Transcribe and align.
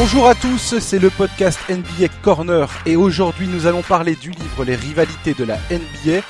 Bonjour 0.00 0.28
à 0.28 0.36
tous, 0.36 0.78
c'est 0.78 1.00
le 1.00 1.10
podcast 1.10 1.58
NBA 1.68 2.06
Corner 2.22 2.70
et 2.86 2.94
aujourd'hui 2.94 3.48
nous 3.48 3.66
allons 3.66 3.82
parler 3.82 4.14
du 4.14 4.30
livre 4.30 4.62
Les 4.64 4.76
rivalités 4.76 5.34
de 5.34 5.42
la 5.42 5.56
NBA 5.72 6.20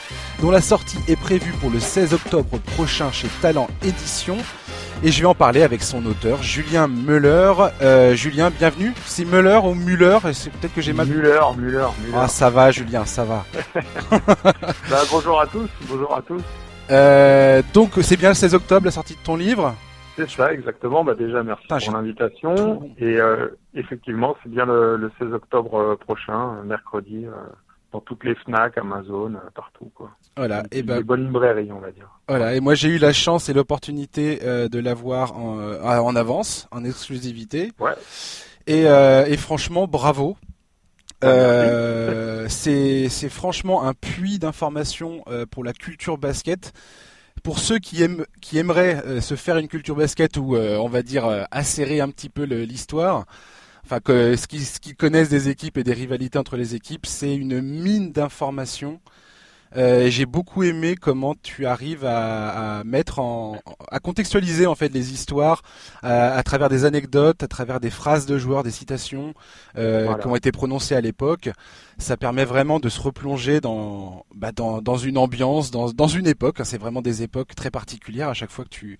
dont 0.40 0.50
la 0.50 0.62
sortie 0.62 0.96
est 1.06 1.16
prévue 1.16 1.52
pour 1.52 1.68
le 1.68 1.78
16 1.78 2.14
octobre 2.14 2.58
prochain 2.74 3.12
chez 3.12 3.28
Talent 3.42 3.68
Édition. 3.84 4.38
Et 5.02 5.12
je 5.12 5.20
vais 5.20 5.26
en 5.26 5.34
parler 5.34 5.62
avec 5.62 5.82
son 5.82 6.06
auteur, 6.06 6.42
Julien 6.42 6.88
Muller. 6.88 7.52
Euh, 7.82 8.14
Julien, 8.14 8.48
bienvenue. 8.48 8.94
C'est 9.04 9.26
Muller 9.26 9.60
ou 9.62 9.74
Muller? 9.74 10.16
C'est 10.32 10.50
peut-être 10.50 10.72
que 10.72 10.80
j'ai 10.80 10.94
mal. 10.94 11.06
Muller, 11.06 11.38
Muller, 11.58 11.88
Muller. 12.00 12.16
Ah, 12.16 12.26
ça 12.26 12.48
va, 12.48 12.70
Julien, 12.70 13.04
ça 13.04 13.24
va. 13.24 13.44
bah, 14.10 15.02
bonjour 15.10 15.42
à 15.42 15.46
tous, 15.46 15.68
bonjour 15.82 16.16
à 16.16 16.22
tous. 16.22 16.40
Euh, 16.90 17.60
donc, 17.74 17.90
c'est 18.00 18.16
bien 18.16 18.30
le 18.30 18.34
16 18.34 18.54
octobre 18.54 18.86
la 18.86 18.92
sortie 18.92 19.12
de 19.12 19.22
ton 19.22 19.36
livre? 19.36 19.74
C'est 20.18 20.30
ça, 20.30 20.52
exactement. 20.52 21.04
Bah, 21.04 21.14
déjà, 21.14 21.42
merci 21.42 21.66
pour 21.68 21.92
l'invitation. 21.92 22.90
Et 22.98 23.20
euh, 23.20 23.48
effectivement, 23.74 24.36
c'est 24.42 24.48
bien 24.48 24.66
le, 24.66 24.96
le 24.96 25.12
16 25.18 25.32
octobre 25.32 25.74
euh, 25.74 25.96
prochain, 25.96 26.56
euh, 26.56 26.62
mercredi, 26.64 27.24
euh, 27.24 27.30
dans 27.92 28.00
toutes 28.00 28.24
les 28.24 28.34
FNAC, 28.34 28.78
Amazon, 28.78 29.34
partout. 29.54 29.90
Quoi. 29.94 30.10
Voilà. 30.36 30.64
Et 30.72 30.82
ben, 30.82 30.98
Des 30.98 31.04
bonnes 31.04 31.26
librairies, 31.26 31.70
on 31.72 31.78
va 31.78 31.90
dire. 31.92 32.08
Voilà, 32.28 32.54
et 32.54 32.60
moi 32.60 32.74
j'ai 32.74 32.88
eu 32.88 32.98
la 32.98 33.12
chance 33.12 33.48
et 33.48 33.54
l'opportunité 33.54 34.40
euh, 34.42 34.68
de 34.68 34.78
l'avoir 34.78 35.38
en, 35.38 35.58
en 35.58 36.16
avance, 36.16 36.68
en 36.70 36.84
exclusivité. 36.84 37.72
Ouais. 37.78 37.92
Et, 38.66 38.82
et 38.82 39.36
franchement, 39.38 39.86
bravo. 39.86 40.36
Euh, 41.24 42.46
c'est 42.48 43.08
franchement 43.30 43.84
un 43.84 43.94
puits 43.94 44.38
d'informations 44.38 45.24
pour 45.50 45.64
la 45.64 45.72
culture 45.72 46.18
basket. 46.18 46.74
Pour 47.48 47.60
ceux 47.60 47.78
qui 47.78 48.02
aiment 48.02 48.26
qui 48.42 48.58
aimeraient 48.58 49.02
euh, 49.06 49.22
se 49.22 49.34
faire 49.34 49.56
une 49.56 49.68
culture 49.68 49.96
basket 49.96 50.36
ou 50.36 50.54
euh, 50.54 50.76
on 50.76 50.86
va 50.90 51.00
dire 51.00 51.24
euh, 51.24 51.44
acérer 51.50 51.98
un 51.98 52.10
petit 52.10 52.28
peu 52.28 52.42
l'histoire, 52.42 53.24
enfin 53.86 54.00
que 54.00 54.36
ce 54.36 54.46
qui 54.46 54.62
ce 54.66 54.78
qui 54.78 54.94
connaissent 54.94 55.30
des 55.30 55.48
équipes 55.48 55.78
et 55.78 55.82
des 55.82 55.94
rivalités 55.94 56.38
entre 56.38 56.58
les 56.58 56.74
équipes, 56.74 57.06
c'est 57.06 57.34
une 57.34 57.62
mine 57.62 58.12
d'informations. 58.12 59.00
Euh, 59.76 60.08
j'ai 60.08 60.24
beaucoup 60.26 60.62
aimé 60.62 60.96
comment 60.96 61.34
tu 61.42 61.66
arrives 61.66 62.04
à, 62.04 62.78
à 62.78 62.84
mettre 62.84 63.18
en, 63.18 63.58
à 63.90 63.98
contextualiser 64.00 64.66
en 64.66 64.74
fait 64.74 64.92
les 64.92 65.12
histoires 65.12 65.62
à, 66.02 66.34
à 66.34 66.42
travers 66.42 66.68
des 66.68 66.84
anecdotes, 66.84 67.42
à 67.42 67.48
travers 67.48 67.78
des 67.80 67.90
phrases 67.90 68.26
de 68.26 68.38
joueurs, 68.38 68.62
des 68.62 68.70
citations 68.70 69.34
euh, 69.76 70.04
Voilà. 70.06 70.22
qui 70.22 70.26
ont 70.26 70.36
été 70.36 70.52
prononcées 70.52 70.94
à 70.94 71.00
l'époque. 71.00 71.50
Ça 71.98 72.16
permet 72.16 72.44
vraiment 72.44 72.80
de 72.80 72.88
se 72.88 73.00
replonger 73.00 73.60
dans, 73.60 74.24
bah, 74.34 74.52
dans, 74.52 74.80
dans 74.80 74.96
une 74.96 75.18
ambiance, 75.18 75.70
dans, 75.70 75.90
dans 75.90 76.08
une 76.08 76.26
époque. 76.26 76.58
C'est 76.64 76.78
vraiment 76.78 77.02
des 77.02 77.22
époques 77.22 77.54
très 77.54 77.70
particulières 77.70 78.28
à 78.28 78.34
chaque 78.34 78.50
fois 78.50 78.64
que 78.64 78.70
tu 78.70 78.98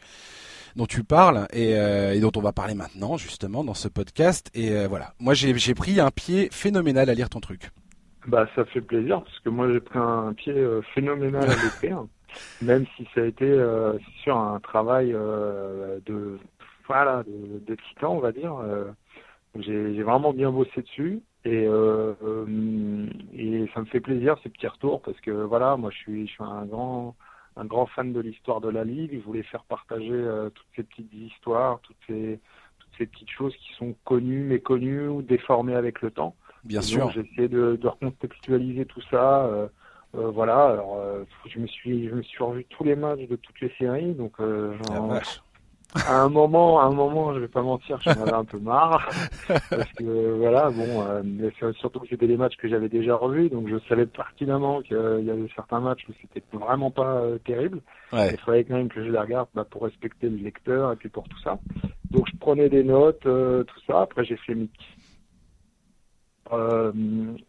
dont 0.77 0.87
tu 0.87 1.03
parles 1.03 1.49
et, 1.53 1.75
euh, 1.75 2.15
et 2.15 2.21
dont 2.21 2.31
on 2.37 2.41
va 2.41 2.53
parler 2.53 2.75
maintenant 2.75 3.17
justement 3.17 3.65
dans 3.65 3.75
ce 3.75 3.89
podcast. 3.89 4.49
Et 4.55 4.71
euh, 4.71 4.87
voilà, 4.87 5.15
moi 5.19 5.35
j'ai 5.35 5.75
pris 5.75 5.99
un 5.99 6.11
pied 6.11 6.49
phénoménal 6.53 7.09
à 7.11 7.15
lire 7.15 7.31
ton 7.31 7.41
truc. 7.41 7.71
Bah, 8.29 8.47
ça 8.55 8.67
fait 8.67 8.83
plaisir, 8.83 9.23
parce 9.23 9.39
que 9.41 9.49
moi, 9.49 9.73
j'ai 9.73 9.81
pris 9.81 9.99
un 9.99 10.35
pied 10.35 10.53
euh, 10.53 10.83
phénoménal 10.95 11.45
à 11.45 11.65
l'écrire. 11.65 12.05
même 12.63 12.87
si 12.97 13.07
ça 13.15 13.23
a 13.23 13.25
été, 13.25 13.47
euh, 13.47 13.99
sûr, 14.23 14.37
un 14.37 14.61
travail 14.61 15.13
euh, 15.15 15.99
de, 16.07 16.39
voilà, 16.87 17.23
de, 17.25 17.59
de 17.65 17.75
titan, 17.75 18.17
on 18.17 18.21
va 18.21 18.33
dire. 18.33 18.55
Euh, 18.57 18.91
j'ai 19.59 20.03
vraiment 20.03 20.33
bien 20.33 20.51
bossé 20.51 20.83
dessus. 20.83 21.21
Et, 21.45 21.65
et 21.65 23.71
ça 23.73 23.81
me 23.81 23.87
fait 23.87 24.01
plaisir 24.01 24.37
ces 24.43 24.51
petits 24.51 24.67
retours 24.67 25.01
parce 25.01 25.19
que 25.21 25.31
voilà, 25.31 25.79
moi 25.79 25.91
je 25.91 25.97
suis, 25.97 26.27
je 26.27 26.33
suis 26.33 26.45
un 26.45 26.67
grand, 26.67 27.17
un 27.57 27.65
grand 27.65 27.87
fan 27.87 28.13
de 28.13 28.21
l'histoire 28.21 28.61
de 28.61 28.69
la 28.69 28.85
ligue. 28.85 29.15
Je 29.15 29.25
voulais 29.25 29.45
faire 29.45 29.65
partager 29.65 30.25
toutes 30.55 30.67
ces 30.77 30.83
petites 30.83 31.13
histoires, 31.15 31.81
toutes 31.81 31.97
ces, 32.07 32.39
toutes 32.81 32.91
ces 32.99 33.07
petites 33.07 33.31
choses 33.31 33.57
qui 33.57 33.73
sont 33.75 33.95
connues, 34.05 34.43
méconnues 34.43 35.09
ou 35.09 35.23
déformées 35.23 35.75
avec 35.75 36.03
le 36.03 36.11
temps. 36.11 36.35
Bien 36.69 36.81
Et 36.81 36.85
sûr. 36.85 37.11
J'ai 37.11 37.21
essayé 37.21 37.49
de, 37.49 37.77
de 37.81 37.89
recontextualiser 37.89 38.85
tout 38.87 39.03
ça. 39.11 39.47
euh, 39.47 39.67
euh, 40.17 40.31
voilà. 40.31 40.67
Alors, 40.69 40.97
euh, 40.99 41.25
je 41.47 41.59
me 41.59 41.67
suis, 41.67 42.09
je 42.09 42.15
me 42.15 42.23
suis 42.23 42.43
revu 42.45 42.65
tous 42.67 42.85
les 42.85 42.95
matchs 42.95 43.27
de 43.29 43.37
toutes 43.37 43.61
les 43.61 43.73
séries. 43.79 44.13
Donc, 44.13 44.35
à 45.95 46.21
un 46.21 46.29
moment, 46.29 46.81
à 46.81 46.85
un 46.85 46.91
moment, 46.93 47.33
je 47.35 47.41
vais 47.41 47.49
pas 47.49 47.63
mentir, 47.63 47.99
j'en 48.03 48.11
avais 48.13 48.33
un 48.33 48.45
peu 48.45 48.59
marre 48.59 49.09
parce 49.49 49.93
que 49.95 50.35
voilà, 50.37 50.71
bon, 50.71 51.03
euh, 51.09 51.73
surtout 51.79 52.01
que 52.01 52.09
c'était 52.09 52.27
des 52.27 52.37
matchs 52.37 52.57
que 52.59 52.69
j'avais 52.69 52.91
déjà 52.91 53.17
revus, 53.17 53.49
donc 53.49 53.69
je 53.69 53.77
savais 53.89 54.05
pertinemment 54.05 54.83
qu'il 54.83 54.97
y 55.25 55.31
avait 55.31 55.49
certains 55.57 55.81
matchs 55.81 56.07
où 56.09 56.13
c'était 56.21 56.43
vraiment 56.53 56.91
pas 56.91 57.21
euh, 57.21 57.39
terrible. 57.39 57.81
Ouais. 58.13 58.33
Il 58.33 58.39
fallait 58.41 58.65
quand 58.65 58.77
même 58.77 58.89
que 58.91 59.03
je 59.03 59.11
les 59.11 59.19
regarde 59.19 59.49
bah, 59.55 59.67
pour 59.69 59.83
respecter 59.85 60.29
le 60.29 60.37
lecteur 60.37 60.93
et 60.93 60.97
puis 60.97 61.09
pour 61.09 61.27
tout 61.27 61.39
ça. 61.41 61.59
Donc 62.11 62.27
je 62.31 62.37
prenais 62.39 62.69
des 62.69 62.85
notes, 62.85 63.25
euh, 63.25 63.65
tout 63.65 63.81
ça. 63.87 64.03
Après 64.03 64.25
j'ai 64.27 64.37
fait 64.37 64.55
mes 64.55 64.67
petits 64.67 64.98
euh, 66.53 66.93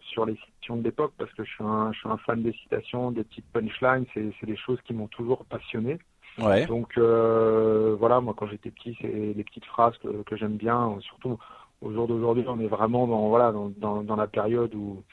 sur 0.02 0.26
les 0.26 0.36
citations 0.36 0.78
de 0.78 0.84
l'époque 0.84 1.14
parce 1.18 1.32
que 1.34 1.44
je 1.44 1.50
suis 1.50 1.64
un, 1.64 1.92
je 1.92 2.00
suis 2.00 2.10
un 2.10 2.18
fan 2.18 2.42
des 2.42 2.54
citations, 2.54 3.12
des 3.12 3.24
petites 3.24 3.46
punchlines. 3.52 4.06
C'est, 4.14 4.46
des 4.46 4.58
choses 4.58 4.80
qui 4.86 4.94
m'ont 4.94 5.08
toujours 5.08 5.46
passionné. 5.46 5.98
Ouais. 6.38 6.66
Donc 6.66 6.98
euh, 6.98 7.96
voilà, 8.00 8.22
moi 8.22 8.34
quand 8.38 8.48
j'étais 8.48 8.72
petit, 8.72 8.98
c'est 9.02 9.08
les 9.08 9.44
petites 9.44 9.66
phrases 9.66 9.98
que, 9.98 10.24
que 10.24 10.36
j'aime 10.38 10.58
bien. 10.58 10.98
Surtout 11.02 11.38
au 11.82 11.92
jour 11.92 12.08
d'aujourd'hui, 12.08 12.46
on 12.48 12.60
est 12.60 12.68
vraiment 12.68 13.08
dans 13.08 13.30
voilà 13.30 13.52
dans, 13.52 13.72
dans, 13.78 14.04
dans 14.04 14.16
la 14.16 14.28
période 14.28 14.74
où 14.76 15.04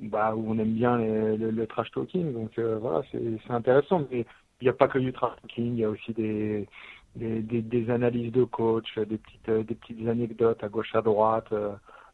bah 0.00 0.34
où 0.34 0.50
on 0.50 0.58
aime 0.58 0.74
bien 0.74 0.98
le, 0.98 1.66
trash 1.66 1.90
talking. 1.92 2.32
Donc 2.32 2.58
euh, 2.58 2.78
voilà, 2.80 3.02
c'est 3.12 3.50
intéressant. 3.50 4.06
Mais 4.10 4.26
il 4.60 4.64
n'y 4.64 4.68
a 4.68 4.74
pas 4.74 4.88
que 4.88 4.98
du 4.98 5.12
trash 5.12 5.36
talking, 5.42 5.74
il 5.74 5.78
y 5.80 5.84
a 5.84 5.90
aussi 5.90 6.12
des 6.12 6.66
des, 7.16 7.42
des, 7.42 7.62
des 7.62 7.90
analyses 7.90 8.32
de 8.32 8.42
coach, 8.42 8.98
des 8.98 9.18
petites 9.18 9.50
des 9.50 9.74
petites 9.74 10.08
anecdotes 10.08 10.64
à 10.64 10.68
gauche 10.68 10.94
à 10.94 11.02
droite. 11.02 11.52
euh, 11.52 11.72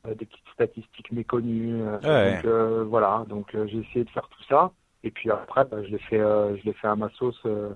des 0.09 0.27
petites 0.27 0.49
statistiques 0.55 1.13
méconnues. 1.13 1.83
euh, 1.83 1.99
Ouais. 2.03 2.35
Donc 2.37 2.45
euh, 2.47 2.85
voilà, 2.85 3.25
donc 3.29 3.55
euh, 3.55 3.67
j'ai 3.67 3.79
essayé 3.79 4.05
de 4.05 4.11
faire 4.11 4.29
tout 4.29 4.43
ça. 4.49 4.73
Et 5.03 5.11
puis 5.11 5.31
après, 5.31 5.65
bah, 5.65 5.83
je 5.83 5.89
l'ai 5.89 5.99
fait, 5.99 6.21
euh, 6.21 6.57
je 6.59 6.65
l'ai 6.65 6.73
fait 6.75 6.89
à 6.89 6.97
ma 6.97 7.09
sauce 7.11 7.41
euh, 7.47 7.71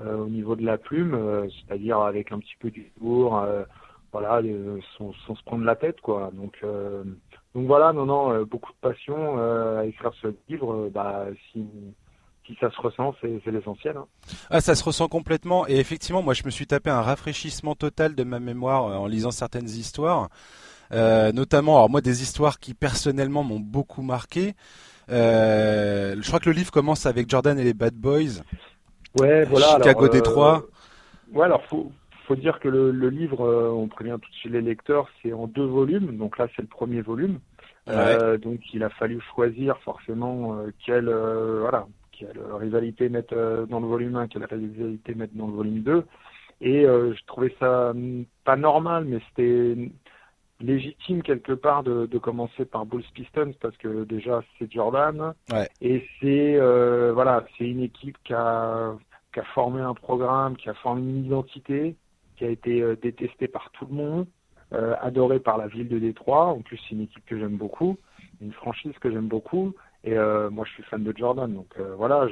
euh, 0.00 0.16
au 0.16 0.28
niveau 0.28 0.56
de 0.56 0.64
la 0.64 0.78
plume, 0.78 1.14
euh, 1.14 1.46
c'est-à-dire 1.50 1.98
avec 2.00 2.32
un 2.32 2.38
petit 2.38 2.56
peu 2.58 2.70
d'humour, 2.70 3.38
euh, 3.38 3.64
voilà, 4.12 4.36
euh, 4.38 4.78
sans, 4.96 5.12
sans 5.26 5.34
se 5.34 5.42
prendre 5.44 5.64
la 5.64 5.76
tête, 5.76 6.00
quoi. 6.00 6.30
Donc, 6.32 6.56
euh, 6.64 7.04
donc 7.54 7.66
voilà, 7.66 7.92
non, 7.92 8.06
non, 8.06 8.32
euh, 8.32 8.44
beaucoup 8.44 8.72
de 8.72 8.78
passion 8.80 9.38
euh, 9.38 9.80
à 9.80 9.84
écrire 9.84 10.12
ce 10.22 10.28
livre. 10.48 10.72
euh, 10.72 10.90
bah, 10.92 11.26
si, 11.52 11.66
si 12.46 12.56
ça 12.60 12.70
se 12.70 12.80
ressent, 12.80 13.14
c'est, 13.20 13.40
l'essentiel. 13.46 13.96
Hein. 13.98 14.06
Ah, 14.48 14.60
ça 14.60 14.74
se 14.74 14.82
ressent 14.82 15.08
complètement. 15.08 15.68
Et 15.68 15.76
effectivement, 15.76 16.22
moi, 16.22 16.32
je 16.34 16.44
me 16.44 16.50
suis 16.50 16.66
tapé 16.66 16.88
un 16.90 17.02
rafraîchissement 17.02 17.74
total 17.74 18.14
de 18.14 18.24
ma 18.24 18.40
mémoire 18.40 18.86
euh, 18.86 18.96
en 18.96 19.06
lisant 19.06 19.30
certaines 19.30 19.68
histoires. 19.68 20.28
Euh, 20.92 21.32
notamment, 21.32 21.76
alors 21.76 21.90
moi, 21.90 22.00
des 22.00 22.22
histoires 22.22 22.58
qui 22.58 22.74
personnellement 22.74 23.42
m'ont 23.42 23.60
beaucoup 23.60 24.02
marqué. 24.02 24.54
Euh, 25.10 26.16
je 26.20 26.26
crois 26.26 26.40
que 26.40 26.48
le 26.48 26.56
livre 26.56 26.70
commence 26.70 27.06
avec 27.06 27.28
Jordan 27.28 27.58
et 27.58 27.64
les 27.64 27.74
Bad 27.74 27.94
Boys. 27.94 28.42
Ouais, 29.18 29.44
voilà. 29.44 29.66
Chicago, 29.76 30.00
alors, 30.00 30.02
euh, 30.02 30.08
Détroit. 30.08 30.62
Ouais, 31.32 31.44
alors 31.44 31.64
faut 31.66 31.92
faut 32.26 32.36
dire 32.36 32.60
que 32.60 32.68
le, 32.68 32.92
le 32.92 33.08
livre, 33.10 33.40
on 33.74 33.88
prévient 33.88 34.16
tout 34.22 34.30
de 34.30 34.36
suite 34.36 34.52
les 34.52 34.60
lecteurs, 34.60 35.08
c'est 35.20 35.32
en 35.32 35.48
deux 35.48 35.66
volumes. 35.66 36.16
Donc 36.16 36.38
là, 36.38 36.46
c'est 36.54 36.62
le 36.62 36.68
premier 36.68 37.00
volume. 37.00 37.40
Euh, 37.88 38.38
donc 38.38 38.60
il 38.72 38.82
a 38.82 38.90
fallu 38.90 39.20
choisir 39.34 39.78
forcément 39.78 40.58
euh, 40.58 40.70
quelle 40.84 41.08
euh, 41.08 41.60
voilà 41.60 41.86
quelle 42.12 42.38
rivalité 42.52 43.08
mettre 43.08 43.66
dans 43.70 43.80
le 43.80 43.86
volume 43.86 44.14
1, 44.16 44.28
quelle 44.28 44.44
rivalité 44.44 45.14
mettre 45.14 45.34
dans 45.34 45.46
le 45.46 45.54
volume 45.54 45.80
2. 45.80 46.04
Et 46.60 46.82
je 46.82 47.24
trouvais 47.26 47.54
ça 47.58 47.90
hum, 47.90 48.26
pas 48.44 48.56
normal, 48.56 49.06
mais 49.06 49.20
c'était 49.28 49.90
légitime 50.60 51.22
quelque 51.22 51.52
part 51.52 51.82
de, 51.82 52.06
de 52.06 52.18
commencer 52.18 52.64
par 52.64 52.86
Bulls 52.86 53.04
Pistons 53.14 53.52
parce 53.60 53.76
que 53.78 54.04
déjà 54.04 54.42
c'est 54.58 54.70
Jordan 54.70 55.34
Ouais. 55.52 55.68
et 55.80 56.06
c'est 56.20 56.56
euh, 56.56 57.12
voilà 57.12 57.44
c'est 57.56 57.68
une 57.68 57.82
équipe 57.82 58.16
qui 58.24 58.34
a 58.34 58.94
qui 59.32 59.40
a 59.40 59.44
formé 59.54 59.80
un 59.80 59.94
programme, 59.94 60.56
qui 60.56 60.68
a 60.68 60.74
formé 60.74 61.02
une 61.02 61.24
identité, 61.24 61.94
qui 62.36 62.44
a 62.44 62.48
été 62.48 62.82
euh, 62.82 62.96
détestée 63.00 63.46
par 63.46 63.70
tout 63.70 63.86
le 63.86 63.94
monde, 63.94 64.26
euh, 64.72 64.94
adorée 65.00 65.38
par 65.38 65.56
la 65.56 65.68
ville 65.68 65.88
de 65.88 66.00
Détroit. 66.00 66.46
En 66.46 66.62
plus, 66.62 66.78
c'est 66.78 66.96
une 66.96 67.02
équipe 67.02 67.24
que 67.26 67.38
j'aime 67.38 67.56
beaucoup, 67.56 67.96
une 68.40 68.52
franchise 68.52 68.92
que 69.00 69.10
j'aime 69.10 69.28
beaucoup. 69.28 69.72
Et 70.02 70.16
moi, 70.50 70.64
je 70.66 70.72
suis 70.72 70.82
fan 70.84 71.04
de 71.04 71.12
Jordan, 71.14 71.52
donc 71.52 71.76
voilà, 71.98 72.26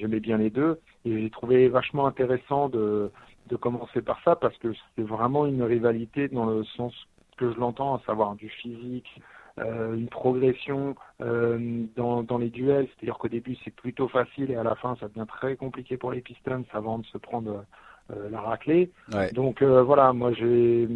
j'aimais 0.00 0.18
bien 0.18 0.36
les 0.36 0.50
deux. 0.50 0.80
Et 1.04 1.22
j'ai 1.22 1.30
trouvé 1.30 1.68
vachement 1.68 2.08
intéressant 2.08 2.68
de, 2.68 3.12
de 3.48 3.56
commencer 3.56 4.02
par 4.02 4.20
ça 4.24 4.34
parce 4.36 4.56
que 4.58 4.72
c'est 4.96 5.02
vraiment 5.02 5.46
une 5.46 5.62
rivalité 5.62 6.28
dans 6.28 6.46
le 6.46 6.64
sens 6.64 6.92
que 7.36 7.52
je 7.52 7.58
l'entends, 7.58 7.96
à 7.96 8.00
savoir 8.06 8.34
du 8.34 8.48
physique, 8.48 9.20
euh, 9.58 9.94
une 9.94 10.08
progression 10.08 10.94
euh, 11.20 11.84
dans, 11.94 12.22
dans 12.22 12.38
les 12.38 12.48
duels, 12.48 12.88
c'est-à-dire 12.88 13.18
qu'au 13.18 13.28
début 13.28 13.54
c'est 13.62 13.74
plutôt 13.74 14.08
facile 14.08 14.50
et 14.50 14.56
à 14.56 14.62
la 14.62 14.74
fin 14.76 14.96
ça 14.98 15.08
devient 15.08 15.26
très 15.28 15.56
compliqué 15.56 15.98
pour 15.98 16.10
les 16.10 16.22
Pistons 16.22 16.64
avant 16.72 16.98
de 16.98 17.04
se 17.04 17.18
prendre 17.18 17.66
euh, 18.10 18.30
la 18.30 18.40
raclée. 18.40 18.90
Ouais. 19.12 19.30
Donc 19.32 19.62
voilà, 19.62 20.14
moi 20.14 20.32
j'ai 20.32 20.88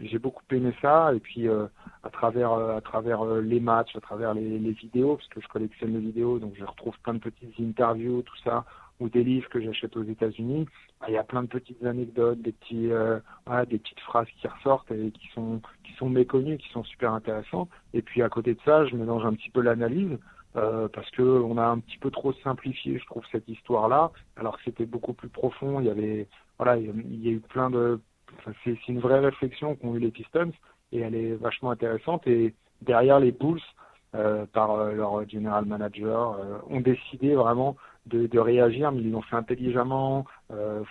j'ai 0.00 0.18
beaucoup 0.18 0.42
aimé 0.52 0.72
ça 0.80 1.12
et 1.14 1.20
puis 1.20 1.48
à 1.50 2.10
travers 2.10 2.52
à 2.52 2.80
travers 2.80 3.26
les 3.26 3.60
matchs, 3.60 3.94
à 3.94 4.00
travers 4.00 4.32
les, 4.32 4.58
les 4.58 4.72
vidéos 4.72 5.16
parce 5.16 5.28
que 5.28 5.42
je 5.42 5.48
collectionne 5.48 5.92
les 5.92 6.00
vidéos, 6.00 6.38
donc 6.38 6.54
je 6.58 6.64
retrouve 6.64 6.98
plein 7.02 7.12
de 7.12 7.18
petites 7.18 7.60
interviews, 7.60 8.22
tout 8.22 8.38
ça 8.42 8.64
ou 9.00 9.08
des 9.08 9.22
livres 9.24 9.48
que 9.48 9.60
j'achète 9.60 9.96
aux 9.96 10.02
États-Unis, 10.02 10.66
bah, 11.00 11.06
il 11.08 11.14
y 11.14 11.18
a 11.18 11.24
plein 11.24 11.42
de 11.42 11.48
petites 11.48 11.84
anecdotes, 11.84 12.40
des 12.40 12.52
petits, 12.52 12.90
euh, 12.90 13.20
des 13.68 13.78
petites 13.78 14.00
phrases 14.00 14.26
qui 14.40 14.48
ressortent 14.48 14.90
et 14.90 15.10
qui 15.12 15.28
sont 15.34 15.60
qui 15.84 15.92
sont 15.94 16.08
méconnues, 16.08 16.58
qui 16.58 16.68
sont 16.70 16.84
super 16.84 17.12
intéressantes. 17.12 17.68
Et 17.94 18.02
puis 18.02 18.22
à 18.22 18.28
côté 18.28 18.54
de 18.54 18.60
ça, 18.64 18.86
je 18.86 18.96
mélange 18.96 19.24
un 19.24 19.34
petit 19.34 19.50
peu 19.50 19.60
l'analyse. 19.60 20.18
Euh, 20.56 20.88
parce 20.88 21.08
que 21.10 21.22
on 21.22 21.58
a 21.58 21.66
un 21.66 21.78
petit 21.78 21.98
peu 21.98 22.10
trop 22.10 22.32
simplifié, 22.32 22.98
je 22.98 23.04
trouve, 23.06 23.22
cette 23.30 23.46
histoire-là, 23.48 24.10
alors 24.36 24.56
que 24.56 24.64
c'était 24.64 24.86
beaucoup 24.86 25.12
plus 25.12 25.28
profond. 25.28 25.78
Il 25.80 25.86
y 25.86 25.90
avait, 25.90 26.26
voilà, 26.56 26.78
il 26.78 27.22
y 27.22 27.28
a 27.28 27.32
eu 27.32 27.40
plein 27.40 27.70
de, 27.70 28.00
c'est 28.64 28.88
une 28.88 29.00
vraie 29.00 29.20
réflexion 29.20 29.76
qu'ont 29.76 29.94
eu 29.94 29.98
les 29.98 30.10
Pistons 30.10 30.52
et 30.90 31.00
elle 31.00 31.14
est 31.14 31.34
vachement 31.34 31.70
intéressante. 31.70 32.26
Et 32.26 32.54
derrière 32.82 33.20
les 33.20 33.30
Bulls, 33.30 33.60
euh, 34.14 34.46
par 34.46 34.86
leur 34.86 35.28
general 35.28 35.66
manager, 35.66 36.38
ont 36.68 36.80
décidé 36.80 37.34
vraiment 37.34 37.76
de, 38.08 38.26
de, 38.26 38.38
réagir, 38.38 38.92
mais 38.92 39.00
ils 39.00 39.10
l'ont 39.10 39.22
fait 39.22 39.36
intelligemment. 39.36 40.24
Euh, 40.50 40.82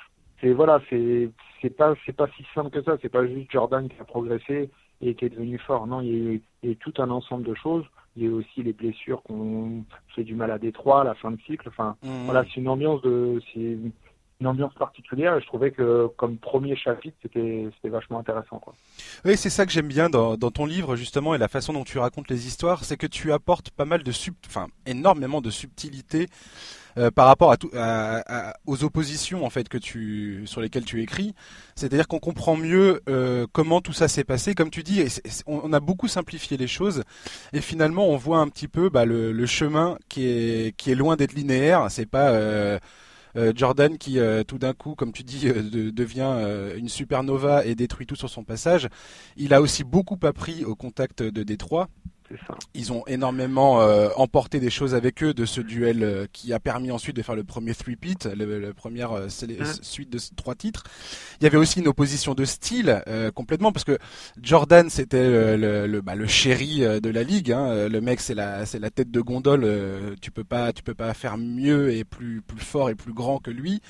c'est 0.42 0.52
voilà, 0.52 0.82
c'est 0.90 1.30
c'est 1.62 1.76
pas 1.76 1.96
c'est 2.06 2.16
pas 2.16 2.28
si 2.38 2.46
simple 2.54 2.70
que 2.70 2.84
ça. 2.84 2.98
C'est 3.02 3.10
pas 3.10 3.26
juste 3.26 3.52
Jordan 3.52 3.90
qui 3.90 4.00
a 4.00 4.06
progressé 4.06 4.70
et 5.02 5.16
qui 5.16 5.26
est 5.26 5.30
devenu 5.30 5.58
fort. 5.60 5.88
Non, 5.88 6.02
il 6.02 6.08
y 6.08 6.12
a 6.12 6.18
eu, 6.18 6.42
il 6.64 6.70
y 6.70 6.70
a 6.70 6.74
eu 6.74 6.78
tout 6.78 6.94
un 6.98 7.10
ensemble 7.10 7.44
de 7.44 7.54
choses. 7.56 7.86
Il 8.16 8.24
y 8.24 8.26
a 8.26 8.30
eu 8.30 8.34
aussi 8.34 8.64
les 8.64 8.74
blessures 8.74 9.22
qu'on 9.24 9.84
fait 10.16 10.24
du 10.24 10.36
mal 10.36 10.52
à 10.52 10.58
Détroit, 10.58 11.04
la 11.04 11.14
fin 11.16 11.32
de 11.32 11.40
cycle. 11.42 11.68
Enfin, 11.70 11.96
mmh. 12.04 12.26
voilà, 12.26 12.44
c'est 12.46 12.62
une 12.62 12.70
ambiance 12.70 13.02
de 13.02 13.40
c'est 13.54 13.78
une 14.40 14.48
ambiance 14.48 14.74
particulière 14.76 15.36
et 15.36 15.42
je 15.42 15.48
trouvais 15.48 15.72
que 15.72 16.08
comme 16.16 16.38
premier 16.38 16.76
chapitre 16.76 17.18
c'était 17.22 17.68
c'était 17.76 17.90
vachement 17.90 18.20
intéressant 18.20 18.60
quoi. 18.60 18.76
Oui, 19.26 19.36
c'est 19.36 19.50
ça 19.50 19.66
que 19.66 19.72
j'aime 19.72 19.88
bien 19.88 20.10
dans, 20.10 20.38
dans 20.38 20.52
ton 20.52 20.66
livre 20.66 20.96
justement 20.96 21.34
et 21.34 21.38
la 21.38 21.48
façon 21.48 21.74
dont 21.74 21.84
tu 21.84 21.98
racontes 21.98 22.30
les 22.30 22.48
histoires, 22.48 22.84
c'est 22.84 22.98
que 22.98 23.08
tu 23.08 23.32
apportes 23.32 23.72
pas 23.72 23.86
mal 23.86 24.04
de 24.04 24.12
sub 24.12 24.36
enfin 24.46 24.68
énormément 24.86 25.42
de 25.42 25.50
subtilité 25.50 26.28
euh, 26.98 27.12
par 27.12 27.28
rapport 27.28 27.52
à, 27.52 27.58
tout, 27.58 27.70
à, 27.76 28.56
aux 28.66 28.84
oppositions 28.84 29.46
en 29.46 29.52
fait 29.52 29.70
que 29.70 29.78
tu 29.78 30.44
sur 30.46 30.62
lesquelles 30.62 30.86
tu 30.86 31.02
écris. 31.02 31.36
C'est-à-dire 31.76 32.08
qu'on 32.08 32.20
comprend 32.20 32.56
mieux 32.56 33.02
euh, 33.08 33.46
comment 33.52 33.82
tout 33.82 33.94
ça 33.94 34.08
s'est 34.08 34.24
passé. 34.24 34.56
Comme 34.56 34.72
tu 34.72 34.82
dis, 34.82 35.04
on, 35.46 35.74
a 35.74 35.80
beaucoup 35.80 36.08
simplifié 36.08 36.58
les 36.58 36.68
choses 36.68 37.04
et 37.54 37.62
finalement 37.62 38.08
on 38.08 38.18
voit 38.18 38.40
un 38.40 38.48
petit 38.48 38.68
peu 38.68 38.90
bah, 38.90 39.06
le, 39.06 39.32
le, 39.32 39.46
chemin 39.46 39.98
qui 40.10 40.26
est 40.28 40.76
qui 40.76 40.92
est 40.92 40.96
loin 40.96 41.16
d'être 41.16 41.34
linéaire. 41.34 41.86
C'est 41.90 42.08
pas 42.08 42.30
euh, 42.30 42.80
Jordan 43.56 43.98
qui 43.98 44.20
euh, 44.20 44.44
tout 44.44 44.58
d'un 44.58 44.74
coup, 44.74 44.96
comme 44.96 45.12
tu 45.12 45.24
dis, 45.24 45.48
euh, 45.48 45.92
devient 45.92 46.74
une 46.78 46.90
supernova 46.90 47.66
et 47.66 47.76
détruit 47.76 48.06
tout 48.06 48.16
sur 48.16 48.30
son 48.30 48.44
passage. 48.44 48.90
Il 49.36 49.54
a 49.54 49.62
aussi 49.62 49.84
beaucoup 49.84 50.20
appris 50.24 50.66
au 50.66 50.76
contact 50.76 51.24
de 51.24 51.44
Détroit. 51.44 51.90
Ils 52.74 52.92
ont 52.92 53.04
énormément 53.08 53.82
euh, 53.82 54.10
emporté 54.16 54.60
des 54.60 54.70
choses 54.70 54.94
avec 54.94 55.24
eux 55.24 55.34
de 55.34 55.46
ce 55.46 55.62
duel 55.62 56.04
euh, 56.04 56.26
qui 56.32 56.52
a 56.52 56.60
permis 56.60 56.92
ensuite 56.92 57.16
de 57.16 57.22
faire 57.22 57.36
le 57.36 57.44
premier 57.44 57.74
three-peat, 57.74 58.26
la 58.26 58.74
première 58.74 59.14
euh, 59.14 59.28
mmh. 59.28 59.66
suite 59.82 60.10
de 60.10 60.20
trois 60.36 60.56
titres. 60.56 60.84
Il 61.40 61.46
y 61.46 61.48
avait 61.48 61.58
aussi 61.58 61.80
une 61.80 61.88
opposition 61.88 62.34
de 62.34 62.46
style 62.46 63.02
complètement 63.36 63.72
parce 63.72 63.84
que 63.84 63.98
Jordan 64.42 64.90
c'était 64.90 65.58
le, 65.58 65.88
le, 65.88 66.02
bah, 66.02 66.16
le, 66.16 66.28
chéri 66.28 66.80
de 66.80 67.10
la 67.10 67.24
ligue. 67.24 67.52
Hein. 67.52 67.88
Le 67.88 68.02
mec 68.02 68.20
c'est 68.20 68.34
la 68.34 68.66
c'est 68.66 68.80
la 68.80 68.90
tête 68.90 69.12
de 69.12 69.22
gondole. 69.22 70.16
tu 70.22 70.32
peux 70.32 70.44
pas 70.44 70.74
tu 70.74 70.84
peux 70.84 70.94
pas 70.94 71.14
faire 71.14 71.38
mieux 71.38 71.94
et 71.94 72.04
plus 72.04 72.42
plus 72.42 72.64
fort 72.64 72.90
et 72.90 72.96
plus 72.96 73.14
grand 73.14 73.40
que 73.40 73.52
lui. 73.52 73.82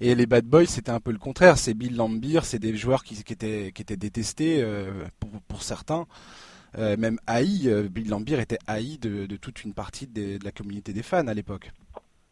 Et 0.00 0.14
les 0.14 0.26
Bad 0.26 0.46
Boys 0.46 0.66
c'était 0.66 0.90
un 0.90 1.00
peu 1.00 1.12
le 1.12 1.18
contraire. 1.18 1.58
C'est 1.58 1.74
Bill 1.74 1.96
Lambier, 1.96 2.40
c'est 2.42 2.58
des 2.58 2.76
joueurs 2.76 3.04
qui, 3.04 3.22
qui 3.22 3.32
étaient 3.32 3.72
qui 3.74 3.82
étaient 3.82 3.96
détestés 3.96 4.64
pour 5.20 5.30
pour 5.46 5.62
certains. 5.62 6.06
Euh, 6.78 6.96
même 6.96 7.18
haï, 7.26 7.68
euh, 7.68 7.88
Bill 7.88 8.10
Lambier 8.10 8.40
était 8.40 8.58
haï 8.66 8.98
de, 8.98 9.26
de, 9.26 9.36
toute 9.36 9.64
une 9.64 9.74
partie 9.74 10.06
de, 10.06 10.38
de, 10.38 10.44
la 10.44 10.50
communauté 10.50 10.92
des 10.92 11.02
fans 11.02 11.26
à 11.26 11.34
l'époque. 11.34 11.70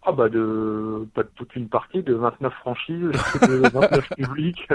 Ah 0.04 0.10
bah 0.10 0.28
de 0.28 1.06
pas 1.14 1.22
de 1.22 1.30
toute 1.36 1.54
une 1.54 1.68
partie, 1.68 2.02
de 2.02 2.14
29 2.14 2.52
franchises, 2.54 3.12
de 3.42 3.68
29 3.72 4.08
publics. 4.16 4.68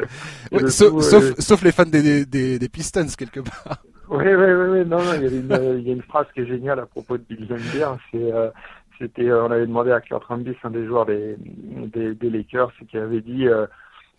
sauf, 0.70 0.90
tout, 0.90 1.02
sauf, 1.02 1.24
euh... 1.24 1.34
sauf, 1.38 1.62
les 1.64 1.74
fans 1.74 1.84
des, 1.84 2.26
des, 2.26 2.58
des, 2.58 2.70
Pistons 2.70 3.08
quelque 3.18 3.42
part. 3.42 3.84
Oui, 4.10 4.24
oui, 4.24 4.34
oui, 4.34 4.68
oui. 4.70 4.86
non, 4.86 5.04
non, 5.04 5.14
il 5.16 5.24
y, 5.24 5.26
avait 5.26 5.40
une, 5.40 5.80
il 5.80 5.88
y 5.88 5.90
a 5.90 5.94
une 5.94 6.02
phrase 6.02 6.28
qui 6.34 6.40
est 6.40 6.48
géniale 6.48 6.80
à 6.80 6.86
propos 6.86 7.18
de 7.18 7.24
Bill 7.28 7.46
Lambier, 7.50 7.88
c'est 8.10 8.32
c'était, 9.00 9.32
on 9.32 9.52
avait 9.52 9.68
demandé 9.68 9.92
à 9.92 10.02
Kurt 10.02 10.24
Rambis, 10.24 10.56
un 10.64 10.72
des 10.72 10.86
joueurs 10.86 11.06
des, 11.06 11.36
des, 11.38 12.16
des 12.16 12.30
Lakers, 12.30 12.72
qui 12.90 12.98
avait 12.98 13.22
dit 13.22 13.48
euh, 13.48 13.68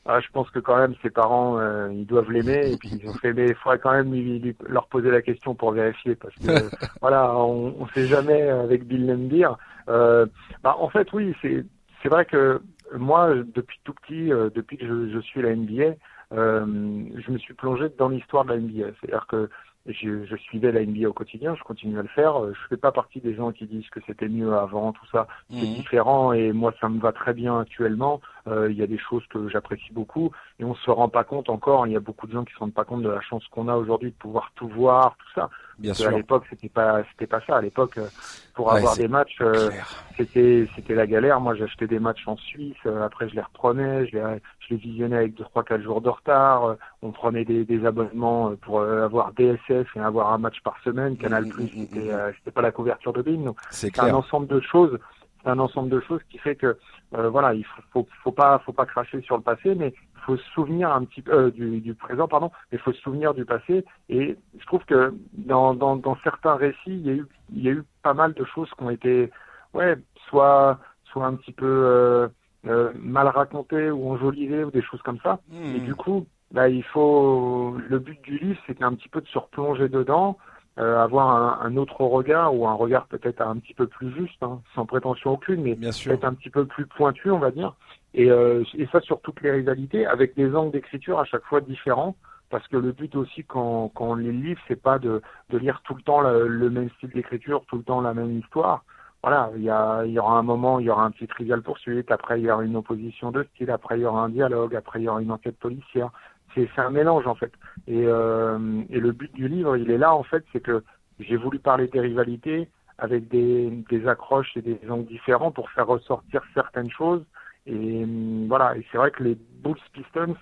ah, 0.06 0.20
je 0.20 0.28
pense 0.32 0.48
que 0.50 0.58
quand 0.58 0.76
même 0.76 0.94
ses 1.02 1.10
parents, 1.10 1.58
euh, 1.58 1.92
ils 1.92 2.06
doivent 2.06 2.30
l'aimer 2.30 2.72
et 2.72 2.76
puis 2.78 2.88
ils 2.88 3.08
ont 3.08 3.12
fait, 3.14 3.32
mais 3.34 3.48
il 3.48 3.54
faudrait 3.54 3.78
quand 3.78 3.92
même 3.92 4.10
lui, 4.10 4.56
leur 4.66 4.86
poser 4.86 5.10
la 5.10 5.20
question 5.20 5.54
pour 5.54 5.72
vérifier 5.72 6.14
parce 6.14 6.34
que 6.36 6.46
voilà, 7.02 7.34
on, 7.36 7.74
on 7.78 7.86
sait 7.88 8.06
jamais 8.06 8.42
avec 8.48 8.86
Bill 8.86 9.06
Lambier. 9.06 9.48
Euh, 9.88 10.26
bah, 10.62 10.76
en 10.78 10.88
fait, 10.88 11.12
oui, 11.12 11.34
c'est 11.42 11.64
c'est 12.02 12.08
vrai 12.08 12.24
que 12.24 12.62
moi, 12.96 13.34
depuis 13.34 13.80
tout 13.84 13.92
petit, 13.92 14.32
euh, 14.32 14.48
depuis 14.54 14.78
que 14.78 14.86
je, 14.86 15.10
je, 15.12 15.18
suis 15.18 15.42
la 15.42 15.54
NBA, 15.54 15.96
je 16.30 17.30
me 17.30 17.38
suis 17.38 17.54
plongé 17.54 17.88
dans 17.98 18.08
l'histoire 18.08 18.44
de 18.44 18.54
la 18.54 18.58
NBA. 18.58 18.86
C'est-à-dire 19.00 19.26
que 19.26 19.50
je, 19.86 20.24
je, 20.24 20.36
suivais 20.36 20.72
la 20.72 20.84
NBA 20.84 21.08
au 21.08 21.12
quotidien, 21.12 21.54
je 21.54 21.62
continue 21.62 21.98
à 21.98 22.02
le 22.02 22.08
faire. 22.08 22.34
Je 22.52 22.68
fais 22.68 22.76
pas 22.76 22.92
partie 22.92 23.20
des 23.20 23.34
gens 23.34 23.52
qui 23.52 23.66
disent 23.66 23.88
que 23.90 24.00
c'était 24.06 24.28
mieux 24.28 24.54
avant, 24.54 24.92
tout 24.92 25.06
ça. 25.10 25.26
C'est 25.50 25.66
mhm. 25.66 25.74
différent 25.74 26.32
et 26.32 26.52
moi 26.52 26.72
ça 26.80 26.88
me 26.88 27.00
va 27.00 27.12
très 27.12 27.34
bien 27.34 27.60
actuellement. 27.60 28.20
Euh, 28.48 28.70
il 28.70 28.76
y 28.76 28.82
a 28.82 28.86
des 28.86 28.98
choses 28.98 29.22
que 29.28 29.48
j'apprécie 29.48 29.92
beaucoup 29.92 30.30
et 30.58 30.64
on 30.64 30.74
se 30.74 30.90
rend 30.90 31.08
pas 31.08 31.24
compte 31.24 31.48
encore. 31.48 31.86
Il 31.86 31.92
y 31.92 31.96
a 31.96 32.00
beaucoup 32.00 32.26
de 32.26 32.32
gens 32.32 32.44
qui 32.44 32.54
se 32.54 32.58
rendent 32.58 32.74
pas 32.74 32.84
compte 32.84 33.02
de 33.02 33.08
la 33.08 33.20
chance 33.20 33.44
qu'on 33.48 33.68
a 33.68 33.76
aujourd'hui 33.76 34.10
de 34.10 34.16
pouvoir 34.16 34.52
tout 34.54 34.68
voir, 34.68 35.16
tout 35.18 35.40
ça. 35.40 35.50
Bien 35.78 35.94
sûr. 35.94 36.08
À 36.08 36.12
l'époque 36.12 36.44
c'était 36.50 36.68
pas 36.68 37.02
c'était 37.10 37.26
pas 37.26 37.40
ça. 37.46 37.56
À 37.56 37.60
l'époque 37.60 37.98
euh, 37.98 38.08
pour 38.54 38.72
avoir 38.72 38.96
des 38.96 39.08
matchs 39.08 39.38
euh, 39.40 39.70
c'était 40.16 40.68
c'était 40.74 40.94
la 40.94 41.06
galère. 41.06 41.40
Moi 41.40 41.54
j'achetais 41.54 41.86
des 41.86 41.98
matchs 41.98 42.26
en 42.26 42.36
Suisse. 42.36 42.76
après 43.02 43.28
je 43.28 43.34
les 43.34 43.42
reprenais, 43.42 44.06
je 44.06 44.16
les 44.16 44.40
je 44.60 44.74
les 44.74 44.76
visionnais 44.76 45.16
avec 45.16 45.34
deux 45.34 45.44
trois 45.44 45.64
quatre 45.64 45.82
jours 45.82 46.00
de 46.00 46.08
retard. 46.08 46.76
on 47.02 47.10
prenait 47.12 47.44
des, 47.44 47.64
des 47.64 47.84
abonnements 47.86 48.54
pour 48.62 48.82
avoir 48.82 49.32
DSS 49.32 49.86
et 49.94 50.00
avoir 50.00 50.32
un 50.32 50.38
match 50.38 50.60
par 50.62 50.76
semaine. 50.84 51.16
Canal 51.16 51.46
mmh, 51.46 51.50
Plus, 51.50 51.64
mmh, 51.64 51.68
c'était, 51.68 52.12
mmh, 52.12 52.32
c'était 52.38 52.50
pas 52.50 52.62
la 52.62 52.72
couverture 52.72 53.12
de 53.12 53.22
BIM. 53.22 53.52
C'est 53.70 53.98
un 53.98 54.14
ensemble 54.14 54.46
de 54.46 54.60
choses. 54.60 54.98
C'est 55.42 55.50
un 55.50 55.58
ensemble 55.58 55.88
de 55.88 56.00
choses 56.00 56.20
qui 56.30 56.38
fait 56.38 56.56
que 56.56 56.76
euh, 57.14 57.28
voilà, 57.30 57.54
il 57.54 57.64
faut, 57.64 57.82
faut, 57.92 58.08
faut, 58.22 58.32
pas, 58.32 58.58
faut 58.60 58.72
pas 58.72 58.86
cracher 58.86 59.20
sur 59.22 59.36
le 59.36 59.42
passé, 59.42 59.74
mais 59.74 59.94
faut 60.26 60.36
se 60.36 60.50
souvenir 60.50 60.92
un 60.92 61.04
petit 61.04 61.22
peu 61.22 61.32
euh, 61.32 61.50
du, 61.50 61.80
du, 61.80 61.94
présent, 61.94 62.28
pardon, 62.28 62.50
mais 62.70 62.78
faut 62.78 62.92
se 62.92 63.00
souvenir 63.00 63.32
du 63.34 63.44
passé. 63.44 63.84
Et 64.08 64.36
je 64.58 64.66
trouve 64.66 64.84
que 64.84 65.14
dans, 65.32 65.74
dans, 65.74 65.96
dans 65.96 66.16
certains 66.22 66.56
récits, 66.56 66.76
il 66.86 67.06
y 67.06 67.10
a 67.10 67.14
eu, 67.14 67.26
il 67.54 67.62
y 67.62 67.68
a 67.68 67.72
eu 67.72 67.84
pas 68.02 68.14
mal 68.14 68.34
de 68.34 68.44
choses 68.44 68.68
qui 68.76 68.82
ont 68.82 68.90
été, 68.90 69.30
ouais, 69.74 69.96
soit, 70.28 70.78
soit 71.04 71.26
un 71.26 71.34
petit 71.34 71.52
peu 71.52 71.66
euh, 71.66 72.28
euh 72.66 72.92
mal 72.98 73.28
racontées 73.28 73.90
ou 73.90 74.10
enjolivées 74.10 74.64
ou 74.64 74.70
des 74.70 74.82
choses 74.82 75.00
comme 75.02 75.18
ça. 75.20 75.40
Et 75.52 75.80
du 75.80 75.94
coup, 75.94 76.26
bah, 76.50 76.68
il 76.68 76.84
faut 76.84 77.76
le 77.88 77.98
but 77.98 78.20
du 78.22 78.38
livre, 78.38 78.60
c'est 78.66 78.82
un 78.82 78.94
petit 78.94 79.08
peu 79.08 79.20
de 79.20 79.28
se 79.28 79.38
replonger 79.38 79.88
dedans, 79.88 80.36
euh, 80.78 81.02
avoir 81.02 81.28
un, 81.28 81.66
un, 81.66 81.76
autre 81.76 82.02
regard 82.02 82.54
ou 82.54 82.66
un 82.66 82.74
regard 82.74 83.06
peut-être 83.06 83.40
un 83.40 83.56
petit 83.56 83.74
peu 83.74 83.86
plus 83.86 84.12
juste, 84.14 84.42
hein, 84.42 84.60
sans 84.74 84.86
prétention 84.86 85.32
aucune, 85.32 85.62
mais 85.62 85.74
peut-être 85.74 86.24
un 86.24 86.34
petit 86.34 86.50
peu 86.50 86.66
plus 86.66 86.86
pointu, 86.86 87.30
on 87.30 87.38
va 87.38 87.50
dire. 87.50 87.74
Et, 88.14 88.30
euh, 88.30 88.62
et 88.74 88.86
ça 88.92 89.00
sur 89.00 89.20
toutes 89.20 89.40
les 89.42 89.50
rivalités, 89.50 90.06
avec 90.06 90.36
des 90.36 90.54
angles 90.54 90.72
d'écriture 90.72 91.18
à 91.18 91.24
chaque 91.24 91.44
fois 91.44 91.60
différents. 91.60 92.16
Parce 92.50 92.66
que 92.68 92.78
le 92.78 92.92
but 92.92 93.14
aussi 93.14 93.44
quand, 93.44 93.90
quand 93.94 94.06
on 94.06 94.14
lit 94.14 94.26
le 94.26 94.32
livre, 94.32 94.60
c'est 94.68 94.80
pas 94.80 94.98
de, 94.98 95.20
de 95.50 95.58
lire 95.58 95.82
tout 95.84 95.94
le 95.94 96.00
temps 96.00 96.22
le, 96.22 96.48
le 96.48 96.70
même 96.70 96.88
style 96.96 97.10
d'écriture, 97.10 97.62
tout 97.68 97.76
le 97.76 97.82
temps 97.82 98.00
la 98.00 98.14
même 98.14 98.38
histoire 98.38 98.84
voilà, 99.22 99.50
il 99.56 99.62
y, 99.62 99.70
a, 99.70 100.04
il 100.04 100.12
y 100.12 100.18
aura 100.18 100.38
un 100.38 100.42
moment, 100.42 100.78
il 100.78 100.86
y 100.86 100.90
aura 100.90 101.04
un 101.04 101.10
petit 101.10 101.26
trivial 101.26 101.60
poursuite, 101.60 102.10
après 102.10 102.40
il 102.40 102.44
y 102.44 102.50
aura 102.50 102.62
une 102.62 102.76
opposition 102.76 103.32
de 103.32 103.42
style, 103.54 103.70
après 103.70 103.98
il 103.98 104.02
y 104.02 104.04
aura 104.04 104.22
un 104.22 104.28
dialogue, 104.28 104.76
après 104.76 105.00
il 105.00 105.04
y 105.04 105.08
aura 105.08 105.20
une 105.20 105.32
enquête 105.32 105.58
policière 105.58 106.10
c'est 106.54 106.68
un 106.78 106.90
mélange 106.90 107.26
en 107.26 107.34
fait. 107.34 107.52
Et, 107.86 108.04
euh, 108.04 108.82
et 108.90 109.00
le 109.00 109.12
but 109.12 109.32
du 109.34 109.48
livre, 109.48 109.76
il 109.76 109.90
est 109.90 109.98
là 109.98 110.14
en 110.14 110.22
fait, 110.22 110.44
c'est 110.52 110.60
que 110.60 110.82
j'ai 111.20 111.36
voulu 111.36 111.58
parler 111.58 111.88
des 111.88 112.00
rivalités 112.00 112.68
avec 112.98 113.28
des, 113.28 114.08
accroches 114.08 114.56
et 114.56 114.62
des 114.62 114.78
angles 114.90 115.06
différents 115.06 115.52
pour 115.52 115.70
faire 115.70 115.86
ressortir 115.86 116.42
certaines 116.54 116.90
choses. 116.90 117.24
Et 117.66 118.04
voilà, 118.48 118.76
et 118.76 118.84
c'est 118.90 118.98
vrai 118.98 119.10
que 119.10 119.22
les 119.22 119.36
Bulls 119.62 119.76
Pistons, 119.92 120.36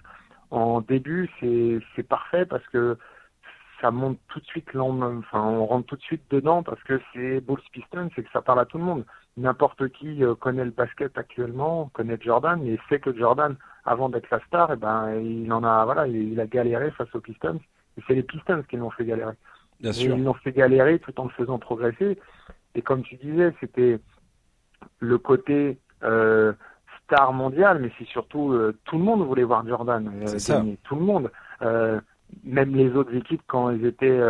en 0.51 0.81
début, 0.81 1.31
c'est 1.41 2.03
parfait 2.09 2.47
parce 2.47 2.67
que 2.69 2.97
ça 3.81 3.91
monte 3.91 4.19
tout 4.29 4.41
de 4.41 4.47
suite, 4.47 4.69
enfin, 4.75 5.43
on 5.43 5.67
rentre 5.67 5.87
tout 5.87 5.97
de 5.97 6.03
suite 6.03 6.23
dedans 6.31 6.63
parce 6.63 6.83
que 6.85 7.01
c'est 7.13 7.41
Bulls 7.41 7.61
Pistons, 7.73 8.09
c'est 8.15 8.23
que 8.23 8.31
ça 8.33 8.41
parle 8.41 8.61
à 8.61 8.65
tout 8.65 8.79
le 8.79 8.85
monde. 8.85 9.05
N'importe 9.39 9.89
qui 9.91 10.25
euh, 10.25 10.35
connaît 10.35 10.65
le 10.65 10.71
basket 10.71 11.19
actuellement, 11.19 11.91
connaît 11.93 12.17
Jordan, 12.19 12.67
et 12.67 12.81
sait 12.89 13.01
que 13.01 13.15
Jordan, 13.15 13.55
avant 13.85 14.09
d'être 14.09 14.31
la 14.31 14.41
star, 14.47 14.73
eh 14.73 14.77
ben, 14.77 15.15
il 15.21 15.53
en 15.53 15.63
a, 15.63 15.85
voilà, 15.85 16.07
il, 16.07 16.41
a 16.41 16.47
galéré 16.47 16.91
face 16.93 17.15
aux 17.15 17.21
Pistons. 17.21 17.61
Et 17.99 18.03
c'est 18.07 18.15
les 18.15 18.23
Pistons 18.23 18.63
qui 18.67 18.79
l'ont 18.79 18.91
fait 18.91 19.05
galérer. 19.05 19.35
Bien 19.81 19.93
sûr. 19.93 20.17
Ils 20.17 20.25
l'ont 20.25 20.33
fait 20.33 20.53
galérer 20.53 20.99
tout 21.01 21.13
en 21.21 21.25
le 21.25 21.31
faisant 21.31 21.59
progresser. 21.59 22.19
Et 22.75 22.81
comme 22.81 23.03
tu 23.03 23.17
disais, 23.17 23.53
c'était 23.61 24.01
le 25.01 25.19
côté 25.19 25.79
euh, 26.03 26.55
star 27.05 27.35
mondial, 27.35 27.79
mais 27.81 27.93
c'est 27.99 28.07
surtout 28.07 28.53
euh, 28.53 28.75
tout 28.85 28.97
le 28.97 29.05
monde 29.05 29.23
voulait 29.27 29.45
voir 29.45 29.67
Jordan. 29.67 30.11
ça. 30.39 30.65
Tout 30.85 30.97
le 30.97 31.03
monde. 31.03 31.31
Même 32.43 32.75
les 32.75 32.91
autres 32.97 33.15
équipes, 33.15 33.43
quand 33.47 33.69
elles 33.69 33.85
étaient 33.85 34.21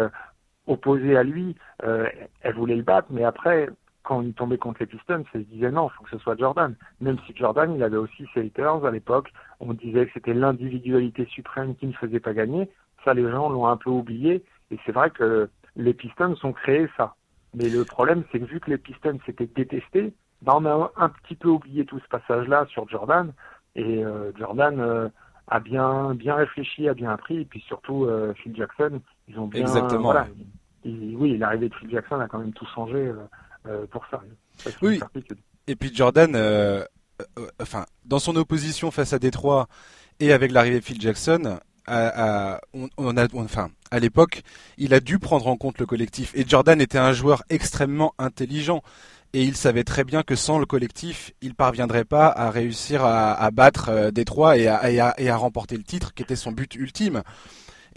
opposées 0.66 1.16
à 1.16 1.22
lui, 1.22 1.54
elles 1.78 2.54
voulaient 2.56 2.76
le 2.76 2.82
battre. 2.82 3.08
Mais 3.10 3.24
après, 3.24 3.68
quand 4.06 4.22
il 4.22 4.32
tombait 4.34 4.56
contre 4.56 4.80
les 4.80 4.86
Pistons, 4.86 5.24
il 5.34 5.40
se 5.40 5.46
disait 5.48 5.72
non, 5.72 5.88
il 5.88 5.96
faut 5.96 6.04
que 6.04 6.10
ce 6.10 6.18
soit 6.18 6.38
Jordan. 6.38 6.76
Même 7.00 7.18
si 7.26 7.34
Jordan, 7.36 7.74
il 7.74 7.82
avait 7.82 7.96
aussi 7.96 8.24
ses 8.32 8.46
haters 8.46 8.84
à 8.84 8.90
l'époque. 8.92 9.32
On 9.58 9.72
disait 9.72 10.06
que 10.06 10.12
c'était 10.14 10.32
l'individualité 10.32 11.26
suprême 11.26 11.74
qui 11.74 11.88
ne 11.88 11.92
faisait 11.92 12.20
pas 12.20 12.32
gagner. 12.32 12.70
Ça, 13.04 13.14
les 13.14 13.28
gens 13.28 13.48
l'ont 13.48 13.66
un 13.66 13.76
peu 13.76 13.90
oublié. 13.90 14.44
Et 14.70 14.78
c'est 14.86 14.92
vrai 14.92 15.10
que 15.10 15.50
les 15.74 15.92
Pistons 15.92 16.36
ont 16.44 16.52
créé 16.52 16.88
ça. 16.96 17.16
Mais 17.52 17.68
le 17.68 17.84
problème, 17.84 18.22
c'est 18.30 18.38
que 18.38 18.44
vu 18.44 18.60
que 18.60 18.70
les 18.70 18.78
Pistons 18.78 19.18
s'étaient 19.26 19.48
détestés, 19.48 20.12
bah, 20.40 20.54
on 20.56 20.64
a 20.66 20.92
un 20.96 21.08
petit 21.08 21.34
peu 21.34 21.48
oublié 21.48 21.84
tout 21.84 21.98
ce 21.98 22.08
passage-là 22.08 22.66
sur 22.68 22.88
Jordan. 22.88 23.32
Et 23.74 24.04
euh, 24.04 24.30
Jordan 24.38 24.78
euh, 24.78 25.08
a 25.48 25.58
bien 25.58 26.14
bien 26.14 26.36
réfléchi, 26.36 26.88
a 26.88 26.94
bien 26.94 27.10
appris. 27.10 27.38
Et 27.38 27.44
puis 27.44 27.60
surtout, 27.66 28.04
euh, 28.04 28.34
Phil 28.34 28.54
Jackson, 28.54 29.00
ils 29.26 29.36
ont 29.40 29.48
bien. 29.48 29.62
Exactement. 29.62 30.12
Voilà, 30.12 30.28
oui, 30.84 31.36
l'arrivée 31.38 31.68
de 31.68 31.74
Phil 31.74 31.90
Jackson 31.90 32.20
a 32.20 32.28
quand 32.28 32.38
même 32.38 32.52
tout 32.52 32.66
changé 32.66 33.12
pour 33.90 34.04
ça. 34.10 34.20
oui. 34.82 35.00
Et 35.66 35.76
puis 35.76 35.94
Jordan, 35.94 36.36
enfin, 37.60 37.86
dans 38.04 38.18
son 38.18 38.36
opposition 38.36 38.90
face 38.90 39.12
à 39.12 39.18
Détroit 39.18 39.68
et 40.20 40.32
avec 40.32 40.52
l'arrivée 40.52 40.80
de 40.80 40.84
Phil 40.84 41.00
Jackson, 41.00 41.58
à, 41.86 42.60
on, 42.96 43.16
a, 43.16 43.26
enfin, 43.34 43.70
à 43.90 43.98
l'époque, 43.98 44.42
il 44.78 44.94
a 44.94 45.00
dû 45.00 45.18
prendre 45.18 45.46
en 45.46 45.56
compte 45.56 45.78
le 45.78 45.86
collectif. 45.86 46.32
Et 46.34 46.44
Jordan 46.46 46.80
était 46.80 46.98
un 46.98 47.12
joueur 47.12 47.42
extrêmement 47.48 48.14
intelligent. 48.18 48.82
Et 49.32 49.42
il 49.42 49.56
savait 49.56 49.84
très 49.84 50.04
bien 50.04 50.22
que 50.22 50.34
sans 50.34 50.58
le 50.58 50.66
collectif, 50.66 51.32
il 51.42 51.54
parviendrait 51.54 52.04
pas 52.04 52.28
à 52.28 52.50
réussir 52.50 53.04
à, 53.04 53.50
battre 53.50 53.90
euh, 53.90 54.10
Détroit 54.10 54.56
et 54.56 54.66
à, 54.66 54.88
et, 55.18 55.28
à, 55.28 55.36
remporter 55.36 55.76
le 55.76 55.82
titre, 55.82 56.14
qui 56.14 56.22
était 56.22 56.36
son 56.36 56.52
but 56.52 56.74
ultime. 56.74 57.22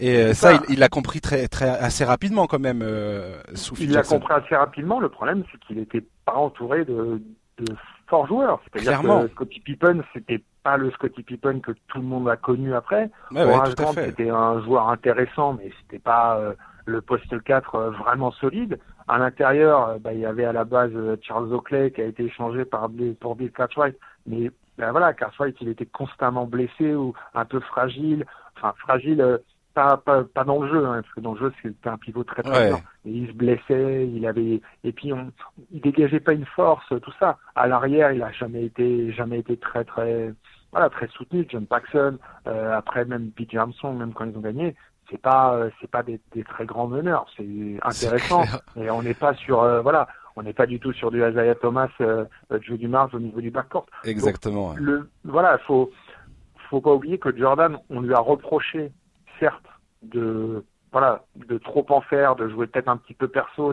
Et 0.00 0.16
euh, 0.16 0.34
ça, 0.34 0.54
il 0.68 0.78
l'a 0.78 0.88
compris 0.88 1.20
très, 1.20 1.46
très, 1.46 1.68
assez 1.68 2.04
rapidement 2.04 2.46
quand 2.46 2.58
même. 2.58 2.80
Euh, 2.82 3.42
il 3.78 3.92
l'a 3.92 4.02
compris 4.02 4.32
assez 4.32 4.56
rapidement. 4.56 4.98
Le 4.98 5.10
problème, 5.10 5.44
c'est 5.52 5.58
qu'il 5.60 5.76
n'était 5.76 6.04
pas 6.24 6.34
entouré 6.34 6.86
de, 6.86 7.20
de 7.58 7.76
forts 8.08 8.26
joueurs. 8.26 8.60
C'est-à-dire 8.64 9.02
que 9.02 9.28
Scottie 9.28 9.60
Pippen, 9.60 10.02
c'était 10.14 10.42
pas 10.62 10.78
le 10.78 10.90
Scottie 10.92 11.22
Pippen 11.22 11.60
que 11.60 11.72
tout 11.88 11.98
le 11.98 12.04
monde 12.04 12.28
a 12.28 12.36
connu 12.36 12.74
après. 12.74 13.10
Ouais, 13.30 13.44
c'était 13.94 14.30
un 14.30 14.62
joueur 14.62 14.88
intéressant, 14.88 15.54
mais 15.54 15.70
c'était 15.82 15.98
pas 16.02 16.38
euh, 16.38 16.54
le 16.86 17.02
poste 17.02 17.42
4 17.42 17.74
euh, 17.74 17.90
vraiment 17.90 18.32
solide. 18.32 18.78
À 19.06 19.18
l'intérieur, 19.18 19.98
bah, 20.00 20.14
il 20.14 20.20
y 20.20 20.26
avait 20.26 20.44
à 20.44 20.52
la 20.52 20.64
base 20.64 20.92
Charles 21.22 21.52
Oakley 21.52 21.90
qui 21.90 22.00
a 22.00 22.04
été 22.04 22.24
échangé 22.24 22.64
par 22.64 22.88
pour 23.20 23.36
Bill 23.36 23.50
Cartwright, 23.50 23.96
mais 24.26 24.50
ben 24.78 24.92
voilà, 24.92 25.12
Cartwright 25.12 25.56
il 25.60 25.68
était 25.68 25.86
constamment 25.86 26.46
blessé 26.46 26.94
ou 26.94 27.12
un 27.34 27.44
peu 27.44 27.60
fragile, 27.60 28.24
enfin 28.56 28.72
fragile 28.78 29.40
pas, 29.80 29.96
pas, 29.96 30.24
pas 30.24 30.44
dans 30.44 30.62
le 30.62 30.68
jeu, 30.68 30.86
hein, 30.86 31.00
parce 31.02 31.14
que 31.14 31.20
dans 31.20 31.32
le 31.32 31.38
jeu 31.38 31.52
c'était 31.62 31.88
un 31.88 31.96
pivot 31.96 32.24
très 32.24 32.42
très 32.42 32.68
bien. 32.68 32.80
il 33.04 33.28
se 33.28 33.32
blessait, 33.32 34.06
il 34.06 34.26
avait 34.26 34.60
et 34.84 34.92
puis 34.92 35.12
on, 35.12 35.32
il 35.70 35.80
dégageait 35.80 36.20
pas 36.20 36.32
une 36.32 36.46
force, 36.46 36.86
tout 36.88 37.12
ça. 37.18 37.38
À 37.54 37.66
l'arrière, 37.66 38.12
il 38.12 38.22
a 38.22 38.30
jamais 38.32 38.64
été 38.64 39.12
jamais 39.12 39.38
été 39.38 39.56
très 39.56 39.84
très 39.84 40.32
voilà 40.72 40.90
très 40.90 41.08
soutenu. 41.08 41.46
John 41.48 41.66
Paxson, 41.66 42.18
euh, 42.46 42.76
après 42.76 43.04
même 43.04 43.30
Pete 43.30 43.54
Armstrong, 43.54 43.96
même 43.96 44.12
quand 44.12 44.26
ils 44.26 44.36
ont 44.36 44.40
gagné, 44.40 44.76
c'est 45.10 45.20
pas 45.20 45.54
euh, 45.54 45.70
c'est 45.80 45.90
pas 45.90 46.02
des, 46.02 46.20
des, 46.32 46.44
très 46.44 46.66
grands 46.66 46.86
meneurs. 46.86 47.26
C'est 47.36 47.78
intéressant, 47.82 48.42
et 48.76 48.90
on 48.90 49.02
n'est 49.02 49.14
pas 49.14 49.34
sur 49.34 49.62
euh, 49.62 49.80
voilà. 49.80 50.08
On 50.36 50.44
n'est 50.44 50.52
pas 50.52 50.66
du 50.66 50.78
tout 50.78 50.92
sur 50.92 51.10
du 51.10 51.18
Isaiah 51.18 51.56
Thomas, 51.56 51.88
euh, 52.00 52.24
Joe 52.60 52.78
Dumars 52.78 53.10
au 53.12 53.18
niveau 53.18 53.40
du 53.40 53.50
backcourt. 53.50 53.86
Exactement. 54.04 54.74
le, 54.76 55.10
voilà, 55.24 55.58
faut 55.66 55.90
faut 56.70 56.80
pas 56.80 56.94
oublier 56.94 57.18
que 57.18 57.36
Jordan, 57.36 57.76
on 57.90 58.00
lui 58.00 58.14
a 58.14 58.20
reproché 58.20 58.92
certes, 59.40 59.64
de 60.02 60.64
voilà, 60.92 61.24
de 61.36 61.58
trop 61.58 61.86
en 61.90 62.00
faire, 62.00 62.34
de 62.36 62.48
jouer 62.48 62.66
peut-être 62.66 62.88
un 62.88 62.96
petit 62.96 63.14
peu 63.14 63.28
perso, 63.28 63.72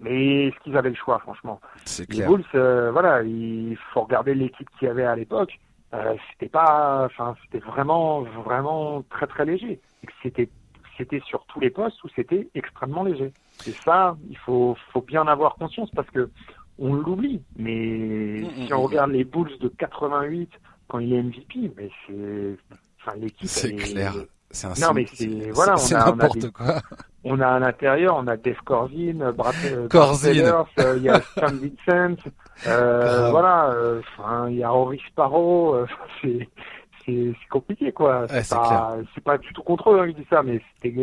mais 0.00 0.46
est-ce 0.46 0.58
qu'ils 0.60 0.76
avaient 0.76 0.90
le 0.90 0.96
choix, 0.96 1.18
franchement? 1.18 1.60
C'est 1.84 2.06
clair. 2.06 2.28
Les 2.28 2.36
Bulls, 2.36 2.46
euh, 2.54 2.90
voilà, 2.90 3.22
il 3.22 3.76
faut 3.92 4.02
regarder 4.02 4.34
l'équipe 4.34 4.68
qu'il 4.78 4.88
y 4.88 4.90
avait 4.90 5.04
à 5.04 5.16
l'époque. 5.16 5.58
Euh, 5.92 6.14
c'était 6.32 6.48
pas, 6.48 7.04
enfin, 7.04 7.34
c'était 7.42 7.64
vraiment, 7.64 8.22
vraiment 8.22 9.02
très 9.10 9.26
très 9.26 9.44
léger. 9.44 9.80
C'était, 10.22 10.48
c'était 10.96 11.20
sur 11.20 11.44
tous 11.46 11.60
les 11.60 11.70
postes 11.70 12.02
où 12.04 12.08
c'était 12.14 12.48
extrêmement 12.54 13.02
léger. 13.02 13.32
Et 13.66 13.72
ça, 13.72 14.16
il 14.28 14.38
faut, 14.38 14.76
faut 14.92 15.02
bien 15.02 15.22
en 15.22 15.26
avoir 15.26 15.56
conscience 15.56 15.90
parce 15.90 16.08
que 16.10 16.30
on 16.78 16.94
l'oublie. 16.94 17.42
Mais 17.56 18.40
mm, 18.40 18.50
si 18.54 18.72
mm, 18.72 18.76
on 18.76 18.82
mm. 18.82 18.86
regarde 18.86 19.10
les 19.10 19.24
Bulls 19.24 19.58
de 19.58 19.68
88 19.68 20.50
quand 20.88 20.98
il 20.98 21.12
est 21.12 21.22
MVP, 21.22 21.72
mais 21.76 21.90
c'est, 22.06 22.56
enfin, 23.00 23.18
l'équipe. 23.18 23.48
C'est 23.48 23.74
clair. 23.74 24.14
C'est 24.50 24.66
un 24.66 24.86
non, 24.86 24.94
mais 24.94 25.06
c'est 25.12 25.50
voilà, 25.50 25.76
on 25.76 25.94
a, 25.94 26.04
n'importe 26.06 26.44
on 26.44 26.46
a 26.46 26.50
quoi. 26.50 26.82
On 27.22 27.40
a 27.40 27.48
à 27.48 27.58
l'intérieur, 27.58 28.16
on 28.16 28.26
a 28.26 28.36
Dave 28.36 28.60
Corzine, 28.64 29.30
Brad, 29.32 29.54
euh, 29.64 29.88
Corzine. 29.88 30.52
Euh, 30.78 30.94
il 30.96 31.02
y 31.02 31.08
a 31.08 31.20
Sam 31.38 31.58
Vincent, 31.86 32.30
euh, 32.66 33.30
voilà, 33.30 33.74
enfin, 34.00 34.48
il 34.48 34.56
y 34.56 34.64
a 34.64 34.72
Henri 34.72 35.00
Sparrow, 35.08 35.86
c'est 36.22 36.48
c'est 37.06 37.32
compliqué 37.50 37.92
quoi. 37.92 38.26
c'est 38.28 38.54
pas, 38.54 38.98
pas 39.24 39.38
du 39.38 39.52
tout 39.52 39.62
contre 39.62 39.90
eux 39.90 40.00
hein, 40.00 40.08
qui 40.08 40.14
dit 40.14 40.26
ça, 40.28 40.42
mais 40.42 40.60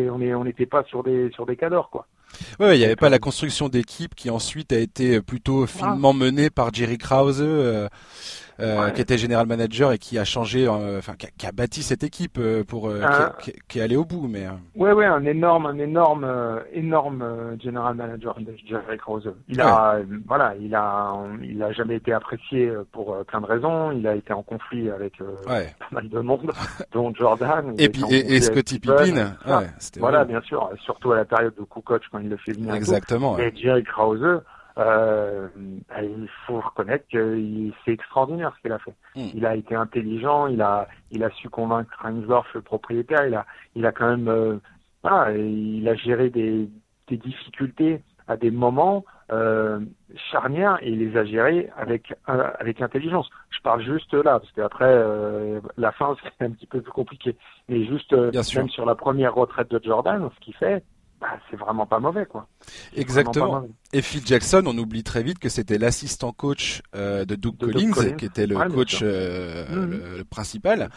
on 0.10 0.22
est 0.22 0.34
on 0.34 0.44
n'était 0.44 0.66
pas 0.66 0.84
sur 0.84 1.04
des 1.04 1.32
sur 1.32 1.46
des 1.46 1.56
cadors 1.56 1.90
quoi. 1.90 2.06
Ouais, 2.60 2.76
il 2.76 2.80
n'y 2.80 2.86
avait 2.86 2.96
pas 2.96 3.10
la 3.10 3.20
construction 3.20 3.70
d'équipe 3.70 4.16
qui 4.16 4.30
ensuite 4.30 4.72
a 4.74 4.80
été 4.80 5.22
plutôt 5.22 5.66
finement 5.66 6.14
menée 6.14 6.50
par 6.50 6.74
Jerry 6.74 6.98
Krause. 6.98 7.42
Euh, 7.42 7.88
qui 8.58 9.02
était 9.02 9.18
général 9.18 9.48
manager 9.48 9.92
et 9.92 9.98
qui 9.98 10.18
a 10.18 10.26
changé, 10.26 10.68
euh, 10.68 10.98
enfin 10.98 11.14
qui, 11.16 11.46
a 11.46 11.52
bâti 11.52 11.84
cette 11.84 12.04
équipe 12.04 12.38
euh, 12.38 12.64
pour 12.64 12.92
qui, 13.40 13.54
qui, 13.68 13.80
est 13.80 13.82
allé 13.82 13.96
au 13.96 14.06
bout. 14.06 14.28
Mais 14.28 14.48
ouais, 14.76 14.94
ouais, 14.94 15.06
un 15.06 15.26
énorme, 15.26 15.66
un 15.66 15.78
énorme, 15.78 16.28
énorme 16.74 17.58
général 17.62 17.96
manager, 17.96 18.38
Jerry 18.66 18.98
Krause. 18.98 19.32
Il 19.48 19.62
a, 19.62 20.00
voilà, 20.28 20.56
il 20.60 20.74
a, 20.76 21.14
il 21.44 21.62
a 21.62 21.72
jamais 21.72 21.96
été 21.96 22.14
apprécié 22.14 22.72
pour 22.92 23.18
plein 23.26 23.42
de 23.42 23.46
raisons. 23.46 23.92
Il 23.92 24.08
a 24.08 24.16
été 24.16 24.34
en 24.34 24.44
conflit 24.44 24.90
avec 24.90 25.14
pas 25.46 25.62
mal 25.92 26.10
de 26.10 26.20
monde, 26.20 26.52
dont 26.92 27.14
Jordan. 27.14 27.74
Et 27.78 27.90
puis 27.90 28.04
et, 28.12 28.42
Scottie 28.42 28.80
Pippen. 28.80 29.36
Ouais, 29.46 29.68
voilà, 30.00 30.26
bien 30.26 30.42
sûr, 30.42 30.70
surtout 30.84 31.12
à 31.12 31.18
la 31.18 31.26
période 31.26 31.54
de 31.56 31.64
Kukoc 31.64 32.04
quand 32.12 32.20
il 32.20 32.30
le 32.30 32.38
fait 32.38 32.54
venir. 32.54 32.74
Exactement. 32.74 33.38
Et 33.38 33.54
Jerry 33.56 33.84
Krause 33.84 34.42
euh, 34.78 35.48
ben, 35.56 36.04
il 36.04 36.30
faut 36.46 36.60
reconnaître 36.60 37.06
que 37.12 37.40
c'est 37.84 37.94
extraordinaire 37.94 38.54
ce 38.58 38.62
qu'il 38.62 38.72
a 38.72 38.80
fait. 38.80 38.94
Hmm. 39.16 39.30
Il 39.34 39.46
a 39.46 39.56
été 39.56 39.76
intelligent, 39.76 40.48
il 40.48 40.62
a, 40.62 40.88
il 41.12 41.24
a 41.24 41.32
su 41.32 41.50
convaincre 41.50 41.92
Reinsdorf, 42.00 42.54
le 42.54 42.62
propriétaire. 42.62 43.26
Il 43.26 43.34
a, 43.34 43.46
il 43.76 43.86
a 43.86 43.92
quand 43.92 44.08
même, 44.08 44.28
euh, 44.28 44.58
voilà, 45.02 45.36
il 45.36 45.88
a 45.88 45.96
géré 45.96 46.30
des, 46.30 46.70
des 47.08 47.18
difficultés 47.18 48.02
à 48.28 48.38
des 48.38 48.52
moments 48.52 49.04
euh, 49.32 49.80
charnières 50.32 50.78
et 50.82 50.90
il 50.90 51.00
les 51.00 51.18
a 51.18 51.26
gérés 51.26 51.70
avec 51.76 52.14
euh, 52.30 52.52
avec 52.60 52.82
intelligence. 52.82 53.30
Je 53.50 53.62
parle 53.62 53.82
juste 53.82 54.14
là 54.14 54.40
parce 54.40 54.52
qu'après 54.52 55.02
la 55.78 55.92
fin 55.94 56.16
c'est 56.38 56.46
un 56.46 56.52
petit 56.52 56.68
peu 56.68 56.82
plus 56.82 56.92
compliqué. 56.92 57.36
Mais 57.68 57.86
juste 57.86 58.14
même 58.14 58.70
sur 58.70 58.86
la 58.86 58.96
première 58.96 59.34
retraite 59.34 59.72
de 59.72 59.82
Jordan, 59.84 60.30
ce 60.36 60.40
qu'il 60.42 60.56
fait, 60.56 60.84
bah, 61.20 61.40
c'est 61.50 61.58
vraiment 61.58 61.88
pas 61.88 62.00
mauvais 62.00 62.28
quoi. 62.28 62.48
Exactement. 62.96 63.64
Et 63.92 64.04
Phil 64.04 64.26
Jackson, 64.26 64.62
on 64.68 64.78
oublie 64.78 65.04
très 65.04 65.24
vite 65.24 65.40
que 65.40 65.50
c'était 65.50 65.80
l'assistant 65.80 66.32
coach 66.32 66.84
euh, 66.96 67.26
de 67.26 67.34
Doug, 67.36 67.58
Collins, 67.58 68.16
qui 68.18 68.26
était 68.26 68.46
le 68.46 68.56
coach 68.70 69.00
euh, 69.02 69.66
mmh. 69.68 70.18
le, 70.18 70.24
principal. 70.24 70.90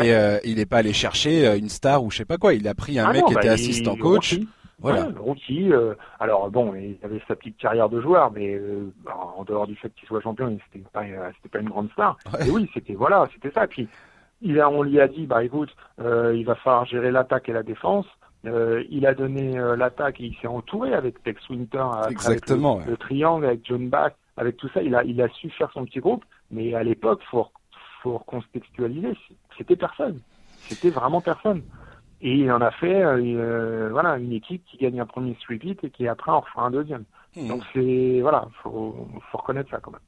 Et 0.00 0.14
euh, 0.14 0.38
il 0.44 0.56
n'est 0.56 0.66
pas 0.66 0.78
allé 0.78 0.94
chercher 0.94 1.58
une 1.58 1.68
star 1.68 2.02
ou 2.02 2.10
je 2.10 2.18
sais 2.18 2.24
pas 2.24 2.38
quoi. 2.38 2.54
Il 2.54 2.66
a 2.66 2.74
pris 2.74 2.98
un 2.98 3.08
ah 3.08 3.12
mec 3.12 3.26
qui 3.26 3.34
était 3.34 3.48
bah, 3.48 3.54
assistant 3.54 3.96
coach. 3.96 4.38
Voilà. 4.80 5.08
rookie. 5.18 5.70
alors 6.20 6.50
bon, 6.50 6.72
il 6.74 6.96
avait 7.02 7.20
sa 7.26 7.34
petite 7.34 7.56
carrière 7.58 7.88
de 7.88 8.00
joueur, 8.00 8.30
mais 8.30 8.58
en 9.36 9.42
dehors 9.44 9.66
du 9.66 9.74
fait 9.74 9.92
qu'il 9.96 10.06
soit 10.06 10.20
champion, 10.20 10.56
c'était 10.72 10.84
pas, 10.92 11.02
c'était 11.36 11.48
pas 11.50 11.58
une 11.58 11.68
grande 11.68 11.90
star. 11.90 12.16
Et 12.46 12.50
oui, 12.50 12.70
c'était 12.72 12.94
voilà, 12.94 13.28
c'était 13.34 13.50
ça. 13.50 13.66
puis 13.66 13.88
il 14.40 14.60
a, 14.60 14.70
on 14.70 14.82
lui 14.82 15.00
a 15.00 15.08
dit, 15.08 15.26
bah 15.26 15.42
écoute, 15.44 15.74
il 15.98 16.44
va 16.46 16.54
falloir 16.54 16.86
gérer 16.86 17.10
l'attaque 17.10 17.50
et 17.50 17.52
la 17.52 17.64
défense. 17.64 18.06
Euh, 18.48 18.84
il 18.90 19.06
a 19.06 19.14
donné 19.14 19.58
euh, 19.58 19.76
l'attaque 19.76 20.20
et 20.20 20.24
il 20.24 20.36
s'est 20.36 20.46
entouré 20.46 20.94
avec 20.94 21.22
Tex 21.22 21.48
Winter, 21.48 21.84
Exactement, 22.10 22.80
le, 22.86 22.96
triangle, 22.96 23.46
avec 23.46 23.60
John 23.64 23.88
Bass, 23.88 24.12
avec 24.36 24.56
tout 24.56 24.68
ça. 24.74 24.82
Il 24.82 24.94
a, 24.94 25.04
il 25.04 25.20
a 25.20 25.28
su 25.28 25.50
faire 25.50 25.70
son 25.72 25.84
petit 25.84 26.00
groupe, 26.00 26.24
mais 26.50 26.74
à 26.74 26.82
l'époque, 26.82 27.20
faut, 27.30 27.46
faut 28.02 28.18
recontextualiser, 28.18 29.14
c'était 29.56 29.76
personne. 29.76 30.20
C'était 30.68 30.90
vraiment 30.90 31.20
personne. 31.20 31.62
Et 32.20 32.34
il 32.34 32.50
en 32.50 32.60
a 32.60 32.70
fait 32.72 33.02
euh, 33.02 33.88
voilà, 33.92 34.16
une 34.18 34.32
équipe 34.32 34.64
qui 34.66 34.76
gagne 34.76 35.00
un 35.00 35.06
premier 35.06 35.36
sweep 35.40 35.84
et 35.84 35.90
qui 35.90 36.08
après 36.08 36.32
en 36.32 36.40
refera 36.40 36.66
un 36.66 36.70
deuxième. 36.70 37.04
Hmm. 37.36 37.48
Donc 37.48 37.62
c'est 37.72 38.20
voilà, 38.20 38.48
faut, 38.62 39.06
faut 39.30 39.38
reconnaître 39.38 39.70
ça 39.70 39.78
quand 39.80 39.90
même. 39.90 40.00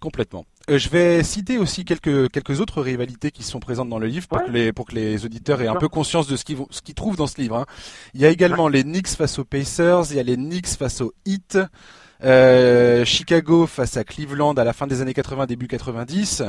Complètement. 0.00 0.44
Euh, 0.70 0.78
je 0.78 0.88
vais 0.90 1.22
citer 1.22 1.58
aussi 1.58 1.84
quelques 1.84 2.30
quelques 2.30 2.60
autres 2.60 2.82
rivalités 2.82 3.30
qui 3.30 3.42
sont 3.42 3.60
présentes 3.60 3.88
dans 3.88 3.98
le 3.98 4.06
livre 4.06 4.28
pour 4.28 4.44
que 4.44 4.50
les 4.50 4.72
pour 4.72 4.86
que 4.86 4.94
les 4.94 5.24
auditeurs 5.24 5.60
aient 5.62 5.68
un 5.68 5.76
peu 5.76 5.88
conscience 5.88 6.26
de 6.28 6.36
ce 6.36 6.44
qu'ils 6.44 6.58
ce 6.70 6.82
qu'ils 6.82 6.94
trouvent 6.94 7.16
dans 7.16 7.26
ce 7.26 7.40
livre. 7.40 7.56
Hein. 7.56 7.66
Il 8.14 8.20
y 8.20 8.26
a 8.26 8.28
également 8.28 8.68
les 8.68 8.82
Knicks 8.82 9.08
face 9.08 9.38
aux 9.38 9.44
Pacers, 9.44 10.10
il 10.10 10.16
y 10.16 10.20
a 10.20 10.22
les 10.22 10.36
Knicks 10.36 10.68
face 10.68 11.00
aux 11.00 11.12
Heat. 11.26 11.58
Euh, 12.24 13.04
Chicago 13.04 13.66
face 13.66 13.96
à 13.96 14.02
Cleveland 14.02 14.54
à 14.54 14.64
la 14.64 14.72
fin 14.72 14.86
des 14.86 15.02
années 15.02 15.14
80, 15.14 15.46
début 15.46 15.68
90. 15.68 16.42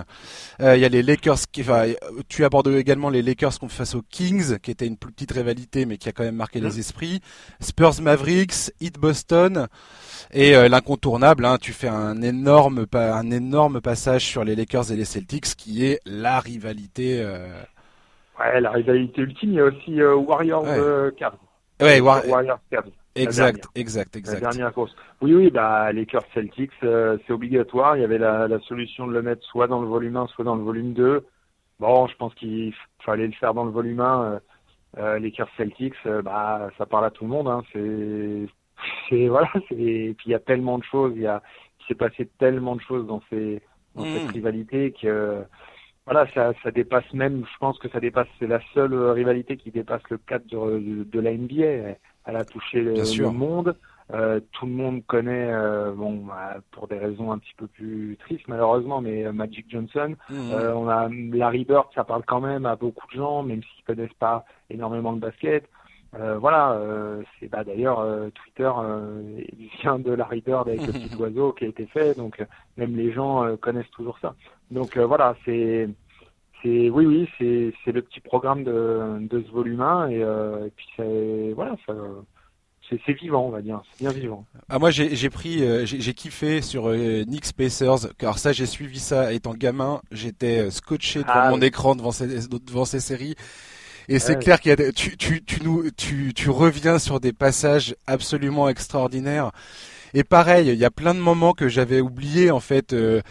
Euh, 0.62 0.76
il 0.76 0.82
y 0.82 0.86
a 0.86 0.90
les 0.90 1.04
Lakers 1.04 1.38
qui, 1.52 1.62
enfin, 1.62 1.86
tu 2.28 2.44
abordes 2.44 2.68
également 2.68 3.10
les 3.10 3.22
Lakers 3.22 3.54
face 3.70 3.96
aux 3.96 4.02
Kings, 4.02 4.58
qui 4.60 4.72
était 4.72 4.88
une 4.88 4.98
plus 4.98 5.12
petite 5.12 5.32
rivalité, 5.32 5.86
mais 5.86 5.98
qui 5.98 6.10
a 6.10 6.12
quand 6.12 6.24
même 6.24 6.36
marqué 6.36 6.60
les 6.60 6.80
esprits. 6.80 7.22
Spurs 7.60 8.02
Mavericks, 8.02 8.72
Heat 8.82 9.00
Boston. 9.00 9.68
Et 10.34 10.56
euh, 10.56 10.70
l'incontournable, 10.70 11.46
hein, 11.46 11.58
tu 11.60 11.72
fais 11.72 11.88
un 11.88 12.22
énorme, 12.22 12.86
un 12.94 13.32
énorme 13.32 13.82
passage 13.82 14.26
sur 14.26 14.44
les 14.44 14.56
Lakers 14.56 14.92
et 14.92 14.96
les 14.96 15.06
Celtics, 15.06 15.56
qui 15.56 15.86
est 15.86 16.00
la 16.06 16.40
rivalité. 16.40 17.22
Euh... 17.22 17.48
Ouais, 18.40 18.60
la 18.60 18.72
rivalité 18.72 19.22
ultime. 19.22 19.52
Il 19.52 19.56
y 19.56 19.60
a 19.60 19.66
aussi 19.66 20.02
Warriors 20.02 20.64
ouais. 20.64 21.12
Cavs. 21.18 21.38
Ouais, 21.82 22.00
Warriors 22.00 22.60
Cavs. 22.72 22.90
Exact, 23.16 23.68
exact, 23.76 24.16
exact. 24.16 24.42
La 24.42 24.50
dernière 24.52 24.74
course. 24.74 24.96
Oui, 25.22 25.34
oui, 25.34 25.50
bah, 25.50 25.92
Lakers 25.92 26.26
Celtics, 26.34 26.72
euh, 26.84 27.18
c'est 27.26 27.34
obligatoire. 27.34 27.98
Il 27.98 28.02
y 28.02 28.04
avait 28.04 28.18
la, 28.18 28.48
la, 28.48 28.60
solution 28.62 29.08
de 29.08 29.14
le 29.14 29.22
mettre 29.22 29.44
soit 29.44 29.68
dans 29.68 29.82
le 29.82 29.88
volume 29.88 30.16
1, 30.16 30.28
soit 30.28 30.46
dans 30.46 30.56
le 30.56 30.64
volume 30.64 30.94
2. 30.94 31.26
Bon, 31.80 32.08
je 32.08 32.16
pense 32.16 32.34
qu'il 32.36 32.74
fallait 33.04 33.28
le 33.28 33.34
faire 33.34 33.54
dans 33.54 33.66
le 33.66 33.72
volume 33.72 34.00
1. 34.00 34.24
Euh, 34.24 34.40
euh, 34.98 35.20
Lakers 35.20 35.50
Celtics, 35.58 35.96
bah, 36.24 36.70
ça 36.78 36.86
parle 36.86 37.06
à 37.06 37.12
tout 37.12 37.24
le 37.26 37.30
monde. 37.30 37.48
Hein. 37.48 37.64
C'est 37.74 38.48
voilà 39.28 39.50
et 39.72 40.14
puis 40.18 40.28
il 40.28 40.32
y 40.32 40.36
a 40.36 40.40
tellement 40.40 40.78
de 40.78 40.86
choses 40.86 41.12
il 41.14 41.24
y 41.24 41.28
a 41.28 41.44
s'est 41.90 41.96
passé 41.96 42.30
tellement 42.38 42.76
de 42.76 42.82
choses 42.82 43.06
dans 43.08 43.22
ces 43.30 43.62
dans 43.96 44.06
cette 44.06 44.30
mm. 44.30 44.34
rivalité 44.34 44.94
que 45.02 45.44
voilà 46.10 46.28
ça 46.34 46.54
ça 46.64 46.72
dépasse 46.72 47.12
même 47.14 47.46
je 47.46 47.58
pense 47.60 47.78
que 47.78 47.88
ça 47.90 48.00
dépasse 48.00 48.28
c'est 48.40 48.48
la 48.48 48.60
seule 48.74 48.96
rivalité 49.12 49.58
qui 49.58 49.72
dépasse 49.72 50.02
le 50.10 50.18
cadre 50.18 50.46
de, 50.48 51.04
de, 51.04 51.20
la 51.20 51.32
NBA 51.32 51.98
elle 52.26 52.36
a 52.36 52.46
touché 52.46 52.82
le, 52.82 53.30
monde. 53.30 53.76
Euh, 54.12 54.40
tout 54.54 54.66
le 54.66 54.72
monde 54.72 55.06
connaît 55.06 55.52
euh, 55.52 55.92
bon 55.92 56.26
bah, 56.26 56.58
pour 56.72 56.88
des 56.88 56.98
raisons 56.98 57.32
un 57.32 57.38
petit 57.38 57.54
peu 57.56 57.68
plus 57.68 58.18
tristes 58.20 58.48
malheureusement 58.48 59.02
mais 59.02 59.26
euh, 59.26 59.32
Magic 59.32 59.68
Johnson. 59.70 60.16
Mm. 60.30 60.52
euh, 60.52 60.74
on 60.74 60.90
a 60.90 61.10
Larry 61.10 61.64
Bird 61.64 61.88
ça 61.94 62.04
parle 62.04 62.24
quand 62.26 62.42
même 62.42 62.66
à 62.66 62.76
beaucoup 62.76 63.06
de 63.08 63.18
gens 63.18 63.44
même 63.44 63.62
s'ils 63.62 63.86
connaissent 63.86 64.18
pas 64.20 64.46
énormément 64.72 65.14
de 65.14 65.20
basket. 65.20 65.70
Euh, 66.16 66.40
voilà, 66.40 66.72
euh, 66.72 67.22
c'est 67.40 67.50
bah, 67.50 67.64
d'ailleurs 67.64 68.00
euh, 68.00 68.30
Twitter 68.32 68.72
vient 69.82 70.00
de 70.00 70.12
Larry 70.12 70.42
Bird 70.42 70.68
avec 70.68 70.86
le 70.86 70.94
petit 70.94 71.16
oiseau 71.16 71.54
qui 71.54 71.66
a 71.66 71.68
été 71.68 71.86
fait, 71.86 72.18
donc 72.18 72.44
même 72.78 72.96
les 72.96 73.12
gens 73.12 73.56
connaissent 73.58 73.92
toujours 73.92 74.18
ça. 74.20 74.36
Donc 74.72 74.98
voilà, 74.98 75.36
c'est 75.46 75.90
c'est 76.62 76.90
oui 76.90 77.06
oui 77.06 77.30
c'est 77.38 77.74
c'est 77.84 77.92
le 77.92 78.02
petit 78.02 78.20
programme 78.20 78.64
de 78.64 79.18
de 79.20 79.42
ce 79.42 79.52
volume 79.52 79.82
1 79.82 80.10
et, 80.10 80.16
et 80.16 80.72
puis 80.76 80.86
c'est 80.96 81.54
voilà 81.56 81.76
ça 81.86 81.94
c'est 83.06 83.14
vivant, 83.14 83.46
on 83.46 83.50
va 83.50 83.62
dire. 83.62 83.82
C'est 83.94 84.06
bien 84.06 84.12
vivant. 84.12 84.46
Ah, 84.68 84.80
moi, 84.80 84.90
j'ai 84.90 85.30
pris, 85.30 85.64
j'ai 85.86 86.14
kiffé 86.16 86.64
sur 86.64 86.90
Nick 86.90 87.46
Spacers, 87.46 88.16
car 88.18 88.40
ça, 88.40 88.52
j'ai 88.52 88.66
suivi 88.66 89.00
ça 89.00 89.32
étant 89.32 89.54
gamin. 89.54 90.02
J'étais 90.12 90.72
scotché 90.72 91.20
devant 91.20 91.34
ah 91.36 91.50
mon 91.52 91.62
écran 91.62 91.96
devant 91.96 92.12
ces, 92.12 92.48
devant 92.48 92.86
ces 92.86 93.00
séries. 93.00 93.36
Et 94.08 94.18
c'est 94.18 94.40
clair 94.40 94.60
qu'il 94.60 94.70
y 94.70 94.74
a 94.74 94.92
tu, 94.92 95.18
tu, 95.18 95.44
tu, 95.44 95.64
nous, 95.64 95.92
tu, 95.92 96.34
tu 96.34 96.50
reviens 96.50 96.98
sur 96.98 97.20
des 97.20 97.32
passages 97.32 97.96
absolument 98.08 98.68
extraordinaires. 98.68 99.52
Et 100.16 100.24
pareil, 100.24 100.70
il 100.70 100.80
y 100.80 100.86
a 100.86 100.90
plein 100.90 101.14
de 101.14 101.20
moments 101.20 101.54
que 101.54 101.68
j'avais 101.68 102.02
oubliés 102.02 102.50
en 102.50 102.60
fait. 102.60 102.94
Euh, 102.94 103.22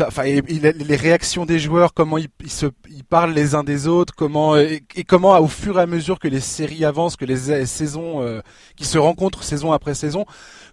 enfin, 0.00 0.24
les 0.24 0.96
réactions 0.96 1.44
des 1.44 1.58
joueurs, 1.58 1.92
comment 1.94 2.18
ils, 2.18 2.30
se, 2.48 2.66
ils 2.88 3.04
parlent 3.04 3.32
les 3.32 3.54
uns 3.54 3.64
des 3.64 3.86
autres, 3.86 4.14
comment 4.14 4.56
et, 4.56 4.82
comment 5.06 5.38
au 5.38 5.48
fur 5.48 5.78
et 5.78 5.82
à 5.82 5.86
mesure 5.86 6.18
que 6.18 6.28
les 6.28 6.40
séries 6.40 6.84
avancent, 6.84 7.16
que 7.16 7.24
les 7.24 7.66
saisons 7.66 8.22
euh, 8.22 8.40
qui 8.76 8.84
se 8.84 8.98
rencontrent 8.98 9.42
saison 9.42 9.72
après 9.72 9.94
saison, 9.94 10.24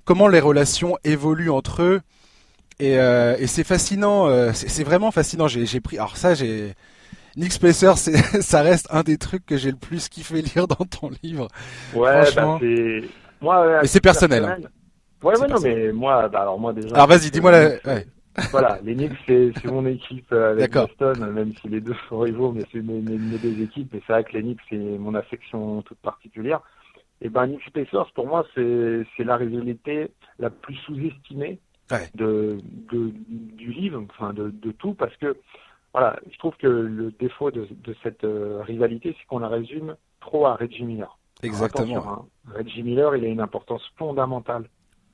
comment 0.06 0.28
les 0.28 0.40
relations 0.40 0.98
évoluent 1.04 1.52
entre 1.52 1.82
eux. 1.82 2.02
Et, 2.80 2.98
euh, 2.98 3.36
et 3.38 3.48
c'est 3.48 3.64
fascinant, 3.64 4.28
euh, 4.28 4.52
c'est 4.54 4.84
vraiment 4.84 5.12
fascinant. 5.12 5.48
J'ai 5.48 5.80
pris, 5.80 5.98
alors 5.98 6.18
ça, 6.18 6.34
j'ai 6.34 6.74
Nick 7.36 7.52
Spacer, 7.52 7.98
ça 7.98 8.62
reste 8.62 8.88
un 8.90 9.04
des 9.04 9.18
trucs 9.18 9.46
que 9.46 9.58
j'ai 9.58 9.72
le 9.72 9.78
plus 9.78 10.10
kiffé 10.10 10.42
lire 10.42 10.68
dans 10.68 10.86
ton 10.86 11.12
livre. 11.22 11.50
Ouais, 11.94 12.24
bah 12.36 12.58
c'est. 12.60 13.04
Moi, 13.42 13.82
c'est 13.84 14.02
personnel. 14.02 14.46
Hein. 14.46 14.58
Ouais, 15.22 15.38
ouais, 15.38 15.48
non, 15.48 15.60
mais 15.62 15.92
moi, 15.92 16.28
bah, 16.28 16.42
alors 16.42 16.60
moi 16.60 16.74
déjà. 16.74 16.94
Alors 16.96 17.08
vas-y, 17.08 17.32
dis-moi 17.32 17.52
la. 17.52 17.70
Ouais. 17.86 18.08
Voilà, 18.52 18.80
les 18.84 18.96
Knicks, 18.96 19.14
c'est 19.28 19.66
mon 19.66 19.86
équipe 19.86 20.32
euh, 20.32 20.54
avec 20.54 20.74
Boston, 20.74 21.32
même 21.32 21.54
si 21.62 21.70
les 21.70 21.82
deux 21.82 21.96
sont 22.10 22.20
rivaux, 22.20 22.52
mais 22.52 22.64
c'est 22.72 22.82
mes, 22.82 23.00
mes, 23.00 23.38
deux 23.38 23.62
équipes. 23.62 23.94
Et 23.94 24.02
c'est 24.06 24.14
vrai 24.14 24.24
que 24.24 24.34
les 24.34 24.42
Knicks, 24.42 24.62
c'est 24.70 24.78
mon 24.78 25.14
affection 25.14 25.82
toute 25.84 26.00
particulière. 26.00 26.62
Et 27.22 27.30
ben, 27.30 27.48
Nick 27.48 27.62
Spacers, 27.64 28.12
pour 28.14 28.28
moi, 28.28 28.46
c'est 28.56 29.06
la 29.20 29.38
rivalité 29.38 30.12
la 30.40 30.50
plus 30.50 30.76
sous-estimée 30.76 31.60
de, 32.16 32.58
de, 32.92 33.14
du 33.30 33.72
livre, 33.72 34.04
enfin 34.10 34.34
de, 34.34 34.50
de 34.50 34.72
tout, 34.72 34.94
parce 34.94 35.16
que 35.18 35.38
voilà, 35.94 36.20
je 36.32 36.38
trouve 36.40 36.56
que 36.58 36.68
le 36.68 37.12
défaut 37.12 37.52
de, 37.52 37.68
de 37.70 37.96
cette 38.02 38.24
euh, 38.24 38.62
rivalité, 38.64 39.16
c'est 39.18 39.26
qu'on 39.28 39.40
la 39.40 39.48
résume 39.48 39.96
trop 40.20 40.48
à 40.48 40.56
Reggie 40.56 40.84
Miller. 40.84 41.18
Exactement. 41.44 42.08
Hein. 42.08 42.26
Reggie 42.56 42.82
Miller, 42.82 43.16
il 43.16 43.26
a 43.26 43.28
une 43.28 43.42
importance 43.42 43.84
fondamentale 43.98 44.68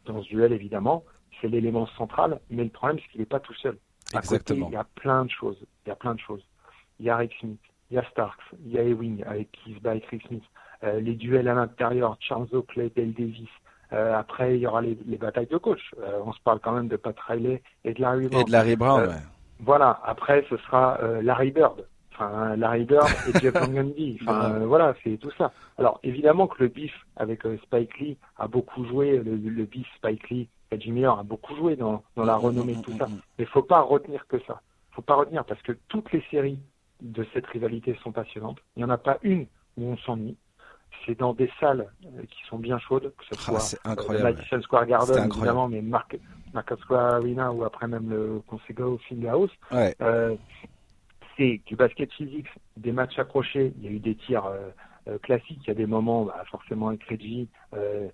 dans 0.05 0.23
ce 0.23 0.29
duel, 0.29 0.53
évidemment. 0.53 1.03
C'est 1.41 1.47
l'élément 1.47 1.87
central, 1.97 2.39
mais 2.49 2.63
le 2.63 2.69
problème, 2.69 2.99
c'est 3.01 3.11
qu'il 3.11 3.21
n'est 3.21 3.25
pas 3.25 3.39
tout 3.39 3.53
seul. 3.55 3.77
Exactement. 4.13 4.67
il 4.69 4.73
y 4.73 4.77
a 4.77 4.87
plein 4.95 5.25
de 5.25 5.29
choses. 5.29 5.57
Il 5.85 5.89
y 5.89 5.91
a 5.91 5.95
plein 5.95 6.15
de 6.15 6.19
choses. 6.19 6.43
Il 6.99 7.05
y 7.05 7.09
a 7.09 7.17
Rick 7.17 7.33
Smith, 7.39 7.59
il 7.91 7.95
y 7.95 7.97
a 7.97 8.03
Starks, 8.11 8.41
il 8.65 8.71
y 8.73 8.77
a 8.77 8.83
Ewing 8.83 9.23
avec 9.25 9.51
Keith 9.51 9.81
by 9.81 10.01
Rick 10.11 10.23
Smith, 10.27 10.43
euh, 10.83 10.99
les 10.99 11.15
duels 11.15 11.47
à 11.47 11.53
l'intérieur, 11.53 12.17
Charles 12.19 12.47
Oakley, 12.51 12.91
Dale 12.95 13.13
Davis. 13.13 13.49
Euh, 13.91 14.15
après, 14.15 14.55
il 14.55 14.61
y 14.61 14.67
aura 14.67 14.81
les, 14.81 14.97
les 15.05 15.17
batailles 15.17 15.47
de 15.47 15.57
coach. 15.57 15.93
Euh, 15.99 16.19
on 16.23 16.31
se 16.33 16.39
parle 16.41 16.59
quand 16.59 16.73
même 16.73 16.87
de 16.87 16.95
Pat 16.95 17.17
Riley 17.19 17.61
et 17.83 17.93
de 17.93 18.01
Larry 18.01 18.27
Brown. 18.27 18.41
Et 18.41 18.45
de 18.45 18.51
Larry 18.51 18.75
Brown, 18.75 19.01
ouais. 19.07 19.15
Voilà, 19.59 19.99
après 20.05 20.45
ce 20.49 20.55
sera 20.57 20.97
Larry 21.21 21.51
Bird. 21.51 21.85
Enfin, 22.13 22.55
Larry 22.55 22.85
Bird 22.85 23.09
et 23.27 23.39
Jeff 23.39 23.53
Van 23.55 23.67
Gundy. 23.67 24.19
Enfin, 24.21 24.59
voilà, 24.59 24.93
c'est 25.03 25.17
tout 25.17 25.31
ça. 25.37 25.51
Alors, 25.77 25.99
évidemment 26.03 26.47
que 26.47 26.63
le 26.63 26.69
bif 26.69 26.93
avec 27.17 27.41
Spike 27.63 27.97
Lee 27.99 28.17
a 28.37 28.47
beaucoup 28.47 28.85
joué, 28.85 29.17
le, 29.17 29.35
le 29.35 29.65
bif 29.65 29.87
Spike 29.97 30.29
Lee 30.29 30.49
et 30.71 30.79
Jimmy 30.79 30.95
Miller 30.95 31.19
a 31.19 31.23
beaucoup 31.23 31.55
joué 31.55 31.75
dans, 31.75 32.03
dans 32.15 32.25
la 32.25 32.35
renommée 32.35 32.75
de 32.75 32.81
tout 32.81 32.95
ça. 32.97 33.07
Mais 33.37 33.45
faut 33.45 33.63
pas 33.63 33.81
retenir 33.81 34.25
que 34.27 34.39
ça. 34.45 34.61
Faut 34.91 35.01
pas 35.01 35.15
retenir 35.15 35.45
parce 35.45 35.61
que 35.61 35.71
toutes 35.87 36.11
les 36.11 36.23
séries 36.29 36.59
de 37.01 37.25
cette 37.33 37.47
rivalité 37.47 37.97
sont 38.03 38.11
passionnantes. 38.11 38.59
Il 38.75 38.79
n'y 38.79 38.85
en 38.85 38.89
a 38.89 38.97
pas 38.97 39.17
une 39.23 39.47
où 39.77 39.85
on 39.85 39.97
s'ennuie. 39.97 40.37
C'est 41.05 41.17
dans 41.17 41.33
des 41.33 41.49
salles 41.59 41.87
qui 42.29 42.43
sont 42.47 42.57
bien 42.57 42.77
chaudes, 42.79 43.13
que 43.17 43.25
ce 43.25 43.35
ah, 43.49 43.59
soit 43.59 44.15
euh, 44.15 44.23
Madison 44.23 44.61
Square 44.61 44.85
Garden, 44.87 45.29
évidemment, 45.31 45.67
mais 45.69 45.81
Marcus 45.81 46.19
Square 46.81 47.15
Arena 47.15 47.51
ou 47.51 47.63
après 47.63 47.87
même 47.87 48.09
le 48.09 48.41
Conseil. 48.47 48.75
Ouais. 49.71 49.95
Euh, 50.01 50.35
c'est 51.37 51.61
du 51.65 51.75
basket 51.75 52.11
physique, 52.13 52.47
des 52.75 52.91
matchs 52.91 53.17
accrochés. 53.17 53.73
Il 53.77 53.85
y 53.85 53.87
a 53.87 53.91
eu 53.91 53.99
des 53.99 54.15
tirs 54.15 54.45
euh, 54.45 54.69
euh 55.07 55.17
classiques. 55.19 55.61
Il 55.63 55.67
y 55.67 55.71
a 55.71 55.75
des 55.75 55.85
moments, 55.85 56.25
bah, 56.25 56.43
forcément 56.49 56.89
avec 56.89 57.03
Reggie, 57.03 57.47
euh, 57.73 58.09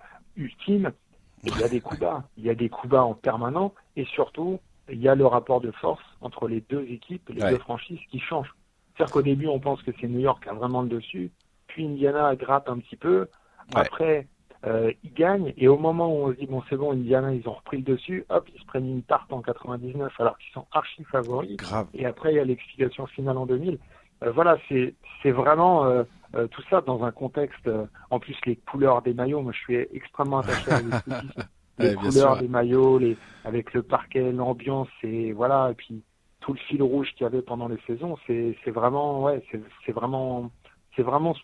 Il 1.45 1.59
y 1.59 1.63
a 1.63 1.69
des 1.69 1.81
coups 1.81 1.99
bas. 1.99 2.23
Il 2.37 2.45
y 2.45 2.49
a 2.49 2.55
des 2.55 2.69
coups 2.69 2.91
bas 2.91 3.03
en 3.03 3.13
permanent. 3.13 3.73
Et 3.95 4.05
surtout, 4.05 4.59
il 4.89 5.01
y 5.01 5.07
a 5.07 5.15
le 5.15 5.25
rapport 5.25 5.61
de 5.61 5.71
force 5.71 6.03
entre 6.21 6.47
les 6.47 6.61
deux 6.61 6.85
équipes, 6.89 7.29
les 7.29 7.41
deux 7.41 7.57
franchises 7.57 7.99
qui 8.09 8.19
change. 8.19 8.53
C'est-à-dire 8.95 9.13
qu'au 9.13 9.21
début, 9.21 9.47
on 9.47 9.59
pense 9.59 9.81
que 9.83 9.91
c'est 9.99 10.07
New 10.07 10.19
York 10.19 10.43
qui 10.43 10.49
a 10.49 10.53
vraiment 10.53 10.81
le 10.81 10.89
dessus. 10.89 11.31
Puis 11.67 11.85
Indiana 11.85 12.35
gratte 12.35 12.69
un 12.69 12.77
petit 12.77 12.95
peu. 12.95 13.27
Après, 13.73 14.27
euh, 14.65 14.91
ils 15.03 15.13
gagnent 15.13 15.53
et 15.57 15.67
au 15.67 15.77
moment 15.77 16.07
où 16.07 16.25
on 16.25 16.31
se 16.31 16.37
dit 16.37 16.47
bon 16.47 16.63
c'est 16.69 16.75
bon 16.75 16.93
Indiana 16.93 17.33
ils 17.33 17.47
ont 17.47 17.53
repris 17.53 17.77
le 17.77 17.83
dessus 17.83 18.25
hop 18.29 18.49
ils 18.55 18.59
se 18.59 18.65
prennent 18.65 18.89
une 18.89 19.03
tarte 19.03 19.31
en 19.31 19.41
99 19.41 20.11
alors 20.19 20.37
qu'ils 20.39 20.51
sont 20.53 20.65
archi 20.71 21.03
favoris 21.03 21.55
Grave. 21.57 21.87
et 21.93 22.05
après 22.07 22.33
il 22.33 22.37
y 22.37 22.39
a 22.39 22.45
l'explication 22.45 23.05
finale 23.05 23.37
en 23.37 23.45
2000 23.45 23.77
euh, 24.23 24.31
voilà 24.31 24.57
c'est 24.67 24.95
c'est 25.21 25.29
vraiment 25.29 25.85
euh, 25.85 26.03
euh, 26.35 26.47
tout 26.47 26.61
ça 26.69 26.81
dans 26.81 27.03
un 27.03 27.11
contexte 27.11 27.67
euh, 27.67 27.85
en 28.09 28.19
plus 28.19 28.35
les 28.45 28.55
couleurs 28.55 29.01
des 29.01 29.13
maillots 29.13 29.41
moi 29.41 29.51
je 29.53 29.59
suis 29.59 29.75
extrêmement 29.93 30.39
attaché 30.39 30.71
à 30.71 30.81
les 31.79 31.89
ouais, 31.89 31.95
couleurs 31.95 32.37
des 32.37 32.47
maillots 32.47 32.97
les 32.97 33.17
avec 33.43 33.73
le 33.73 33.83
parquet 33.83 34.31
l'ambiance 34.31 34.89
et 35.03 35.31
voilà 35.33 35.69
et 35.71 35.75
puis 35.75 36.03
tout 36.41 36.53
le 36.53 36.59
fil 36.59 36.81
rouge 36.83 37.09
qu'il 37.13 37.23
y 37.23 37.25
avait 37.25 37.41
pendant 37.41 37.67
les 37.67 37.79
saisons 37.87 38.17
c'est 38.27 38.57
c'est 38.63 38.71
vraiment 38.71 39.23
ouais 39.23 39.43
c'est 39.51 39.61
c'est 39.85 39.91
vraiment 39.91 40.51
c'est 40.95 41.03
vraiment 41.03 41.35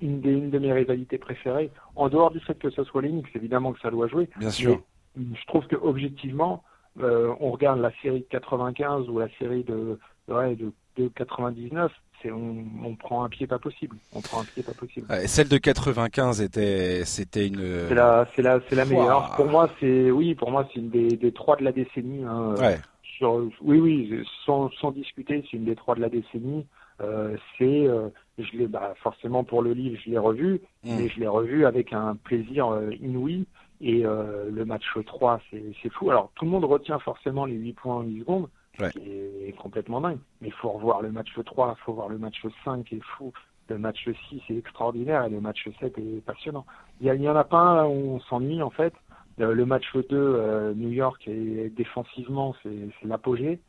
une, 0.00 0.20
des, 0.20 0.32
une 0.32 0.50
de 0.50 0.58
mes 0.58 0.72
rivalités 0.72 1.18
préférées. 1.18 1.70
En 1.96 2.08
dehors 2.08 2.30
du 2.30 2.40
fait 2.40 2.58
que 2.58 2.70
ce 2.70 2.84
soit 2.84 3.02
Linux, 3.02 3.28
évidemment 3.34 3.72
que 3.72 3.80
ça 3.80 3.90
doit 3.90 4.08
jouer. 4.08 4.28
Bien 4.36 4.50
sûr. 4.50 4.80
je 5.16 5.46
trouve 5.46 5.66
que 5.66 5.76
objectivement, 5.76 6.62
euh, 7.00 7.34
on 7.40 7.50
regarde 7.50 7.80
la 7.80 7.92
série 8.02 8.20
de 8.20 8.26
95 8.30 9.08
ou 9.08 9.18
la 9.18 9.28
série 9.38 9.64
de, 9.64 9.98
ouais, 10.28 10.56
de, 10.56 10.72
de 10.96 11.08
99, 11.08 11.92
c'est 11.92 12.09
on, 12.26 12.64
on, 12.84 12.94
prend 12.96 13.24
un 13.24 13.28
pied 13.28 13.46
pas 13.46 13.58
possible. 13.58 13.96
On 14.14 14.20
prend 14.20 14.42
un 14.42 14.44
pied 14.44 14.62
pas 14.62 14.72
possible. 14.72 15.06
Celle 15.26 15.48
de 15.48 15.58
95 15.58 16.40
était, 16.42 17.04
c'était 17.04 17.46
une. 17.46 17.86
C'est 17.88 17.94
la, 17.94 18.26
c'est 18.34 18.42
la, 18.42 18.60
c'est 18.68 18.76
la 18.76 18.84
meilleure. 18.84 19.32
Pour 19.36 19.46
moi, 19.46 19.70
c'est, 19.80 20.10
oui, 20.10 20.34
pour 20.34 20.50
moi, 20.50 20.68
c'est 20.72 20.80
une 20.80 20.90
des, 20.90 21.16
des 21.16 21.32
trois 21.32 21.56
de 21.56 21.64
la 21.64 21.72
décennie. 21.72 22.24
Hein. 22.24 22.54
Ouais. 22.58 22.78
Sur, 23.16 23.48
oui, 23.62 23.78
oui, 23.78 24.24
sans, 24.44 24.70
sans 24.80 24.90
discuter, 24.90 25.44
c'est 25.50 25.56
une 25.56 25.64
des 25.64 25.76
trois 25.76 25.94
de 25.94 26.00
la 26.00 26.08
décennie. 26.08 26.66
Euh, 27.02 27.36
c'est 27.56 27.86
euh, 27.86 28.08
je 28.38 28.56
l'ai 28.56 28.66
bah, 28.66 28.94
forcément 29.02 29.44
pour 29.44 29.62
le 29.62 29.72
livre, 29.72 29.98
je 30.04 30.10
l'ai 30.10 30.18
revu, 30.18 30.60
Mm. 30.84 30.96
mais 30.96 31.08
je 31.08 31.20
l'ai 31.20 31.28
revu 31.28 31.66
avec 31.66 31.92
un 31.92 32.16
plaisir 32.16 32.68
euh, 32.68 32.90
inouï. 33.00 33.46
Et 33.82 34.02
le 34.02 34.64
match 34.66 34.84
3, 35.06 35.40
c'est 35.50 35.62
c'est 35.82 35.88
fou. 35.88 36.10
Alors, 36.10 36.30
tout 36.34 36.44
le 36.44 36.50
monde 36.50 36.66
retient 36.66 36.98
forcément 36.98 37.46
les 37.46 37.54
8 37.54 37.72
points 37.72 37.94
en 37.94 38.02
8 38.02 38.20
secondes, 38.20 38.48
Ouais. 38.80 38.90
qui 38.90 39.00
est 39.48 39.54
complètement 39.56 40.00
dingue. 40.00 40.18
Mais 40.40 40.48
il 40.48 40.54
faut 40.54 40.70
revoir 40.70 41.02
le 41.02 41.10
match 41.12 41.28
3, 41.44 41.76
il 41.78 41.82
faut 41.84 41.92
voir 41.92 42.08
le 42.08 42.18
match 42.18 42.40
5 42.64 42.84
qui 42.84 42.96
est 42.96 43.02
fou. 43.16 43.32
Le 43.68 43.78
match 43.78 44.08
6 44.30 44.42
est 44.50 44.56
extraordinaire 44.58 45.24
et 45.24 45.30
le 45.30 45.40
match 45.40 45.68
7 45.78 45.96
est 45.98 46.24
passionnant. 46.24 46.66
Il 47.00 47.06
y, 47.06 47.10
a- 47.10 47.14
il 47.14 47.22
y 47.22 47.28
en 47.28 47.36
a 47.36 47.44
pas 47.44 47.58
un 47.60 47.86
où 47.86 48.14
on 48.16 48.20
s'ennuie 48.20 48.62
en 48.62 48.70
fait. 48.70 48.92
Euh, 49.40 49.54
Le 49.54 49.64
match 49.64 49.84
2, 49.94 50.04
euh, 50.12 50.74
New 50.74 50.90
York, 50.90 51.22
est, 51.28 51.70
défensivement, 51.74 52.54
c'est 52.62 52.90
l'apogée. 53.04 53.60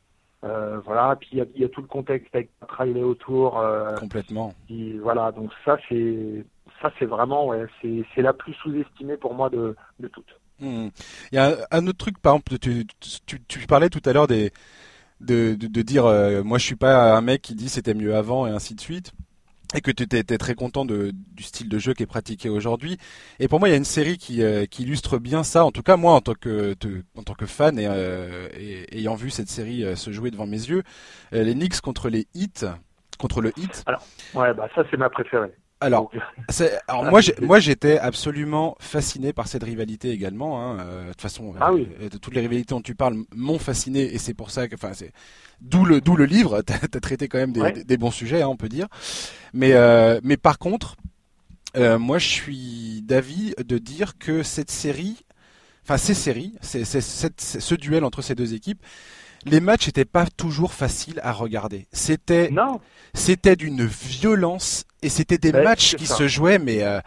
Euh, 0.43 0.79
voilà, 0.83 1.15
puis 1.17 1.29
il 1.33 1.37
y, 1.37 1.41
a, 1.41 1.45
il 1.53 1.61
y 1.61 1.65
a 1.65 1.69
tout 1.69 1.81
le 1.81 1.87
contexte 1.87 2.33
avec 2.33 2.49
Riley 2.67 3.03
autour. 3.03 3.59
euh, 3.59 3.95
Complètement. 3.97 4.53
voilà, 5.01 5.31
donc 5.31 5.51
ça 5.63 5.77
c'est 5.87 6.43
ça 6.81 6.91
c'est 6.97 7.05
vraiment 7.05 7.45
ouais, 7.45 7.65
c'est 7.83 8.21
la 8.23 8.33
plus 8.33 8.53
sous-estimée 8.55 9.17
pour 9.17 9.35
moi 9.35 9.51
de, 9.51 9.75
de 9.99 10.07
toutes. 10.07 10.35
Hmm. 10.59 10.87
Il 11.31 11.35
y 11.35 11.37
a 11.37 11.49
un, 11.49 11.55
un 11.71 11.87
autre 11.87 11.99
truc, 11.99 12.17
par 12.19 12.33
exemple, 12.33 12.57
tu, 12.59 12.85
tu, 13.27 13.39
tu 13.47 13.67
parlais 13.67 13.89
tout 13.89 14.01
à 14.05 14.13
l'heure 14.13 14.25
des 14.27 14.51
de, 15.21 15.55
de, 15.55 15.67
de 15.67 15.81
dire 15.81 16.05
euh, 16.05 16.43
moi 16.43 16.57
je 16.57 16.65
suis 16.65 16.75
pas 16.75 17.15
un 17.15 17.21
mec 17.21 17.41
qui 17.41 17.55
dit 17.55 17.69
c'était 17.69 17.93
mieux 17.93 18.15
avant 18.15 18.47
et 18.47 18.51
ainsi 18.51 18.75
de 18.75 18.81
suite 18.81 19.13
et 19.73 19.81
que 19.81 19.91
tu 19.91 20.03
étais 20.03 20.37
très 20.37 20.55
content 20.55 20.85
de, 20.85 21.11
du 21.13 21.43
style 21.43 21.69
de 21.69 21.79
jeu 21.79 21.93
qui 21.93 22.03
est 22.03 22.07
pratiqué 22.07 22.49
aujourd'hui. 22.49 22.97
Et 23.39 23.47
pour 23.47 23.59
moi, 23.59 23.69
il 23.69 23.71
y 23.71 23.75
a 23.75 23.77
une 23.77 23.85
série 23.85 24.17
qui, 24.17 24.43
euh, 24.43 24.65
qui 24.65 24.83
illustre 24.83 25.17
bien 25.17 25.43
ça. 25.43 25.65
En 25.65 25.71
tout 25.71 25.83
cas, 25.83 25.97
moi, 25.97 26.13
en 26.13 26.21
tant 26.21 26.33
que, 26.33 26.75
en 27.15 27.23
tant 27.23 27.33
que 27.33 27.45
fan 27.45 27.79
et, 27.79 27.87
euh, 27.87 28.47
et 28.53 28.97
ayant 28.97 29.15
vu 29.15 29.29
cette 29.29 29.49
série 29.49 29.83
euh, 29.83 29.95
se 29.95 30.11
jouer 30.11 30.31
devant 30.31 30.47
mes 30.47 30.57
yeux, 30.57 30.83
euh, 31.33 31.43
les 31.43 31.53
Knicks 31.53 31.79
contre 31.81 32.09
les 32.09 32.27
Heat, 32.35 32.65
contre 33.17 33.41
le 33.41 33.51
Heat. 33.57 33.85
Ouais, 34.33 34.53
bah 34.53 34.67
ça 34.75 34.83
c'est 34.89 34.97
ma 34.97 35.09
préférée. 35.09 35.53
Alors, 35.81 36.11
Donc, 36.13 36.21
c'est- 36.49 36.79
alors 36.87 37.05
moi, 37.05 37.19
moi, 37.41 37.59
j'étais 37.59 37.97
absolument 37.97 38.75
fasciné 38.79 39.33
par 39.33 39.47
cette 39.47 39.63
rivalité 39.63 40.11
également. 40.11 40.61
hein. 40.61 40.79
Euh, 40.79 41.03
De 41.07 41.09
toute 41.11 41.21
façon, 41.21 41.53
Ah 41.59 41.73
oui. 41.73 41.87
euh, 42.01 42.07
de 42.09 42.17
toutes 42.17 42.33
les 42.35 42.41
rivalités 42.41 42.73
dont 42.73 42.81
tu 42.81 42.95
parles 42.95 43.17
m'ont 43.35 43.59
fasciné 43.59 44.01
et 44.13 44.17
c'est 44.19 44.33
pour 44.35 44.51
ça 44.51 44.67
que, 44.67 44.75
enfin, 44.75 44.91
c'est 44.93 45.11
d'où 45.59 45.83
le 45.83 45.99
d'où 45.99 46.15
le 46.15 46.25
livre. 46.25 46.61
T'as 46.65 46.75
as 46.75 46.99
traité 46.99 47.27
quand 47.27 47.39
même 47.39 47.51
des, 47.51 47.61
Ouais. 47.61 47.71
des- 47.73 47.83
des 47.83 47.97
bons 47.97 48.11
sujets, 48.11 48.41
hein, 48.43 48.47
on 48.47 48.57
peut 48.57 48.69
dire. 48.69 48.87
Mais 49.53 49.73
euh, 49.73 50.19
mais 50.23 50.37
par 50.37 50.57
contre, 50.59 50.95
euh, 51.77 51.97
moi, 51.97 52.17
je 52.19 52.27
suis 52.27 53.01
d'avis 53.03 53.53
de 53.57 53.77
dire 53.77 54.17
que 54.19 54.43
cette 54.43 54.71
série, 54.71 55.25
enfin 55.83 55.97
ces 55.97 56.13
séries, 56.13 56.53
c'est 56.61 56.85
c'est- 56.85 57.59
ce 57.59 57.75
duel 57.75 58.03
entre 58.03 58.21
ces 58.21 58.35
deux 58.35 58.53
équipes. 58.53 58.81
Les 59.45 59.59
matchs 59.59 59.87
n'étaient 59.87 60.05
pas 60.05 60.25
toujours 60.27 60.73
faciles 60.73 61.19
à 61.23 61.31
regarder. 61.31 61.87
C'était 61.91 62.49
non, 62.51 62.79
c'était 63.13 63.55
d'une 63.55 63.85
violence 63.85 64.85
et 65.01 65.09
c'était 65.09 65.37
des 65.37 65.51
Ben, 65.51 65.63
matchs 65.63 65.95
qui 65.95 66.05
ça. 66.05 66.15
se 66.15 66.27
jouaient 66.27 66.59
mais 66.59 66.83
euh, 66.83 66.99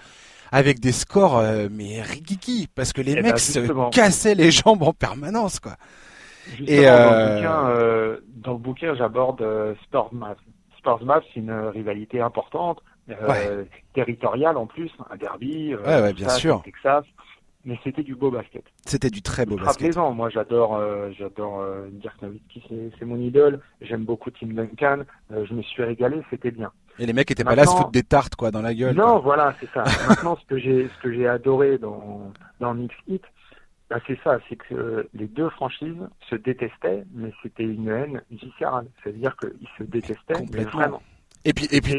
avec 0.53 0.81
des 0.81 0.93
scores 0.93 1.39
euh, 1.39 1.69
mais 1.71 2.03
rikiki 2.03 2.69
parce 2.75 2.93
que 2.93 3.01
les 3.03 3.13
Eh 3.13 3.23
mecs 3.23 3.33
ben, 3.33 3.39
se 3.39 3.61
justement. 3.61 3.91
cassaient 3.91 4.35
les 4.35 4.51
jambes 4.51 4.83
en 4.83 4.93
permanence 4.93 5.61
quoi. 5.61 5.77
justement 6.47 6.69
Et, 6.71 6.83
dans 6.85 6.91
euh, 6.93 7.29
le 7.29 7.35
bouquin, 7.37 7.69
euh, 7.71 8.21
dans 8.37 8.53
le 8.53 8.59
bouquin 8.59 8.95
j'aborde 8.97 9.43
euh, 9.43 9.75
Sports 9.85 10.13
Maps. 10.13 10.37
Sports 10.79 11.05
Maps 11.05 11.23
c'est 11.33 11.41
une 11.41 11.53
rivalité 11.53 12.21
importante, 12.21 12.81
euh, 13.11 13.65
territoriale 13.95 14.57
en 14.57 14.67
plus, 14.67 14.91
un 15.11 15.17
derby. 15.17 15.73
euh, 15.73 15.79
Ouais, 15.85 16.03
ouais, 16.03 16.11
tout 16.11 16.17
bien 16.17 16.29
ça, 16.29 16.37
sûr. 16.37 16.63
Texas, 16.65 17.05
mais 17.65 17.79
c'était 17.83 18.03
du 18.03 18.15
beau 18.15 18.31
basket. 18.31 18.65
C'était 18.85 19.11
du 19.11 19.23
très 19.23 19.45
beau 19.47 19.53
ultra 19.53 19.67
basket. 19.69 19.87
plaisant. 19.87 20.13
Moi, 20.13 20.29
j'adore, 20.31 20.77
euh, 20.77 21.11
j'adore 21.19 21.61
euh, 21.61 21.89
Dirk 21.93 22.21
Nowitzki, 22.23 22.63
c'est, 22.99 23.05
mon 23.05 23.17
idole. 23.17 23.61
J'aime 23.81 24.05
beaucoup 24.05 24.31
Tim 24.31 24.49
Duncan. 24.49 25.05
Euh, 25.33 25.45
je 25.47 25.55
me 25.55 25.63
suis 25.63 25.83
régalé, 25.83 26.21
c'était 26.31 26.51
bien. 26.51 26.71
Et 26.99 27.07
les 27.07 27.13
mecs 27.13 27.31
étaient 27.31 27.43
pas 27.45 27.55
là 27.57 27.63
à 27.63 27.65
se 27.65 27.71
Maintenant- 27.71 27.81
foutre 27.87 27.93
des 27.93 28.03
tartes 28.03 28.35
quoi 28.37 28.51
dans 28.51 28.63
la 28.63 28.75
gueule. 28.75 28.95
non, 28.95 29.13
quoi. 29.13 29.19
voilà, 29.21 29.55
c'est 29.61 29.69
ça. 29.73 29.85
Maintenant, 30.09 30.37
ce 30.37 30.45
que 30.47 30.59
j'ai, 30.59 30.89
ce 30.89 31.03
que 31.03 31.13
j'ai 31.13 31.27
adoré 31.27 31.79
dans 31.79 32.33
dans 32.61 32.77
Heat, 33.09 33.23
bah, 33.91 33.99
c'est 34.07 34.19
ça, 34.23 34.39
c'est 34.49 34.57
que 34.57 35.09
les 35.15 35.27
deux 35.27 35.51
franchises 35.51 35.97
se 36.31 36.37
détestaient, 36.37 37.05
mais 37.13 37.33
c'était 37.43 37.65
une 37.65 37.89
haine 37.89 38.23
viscérale. 38.31 38.87
C'est-à-dire 39.03 39.37
qu'ils 39.37 39.69
se 39.79 39.83
détestaient, 39.85 40.35
mais 40.35 40.39
Complètement. 40.47 40.81
vraiment. 40.81 41.03
Et 41.45 41.53
puis 41.53 41.67
et 41.73 41.81
puis 41.81 41.97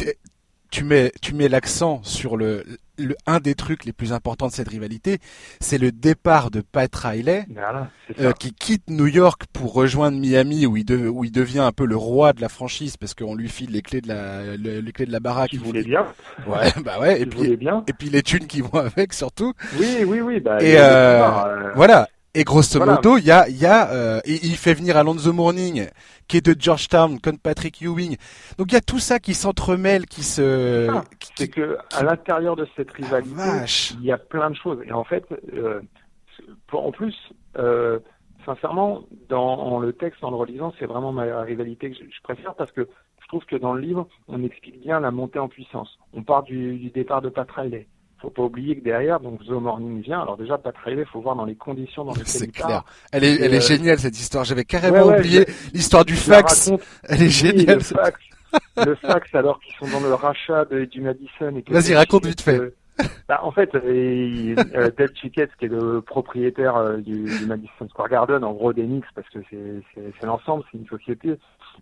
tu 0.75 0.83
mets 0.83 1.11
tu 1.21 1.33
mets 1.33 1.47
l'accent 1.47 2.01
sur 2.03 2.35
le, 2.35 2.65
le 2.97 3.15
un 3.27 3.39
des 3.39 3.55
trucs 3.55 3.85
les 3.85 3.93
plus 3.93 4.11
importants 4.11 4.47
de 4.47 4.51
cette 4.51 4.67
rivalité, 4.67 5.19
c'est 5.61 5.77
le 5.77 5.91
départ 5.93 6.51
de 6.51 6.59
Pat 6.61 6.93
Riley. 6.93 7.45
Voilà, 7.53 7.89
euh, 8.19 8.33
qui 8.33 8.53
quitte 8.53 8.83
New 8.89 9.07
York 9.07 9.43
pour 9.53 9.73
rejoindre 9.73 10.17
Miami 10.19 10.65
où 10.65 10.75
il, 10.75 10.83
de- 10.83 11.07
où 11.07 11.23
il 11.23 11.31
devient 11.31 11.59
un 11.59 11.71
peu 11.71 11.85
le 11.85 11.95
roi 11.95 12.33
de 12.33 12.41
la 12.41 12.49
franchise 12.49 12.97
parce 12.97 13.13
qu'on 13.13 13.35
lui 13.35 13.47
file 13.47 13.71
les 13.71 13.81
clés 13.81 14.01
de 14.01 14.09
la 14.09 14.57
le- 14.57 14.81
les 14.81 14.91
clés 14.91 15.05
de 15.05 15.11
la 15.13 15.21
baraque. 15.21 15.53
Il 15.53 15.59
voulait 15.61 15.83
bien, 15.83 16.05
Ouais, 16.45 16.71
bah 16.83 16.99
ouais. 16.99 17.21
Et 17.21 17.25
puis 17.25 17.55
bien. 17.55 17.83
et 17.87 17.93
puis 17.93 18.09
les 18.09 18.21
thunes 18.21 18.47
qui 18.47 18.59
vont 18.61 18.73
avec 18.79 19.13
surtout. 19.13 19.53
Oui, 19.79 20.03
oui, 20.05 20.19
oui. 20.19 20.39
Bah, 20.41 20.57
Et, 20.61 20.77
euh, 20.77 20.81
euh, 21.23 21.71
Voilà. 21.75 22.09
Et 22.37 22.43
grosso 22.43 22.77
Voilà. 22.79 22.95
modo, 22.95 23.17
il 23.17 23.25
y 23.25 23.31
a, 23.31 23.47
il 23.47 23.57
y 23.57 23.65
a, 23.65 23.89
euh, 23.91 24.19
et 24.25 24.33
il 24.45 24.55
fait 24.57 24.73
venir 24.73 24.97
Alonzo 24.97 25.31
Mourning, 25.31 25.87
qui 26.27 26.37
est 26.37 26.45
de 26.45 26.53
Georgetown, 26.59 27.19
comme 27.21 27.37
Patrick 27.39 27.81
Ewing. 27.81 28.17
Donc 28.57 28.71
il 28.71 28.73
y 28.73 28.77
a 28.77 28.81
tout 28.81 28.99
ça 28.99 29.19
qui 29.19 29.33
s'entremêle, 29.33 30.05
qui 30.05 30.21
se, 30.23 30.89
Ah, 30.89 31.03
qui- 31.19 31.31
c'est 31.35 31.47
qui- 31.47 31.53
que 31.61 31.77
à 31.95 32.03
l'intérieur 32.03 32.55
de 32.57 32.67
cette 32.75 32.91
rivalité, 32.91 33.35
vache. 33.35 33.93
il 33.99 34.03
y 34.05 34.11
a 34.11 34.17
plein 34.17 34.49
de 34.49 34.55
choses. 34.55 34.79
Et 34.85 34.91
en 34.91 35.05
fait, 35.05 35.23
euh, 35.53 35.79
pour, 36.67 36.85
en 36.85 36.91
plus, 36.91 37.15
euh, 37.57 37.99
sincèrement, 38.45 39.03
dans 39.29 39.79
le 39.79 39.93
texte, 39.93 40.23
en 40.23 40.29
le 40.29 40.35
relisant, 40.35 40.73
c'est 40.77 40.85
vraiment 40.85 41.13
ma 41.13 41.41
rivalité 41.41 41.91
que 41.91 41.95
je, 41.97 42.03
je 42.03 42.21
préfère 42.21 42.53
parce 42.55 42.71
que 42.73 42.81
je 43.21 43.27
trouve 43.29 43.45
que 43.45 43.55
dans 43.55 43.73
le 43.73 43.81
livre, 43.81 44.07
on 44.27 44.43
explique 44.43 44.81
bien 44.81 44.99
la 44.99 45.09
montée 45.11 45.39
en 45.39 45.47
puissance. 45.47 45.97
On 46.13 46.21
part 46.21 46.43
du, 46.43 46.75
du 46.77 46.89
départ 46.89 47.21
de 47.21 47.29
Pat 47.29 47.49
Riley. 47.49 47.87
Faut 48.25 48.31
pas 48.31 48.41
oublier 48.41 48.75
que 48.75 48.83
derrière, 48.83 49.19
donc 49.19 49.45
The 49.45 49.51
Morning 49.51 50.01
vient. 50.01 50.19
Alors 50.21 50.35
déjà, 50.35 50.57
Pat 50.57 50.73
Riley, 50.83 51.05
faut 51.05 51.21
voir 51.21 51.35
dans 51.35 51.45
les 51.45 51.53
conditions 51.53 52.03
dans 52.05 52.13
lesquelles 52.13 52.27
C'est 52.27 52.47
clair. 52.51 52.67
part. 52.67 52.85
Elle 53.11 53.23
est, 53.23 53.35
elle 53.39 53.53
est 53.53 53.57
euh, 53.57 53.61
géniale 53.61 53.99
cette 53.99 54.17
histoire. 54.19 54.43
J'avais 54.45 54.63
carrément 54.65 54.97
Ouais, 55.05 55.13
ouais, 55.13 55.19
oublié 55.19 55.45
l'histoire 55.75 56.05
du 56.05 56.15
fax. 56.15 56.69
raconte 56.71 56.81
Elle 57.03 57.21
est 57.21 57.25
Oui, 57.25 57.29
géniale. 57.29 57.75
le 57.77 57.83
fax, 57.83 58.19
le 58.83 58.95
fax 58.95 59.35
alors 59.35 59.59
qu'ils 59.59 59.75
sont 59.75 59.99
dans 59.99 60.03
le 60.03 60.11
rachat 60.15 60.65
de- 60.65 60.85
du 60.85 61.01
Madison. 61.01 61.55
et 61.55 61.61
que 61.61 61.71
Vas-y, 61.71 61.93
raconte 61.93 62.25
vite 62.25 62.41
fait. 62.41 62.57
euh, 62.59 62.73
bah, 63.27 63.41
en 63.43 63.51
fait, 63.51 63.69
euh, 63.75 64.55
euh, 64.73 64.89
Dave 64.97 65.09
Chiquette, 65.21 65.51
qui 65.59 65.65
est 65.65 65.67
le 65.67 66.01
propriétaire 66.01 66.77
euh, 66.77 66.97
du, 66.97 67.25
du 67.25 67.45
Madison 67.45 67.87
Square 67.89 68.09
Garden, 68.09 68.43
en 68.43 68.53
gros 68.53 68.73
des 68.73 68.85
Knicks, 68.85 69.05
parce 69.13 69.29
que 69.29 69.39
c'est 69.51 70.25
l'ensemble, 70.25 70.63
c'est 70.71 70.77
une 70.79 70.87
société, 70.87 71.35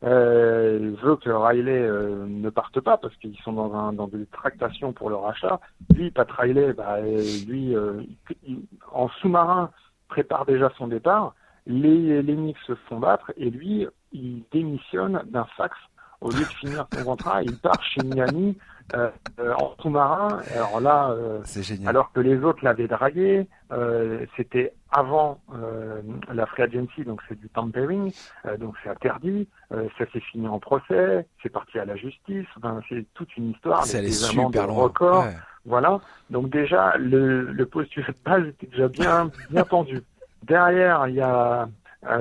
euh, 0.04 0.96
veut 1.02 1.16
que 1.18 1.30
Riley 1.30 1.82
euh, 1.82 2.26
ne 2.28 2.50
parte 2.50 2.80
pas 2.82 2.98
parce 2.98 3.16
qu'ils 3.18 3.38
sont 3.38 3.54
dans, 3.54 3.74
un, 3.74 3.94
dans 3.94 4.08
des 4.08 4.26
tractations 4.28 4.94
pour 4.94 5.10
le 5.10 5.16
rachat. 5.16 5.60
Lui, 5.96 6.12
Pat 6.12 6.30
Riley, 6.32 6.74
bah, 6.74 6.96
euh, 6.98 7.22
lui, 7.48 7.76
euh, 7.76 8.02
il- 8.02 8.38
il- 8.54 8.66
en 8.92 9.08
sous-marin, 9.10 9.72
prépare 10.08 10.46
déjà 10.46 10.72
son 10.78 10.88
départ. 10.88 11.36
Les, 11.66 12.22
les 12.22 12.36
Knicks 12.36 12.58
se 12.68 12.76
font 12.76 13.00
battre 13.00 13.32
et 13.38 13.50
lui, 13.50 13.88
il 14.12 14.44
démissionne 14.52 15.22
d'un 15.26 15.46
fax 15.58 15.76
au 16.24 16.30
lieu 16.32 16.40
de 16.40 16.46
finir 16.46 16.88
son 16.94 17.04
contrat, 17.04 17.44
il 17.44 17.58
part 17.58 17.82
chez 17.84 18.02
Miami 18.04 18.58
euh, 18.96 19.10
euh, 19.40 19.54
en 19.56 19.76
sous-marin. 19.82 20.40
Alors 20.56 20.80
là, 20.80 21.10
euh, 21.12 21.42
génial. 21.46 21.90
alors 21.90 22.12
que 22.12 22.20
les 22.20 22.38
autres 22.44 22.64
l'avaient 22.64 22.88
dragué, 22.88 23.48
euh, 23.72 24.26
c'était 24.36 24.74
avant 24.92 25.40
euh, 25.54 26.02
la 26.34 26.46
free 26.46 26.64
agency, 26.64 27.04
donc 27.04 27.22
c'est 27.28 27.40
du 27.40 27.50
tampering, 27.50 28.14
donc 28.60 28.76
c'est 28.84 28.90
interdit. 28.90 29.48
Ça 29.70 30.06
s'est 30.12 30.20
fini 30.20 30.48
en 30.48 30.60
procès, 30.60 31.26
c'est 31.42 31.50
parti 31.50 31.80
à 31.80 31.86
la 31.86 31.96
justice. 31.96 32.46
Enfin, 32.58 32.80
c'est 32.88 33.06
toute 33.16 33.36
une 33.38 33.52
histoire. 33.52 33.86
C'est 33.86 34.08
super 34.12 34.68
loin. 34.68 34.84
records. 34.84 35.24
Ouais. 35.26 35.36
Voilà. 35.66 36.00
Donc 36.30 36.50
déjà, 36.50 36.96
le, 36.98 37.44
le 37.52 37.66
postulat 37.66 38.08
de 38.08 38.24
base 38.24 38.46
était 38.48 38.68
déjà 38.68 38.88
bien, 38.88 39.32
bien 39.50 39.64
pendu. 39.64 40.02
Derrière, 40.44 41.08
il 41.08 41.16
y 41.16 41.22
a, 41.22 41.68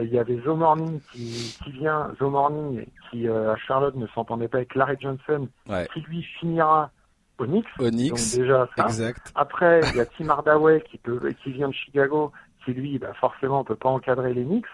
il 0.02 0.08
y 0.12 0.18
avait 0.18 0.40
Zo 0.44 0.54
Morning 0.56 1.00
qui, 1.12 1.56
qui 1.64 1.72
vient, 1.72 2.12
Zo 2.18 2.30
Morning 2.30 2.86
qui 3.10 3.28
euh, 3.28 3.52
à 3.52 3.56
Charlotte 3.56 3.94
ne 3.96 4.06
s'entendait 4.08 4.48
pas 4.48 4.58
avec 4.58 4.74
Larry 4.74 4.96
Johnson, 5.00 5.48
Ouais. 5.68 5.86
qui 5.92 6.00
lui 6.02 6.22
finira 6.38 6.90
au 7.38 7.46
Knicks. 7.46 7.66
Donc 7.78 7.88
Onyx. 7.88 8.36
déjà 8.38 8.68
ça. 8.76 8.84
Exact. 8.84 9.32
Après, 9.34 9.80
il 9.90 9.96
y 9.96 10.00
a 10.00 10.06
Tim 10.18 10.28
Hardaway 10.30 10.82
qui 10.82 10.98
peut, 10.98 11.20
qui 11.42 11.52
vient 11.52 11.68
de 11.68 11.74
Chicago, 11.74 12.32
qui 12.64 12.72
lui, 12.72 12.98
bah, 12.98 13.12
forcément, 13.20 13.64
peut 13.64 13.74
pas 13.76 13.88
encadrer 13.88 14.32
les 14.34 14.44
Knicks. 14.44 14.66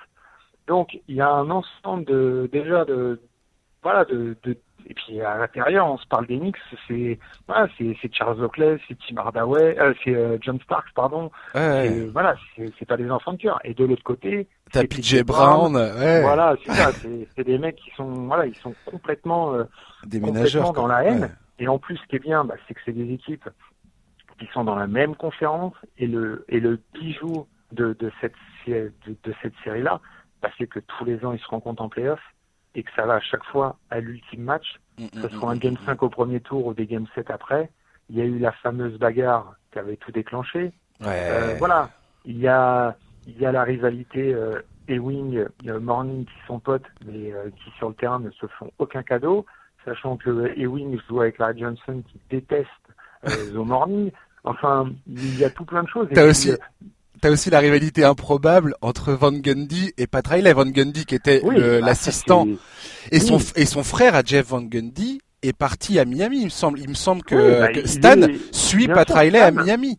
Donc, 0.66 0.98
il 1.08 1.14
y 1.16 1.20
a 1.22 1.30
un 1.30 1.48
ensemble 1.50 2.04
de, 2.04 2.48
déjà 2.52 2.84
de, 2.84 3.20
voilà, 3.82 4.04
de, 4.04 4.36
de 4.42 4.56
et 4.88 4.94
puis 4.94 5.20
à 5.20 5.36
l'intérieur, 5.36 5.86
on 5.86 5.98
se 5.98 6.06
parle 6.06 6.26
des 6.26 6.38
Knicks, 6.38 6.56
c'est, 6.86 7.18
voilà, 7.46 7.68
c'est, 7.76 7.94
c'est 8.00 8.12
Charles 8.14 8.42
Oakley, 8.42 8.78
c'est 8.88 8.96
Tim 9.06 9.18
Hardaway, 9.18 9.78
euh, 9.78 9.92
c'est 10.02 10.14
euh, 10.14 10.38
John 10.40 10.58
Starks, 10.62 10.92
pardon. 10.94 11.30
Ouais. 11.54 11.88
Et, 11.88 12.06
voilà, 12.06 12.34
c'est, 12.56 12.86
pas 12.86 12.96
des 12.96 13.10
enfants 13.10 13.34
de 13.34 13.38
cœur. 13.38 13.60
Et 13.64 13.74
de 13.74 13.84
l'autre 13.84 14.02
côté, 14.02 14.48
T'as 14.72 14.84
PJ 14.84 15.22
Brown. 15.24 15.76
Ouais. 15.76 16.22
voilà, 16.22 16.56
c'est 16.64 16.72
ça, 16.72 16.90
c'est, 16.92 17.44
des 17.44 17.58
mecs 17.58 17.76
qui 17.76 17.90
sont, 17.96 18.10
voilà, 18.26 18.46
ils 18.46 18.56
sont 18.56 18.74
complètement, 18.86 19.54
euh, 19.54 19.64
Des 20.06 20.20
complètement 20.20 20.72
dans 20.72 20.86
la 20.86 21.04
haine. 21.04 21.36
Et 21.58 21.68
en 21.68 21.78
plus, 21.78 21.96
ce 21.98 22.06
qui 22.06 22.16
est 22.16 22.20
bien, 22.20 22.44
bah, 22.44 22.54
c'est 22.66 22.74
que 22.74 22.80
c'est 22.86 22.92
des 22.92 23.12
équipes 23.12 23.48
qui 24.38 24.46
sont 24.54 24.64
dans 24.64 24.76
la 24.76 24.86
même 24.86 25.16
conférence 25.16 25.74
et 25.98 26.06
le 26.06 26.44
et 26.48 26.60
le 26.60 26.80
bijou 26.94 27.46
de, 27.72 27.94
de 27.98 28.10
cette 28.20 28.34
sé- 28.64 28.92
de, 29.06 29.16
de 29.24 29.34
cette 29.42 29.54
série-là, 29.64 30.00
bah, 30.40 30.48
c'est 30.56 30.68
que 30.68 30.78
tous 30.78 31.04
les 31.04 31.24
ans 31.24 31.32
ils 31.32 31.40
se 31.40 31.48
rencontrent 31.48 31.82
en 31.82 31.88
playoff 31.88 32.20
et 32.74 32.82
que 32.82 32.90
ça 32.94 33.06
va 33.06 33.14
à 33.14 33.20
chaque 33.20 33.44
fois 33.44 33.76
à 33.90 34.00
l'ultime 34.00 34.42
match, 34.42 34.78
Mm, 34.98 35.06
que 35.08 35.28
ce 35.28 35.34
mm, 35.34 35.38
soit 35.38 35.50
un 35.50 35.54
mm, 35.54 35.58
game 35.58 35.74
mm. 35.74 35.86
5 35.86 36.02
au 36.02 36.08
premier 36.08 36.40
tour 36.40 36.66
ou 36.66 36.74
des 36.74 36.86
game 36.86 37.06
7 37.14 37.30
après. 37.30 37.70
Il 38.10 38.16
y 38.16 38.20
a 38.20 38.24
eu 38.24 38.38
la 38.38 38.52
fameuse 38.52 38.98
bagarre 38.98 39.54
qui 39.72 39.78
avait 39.78 39.96
tout 39.96 40.10
déclenché. 40.10 40.72
Ouais. 41.00 41.28
Euh, 41.30 41.54
voilà, 41.58 41.90
il 42.24 42.38
y 42.38 42.48
a, 42.48 42.96
il 43.26 43.38
y 43.38 43.46
a 43.46 43.52
la 43.52 43.62
rivalité 43.62 44.34
euh, 44.34 44.60
Ewing, 44.88 45.46
euh, 45.66 45.78
Morning 45.80 46.24
qui 46.24 46.46
sont 46.46 46.58
potes, 46.58 46.86
mais 47.06 47.32
euh, 47.32 47.50
qui 47.50 47.70
sur 47.78 47.88
le 47.90 47.94
terrain 47.94 48.18
ne 48.18 48.30
se 48.30 48.46
font 48.58 48.70
aucun 48.78 49.02
cadeau, 49.02 49.46
sachant 49.84 50.16
que 50.16 50.52
Ewing 50.58 50.98
joue 51.08 51.20
avec 51.20 51.38
Larry 51.38 51.60
Johnson 51.60 52.02
qui 52.10 52.20
déteste 52.30 52.68
The 53.24 53.54
Morning. 53.54 54.10
Enfin, 54.44 54.90
il 55.06 55.38
y 55.38 55.44
a 55.44 55.50
tout 55.50 55.64
plein 55.64 55.82
de 55.82 55.88
choses. 55.88 56.08
T'as 56.12 56.26
aussi- 56.26 56.52
T'as 57.20 57.30
aussi 57.30 57.50
la 57.50 57.58
rivalité 57.58 58.04
improbable 58.04 58.74
entre 58.80 59.12
Van 59.12 59.32
Gundy 59.32 59.92
et 59.98 60.06
Pat 60.06 60.26
Riley. 60.26 60.52
Van 60.52 60.66
Gundy 60.66 61.04
qui 61.04 61.14
était 61.14 61.40
oui, 61.44 61.56
bah, 61.56 61.80
l'assistant 61.80 62.46
et 63.10 63.20
son 63.20 63.38
oui. 63.38 63.44
et 63.56 63.66
son 63.66 63.82
frère 63.82 64.14
à 64.14 64.22
Jeff 64.24 64.48
Van 64.48 64.62
Gundy 64.62 65.20
est 65.42 65.52
parti 65.52 65.98
à 65.98 66.04
Miami. 66.04 66.40
Il 66.40 66.44
me 66.44 66.50
semble. 66.50 66.80
Il 66.80 66.88
me 66.88 66.94
semble 66.94 67.22
que, 67.22 67.34
Oui, 67.34 67.60
bah, 67.60 67.72
que 67.72 67.86
Stan 67.86 68.20
suit 68.52 68.88
Pat 68.88 69.08
Riley 69.10 69.40
à. 69.40 69.50
Miami. 69.50 69.98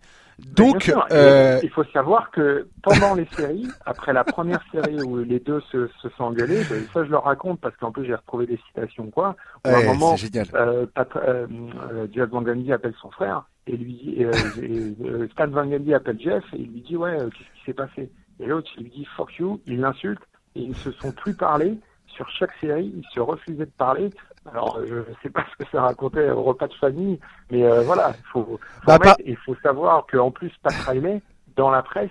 Donc, 0.56 0.92
euh, 1.12 1.60
il 1.64 1.70
faut 1.70 1.84
savoir 1.86 2.32
que 2.32 2.68
pendant 2.82 3.16
les 3.16 3.26
séries, 3.36 3.68
après 3.86 4.14
la 4.14 4.24
première 4.24 4.62
série 4.72 5.02
où 5.02 5.18
les 5.18 5.40
deux 5.40 5.62
se, 5.72 5.88
se 6.02 6.10
sont 6.10 6.26
engueulés, 6.26 6.64
ben, 6.70 6.84
ça 6.94 7.04
je 7.04 7.10
leur 7.12 7.24
raconte 7.24 7.60
parce 7.62 7.76
qu'en 7.78 7.92
plus 7.92 8.06
j'ai 8.06 8.16
retrouvé 8.16 8.46
des 8.46 8.60
citations 8.68 9.10
quoi. 9.10 9.36
Où 9.66 9.70
à 9.70 9.72
ouais, 9.74 9.88
un 9.88 9.94
moment, 9.94 10.16
euh, 10.56 10.86
Pat- 10.94 11.16
euh, 11.18 11.48
euh, 11.92 12.08
Jeff 12.14 12.30
Van 12.30 12.42
Gundy 12.42 12.72
appelle 12.74 12.94
son 13.02 13.12
frère 13.12 13.44
et 13.68 13.78
lui 13.78 13.94
dit, 13.94 14.16
et, 14.18 14.26
euh, 14.26 14.32
et, 14.62 14.96
euh, 15.06 15.28
Stan 15.32 15.48
Van 15.48 15.66
Gundy 15.66 15.94
appelle 15.94 16.20
Jeff 16.20 16.44
et 16.54 16.58
il 16.62 16.72
lui 16.72 16.82
dit 16.82 16.96
ouais 16.98 17.20
euh, 17.20 17.30
qu'est-ce 17.30 17.60
qui 17.60 17.66
s'est 17.66 17.74
passé? 17.74 18.10
Et 18.40 18.46
l'autre 18.46 18.70
il 18.78 18.84
lui 18.84 18.90
dit 18.92 19.08
fuck 19.18 19.34
you, 19.38 19.62
il 19.68 19.80
l'insulte 19.82 20.22
et 20.56 20.62
ils 20.62 20.70
ne 20.70 20.76
se 20.76 20.92
sont 20.92 21.12
plus 21.12 21.36
parlé 21.36 21.78
sur 22.20 22.30
chaque 22.38 22.52
série, 22.60 22.92
ils 22.98 23.06
se 23.14 23.22
refusaient 23.22 23.66
de 23.66 23.72
parler. 23.78 24.10
Alors 24.52 24.78
euh, 24.78 24.86
je 24.88 24.96
ne 24.96 25.04
sais 25.24 25.30
pas 25.30 25.46
ce 25.58 25.64
que 25.64 25.70
ça 25.72 25.82
racontait 25.82 26.30
au 26.32 26.44
repas 26.44 26.68
de 26.68 26.74
famille, 26.74 27.18
mais 27.50 27.64
euh, 27.64 27.82
voilà, 27.82 28.14
il 28.18 28.26
faut, 28.32 28.44
faut 28.44 28.60
Bah, 28.86 28.98
mettre- 29.00 29.16
pas- 29.18 29.24
il 29.26 29.38
faut 29.38 29.56
savoir 29.64 30.06
qu'en 30.12 30.32
plus 30.32 30.52
Pat 30.62 30.74
Riley 30.88 31.22
dans 31.56 31.70
la 31.72 31.82
presse 31.82 32.10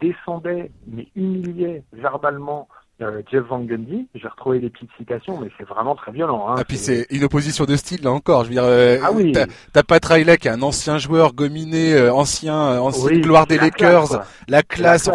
descendait 0.00 0.70
mais 0.86 1.08
humiliait 1.16 1.82
verbalement 1.92 2.68
euh, 3.00 3.22
Jeff 3.30 3.42
Van 3.44 3.60
Gundy. 3.60 4.08
J'ai 4.14 4.28
retrouvé 4.28 4.60
des 4.60 4.70
petites 4.70 4.90
citations, 4.96 5.38
mais 5.40 5.48
c'est 5.58 5.66
vraiment 5.66 5.94
très 5.96 6.12
violent. 6.12 6.46
Hein. 6.48 6.54
Ah 6.58 6.64
puis 6.64 6.76
c'est 6.76 7.06
une 7.10 7.24
opposition 7.24 7.64
de 7.64 7.74
style 7.76 8.02
là 8.04 8.12
encore. 8.12 8.44
Je 8.44 8.48
veux 8.48 8.54
dire, 8.54 8.64
euh, 8.64 8.98
Ah 9.02 9.10
oui. 9.12 9.32
t'as- 9.32 9.46
t'as 9.72 9.82
Pat 9.82 10.04
Riley 10.04 10.36
qui 10.38 10.48
est 10.48 10.52
un 10.52 10.62
ancien 10.62 10.98
joueur 10.98 11.32
gominé, 11.34 11.94
euh, 11.94 12.12
ancien, 12.12 12.80
ancienne 12.80 13.16
Oui, 13.16 13.20
gloire 13.22 13.46
des 13.46 13.56
la 13.56 13.64
Lakers, 13.64 14.08
classe, 14.08 14.44
La 14.48 14.62
classe. 14.62 15.10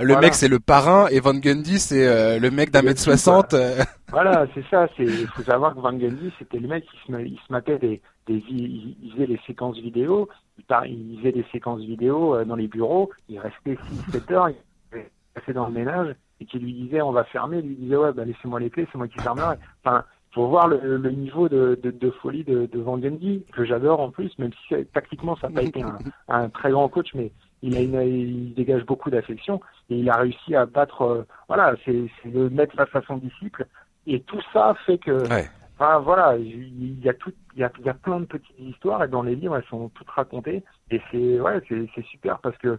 Le 0.00 0.06
Voilà. 0.06 0.20
mec 0.20 0.34
c'est 0.34 0.48
le 0.48 0.58
parrain 0.60 1.06
et 1.08 1.20
Van 1.20 1.34
Gundy 1.34 1.78
c'est 1.78 2.06
euh, 2.06 2.38
le 2.38 2.50
mec 2.50 2.70
d'un 2.70 2.82
mètre 2.82 3.00
soixante. 3.00 3.54
euh, 3.54 3.82
Voilà, 4.10 4.46
c'est 4.54 4.64
ça. 4.70 4.86
Il 4.98 5.26
faut 5.28 5.42
savoir 5.42 5.74
que 5.74 5.80
Van 5.80 5.92
Gundy, 5.92 6.32
c'était 6.38 6.58
le 6.58 6.68
mec 6.68 6.84
qui 6.86 6.96
se, 7.12 7.20
il 7.20 7.36
se 7.46 7.52
matait 7.52 7.78
des, 7.78 8.00
des, 8.26 8.42
il, 8.48 8.96
il 9.02 9.12
faisait 9.12 9.26
les 9.26 9.38
séquences 9.46 9.76
vidéo. 9.78 10.28
Il, 10.56 10.64
par- 10.64 10.86
il 10.86 11.18
faisait 11.18 11.32
des 11.32 11.44
séquences 11.52 11.80
vidéo 11.80 12.34
euh, 12.34 12.44
dans 12.44 12.56
les 12.56 12.68
bureaux. 12.68 13.10
Il 13.28 13.38
restait 13.38 13.76
6-7 14.12 14.32
heures. 14.32 14.48
Il 14.48 15.00
passait 15.34 15.52
dans 15.52 15.66
le 15.66 15.74
ménage 15.74 16.14
et 16.40 16.46
qui 16.46 16.58
lui 16.58 16.72
disait 16.72 17.02
on 17.02 17.12
va 17.12 17.24
fermer. 17.24 17.58
Il 17.58 17.66
lui 17.68 17.76
disait 17.76 17.96
ouais, 17.96 18.12
bah 18.12 18.24
laissez-moi 18.24 18.60
les 18.60 18.70
clés, 18.70 18.86
c'est 18.90 18.98
moi 18.98 19.08
qui 19.08 19.18
fermerai. 19.20 19.56
Enfin, 19.84 20.04
faut 20.34 20.46
voir 20.48 20.68
le, 20.68 20.96
le 20.96 21.10
niveau 21.10 21.48
de, 21.48 21.78
de, 21.82 21.90
de 21.90 22.10
folie 22.22 22.44
de, 22.44 22.66
de 22.66 22.78
Van 22.80 22.96
Gundy 22.98 23.44
que 23.52 23.64
j'adore 23.64 24.00
en 24.00 24.10
plus, 24.10 24.30
même 24.38 24.52
si 24.68 24.74
tactiquement 24.94 25.36
ça 25.36 25.48
n'a 25.48 25.56
pas 25.56 25.62
été 25.62 25.82
un, 25.82 25.98
un 26.28 26.48
très 26.48 26.70
grand 26.70 26.88
coach, 26.88 27.08
mais 27.14 27.30
il 27.62 27.76
a 27.76 27.80
une, 27.80 28.00
il 28.02 28.54
dégage 28.54 28.84
beaucoup 28.84 29.10
d'affection 29.10 29.60
et 29.90 29.96
il 29.96 30.08
a 30.10 30.16
réussi 30.16 30.54
à 30.54 30.66
battre. 30.66 31.02
euh, 31.02 31.22
voilà, 31.48 31.74
c'est, 31.84 32.08
le 32.24 32.50
mettre 32.50 32.74
face 32.76 32.94
à 32.94 33.02
son 33.06 33.16
disciple. 33.18 33.66
Et 34.06 34.20
tout 34.22 34.40
ça 34.52 34.74
fait 34.86 34.98
que, 34.98 35.28
Ouais. 35.28 35.48
enfin 35.78 35.98
voilà, 35.98 36.36
il 36.36 36.98
y 37.00 37.08
a 37.08 37.14
tout, 37.14 37.32
il 37.54 37.60
y 37.60 37.64
a, 37.64 37.70
il 37.78 37.84
y 37.84 37.88
a 37.90 37.94
plein 37.94 38.20
de 38.20 38.26
petites 38.26 38.58
histoires 38.58 39.02
et 39.04 39.08
dans 39.08 39.22
les 39.22 39.34
livres 39.34 39.56
elles 39.56 39.64
sont 39.68 39.88
toutes 39.90 40.08
racontées 40.10 40.62
et 40.90 41.00
c'est 41.10 41.40
ouais, 41.40 41.60
c'est 41.68 42.04
super 42.06 42.38
parce 42.38 42.56
que 42.58 42.78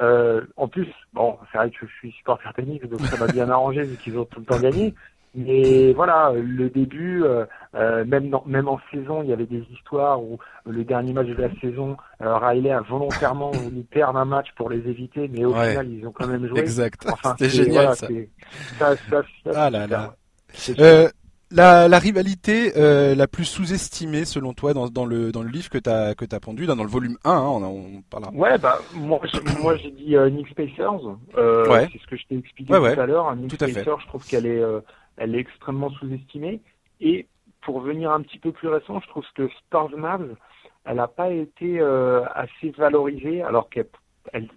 euh, 0.00 0.42
en 0.56 0.68
plus, 0.68 0.86
bon, 1.12 1.38
c'est 1.50 1.58
vrai 1.58 1.70
que 1.70 1.86
je 1.86 1.92
suis 1.94 2.12
supporter 2.12 2.52
tennis 2.54 2.80
donc 2.82 3.06
ça 3.08 3.16
m'a 3.16 3.28
bien 3.28 3.48
arrangé 3.50 3.84
vu 3.84 3.96
qu'ils 3.96 4.16
ont 4.18 4.24
tout 4.26 4.40
le 4.40 4.46
temps 4.46 4.60
gagné. 4.60 4.94
Mais 5.34 5.92
voilà, 5.92 6.32
le 6.34 6.68
début, 6.70 7.22
euh, 7.22 7.44
euh, 7.74 8.04
même 8.04 8.30
dans, 8.30 8.42
même 8.46 8.66
en 8.68 8.80
saison, 8.90 9.22
il 9.22 9.28
y 9.28 9.32
avait 9.32 9.46
des 9.46 9.62
histoires 9.72 10.22
où 10.22 10.38
le 10.66 10.84
dernier 10.84 11.12
match 11.12 11.26
de 11.28 11.34
la 11.34 11.50
saison, 11.60 11.96
euh, 12.22 12.36
Riley 12.38 12.70
a 12.70 12.80
volontairement 12.80 13.50
voulu 13.52 13.82
perdre 13.82 14.18
un 14.18 14.24
match 14.24 14.48
pour 14.56 14.70
les 14.70 14.78
éviter, 14.88 15.28
mais 15.28 15.44
au 15.44 15.52
Ouais. 15.54 15.70
final 15.70 15.88
ils 15.90 16.06
ont 16.06 16.12
quand 16.12 16.26
même 16.26 16.46
joué. 16.46 16.60
Exact. 16.60 17.06
Enfin, 17.12 17.34
C'était 17.38 17.50
c'est- 17.50 17.56
génial 17.64 17.72
voilà, 17.72 17.94
ça. 17.94 18.06
c'est- 18.08 18.30
ça, 18.78 18.96
ça, 18.96 19.22
ça, 19.44 19.50
Ah 19.54 19.70
là 19.70 19.86
là. 19.86 20.14
Euh, 20.80 21.08
la, 21.50 21.88
la 21.88 21.98
rivalité 21.98 22.72
la 23.14 23.26
plus 23.26 23.44
sous-estimée 23.44 24.24
selon 24.24 24.52
toi 24.54 24.74
dans, 24.74 24.88
dans 24.88 25.06
le 25.06 25.30
dans 25.32 25.42
le 25.42 25.48
livre 25.50 25.70
que 25.70 25.78
t'as 25.78 26.14
que 26.14 26.24
t'as 26.26 26.40
pondu 26.40 26.66
dans, 26.66 26.76
dans 26.76 26.84
le 26.84 26.90
volume 26.90 27.16
1 27.24 27.30
hein, 27.30 27.40
on, 27.42 27.62
on 27.62 28.02
parlera. 28.10 28.32
Ouais, 28.32 28.58
bah 28.58 28.78
moi, 28.94 29.20
j'ai- 29.76 29.90
dit 29.90 30.16
Nick 30.32 30.48
Spacers. 30.48 31.16
Euh, 31.36 31.66
Ouais. 31.68 31.88
C'est 31.92 31.98
ce 32.00 32.06
que 32.06 32.16
je 32.16 32.26
t'ai 32.26 32.36
expliqué 32.38 32.76
Ouais, 32.76 32.94
tout 32.94 33.00
à 33.00 33.06
l'heure. 33.06 33.34
Nick. 33.36 33.54
Spacers, 33.54 34.00
je 34.00 34.06
trouve 34.08 34.26
qu'elle 34.26 34.46
est, 34.46 34.62
elle 35.18 35.34
est 35.34 35.40
extrêmement 35.40 35.90
sous-estimée. 35.90 36.60
Et 37.00 37.26
pour 37.62 37.80
venir 37.80 38.10
un 38.12 38.22
petit 38.22 38.38
peu 38.38 38.52
plus 38.52 38.68
récent, 38.68 39.00
je 39.00 39.08
trouve 39.08 39.24
que 39.34 39.48
Spurs 39.48 39.96
Mavs, 39.96 40.34
elle 40.84 40.96
n'a 40.96 41.08
pas 41.08 41.30
été 41.30 41.80
euh, 41.80 42.24
assez 42.34 42.70
valorisée, 42.70 43.42
alors 43.42 43.68
qu'il 43.68 43.84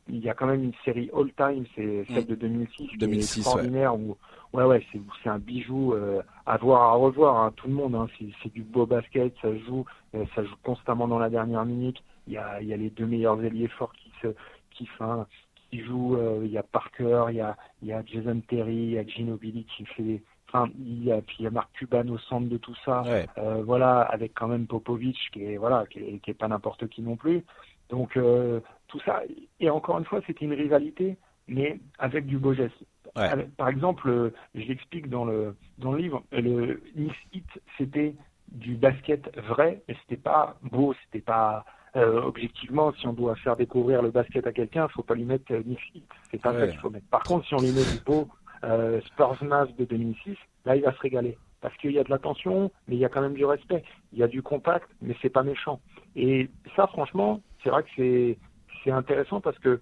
y 0.10 0.30
a 0.30 0.34
quand 0.34 0.47
même 0.47 0.63
une 0.63 0.74
série 0.86 1.10
all-time, 1.15 1.65
c'est 1.76 2.06
celle 2.08 2.24
Mm. 2.24 2.28
de 2.28 2.36
2006, 2.36 2.88
qui 2.88 2.97
2006, 2.97 3.38
est 3.38 3.39
extraordinaire. 3.41 3.95
Où, 3.95 4.17
ouais, 4.54 4.63
ouais, 4.63 4.86
c'est 5.24 5.30
un 5.30 5.39
bijou 5.39 5.93
euh, 5.93 6.21
à 6.45 6.58
voir, 6.58 6.82
à 6.84 6.93
revoir. 6.93 7.38
hein, 7.38 7.54
tout 7.56 7.67
le 7.67 7.74
monde, 7.74 7.95
hein, 7.95 8.08
c'est 8.43 8.54
du 8.54 8.63
beau 8.63 8.86
basket, 8.86 9.34
ça 9.41 9.56
joue, 9.58 9.86
euh, 10.15 10.26
ça 10.36 10.43
joue 10.43 10.56
constamment 10.63 11.08
dans 11.08 11.19
la 11.19 11.30
dernière 11.30 11.65
minute. 11.65 12.02
Il 12.28 12.34
y 12.34 12.38
a, 12.38 12.62
il 12.62 12.67
y 12.67 12.74
a 12.74 12.78
les 12.78 12.89
deux 12.91 13.06
meilleurs 13.08 13.43
ailiers 13.43 13.67
forts 13.67 13.93
qui 13.93 14.12
se, 14.21 14.28
qui, 14.71 14.88
enfin, 14.93 15.26
qui 15.69 15.80
jouent. 15.84 16.17
il 16.43 16.52
y 16.52 16.58
a 16.58 16.63
Parker, 16.63 17.26
il 17.30 17.36
y 17.36 17.41
a, 17.41 17.58
il 17.82 17.88
y 17.89 17.93
a 17.93 18.04
Jason 18.06 18.41
Terry, 18.47 18.76
il 18.76 18.91
y 18.91 18.97
a 19.00 19.06
Ginobili 19.06 19.65
qui 19.65 19.86
fait. 19.86 20.21
Enfin, 20.53 20.69
il 20.79 21.05
y 21.05 21.11
a, 21.13 21.21
puis 21.21 21.37
il 21.39 21.43
y 21.43 21.47
a 21.47 21.51
Marc 21.51 21.71
Cuban 21.73 22.07
au 22.09 22.17
centre 22.17 22.49
de 22.49 22.57
tout 22.57 22.75
ça. 22.83 23.03
Ouais. 23.03 23.25
Euh, 23.37 23.63
voilà, 23.63 24.01
avec 24.01 24.33
quand 24.33 24.47
même 24.49 24.67
Popovic 24.67 25.17
qui 25.31 25.45
est 25.45 25.57
voilà, 25.57 25.85
qui 25.89 25.99
est, 25.99 26.19
qui 26.19 26.31
est 26.31 26.33
pas 26.33 26.47
n'importe 26.49 26.87
qui 26.89 27.01
non 27.01 27.15
plus. 27.15 27.43
Donc 27.89 28.17
euh, 28.17 28.59
tout 28.87 28.99
ça. 29.05 29.21
Et 29.59 29.69
encore 29.69 29.97
une 29.99 30.05
fois, 30.05 30.19
c'était 30.27 30.43
une 30.45 30.53
rivalité, 30.53 31.17
mais 31.47 31.79
avec 31.99 32.25
du 32.25 32.37
beau 32.37 32.53
geste. 32.53 32.75
Ouais. 33.15 33.23
Avec- 33.29 33.55
par 33.55 33.69
exemple, 33.69 34.09
euh, 34.09 34.33
je 34.55 34.65
l'explique 34.65 35.09
dans 35.09 35.23
le 35.25 35.55
dans 35.77 35.93
le 35.93 35.99
livre, 35.99 36.23
le 36.31 36.81
Knicks 36.95 37.27
Hit, 37.33 37.47
c'était 37.77 38.15
du 38.49 38.75
basket 38.75 39.33
vrai, 39.37 39.81
mais 39.87 39.95
c'était 40.01 40.21
pas 40.21 40.57
beau, 40.63 40.93
c'était 41.05 41.23
pas 41.23 41.63
euh, 41.97 42.21
objectivement, 42.21 42.93
si 42.93 43.05
on 43.07 43.11
doit 43.13 43.35
faire 43.35 43.57
découvrir 43.57 44.01
le 44.01 44.11
basket 44.11 44.47
à 44.47 44.53
quelqu'un, 44.53 44.87
faut 44.89 45.03
pas 45.03 45.15
lui 45.15 45.25
mettre 45.25 45.51
euh, 45.53 45.61
Hit, 45.93 46.03
c'est 46.29 46.41
pas 46.41 46.51
Ouais. 46.53 46.59
ça 46.61 46.67
qu'il 46.67 46.79
faut 46.79 46.89
mettre. 46.89 47.07
Par 47.07 47.23
contre, 47.23 47.45
si 47.47 47.53
on 47.53 47.59
lui 47.59 47.71
met 47.71 47.83
du 47.83 47.99
beau 48.05 48.27
euh, 48.63 49.02
Spurs 49.02 49.38
de 49.41 49.86
2006, 49.86 50.38
là 50.65 50.76
il 50.76 50.84
va 50.84 50.93
se 50.93 51.00
régaler. 51.00 51.38
Parce 51.62 51.76
qu'il 51.78 51.91
y 51.91 52.00
a 52.00 52.04
de 52.04 52.10
la 52.10 52.17
tension, 52.17 52.71
mais 52.88 52.95
il 52.95 53.00
y 53.00 53.06
a 53.06 53.10
quand 53.10 53.21
même 53.21 53.36
du 53.36 53.45
respect. 53.45 53.84
Il 54.13 54.19
y 54.19 54.24
a 54.24 54.28
du 54.28 54.41
contact, 54.41 54.89
mais 55.02 55.15
c'est 55.21 55.30
pas 55.30 55.43
méchant. 55.43 55.80
Et 56.15 56.50
ça, 56.76 56.88
franchement, 56.88 57.41
c'est 57.63 57.69
vrai 57.69 57.84
que 57.84 57.89
c'est 57.95 58.38
c'est 58.84 58.91
intéressant 58.91 59.41
parce 59.41 59.60
que 59.60 59.80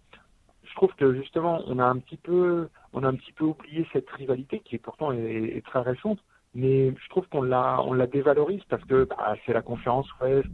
je 0.63 0.75
trouve 0.75 0.93
que 0.95 1.13
justement, 1.15 1.61
on 1.67 1.79
a 1.79 1.85
un 1.85 1.97
petit 1.97 2.17
peu, 2.17 2.67
on 2.93 3.03
a 3.03 3.07
un 3.07 3.15
petit 3.15 3.31
peu 3.31 3.45
oublié 3.45 3.87
cette 3.93 4.09
rivalité 4.09 4.59
qui 4.59 4.77
pourtant 4.77 5.13
est, 5.13 5.57
est 5.57 5.65
très 5.65 5.79
récente, 5.79 6.19
mais 6.53 6.89
je 6.89 7.09
trouve 7.09 7.27
qu'on 7.29 7.41
la, 7.41 7.81
on 7.83 7.93
la 7.93 8.07
dévalorise 8.07 8.63
parce 8.69 8.83
que 8.85 9.05
bah, 9.05 9.35
c'est 9.45 9.53
la 9.53 9.61
conférence 9.61 10.07
Ouest, 10.19 10.49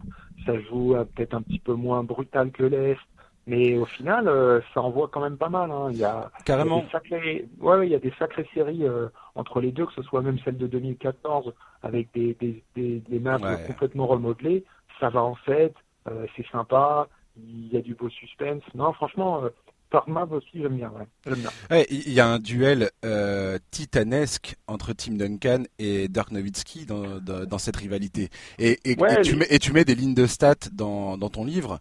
ça 0.45 0.59
joue 0.61 0.95
euh, 0.95 1.05
peut-être 1.05 1.33
un 1.33 1.41
petit 1.41 1.59
peu 1.59 1.73
moins 1.73 2.03
brutal 2.03 2.51
que 2.51 2.63
l'Est, 2.63 2.99
mais 3.47 3.77
au 3.77 3.85
final, 3.85 4.27
euh, 4.27 4.59
ça 4.73 4.81
envoie 4.81 5.07
quand 5.11 5.21
même 5.21 5.37
pas 5.37 5.49
mal. 5.49 5.69
Hein. 5.71 5.89
Il 5.91 5.97
y 5.97 6.03
a, 6.03 6.29
il 6.33 6.37
y 6.39 6.41
a 6.41 6.43
Carrément. 6.45 6.79
des 6.83 6.89
sacrées, 6.91 7.47
ouais, 7.59 7.77
ouais, 7.77 7.87
il 7.87 7.91
y 7.91 7.95
a 7.95 7.99
des 7.99 8.13
sacrées 8.17 8.47
séries 8.53 8.83
euh, 8.85 9.07
entre 9.35 9.61
les 9.61 9.71
deux, 9.71 9.85
que 9.85 9.93
ce 9.93 10.01
soit 10.03 10.21
même 10.21 10.39
celle 10.43 10.57
de 10.57 10.67
2014 10.67 11.53
avec 11.83 12.09
des 12.13 12.35
des 12.39 12.63
des, 12.75 12.99
des 13.07 13.19
maps 13.19 13.37
Ouais. 13.39 13.63
complètement 13.67 14.07
remodelées. 14.07 14.63
Ça 14.99 15.09
va 15.09 15.21
en 15.23 15.35
fait, 15.35 15.73
euh, 16.07 16.25
c'est 16.35 16.45
sympa, 16.51 17.07
il 17.37 17.67
y 17.73 17.77
a 17.77 17.81
du 17.81 17.95
beau 17.95 18.09
suspense. 18.09 18.63
Non, 18.73 18.93
franchement, 18.93 19.43
euh, 19.43 19.49
par 19.91 20.09
map 20.09 20.25
aussi 20.31 20.47
j'aime 20.61 20.77
bien. 20.77 20.89
Ouais, 20.91 21.35
bien. 21.35 21.49
Ouais, 21.69 21.85
il 21.91 22.11
y 22.11 22.19
a 22.19 22.27
un 22.27 22.39
duel 22.39 22.89
euh, 23.05 23.59
titanesque 23.71 24.55
entre 24.67 24.93
Tim 24.93 25.13
Duncan 25.13 25.63
et 25.77 26.07
Dirk 26.07 26.31
Nowitzki 26.31 26.85
dans, 26.85 27.19
dans, 27.19 27.45
dans 27.45 27.57
cette 27.57 27.75
rivalité. 27.75 28.29
Et, 28.57 28.79
et, 28.85 28.99
Ouais, 28.99 29.19
et 29.19 29.21
tu 29.21 29.35
mets, 29.35 29.47
et 29.49 29.59
tu 29.59 29.71
mets 29.73 29.85
des 29.85 29.95
lignes 29.95 30.15
de 30.15 30.25
stats 30.25 30.55
dans, 30.73 31.17
dans 31.17 31.29
ton 31.29 31.45
livre. 31.45 31.79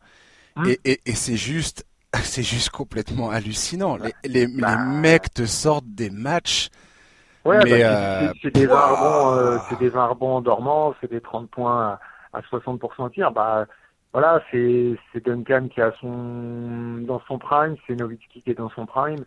Hum. 0.56 0.66
Et, 0.66 0.80
et, 0.84 1.00
et 1.06 1.14
c'est 1.14 1.36
juste, 1.36 1.86
c'est 2.22 2.42
juste 2.42 2.70
complètement 2.70 3.30
hallucinant. 3.30 3.96
Les, 3.96 4.14
les, 4.24 4.46
Bah. 4.46 4.70
les 4.70 4.76
mecs 4.76 5.32
te 5.34 5.46
sortent 5.46 5.86
des 5.88 6.10
matchs. 6.10 6.68
Ouais, 7.44 7.58
Mais, 7.64 7.82
bah, 7.82 7.88
euh, 7.90 8.32
c'est- 8.32 8.38
c'est 8.42 8.54
des 8.54 8.66
20 8.66 8.74
ouah. 8.74 8.86
rebonds, 8.86 9.36
euh, 9.38 9.58
c'est 9.68 9.78
des 9.78 9.88
20 9.90 10.06
rebonds 10.06 10.40
dormants, 10.40 10.94
c'est 11.00 11.10
des 11.10 11.20
30 11.20 11.50
points 11.50 11.98
à, 12.32 12.38
à 12.38 12.42
60% 12.42 13.10
tir. 13.10 13.32
Bah 13.32 13.66
voilà, 14.12 14.42
c'est 14.50 14.96
Duncan 15.24 15.68
qui 15.68 15.80
a 15.82 15.92
son 16.00 16.98
dans 17.06 17.20
son 17.26 17.38
prime, 17.38 17.76
c'est 17.86 17.96
Nowitzki 17.96 18.42
qui 18.42 18.50
est 18.50 18.54
dans 18.54 18.70
son 18.70 18.86
prime. 18.86 19.24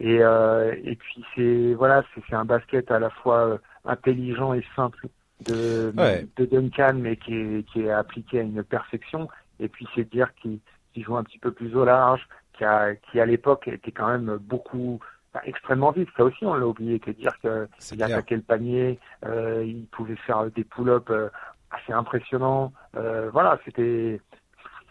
Et, 0.00 0.18
euh, 0.22 0.74
et 0.84 0.94
puis 0.96 1.24
c'est 1.34 1.74
voilà, 1.74 2.04
c'est 2.28 2.34
un 2.34 2.44
basket 2.44 2.90
à 2.90 2.98
la 3.00 3.10
fois 3.10 3.58
intelligent 3.84 4.54
et 4.54 4.64
simple 4.76 5.08
de, 5.46 5.92
de 6.36 6.44
Duncan, 6.46 6.94
mais 6.94 7.16
qui 7.16 7.34
est, 7.34 7.62
qui 7.70 7.82
est 7.82 7.90
appliqué 7.90 8.38
à 8.40 8.42
une 8.42 8.62
perfection. 8.62 9.28
Et 9.60 9.68
puis 9.68 9.86
c'est 9.94 10.08
dire 10.08 10.32
qu'il 10.34 10.60
joue 10.96 11.16
un 11.16 11.24
petit 11.24 11.38
peu 11.38 11.52
plus 11.52 11.74
au 11.76 11.84
large, 11.84 12.26
qui, 12.52 12.64
a, 12.64 12.94
qui 12.94 13.20
à 13.20 13.26
l'époque 13.26 13.68
était 13.68 13.92
quand 13.92 14.08
même 14.08 14.36
beaucoup 14.40 15.00
extrêmement 15.44 15.90
vite. 15.90 16.08
Ça 16.16 16.24
aussi, 16.24 16.44
on 16.44 16.54
l'a 16.54 16.66
oublié, 16.66 16.98
que 16.98 17.10
dire 17.10 17.36
qu'il 17.40 18.02
attaquait 18.02 18.36
le 18.36 18.42
panier, 18.42 18.98
euh, 19.24 19.64
il 19.64 19.86
pouvait 19.86 20.16
faire 20.16 20.50
des 20.50 20.64
pull-ups 20.64 21.10
euh, 21.10 21.28
assez 21.70 21.92
impressionnants. 21.92 22.72
Euh, 22.96 23.30
voilà, 23.32 23.58
c'était 23.64 24.20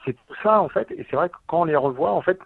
c'est 0.06 0.14
tout 0.14 0.36
ça 0.44 0.62
en 0.62 0.70
fait. 0.70 0.90
Et 0.92 1.06
c'est 1.10 1.16
vrai 1.16 1.30
que 1.30 1.36
quand 1.48 1.62
on 1.62 1.66
les 1.66 1.76
revoit, 1.76 2.12
en 2.12 2.22
fait, 2.22 2.40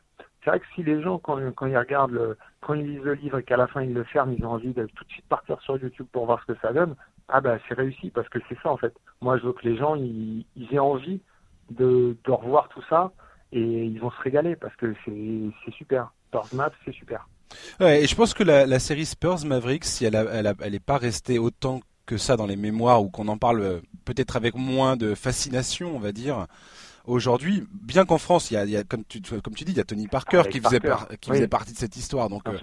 c'est 0.44 0.50
vrai 0.50 0.60
que 0.60 0.66
si 0.74 0.84
les 0.84 1.02
gens, 1.02 1.20
quand, 1.20 1.40
quand 1.54 1.68
ils 1.68 1.78
regardent, 1.78 2.12
le, 2.12 2.38
quand 2.62 2.74
ils 2.74 2.86
lisent 2.86 3.04
le 3.04 3.14
livre 3.14 3.40
et 3.40 3.44
qu'à 3.44 3.58
la 3.58 3.68
fin 3.68 3.82
ils 3.82 3.94
le 3.94 4.04
ferment, 4.04 4.34
ils 4.38 4.46
ont 4.46 4.52
envie 4.52 4.74
de 4.74 4.86
tout 4.88 5.04
de 5.04 5.10
suite 5.10 5.28
partir 5.28 5.62
sur 5.62 5.78
YouTube 5.78 6.08
pour 6.12 6.26
voir 6.26 6.42
ce 6.42 6.54
que 6.54 6.60
ça 6.62 6.74
donne. 6.74 6.96
Ah 7.28 7.42
ben 7.42 7.60
c'est 7.68 7.76
réussi 7.76 8.10
parce 8.10 8.28
que 8.30 8.40
c'est 8.50 8.58
ça 8.62 8.70
en 8.70 8.78
fait. 8.78 8.94
Moi 9.22 9.38
je 9.38 9.44
veux 9.44 9.54
que 9.54 9.68
les 9.68 9.78
gens 9.78 9.96
ils, 9.96 10.46
ils 10.56 10.74
aient 10.74 10.80
envie 10.80 11.22
de, 11.72 12.18
de 12.24 12.32
revoir 12.32 12.70
tout 12.70 12.84
ça 12.90 13.12
et 13.52 13.60
ils 13.60 14.00
vont 14.00 14.12
se 14.12 14.22
régaler 14.22 14.56
parce 14.56 14.76
que 14.76 14.94
c'est 15.06 15.72
super. 15.72 16.12
Spurs 16.28 16.48
Maps, 16.54 16.72
c'est 16.86 16.94
super. 16.94 17.28
Ouais, 17.80 18.04
et 18.04 18.08
je 18.08 18.16
pense 18.16 18.34
que 18.34 18.44
la, 18.44 18.66
la 18.66 18.80
série 18.80 19.06
Spurs 19.06 19.46
Mavericks, 19.46 19.86
si 19.86 20.06
elle, 20.06 20.16
a, 20.16 20.24
elle, 20.62 20.80
pas 20.80 20.98
restée 20.98 21.40
autant 21.40 21.82
que 22.06 22.18
ça 22.18 22.38
dans 22.38 22.46
les 22.46 22.56
mémoires 22.56 23.04
ou 23.04 23.10
qu'on 23.10 23.28
en 23.28 23.38
parle 23.38 23.62
euh, 23.62 23.82
peut-être 24.06 24.38
avec 24.38 24.56
moins 24.56 24.96
de 24.96 25.16
fascination, 25.16 25.96
on 25.96 26.00
va 26.00 26.12
dire. 26.12 26.48
Aujourd'hui, 27.06 27.64
bien 27.74 28.06
qu'en 28.06 28.20
France, 28.20 28.52
il 28.52 28.54
y, 28.54 28.58
a, 28.58 28.66
il 28.66 28.72
y 28.72 28.78
a, 28.78 28.84
comme, 28.84 29.04
tu, 29.04 29.22
comme 29.22 29.56
tu 29.56 29.66
dis, 29.66 29.72
il 29.72 29.78
y 29.78 29.82
a 29.82 29.84
Tony 29.84 30.08
Parker 30.08 30.44
qui, 30.52 30.60
faisait, 30.60 30.80
qui 31.20 31.32
faisait 31.32 31.48
partie 31.48 31.74
de 31.74 31.78
cette 31.78 31.98
histoire. 31.98 32.30
Donc, 32.30 32.48
euh, 32.48 32.58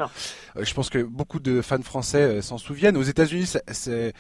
euh, 0.56 0.64
je 0.64 0.74
pense 0.74 0.90
que 0.90 1.02
beaucoup 1.02 1.40
de 1.40 1.60
fans 1.60 1.82
français 1.82 2.40
s'en 2.40 2.56
souviennent. 2.56 2.96
Aux 2.96 3.02
États-Unis, 3.02 3.52
c'est 3.72 4.14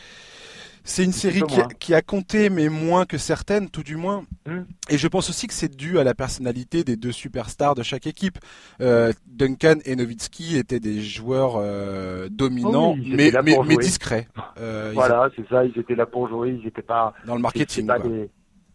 c'est 0.88 1.04
une 1.04 1.12
série 1.12 1.42
qui 1.78 1.92
a, 1.92 2.00
compté, 2.00 2.48
mais 2.48 2.70
moins 2.70 3.04
que 3.04 3.18
certaines, 3.18 3.68
tout 3.68 3.82
du 3.82 3.96
moins. 3.96 4.24
Hmm. 4.46 4.62
Et 4.88 4.96
je 4.96 5.06
pense 5.06 5.28
aussi 5.28 5.46
que 5.46 5.52
c'est 5.52 5.76
dû 5.76 5.98
à 5.98 6.04
la 6.04 6.14
personnalité 6.14 6.82
des 6.82 6.96
deux 6.96 7.12
superstars 7.12 7.74
de 7.74 7.82
chaque 7.82 8.06
équipe. 8.06 8.38
Euh, 8.80 9.12
Duncan 9.26 9.76
et 9.84 9.96
Nowitzki 9.96 10.56
étaient 10.56 10.80
des 10.80 11.02
joueurs 11.02 11.56
euh, 11.56 12.28
dominants, 12.30 12.94
oh 12.96 13.02
mais, 13.06 13.30
mais, 13.44 13.76
discrets. 13.76 14.28
Euh, 14.60 14.90
voilà, 14.92 15.28
c'est 15.36 15.46
ça, 15.48 15.64
ils 15.64 15.78
étaient 15.78 15.94
là 15.94 16.04
pour 16.04 16.28
jouer, 16.28 16.50
ils 16.50 16.64
n'étaient 16.64 16.82
pas... 16.82 17.12
Dans 17.26 17.36
le 17.36 17.40
marketing, 17.40 17.86
pas 17.86 18.00
Des... 18.00 18.28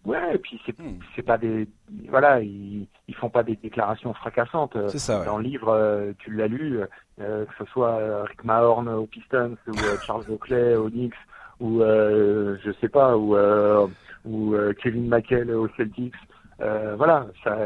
Ouais, 0.06 0.36
et 0.36 0.38
puis 0.38 0.62
c'est 0.66 0.80
hmm. 0.80 1.24
pas 1.26 1.38
des... 1.38 1.68
Voilà, 2.10 2.40
ils, 2.42 2.88
ils 3.10 3.16
font 3.16 3.30
pas 3.30 3.44
des 3.44 3.58
déclarations 3.58 4.14
fracassantes. 4.14 4.78
C'est 4.88 5.00
ça, 5.00 5.26
Dans 5.26 5.38
le 5.38 5.44
livre, 5.44 6.14
tu 6.20 6.32
l'as 6.32 6.48
lu, 6.48 6.80
que 7.18 7.48
ce 7.58 7.66
soit 7.66 8.24
Rick 8.26 8.46
Mahorn 8.46 8.88
aux 8.88 9.08
Pistons 9.08 9.58
ou 9.68 9.74
Charles 10.06 10.30
Oakley 10.30 10.76
aux 10.76 10.90
Knicks, 10.90 11.16
ou 11.64 11.82
euh, 11.82 12.58
je 12.64 12.72
sais 12.82 12.90
pas, 12.90 13.16
ou, 13.16 13.38
euh, 13.38 13.88
ou 14.26 14.54
euh, 14.54 14.74
Kevin 14.74 15.08
McHale 15.08 15.50
aux 15.52 15.70
Celtics. 15.78 16.14
Euh, 16.62 16.96
voilà, 16.98 17.26
ça, 17.44 17.58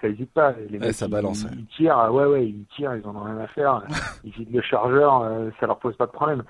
ça 0.00 0.08
hésite 0.08 0.32
pas. 0.32 0.54
Les 0.70 0.78
mecs, 0.78 0.94
ça 0.94 1.06
balance. 1.06 1.46
Ils, 1.52 1.66
tirent, 1.66 1.98
ah 1.98 2.10
ouais, 2.10 2.24
ouais, 2.24 2.46
ils 2.46 2.64
tirent, 2.74 2.96
ils 2.96 3.06
en 3.06 3.14
ont 3.14 3.24
rien 3.24 3.38
à 3.38 3.46
faire. 3.48 3.82
ils 4.24 4.32
vident 4.32 4.56
le 4.56 4.62
chargeur, 4.62 5.30
ça 5.60 5.66
leur 5.66 5.78
pose 5.78 5.96
pas 5.96 6.06
de 6.06 6.12
problème. 6.12 6.42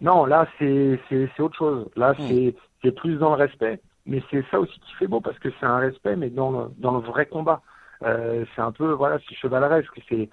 Non, 0.00 0.26
là, 0.26 0.46
c'est, 0.58 1.00
c'est, 1.08 1.28
c'est 1.36 1.42
autre 1.42 1.56
chose. 1.56 1.88
Là, 1.96 2.12
hmm. 2.12 2.28
c'est, 2.28 2.54
c'est 2.82 2.92
plus 2.92 3.16
dans 3.16 3.30
le 3.30 3.36
respect. 3.36 3.80
Mais 4.06 4.22
c'est 4.30 4.44
ça 4.50 4.60
aussi 4.60 4.78
qui 4.80 4.94
fait 4.94 5.06
beau 5.06 5.20
parce 5.20 5.38
que 5.40 5.48
c'est 5.58 5.66
un 5.66 5.78
respect, 5.78 6.14
mais 6.14 6.30
dans 6.30 6.50
le, 6.50 6.66
dans 6.78 6.92
le 6.92 7.00
vrai 7.00 7.26
combat. 7.26 7.62
Euh, 8.02 8.44
c'est 8.54 8.60
un 8.60 8.72
peu 8.72 8.90
voilà 8.90 9.18
c'est 9.26 9.36
chevaleresque 9.36 9.98
c'est 10.08 10.28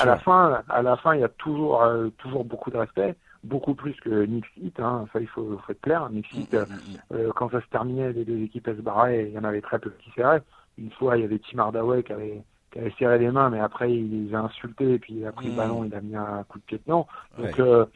à 0.00 0.04
la 0.04 0.18
fin 0.18 0.62
à 0.68 0.82
la 0.82 0.96
fin 0.96 1.14
il 1.14 1.20
y 1.20 1.24
a 1.24 1.28
toujours 1.28 1.80
toujours 2.18 2.44
beaucoup 2.44 2.70
de 2.72 2.76
respect 2.76 3.14
beaucoup 3.44 3.74
plus 3.74 3.94
que 4.00 4.26
Heat, 4.56 4.80
hein, 4.80 5.06
ça 5.12 5.20
il 5.20 5.28
faut, 5.28 5.58
faut 5.58 5.72
être 5.72 5.80
clair. 5.80 6.08
Heat, 6.12 6.52
mm, 6.52 6.56
mm, 6.56 6.60
mm. 6.60 6.98
euh, 7.14 7.32
quand 7.34 7.50
ça 7.50 7.60
se 7.60 7.66
terminait, 7.68 8.12
les 8.12 8.24
deux 8.24 8.42
équipes 8.42 8.66
se 8.66 8.82
barraient, 8.82 9.28
il 9.28 9.32
y 9.32 9.38
en 9.38 9.44
avait 9.44 9.60
très 9.60 9.78
peu 9.78 9.90
qui 10.02 10.10
serraient. 10.10 10.42
Une 10.76 10.90
fois, 10.92 11.16
il 11.16 11.22
y 11.22 11.24
avait 11.24 11.38
Tim 11.38 11.58
Hardaway 11.58 12.02
qui 12.02 12.12
avait, 12.12 12.42
qui 12.70 12.78
avait 12.78 12.92
serré 12.98 13.18
les 13.18 13.30
mains, 13.30 13.50
mais 13.50 13.60
après 13.60 13.92
il 13.92 14.26
les 14.26 14.34
a 14.34 14.40
insultés 14.40 14.94
et 14.94 14.98
puis 14.98 15.14
il 15.14 15.26
a 15.26 15.32
pris 15.32 15.48
le 15.48 15.56
ballon, 15.56 15.84
il 15.84 15.94
a 15.94 16.00
mis 16.00 16.16
un 16.16 16.44
coup 16.44 16.58
de 16.58 16.64
pied 16.64 16.78
dedans. 16.78 17.06
Donc 17.38 17.58
euh, 17.58 17.86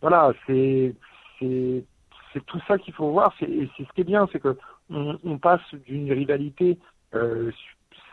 voilà, 0.00 0.32
c'est 0.46 0.94
c'est 1.38 1.84
c'est 2.32 2.44
tout 2.46 2.60
ça 2.68 2.78
qu'il 2.78 2.94
faut 2.94 3.10
voir. 3.10 3.34
Et 3.40 3.68
c'est 3.76 3.84
ce 3.84 3.92
qui 3.92 4.02
est 4.02 4.04
bien, 4.04 4.28
c'est 4.32 4.40
que 4.40 4.56
on, 4.90 5.18
on 5.24 5.38
passe 5.38 5.62
d'une 5.86 6.12
rivalité 6.12 6.78
euh, 7.14 7.50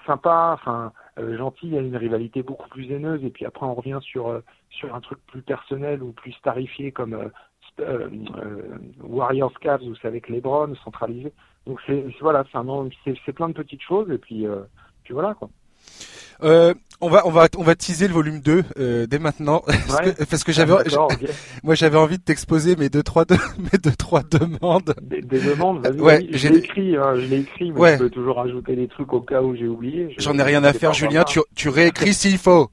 sympa, 0.05 0.51
enfin 0.53 0.91
gentil, 1.17 1.77
à 1.77 1.81
une 1.81 1.95
rivalité 1.95 2.43
beaucoup 2.43 2.69
plus 2.69 2.91
haineuse, 2.91 3.23
et 3.23 3.29
puis 3.29 3.45
après 3.45 3.65
on 3.65 3.73
revient 3.73 3.99
sur 4.01 4.27
euh, 4.27 4.41
sur 4.69 4.93
un 4.93 5.01
truc 5.01 5.19
plus 5.27 5.41
personnel 5.41 6.03
ou 6.03 6.11
plus 6.11 6.35
tarifié 6.41 6.91
comme 6.91 7.13
euh, 7.13 7.29
euh, 7.79 8.09
Warriors 9.01 9.57
Cavs 9.59 9.83
où 9.83 9.95
c'est 9.95 10.07
avec 10.07 10.29
LeBron 10.29 10.73
centralisé. 10.83 11.31
Donc 11.65 11.79
c'est 11.85 12.05
voilà, 12.21 12.43
c'est 13.03 13.15
c'est 13.25 13.33
plein 13.33 13.49
de 13.49 13.53
petites 13.53 13.81
choses, 13.81 14.09
et 14.11 14.17
puis 14.17 14.45
puis 15.03 15.13
voilà 15.13 15.33
quoi. 15.33 15.49
Euh, 16.43 16.73
on 17.01 17.09
va 17.09 17.25
on 17.25 17.29
va 17.29 17.47
on 17.57 17.63
va 17.63 17.75
teaser 17.75 18.07
le 18.07 18.13
volume 18.13 18.39
2 18.39 18.63
euh, 18.77 19.07
dès 19.07 19.19
maintenant 19.19 19.63
parce 20.29 20.43
que, 20.43 20.51
j'avais 20.51 20.73
moi 21.63 21.75
j'avais 21.75 21.97
envie 21.97 22.17
de 22.17 22.23
t'exposer 22.23 22.75
mes 22.75 22.89
deux 22.89 23.03
trois 23.03 23.23
mes 23.57 23.77
deux 23.81 23.95
trois 23.95 24.21
demandes. 24.23 24.93
Des, 25.01 25.21
demandes, 25.21 25.87
ouais, 25.97 26.27
j'ai 26.31 26.53
écrit 26.55 26.97
hein, 26.97 27.15
je 27.15 27.21
l'ai 27.27 27.39
écrit 27.39 27.71
mais 27.71 27.93
je 27.93 27.99
peux 27.99 28.09
toujours 28.09 28.41
ajouter 28.41 28.75
des 28.75 28.87
trucs 28.87 29.13
au 29.13 29.21
cas 29.21 29.41
où 29.41 29.55
j'ai 29.55 29.67
oublié. 29.67 30.13
J'en 30.17 30.37
ai 30.37 30.43
rien 30.43 30.63
à 30.63 30.73
faire 30.73 30.93
Julien, 30.93 31.23
tu 31.23 31.39
tu 31.55 31.69
réécris 31.69 32.13
s'il 32.13 32.37
faut. 32.37 32.69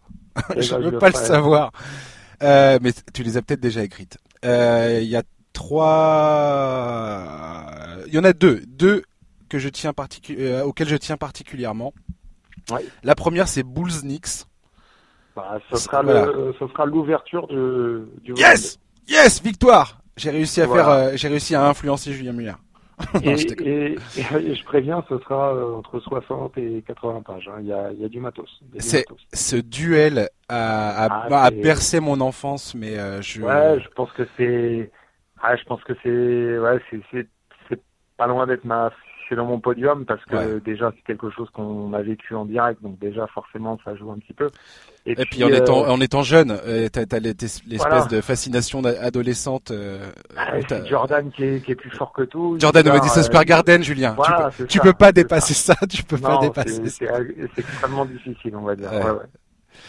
je 0.57 0.75
ne 0.75 0.91
veux 0.91 0.99
pas 0.99 1.11
le 1.11 1.15
savoir. 1.15 1.73
Euh, 2.43 2.79
mais 2.83 2.93
tu 3.13 3.23
les 3.23 3.37
as 3.37 3.43
peut-être 3.43 3.61
déjà 3.61 3.85
écrites. 3.85 4.19
Il 4.43 5.05
y 5.05 5.17
a 5.17 5.23
trois 5.53 7.29
il 8.09 8.15
y 8.15 8.19
en 8.19 8.25
a 8.25 8.33
deux, 8.33 8.63
deux 8.67 9.05
que 9.49 9.59
je 9.59 9.69
tiens 9.69 9.93
particu... 9.93 10.37
auxquels 10.65 10.89
je 10.89 10.97
tiens 10.97 11.17
particulièrement. 11.17 11.95
La 13.03 13.15
première, 13.15 13.49
c'est 13.49 13.63
Bulls 13.63 14.01
Knicks. 14.03 14.47
Bah, 15.35 15.59
ce, 15.71 15.77
sera 15.77 16.03
le, 16.03 16.55
ce 16.59 16.67
sera 16.69 16.85
l'ouverture 16.85 17.47
du, 17.47 18.03
du 18.23 18.35
Yes! 18.35 18.79
Yes! 19.09 19.43
Victoire! 19.43 19.99
J'ai 20.17 20.31
réussi 20.31 20.61
à 20.61 20.69
faire, 20.69 20.89
euh, 20.89 21.13
j'ai 21.15 21.29
réussi 21.29 21.55
à 21.55 21.67
influencer 21.67 22.13
Julien 22.13 22.33
Muller. 22.33 22.53
et, 23.25 23.31
et, 23.31 24.55
je 24.55 24.65
préviens, 24.65 25.03
ce 25.09 25.19
sera 25.21 25.55
euh, 25.55 25.75
entre 25.75 25.99
60 25.99 26.59
et 26.59 26.85
80 26.87 27.23
pages. 27.23 27.49
Hein. 27.49 27.59
Il, 27.61 27.67
y 27.67 27.73
a, 27.73 27.91
il 27.93 28.01
y 28.01 28.05
a 28.05 28.09
du 28.09 28.21
matos. 28.21 28.63
C'est 28.79 29.07
ce 29.33 29.57
duel 29.57 30.29
a, 30.49 31.07
a, 31.07 31.27
ah, 31.31 31.45
a 31.45 31.51
bercé 31.51 32.01
mon 32.01 32.21
enfance, 32.21 32.75
mais 32.75 32.99
euh, 32.99 33.23
je. 33.23 33.41
Ouais, 33.41 33.81
je 33.81 33.89
pense 33.97 34.13
que 34.13 34.29
c'est. 34.37 34.91
Ah, 35.43 35.57
je 35.57 35.65
pense 35.65 35.83
que 35.85 35.95
c'est. 36.03 36.59
Ouais, 36.59 36.81
c'est 37.11 37.81
pas 38.19 38.27
loin 38.27 38.47
d'être 38.47 38.65
ma 38.65 38.93
dans 39.37 39.47
mon 39.47 39.61
podium 39.61 40.05
parce 40.05 40.25
que 40.25 40.59
déjà 40.59 40.93
c'est 40.95 41.05
quelque 41.05 41.31
chose 41.31 41.49
qu'on 41.51 41.93
a 41.93 42.03
vécu 42.03 42.35
en 42.35 42.45
direct, 42.45 42.83
donc 42.83 42.99
déjà 42.99 43.27
forcément 43.29 43.79
ça 43.85 43.95
joue 43.95 44.11
un 44.11 44.19
petit 44.19 44.33
peu. 44.33 44.49
Et, 45.05 45.17
puis, 45.17 45.43
en, 45.43 45.51
euh, 45.51 45.57
étant, 45.57 45.89
en 45.89 46.01
étant 46.01 46.23
jeune, 46.23 46.53
euh, 46.65 46.89
t'as 46.89 47.03
as, 47.11 47.19
l'espèce 47.19 48.09
de 48.09 48.21
fascination 48.21 48.85
adolescente. 48.85 49.73
Euh, 49.73 50.11
ah, 50.37 50.61
Jordan 50.89 51.31
qui 51.33 51.43
est, 51.43 51.65
qui 51.65 51.73
est, 51.73 51.77
plus 51.77 51.91
fort 51.91 52.13
que 52.13 52.23
tout. 52.23 52.57
Jordan 52.61 52.89
au 52.89 52.93
Madison 52.93 53.23
Square 53.23 53.45
Garden, 53.45 53.83
Julien. 53.83 54.17
tu 54.69 54.79
peux, 54.79 54.91
peux 54.91 54.93
pas 54.93 55.11
dépasser 55.13 55.55
ça. 55.55 55.75
Tu 55.91 56.05
peux 56.05 56.19
pas 56.19 56.39
dépasser. 56.39 56.89
C'est 56.89 57.09
extrêmement 57.59 58.05
difficile, 58.05 58.55
on 58.55 58.63
va 58.63 58.77
dire. 58.77 58.91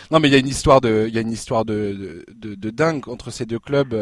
Non, 0.09 0.19
mais 0.19 0.29
il 0.29 0.31
y 0.31 0.35
a 0.35 0.39
une 0.39 0.47
histoire 0.47 0.81
de, 0.81 1.05
il 1.07 1.13
y 1.13 1.17
a 1.17 1.21
une 1.21 1.31
histoire 1.31 1.65
de, 1.65 2.25
de, 2.33 2.55
de, 2.55 2.69
dingue 2.71 3.07
entre 3.07 3.29
ces 3.31 3.45
deux 3.45 3.59
clubs. 3.59 3.93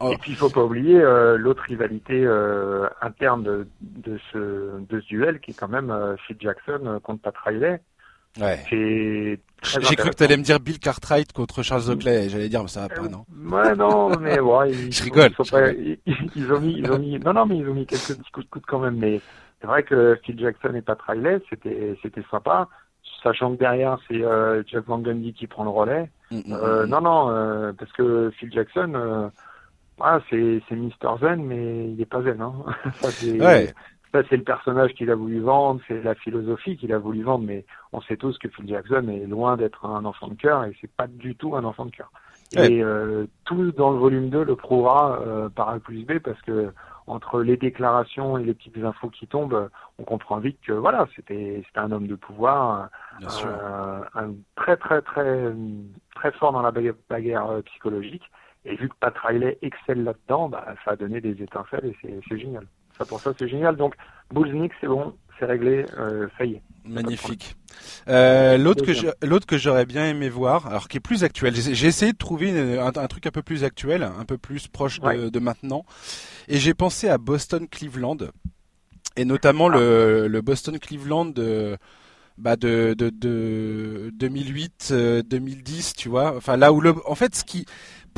Oh. 0.00 0.12
Et 0.12 0.16
puis 0.18 0.32
il 0.32 0.36
faut 0.36 0.48
pas 0.48 0.62
oublier 0.62 1.00
euh, 1.00 1.36
l'autre 1.36 1.62
rivalité 1.62 2.24
euh, 2.24 2.86
interne 3.02 3.42
de, 3.42 3.66
de, 3.80 4.18
ce, 4.32 4.78
de 4.78 5.00
ce 5.00 5.06
duel 5.06 5.40
qui 5.40 5.50
est 5.50 5.54
quand 5.54 5.68
même 5.68 5.90
euh, 5.90 6.16
Phil 6.26 6.36
Jackson 6.38 6.80
euh, 6.84 7.00
contre 7.00 7.22
Pat 7.22 7.34
Riley. 7.44 7.80
Ouais. 8.38 8.60
J'ai 8.70 9.96
cru 9.96 10.10
que 10.10 10.14
tu 10.14 10.22
allais 10.22 10.36
me 10.36 10.44
dire 10.44 10.60
Bill 10.60 10.78
Cartwright 10.78 11.32
contre 11.32 11.64
Charles 11.64 11.90
Oakley. 11.90 12.28
J'allais 12.28 12.48
dire, 12.48 12.62
mais 12.62 12.68
ça 12.68 12.82
va 12.82 12.88
pas, 12.88 13.08
non 13.08 13.24
Ouais, 13.50 13.74
non, 13.74 14.10
mais 14.20 14.38
ouais. 14.38 14.70
Ils, 14.72 14.92
je 14.92 15.02
rigole. 15.02 15.32
Ils, 16.36 16.52
ont 16.52 16.60
mis, 16.60 16.74
ils 16.78 16.92
ont 16.92 16.98
mis, 16.98 17.18
non, 17.18 17.32
non, 17.32 17.46
mais 17.46 17.56
ils 17.56 17.68
ont 17.68 17.74
mis 17.74 17.86
quelques 17.86 18.16
petits 18.16 18.30
coups 18.30 18.46
de 18.46 18.50
coude 18.50 18.66
quand 18.68 18.78
même. 18.78 18.98
Mais 18.98 19.20
c'est 19.60 19.66
vrai 19.66 19.82
que 19.82 20.16
Phil 20.24 20.38
Jackson 20.38 20.74
et 20.74 20.82
Pat 20.82 21.00
Riley, 21.08 21.40
c'était, 21.50 21.98
c'était 22.02 22.22
sympa. 22.30 22.68
Sachant 23.24 23.54
que 23.54 23.58
derrière, 23.58 23.98
c'est 24.06 24.22
euh, 24.22 24.62
Jack 24.68 24.84
Van 24.86 24.98
Gundy 25.00 25.32
qui 25.32 25.48
prend 25.48 25.64
le 25.64 25.70
relais. 25.70 26.08
Mm, 26.30 26.36
mm, 26.36 26.52
euh, 26.52 26.86
mm, 26.86 26.90
non, 26.90 27.00
non, 27.00 27.74
parce 27.76 27.90
que 27.92 28.30
Phil 28.38 28.52
Jackson 28.52 29.30
ah, 30.00 30.20
c'est 30.30 30.60
c'est 30.68 30.76
Mister 30.76 31.08
Zen, 31.20 31.44
mais 31.44 31.90
il 31.90 32.00
est 32.00 32.06
pas 32.06 32.22
zen. 32.22 32.40
Hein. 32.40 32.52
ça 32.94 33.10
c'est 33.10 33.40
ouais. 33.40 33.72
le 34.12 34.42
personnage 34.42 34.92
qu'il 34.94 35.10
a 35.10 35.14
voulu 35.14 35.40
vendre, 35.40 35.80
c'est 35.88 36.02
la 36.02 36.14
philosophie 36.14 36.76
qu'il 36.76 36.92
a 36.92 36.98
voulu 36.98 37.22
vendre, 37.22 37.44
mais 37.44 37.64
on 37.92 38.00
sait 38.02 38.16
tous 38.16 38.36
que 38.38 38.48
Phil 38.48 38.68
Jackson 38.68 39.08
est 39.08 39.26
loin 39.26 39.56
d'être 39.56 39.84
un 39.86 40.04
enfant 40.04 40.28
de 40.28 40.34
cœur 40.34 40.64
et 40.64 40.72
c'est 40.80 40.90
pas 40.90 41.06
du 41.06 41.34
tout 41.34 41.56
un 41.56 41.64
enfant 41.64 41.86
de 41.86 41.90
cœur. 41.90 42.10
Et 42.56 42.82
euh, 42.82 43.26
tout 43.44 43.72
dans 43.72 43.90
le 43.90 43.98
volume 43.98 44.30
2 44.30 44.42
le 44.44 44.56
prouvera 44.56 45.20
euh, 45.20 45.48
par 45.50 45.68
A 45.68 45.78
plus 45.78 46.04
B 46.04 46.18
parce 46.18 46.40
que 46.42 46.72
entre 47.06 47.42
les 47.42 47.56
déclarations 47.56 48.38
et 48.38 48.44
les 48.44 48.54
petites 48.54 48.78
infos 48.78 49.08
qui 49.08 49.26
tombent, 49.26 49.70
on 49.98 50.04
comprend 50.04 50.38
vite 50.38 50.58
que 50.66 50.72
voilà, 50.72 51.06
c'était 51.16 51.62
c'était 51.66 51.80
un 51.80 51.90
homme 51.92 52.06
de 52.06 52.14
pouvoir, 52.14 52.88
un, 53.22 54.02
un, 54.14 54.34
très 54.56 54.76
très 54.76 55.02
très 55.02 55.52
très 56.14 56.32
fort 56.32 56.52
dans 56.52 56.62
la 56.62 56.70
bagarre, 56.70 57.62
psychologique. 57.64 58.24
Et 58.68 58.76
vu 58.76 58.88
que 58.88 58.94
Pat 59.00 59.16
Riley 59.18 59.58
excelle 59.62 60.04
là-dedans, 60.04 60.48
bah, 60.48 60.74
ça 60.84 60.92
a 60.92 60.96
donné 60.96 61.20
des 61.20 61.42
étincelles 61.42 61.94
et 62.04 62.20
c'est 62.28 62.38
génial. 62.38 62.66
Ça 62.96 63.04
pour 63.04 63.20
ça 63.20 63.32
c'est 63.38 63.48
génial. 63.48 63.76
Donc 63.76 63.94
Bullsnik 64.32 64.72
c'est 64.80 64.86
bon, 64.86 65.14
c'est 65.38 65.46
réglé, 65.46 65.86
ça 66.36 66.44
y 66.44 66.54
est. 66.54 66.62
Magnifique. 66.84 67.56
Euh, 68.08 68.56
l'autre 68.56 68.84
que 68.84 69.26
l'autre 69.26 69.46
que 69.46 69.58
j'aurais 69.58 69.86
bien 69.86 70.06
aimé 70.06 70.28
voir, 70.28 70.66
alors 70.66 70.88
qui 70.88 70.96
est 70.96 71.00
plus 71.00 71.24
actuel. 71.24 71.54
J'ai 71.54 71.86
essayé 71.86 72.12
de 72.12 72.18
trouver 72.18 72.78
un, 72.78 72.90
truc 73.06 73.26
un 73.26 73.30
peu 73.30 73.42
plus 73.42 73.64
actuel, 73.64 74.02
un 74.02 74.24
peu 74.24 74.38
plus 74.38 74.68
proche 74.68 75.00
de, 75.00 75.38
maintenant, 75.38 75.84
et 76.48 76.56
j'ai 76.56 76.74
pensé 76.74 77.08
à 77.08 77.18
Boston 77.18 77.68
Cleveland 77.68 78.18
et 79.16 79.24
notamment 79.24 79.68
le, 79.68 80.22
ah. 80.24 80.28
le 80.28 80.40
Boston 80.40 80.78
Cleveland 80.78 81.26
de 81.26 81.76
bah 82.38 82.54
de, 82.54 82.94
de, 82.96 83.10
de 83.10 84.10
2008 84.14 84.94
2010 85.28 85.94
tu 85.94 86.08
vois 86.08 86.36
enfin 86.36 86.56
là 86.56 86.72
où 86.72 86.80
le 86.80 86.94
en 87.10 87.16
fait 87.16 87.34
ce 87.34 87.42
qui 87.42 87.66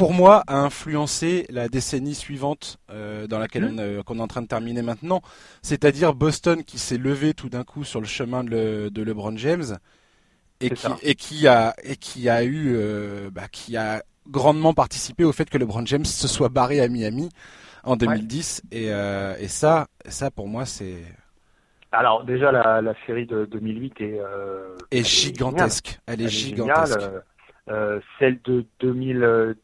pour 0.01 0.15
moi, 0.15 0.45
a 0.47 0.57
influencé 0.57 1.45
la 1.51 1.69
décennie 1.69 2.15
suivante 2.15 2.79
euh, 2.89 3.27
dans 3.27 3.39
laquelle 3.39 3.65
mmh. 3.65 3.75
on, 3.75 3.79
euh, 3.81 4.03
qu'on 4.03 4.19
est 4.19 4.23
en 4.23 4.29
train 4.29 4.41
de 4.41 4.47
terminer 4.47 4.81
maintenant, 4.81 5.21
c'est-à-dire 5.61 6.15
Boston 6.15 6.65
qui 6.65 6.79
s'est 6.79 6.97
levé 6.97 7.35
tout 7.35 7.51
d'un 7.51 7.65
coup 7.65 7.85
sur 7.85 8.01
le 8.01 8.07
chemin 8.07 8.43
de, 8.43 8.91
LeBron 8.97 9.37
James 9.37 9.77
et 10.63 10.71
qui, 10.71 10.87
et 11.03 11.15
qui, 11.15 11.47
a 11.47 11.75
et 11.85 11.97
qui 11.97 12.31
a 12.31 12.45
eu 12.45 12.73
euh, 12.75 13.29
bah, 13.31 13.49
qui 13.53 13.77
a 13.77 14.03
grandement 14.27 14.73
participé 14.73 15.23
au 15.25 15.33
fait 15.33 15.51
que 15.51 15.59
LeBron 15.59 15.85
James 15.85 16.07
se 16.07 16.29
soit 16.29 16.49
barré 16.49 16.81
à 16.81 16.89
Miami 16.89 17.29
en 17.85 17.97
2010 17.97 18.63
et, 18.73 18.87
et 18.87 19.49
ça 19.49 19.87
ça 20.07 20.31
pour 20.31 20.49
moi 20.49 20.65
c'est 20.65 20.97
alors 21.93 22.25
déjà 22.25 22.53
la, 22.53 22.81
la 22.81 22.95
série 23.05 23.27
de 23.27 23.45
2008 23.45 24.01
est, 24.01 24.21
est 24.93 25.05
gigantesque. 25.07 25.99
Elle 26.07 26.23
est, 26.23 26.29
gigantesque. 26.29 27.01
Euh, 27.69 28.01
celle 28.19 28.41
de 28.45 28.65
2010 28.81 29.55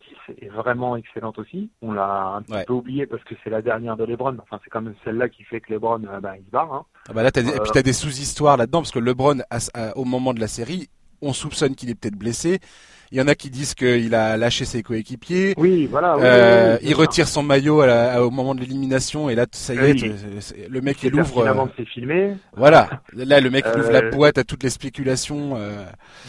est 0.41 0.49
vraiment 0.49 0.97
excellente 0.97 1.39
aussi. 1.39 1.71
On 1.83 1.93
l'a 1.93 2.35
un 2.37 2.43
petit 2.43 2.65
peu 2.67 2.73
oublié 2.75 3.07
parce 3.07 3.25
que 3.25 3.35
c'est 3.43 3.51
la 3.51 3.63
dernière 3.63 3.97
de 3.97 4.05
LeBron. 4.05 4.37
Enfin, 4.43 4.61
c'est 4.63 4.71
quand 4.71 4.83
même 4.83 4.95
celle-là 5.05 5.29
qui 5.29 5.43
fait 5.45 5.61
que 5.61 5.73
LeBron, 5.73 6.03
euh, 6.05 6.21
bah, 6.21 6.35
il 6.39 6.45
se 6.45 6.51
barre. 6.51 6.73
Hein. 6.73 6.85
Ah 7.09 7.13
bah 7.13 7.23
là, 7.23 7.31
as 7.35 7.43
des, 7.43 7.49
Et 7.49 7.61
puis 7.61 7.71
t'as 7.73 7.83
des 7.83 7.93
sous-histoires 7.93 8.57
là-dedans 8.57 8.81
parce 8.81 8.93
que 8.93 8.99
LeBron, 8.99 9.39
au 9.97 10.05
moment 10.05 10.35
de 10.35 10.41
la 10.41 10.47
série, 10.47 10.89
on 11.23 11.33
soupçonne 11.33 11.75
qu'il 11.75 11.91
est 11.91 11.95
peut-être 11.95 12.17
blessé. 12.17 12.59
Il 13.13 13.19
y 13.19 13.21
en 13.21 13.29
a 13.29 13.35
qui 13.35 13.51
disent 13.51 13.75
qu'il 13.75 14.15
a 14.15 14.37
lâché 14.37 14.65
ses 14.65 14.83
coéquipiers. 14.83 15.55
Oui, 15.57 15.87
voilà. 15.87 16.17
Euh, 16.17 16.79
il 16.83 16.95
retire 16.95 17.29
son 17.29 17.43
maillot 17.43 17.83
au 17.83 18.31
moment 18.31 18.55
de 18.55 18.61
l'élimination 18.61 19.31
et 19.31 19.35
là, 19.35 19.47
ça 19.53 19.75
y 19.75 19.79
est, 19.79 20.69
le 20.69 20.81
mec 20.81 21.03
il 21.03 21.15
ouvre. 21.15 21.47
Avant 21.47 21.69
c'est 21.77 21.87
filmé. 21.87 22.37
Voilà. 22.57 22.89
Là, 23.13 23.41
le 23.41 23.49
mec 23.49 23.65
il 23.73 23.81
ouvre 23.81 23.93
la 23.93 24.11
boîte 24.11 24.39
à 24.39 24.45
toutes 24.45 24.65
les 24.65 24.71
spéculations. 24.71 25.57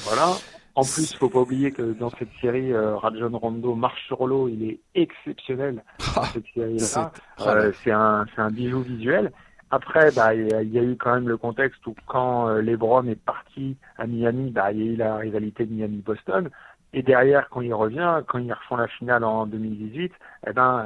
Voilà. 0.03 0.38
En 0.78 0.84
plus, 0.84 1.15
faut 1.15 1.28
pas 1.28 1.39
oublier 1.39 1.71
que 1.71 1.93
dans 1.93 2.11
cette 2.11 2.30
série, 2.39 2.71
euh, 2.71 2.95
Rajon 2.97 3.36
Rondo 3.36 3.73
marche 3.73 4.05
sur 4.05 4.28
l'eau, 4.28 4.47
il 4.47 4.63
est 4.69 4.80
exceptionnel 4.93 5.84
dans 6.15 6.21
cette 6.21 6.45
série-là. 6.53 7.11
Euh, 7.41 7.71
c'est 7.84 7.91
un, 7.91 8.25
c'est 8.36 8.41
un 8.41 8.51
bijou 8.51 8.82
visuel. 8.82 9.32
Après, 9.71 10.11
bah, 10.11 10.36
il 10.36 10.47
y, 10.47 10.80
a 10.80 10.84
eu 10.84 10.95
quand 10.95 11.15
même 11.15 11.28
le 11.28 11.36
contexte 11.36 11.86
où 11.88 11.95
quand 12.05 12.47
euh, 12.47 12.61
LeBron 12.61 13.07
est 13.07 13.19
parti 13.19 13.75
à 13.97 14.05
Miami, 14.05 14.51
bah, 14.51 14.71
il 14.71 14.78
y 14.78 14.82
a 14.84 14.91
eu 14.93 14.95
la 14.95 15.15
rivalité 15.17 15.65
de 15.65 15.73
Miami-Boston. 15.73 16.49
Et 16.93 17.01
derrière, 17.01 17.49
quand 17.49 17.61
il 17.61 17.73
revient, 17.73 18.21
quand 18.28 18.38
ils 18.38 18.53
refont 18.53 18.75
la 18.75 18.88
finale 18.88 19.23
en 19.23 19.47
2018, 19.47 20.13
eh 20.47 20.53
ben, 20.53 20.86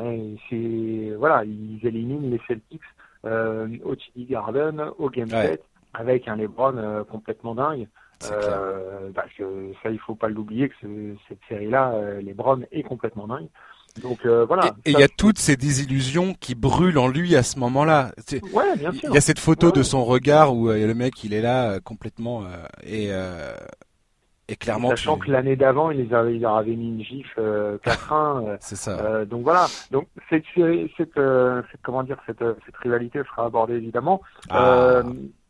c'est 0.50 1.14
voilà, 1.18 1.44
ils 1.44 1.80
éliminent 1.84 2.30
les 2.32 2.42
Celtics 2.48 2.82
euh, 3.26 3.68
au 3.84 3.96
TD 3.96 4.26
Garden, 4.26 4.86
au 4.98 5.10
Game 5.10 5.30
7, 5.30 5.62
avec 5.94 6.30
un 6.30 6.38
LeBron 6.38 6.78
euh, 6.78 7.04
complètement 7.04 7.56
dingue. 7.56 7.88
Euh, 8.32 9.10
parce 9.14 9.32
que 9.34 9.72
ça, 9.82 9.90
il 9.90 10.00
faut 10.00 10.16
pas 10.16 10.30
l'oublier 10.30 10.70
que 10.70 10.76
cette 11.28 11.40
série-là, 11.50 11.94
euh, 11.94 12.22
les 12.22 12.34
Browns 12.34 12.66
est 12.72 12.84
complètement 12.84 13.28
dingue. 13.28 13.48
Donc 14.02 14.26
euh, 14.26 14.46
voilà. 14.46 14.74
Et 14.86 14.92
il 14.92 15.00
y 15.00 15.04
a 15.04 15.10
toutes 15.10 15.38
ces 15.38 15.58
désillusions 15.58 16.34
qui 16.34 16.56
brûlent 16.56 16.98
en 16.98 17.10
lui 17.10 17.36
à 17.36 17.44
ce 17.44 17.60
moment-là. 17.60 18.12
Ouais, 18.54 18.78
bien 18.78 18.92
sûr. 18.94 19.10
Il 19.10 19.16
y 19.16 19.18
a 19.18 19.22
cette 19.22 19.40
photo 19.40 19.72
de 19.72 19.84
son 19.84 20.06
regard 20.06 20.56
où 20.56 20.70
le 20.70 20.94
mec, 20.94 21.24
il 21.24 21.34
est 21.34 21.42
là 21.42 21.80
complètement 21.82 22.46
et 22.84 23.12
et 24.48 24.56
clairement. 24.58 24.90
Sachant 24.90 25.18
que 25.18 25.32
l'année 25.32 25.56
d'avant, 25.56 25.92
il, 25.92 26.14
avait, 26.14 26.36
il 26.36 26.42
leur 26.42 26.58
avait 26.58 26.76
mis 26.76 26.90
une 26.90 27.04
gif 27.04 27.28
euh, 27.38 27.78
4-1. 27.86 28.58
C'est 28.60 28.76
ça. 28.76 29.26
donc 29.26 29.44
voilà. 29.44 29.68
Donc 29.92 30.08
cette, 30.30 30.44
cette, 30.56 30.90
cette, 30.98 31.82
comment 31.84 32.04
dire, 32.04 32.18
cette, 32.26 32.44
cette 32.66 32.78
rivalité 32.78 33.22
sera 33.24 33.46
abordée 33.46 33.76
évidemment. 33.76 34.22
Ah. 34.50 35.04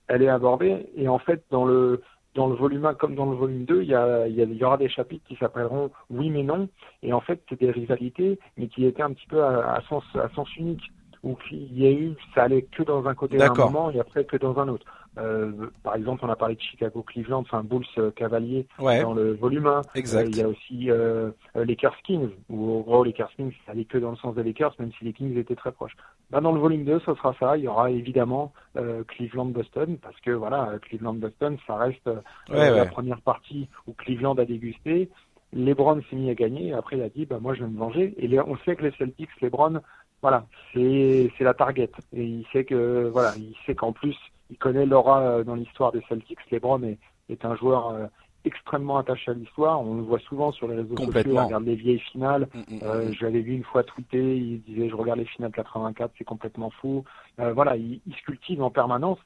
elle 0.07 0.21
est 0.21 0.29
abordée 0.29 0.87
et 0.95 1.07
en 1.07 1.19
fait 1.19 1.43
dans 1.49 1.65
le 1.65 2.01
dans 2.35 2.47
le 2.47 2.55
volume 2.55 2.85
1 2.85 2.93
comme 2.95 3.15
dans 3.15 3.29
le 3.29 3.35
volume 3.35 3.65
2, 3.65 3.83
il 3.83 3.89
y, 3.89 3.95
a, 3.95 4.27
il 4.27 4.35
y, 4.35 4.63
aura 4.63 4.77
des 4.77 4.89
chapitres 4.89 5.25
qui 5.27 5.35
s'appelleront 5.35 5.91
Oui 6.09 6.29
mais 6.29 6.43
non. 6.43 6.69
Et 7.03 7.13
en 7.13 7.21
fait, 7.21 7.41
c'est 7.49 7.59
des 7.59 7.71
rivalités, 7.71 8.39
mais 8.57 8.67
qui 8.67 8.85
étaient 8.85 9.03
un 9.03 9.13
petit 9.13 9.27
peu 9.27 9.43
à, 9.43 9.81
sens, 9.89 10.03
à 10.15 10.29
sens 10.35 10.55
unique. 10.57 10.91
Où 11.23 11.37
il 11.51 11.79
y 11.79 11.85
a 11.85 11.91
eu, 11.91 12.15
ça 12.33 12.43
allait 12.43 12.63
que 12.63 12.81
dans 12.81 13.05
un 13.05 13.13
côté 13.13 13.37
d'un 13.37 13.53
moment 13.53 13.91
et 13.91 13.99
après 13.99 14.25
que 14.25 14.37
dans 14.37 14.57
un 14.57 14.67
autre. 14.69 14.85
Euh, 15.17 15.51
par 15.83 15.95
exemple, 15.95 16.23
on 16.23 16.29
a 16.29 16.35
parlé 16.35 16.55
de 16.55 16.61
Chicago-Cleveland, 16.61 17.41
enfin 17.41 17.63
Bulls 17.63 17.85
euh, 17.97 18.11
Cavalier 18.11 18.65
dans 18.79 19.13
le 19.13 19.33
volume 19.33 19.67
1. 19.67 19.81
Exact. 19.95 20.25
Euh, 20.25 20.29
il 20.29 20.37
y 20.37 20.41
a 20.41 20.47
aussi 20.47 20.89
euh, 20.89 21.31
Lakers 21.55 21.97
Kings, 22.03 22.29
où 22.49 22.77
en 22.77 22.81
gros 22.81 23.03
Lakers 23.03 23.31
Kings, 23.35 23.51
ça 23.65 23.73
allait 23.73 23.85
que 23.85 23.97
dans 23.97 24.11
le 24.11 24.17
sens 24.17 24.35
des 24.35 24.43
Lakers, 24.43 24.73
même 24.79 24.91
si 24.97 25.03
les 25.03 25.13
Kings 25.13 25.37
étaient 25.37 25.55
très 25.55 25.71
proches. 25.71 25.97
Bah, 26.29 26.39
dans 26.39 26.53
le 26.53 26.59
volume 26.59 26.85
2, 26.85 26.99
ce 26.99 27.13
sera 27.15 27.35
ça. 27.39 27.57
Il 27.57 27.63
y 27.63 27.67
aura 27.67 27.91
évidemment 27.91 28.53
Cleveland-Boston, 28.75 29.97
parce 30.01 30.19
que 30.21 30.31
voilà, 30.31 30.73
Cleveland-Boston, 30.83 31.57
ça 31.67 31.75
reste 31.75 32.09
la 32.49 32.85
première 32.85 33.21
partie 33.21 33.67
où 33.87 33.93
Cleveland 33.93 34.35
a 34.35 34.45
dégusté. 34.45 35.09
LeBron 35.53 36.01
s'est 36.09 36.15
mis 36.15 36.29
à 36.29 36.35
gagner, 36.35 36.67
et 36.67 36.73
après 36.73 36.95
il 36.95 37.03
a 37.03 37.09
dit, 37.09 37.25
bah 37.25 37.39
moi 37.41 37.53
je 37.53 37.63
vais 37.63 37.69
me 37.69 37.77
venger. 37.77 38.13
Et 38.17 38.39
on 38.39 38.57
sait 38.59 38.77
que 38.77 38.83
les 38.83 38.91
Celtics, 38.97 39.29
LeBron, 39.41 39.81
voilà, 40.21 40.45
c'est 40.73 41.29
c'est 41.37 41.43
la 41.43 41.53
target. 41.53 41.91
Et 42.13 42.23
il 42.23 42.45
sait 42.53 42.63
que 42.63 43.09
voilà, 43.11 43.33
il 43.37 43.53
sait 43.65 43.75
qu'en 43.75 43.91
plus 43.91 44.15
il 44.51 44.57
connaît 44.57 44.85
l'aura 44.85 45.21
euh, 45.21 45.43
dans 45.43 45.55
l'histoire 45.55 45.91
des 45.91 46.03
Celtics. 46.07 46.39
LeBron 46.51 46.83
est, 46.83 46.99
est 47.29 47.45
un 47.45 47.55
joueur 47.55 47.89
euh, 47.89 48.05
extrêmement 48.43 48.97
attaché 48.97 49.31
à 49.31 49.33
l'histoire. 49.33 49.81
On 49.81 49.95
le 49.95 50.03
voit 50.03 50.19
souvent 50.19 50.51
sur 50.51 50.67
les 50.67 50.75
réseaux 50.75 50.97
sociaux. 50.97 51.21
Il 51.25 51.39
regarde 51.39 51.65
les 51.65 51.75
vieilles 51.75 51.99
finales. 51.99 52.47
Mm, 52.53 52.59
mm, 52.59 52.79
euh, 52.83 53.09
mm. 53.09 53.13
je 53.13 53.25
l'avais 53.25 53.41
vu 53.41 53.53
une 53.53 53.63
fois 53.63 53.83
tweeter. 53.83 54.37
Il 54.37 54.61
disait 54.63 54.89
je 54.89 54.95
regarde 54.95 55.19
les 55.19 55.25
finales 55.25 55.51
84, 55.51 56.11
c'est 56.17 56.25
complètement 56.25 56.69
fou. 56.69 57.03
Euh, 57.39 57.53
voilà, 57.53 57.77
il, 57.77 58.01
il, 58.05 58.13
se 58.13 58.21
cultive 58.23 58.61
en 58.61 58.69
permanence. 58.69 59.19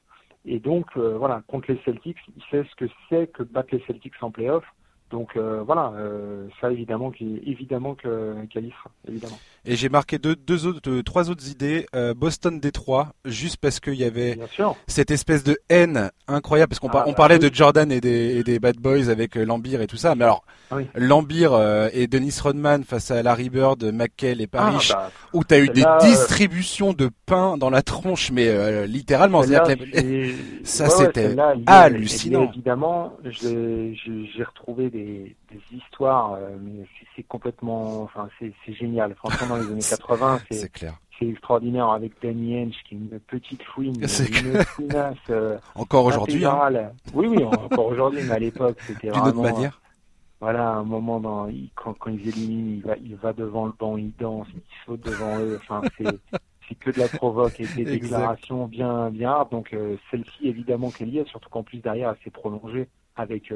Et 0.48 0.60
donc 0.60 0.96
voilà, 0.96 1.42
contre 1.48 1.72
les 1.72 1.80
Celtics, 1.84 2.18
il 2.36 2.42
sait 2.52 2.64
ce 2.70 2.76
que 2.76 2.88
c'est 3.08 3.26
que 3.32 3.42
battre 3.42 3.70
les 3.72 3.82
Celtics 3.88 4.14
en 4.20 4.30
playoff. 4.30 4.62
Donc 5.10 5.36
euh, 5.36 5.62
voilà, 5.64 5.92
euh, 5.96 6.48
ça 6.60 6.72
évidemment 6.72 7.12
qui 7.12 7.40
évidemment 7.46 7.94
qu'elle 7.94 8.72
évidemment. 9.06 9.38
Et 9.64 9.76
j'ai 9.76 9.88
marqué 9.88 10.18
deux, 10.18 10.34
deux 10.34 10.66
autres, 10.66 11.00
trois 11.02 11.30
autres 11.30 11.48
idées. 11.48 11.86
Euh, 11.94 12.12
Boston 12.12 12.58
Détroit, 12.58 13.12
juste 13.24 13.56
parce 13.58 13.78
qu'il 13.78 13.94
y 13.94 14.04
avait 14.04 14.38
cette 14.86 15.10
espèce 15.12 15.44
de 15.44 15.58
haine 15.68 16.10
incroyable, 16.26 16.70
parce 16.70 16.80
qu'on 16.80 16.88
ah, 16.88 17.04
on 17.06 17.10
bah 17.10 17.16
parlait 17.16 17.38
de 17.38 17.52
Jordan 17.52 17.90
et 17.90 18.00
des, 18.00 18.36
et 18.36 18.42
des, 18.42 18.58
Bad 18.58 18.76
Boys 18.78 19.08
avec 19.08 19.36
Lambir 19.36 19.80
et 19.80 19.86
tout 19.86 19.96
ça, 19.96 20.14
mais 20.14 20.24
alors 20.24 20.44
Lambir 20.94 21.56
et 21.92 22.06
Dennis 22.06 22.38
Rodman 22.42 22.84
face 22.84 23.10
à 23.10 23.22
Larry 23.22 23.50
Bird, 23.50 23.84
McKell 23.92 24.40
et 24.40 24.46
Parrish, 24.46 24.92
ah, 24.92 25.08
bah, 25.08 25.10
où 25.32 25.44
tu 25.44 25.54
as 25.54 25.58
eu 25.58 25.68
des 25.68 25.84
distributions 26.00 26.92
de 26.92 27.10
pain 27.26 27.56
dans 27.56 27.70
la 27.70 27.82
tronche, 27.82 28.30
mais 28.32 28.86
littéralement, 28.86 29.42
ça 30.62 30.88
c'était 30.88 31.36
hallucinant. 31.66 32.48
évidemment, 32.52 33.16
j'ai 33.24 34.44
retrouvé 34.44 34.90
des, 34.90 34.95
histoires, 35.72 36.34
euh, 36.34 36.56
mais 36.60 36.86
c'est 37.14 37.22
complètement, 37.22 38.02
enfin, 38.02 38.28
c'est 38.38 38.72
génial. 38.72 39.14
Franchement, 39.14 39.48
dans 39.48 39.56
les 39.56 39.70
années 39.70 39.80
80, 39.90 40.40
c'est 40.50 40.72
clair. 40.72 40.94
C'est 41.18 41.28
extraordinaire 41.28 41.88
avec 41.88 42.12
Danny 42.22 42.58
Henge, 42.58 42.76
qui 42.86 42.94
est 42.94 42.98
une 42.98 43.20
petite 43.20 43.62
fouine, 43.62 43.94
une 44.00 44.64
fouinasse. 44.64 45.16
Euh, 45.30 45.58
encore 45.74 46.04
aujourd'hui. 46.04 46.44
Hein. 46.44 46.92
Oui, 47.14 47.26
oui, 47.26 47.42
encore 47.42 47.86
aujourd'hui, 47.86 48.20
mais 48.26 48.34
à 48.34 48.38
l'époque, 48.38 48.78
c'était 48.80 49.08
vraiment. 49.08 49.30
D'une 49.30 49.40
autre 49.40 49.52
manière. 49.54 49.80
Voilà, 50.38 50.68
un 50.68 50.84
moment 50.84 51.18
dans, 51.18 51.48
quand, 51.74 51.94
quand 51.94 52.10
ils 52.10 52.28
éliminent, 52.28 52.74
il 52.76 52.82
va, 52.82 52.96
il 52.98 53.16
va 53.16 53.32
devant 53.32 53.64
le 53.64 53.72
banc, 53.72 53.96
il 53.96 54.12
danse, 54.16 54.46
il 54.54 54.60
saute 54.84 55.00
devant 55.00 55.38
eux. 55.38 55.58
Enfin, 55.62 55.80
c'est 55.96 56.04
c'est 56.68 56.74
que 56.74 56.90
de 56.90 56.98
la 56.98 57.08
provoque 57.08 57.60
et 57.60 57.66
des 57.66 57.84
déclarations 57.98 58.66
bien 58.66 59.10
bien 59.10 59.30
hard. 59.30 59.50
Donc 59.50 59.72
euh, 59.72 59.96
celle-ci 60.10 60.48
évidemment 60.48 60.90
qu'elle 60.90 61.10
y 61.10 61.18
est, 61.18 61.28
surtout 61.28 61.48
qu'en 61.48 61.62
plus 61.62 61.78
derrière 61.78 62.10
elle 62.10 62.24
s'est 62.24 62.30
prolongée 62.30 62.88
avec 63.16 63.50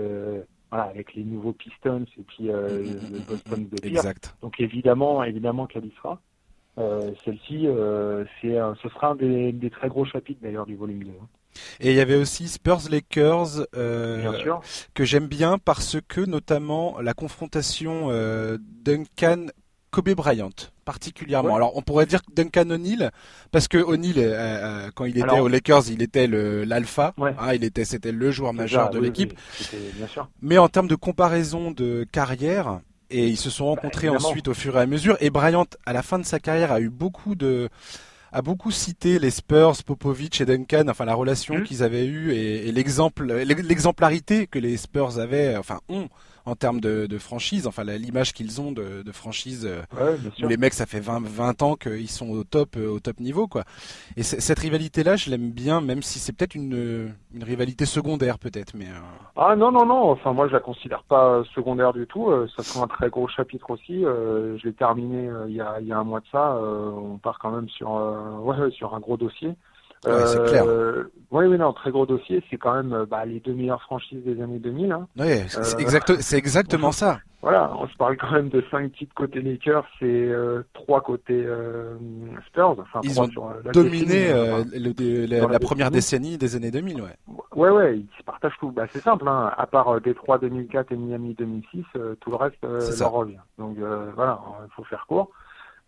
voilà, 0.71 0.85
avec 0.85 1.15
les 1.15 1.25
nouveaux 1.25 1.53
Pistons 1.53 2.07
et 2.19 2.23
puis 2.23 2.51
euh, 2.51 2.83
le 3.13 3.19
Boston 3.21 3.69
de 3.71 3.87
Exact. 3.87 4.37
Donc 4.43 4.61
évidemment, 4.61 5.23
évidemment 5.25 5.67
qu'elle 5.67 5.87
y 5.87 5.93
sera. 5.97 6.21
Euh, 6.79 7.13
Celle-ci, 7.25 7.67
euh, 7.67 8.25
c'est, 8.41 8.57
ce 8.83 8.89
sera 8.89 9.09
un 9.09 9.15
des, 9.17 9.53
des, 9.53 9.71
très 9.71 9.89
gros 9.89 10.05
chapitres 10.05 10.41
d'ailleurs 10.43 10.67
du 10.67 10.77
volume 10.77 11.05
2. 11.05 11.11
Hein. 11.11 11.27
Et 11.81 11.91
il 11.91 11.97
y 11.97 12.01
avait 12.01 12.17
aussi 12.17 12.49
Spurs 12.49 12.89
Lakers 12.91 13.67
euh, 13.77 14.33
que 14.95 15.05
j'aime 15.05 15.27
bien 15.27 15.59
parce 15.59 15.99
que 16.07 16.21
notamment 16.21 17.01
la 17.01 17.13
confrontation 17.13 18.09
Duncan 18.85 19.47
Kobe 19.91 20.11
Bryant 20.11 20.51
particulièrement. 20.91 21.55
Alors 21.55 21.77
on 21.77 21.83
pourrait 21.83 22.07
dire 22.07 22.21
Duncan 22.35 22.69
O'Neill 22.69 23.11
parce 23.53 23.69
que 23.69 23.79
O'Neill 23.79 24.19
euh, 24.19 24.33
euh, 24.35 24.91
quand 24.93 25.05
il 25.05 25.17
était 25.19 25.39
aux 25.39 25.47
Lakers, 25.47 25.89
il 25.89 26.03
était 26.03 26.27
l'alpha, 26.27 27.15
ah, 27.39 27.55
il 27.55 27.63
était 27.63 27.85
c'était 27.85 28.11
le 28.11 28.31
joueur 28.33 28.53
majeur 28.53 28.91
de 28.91 28.99
l'équipe. 28.99 29.39
Mais 30.43 30.59
en 30.59 30.69
termes 30.69 30.89
de 30.89 30.97
comparaison 30.97 31.71
de 31.71 32.05
carrière 32.11 32.81
et 33.11 33.29
ils 33.29 33.37
se 33.37 33.51
sont 33.51 33.67
rencontrés 33.67 34.09
ensuite 34.09 34.49
au 34.49 34.55
fur 34.55 34.77
et 34.77 34.81
à 34.81 34.87
mesure 34.87 35.17
et 35.21 35.31
Bryant 35.31 35.67
à 35.87 35.93
la 35.93 36.03
fin 36.03 36.19
de 36.19 36.25
sa 36.25 36.41
carrière 36.41 36.73
a 36.73 36.81
eu 36.81 36.89
beaucoup 36.89 37.37
de 37.37 37.69
a 38.33 38.43
beaucoup 38.43 38.71
cité 38.71 39.19
les 39.19 39.31
Spurs, 39.31 39.83
Popovich 39.85 40.41
et 40.41 40.45
Duncan, 40.45 40.85
enfin 40.89 41.05
la 41.05 41.15
relation 41.15 41.59
mmh. 41.59 41.63
qu'ils 41.65 41.83
avaient 41.83 42.07
eue 42.07 42.33
et, 42.33 42.69
et 42.69 42.73
l'exemple, 42.73 43.27
l'exemplarité 43.27 44.47
que 44.47 44.61
les 44.61 44.77
Spurs 44.77 45.19
avaient, 45.19 45.57
enfin 45.57 45.81
ont 45.89 46.09
en 46.47 46.55
termes 46.55 46.81
de, 46.81 47.07
de 47.07 47.19
franchise, 47.19 47.67
enfin 47.67 47.85
l'image 47.85 48.33
qu'ils 48.33 48.61
ont 48.61 48.73
de, 48.73 49.03
de 49.03 49.13
franchise 49.13 49.67
euh, 49.67 50.17
où 50.43 50.49
les 50.49 50.57
mecs 50.57 50.75
ça 50.75 50.87
fait 50.87 51.01
20, 51.01 51.23
20 51.23 51.63
ans 51.63 51.77
qu'ils 51.77 52.11
sont 52.11 52.31
au 52.31 52.45
top 52.45 52.77
euh, 52.77 52.89
au 52.89 53.01
top 53.01 53.21
niveau 53.21 53.47
quoi. 53.47 53.65
Et 54.17 54.23
cette 54.23 54.59
rivalité 54.59 55.03
là, 55.03 55.17
je 55.17 55.31
l'aime 55.31 55.51
bien 55.51 55.81
même 55.81 56.03
si 56.03 56.19
c'est 56.19 56.33
peut-être 56.33 56.55
une, 56.55 57.15
une 57.35 57.45
rivalité 57.45 57.85
secondaire 57.85 58.39
peut-être 58.39 58.75
mais 58.75 58.87
euh, 58.87 59.01
Ah 59.37 59.57
non 59.57 59.71
non 59.71 59.87
non, 59.87 60.11
enfin 60.11 60.33
moi 60.33 60.49
je 60.49 60.53
la 60.53 60.61
considère 60.61 61.03
pas 61.05 61.43
secondaire 61.55 61.93
du 61.93 62.07
tout, 62.07 62.31
ça 62.57 62.63
sera 62.63 62.85
un 62.85 62.89
très 62.89 63.11
gros 63.11 63.29
chapitre 63.29 63.71
aussi, 63.71 64.01
je 64.03 64.61
l'ai 64.65 64.73
terminé 64.73 65.29
il 65.49 65.55
y 65.55 65.61
a 65.61 65.81
il 65.81 65.87
y 65.87 65.93
a 65.93 65.99
un 65.99 66.05
mois 66.05 66.21
de 66.21 66.27
ça, 66.33 66.59
on 66.61 67.19
part 67.19 67.39
quand 67.39 67.51
même 67.51 67.69
sur 67.69 67.91
ouais, 68.43 68.71
sur 68.71 68.95
un 68.95 69.01
gros 69.01 69.17
dossier. 69.17 69.55
Ouais, 70.07 70.27
c'est 70.27 70.45
clair. 70.45 70.65
Euh, 70.67 71.13
oui, 71.31 71.47
oui, 71.47 71.59
non, 71.59 71.73
très 71.73 71.91
gros 71.91 72.07
dossier. 72.07 72.43
C'est 72.51 72.57
quand 72.57 72.75
même 72.75 73.05
bah, 73.09 73.25
les 73.25 73.39
deux 73.41 73.53
meilleures 73.53 73.83
franchises 73.83 74.25
des 74.25 74.43
années 74.43 74.59
2000. 74.59 74.93
Hein. 74.93 75.07
Oui, 75.17 75.27
c'est 75.49 75.77
euh, 75.77 75.79
exact, 75.79 76.21
c'est 76.21 76.37
exactement 76.37 76.91
ça. 76.91 77.21
Voilà, 77.43 77.73
on 77.79 77.87
se 77.89 77.97
parle 77.97 78.17
quand 78.17 78.33
même 78.33 78.49
de 78.49 78.63
cinq 78.71 78.93
titres 78.93 79.15
côté 79.15 79.41
Lakers 79.41 79.87
et 80.03 80.05
euh, 80.05 80.63
trois 80.75 81.01
côté 81.01 81.35
euh, 81.35 81.95
Spurs. 82.47 82.77
Enfin, 82.79 83.01
Ils 83.03 83.21
ont 83.21 83.31
sur, 83.31 83.51
la 83.65 83.73
dominé 83.73 84.29
le, 84.33 85.27
la, 85.27 85.59
première 85.59 85.91
décennie 85.91 86.37
des 86.37 86.57
années 86.57 86.71
2000, 86.71 87.01
ouais. 87.01 87.17
Ouais, 87.55 87.71
ouais, 87.71 87.99
ils 87.99 88.09
se 88.19 88.25
partagent 88.25 88.59
tout. 88.59 88.71
Bah, 88.71 88.87
c'est 88.93 89.01
simple, 89.01 89.27
hein. 89.29 89.53
à 89.57 89.67
part 89.67 90.01
Détroit 90.01 90.39
2004 90.39 90.93
et 90.93 90.97
Miami 90.97 91.35
2006, 91.39 91.85
tout 92.21 92.31
le 92.31 92.37
reste 92.37 92.59
leur 92.63 93.13
revient. 93.13 93.37
Donc 93.59 93.77
voilà, 94.17 94.41
il 94.67 94.73
faut 94.75 94.85
faire 94.85 95.07
court. 95.07 95.31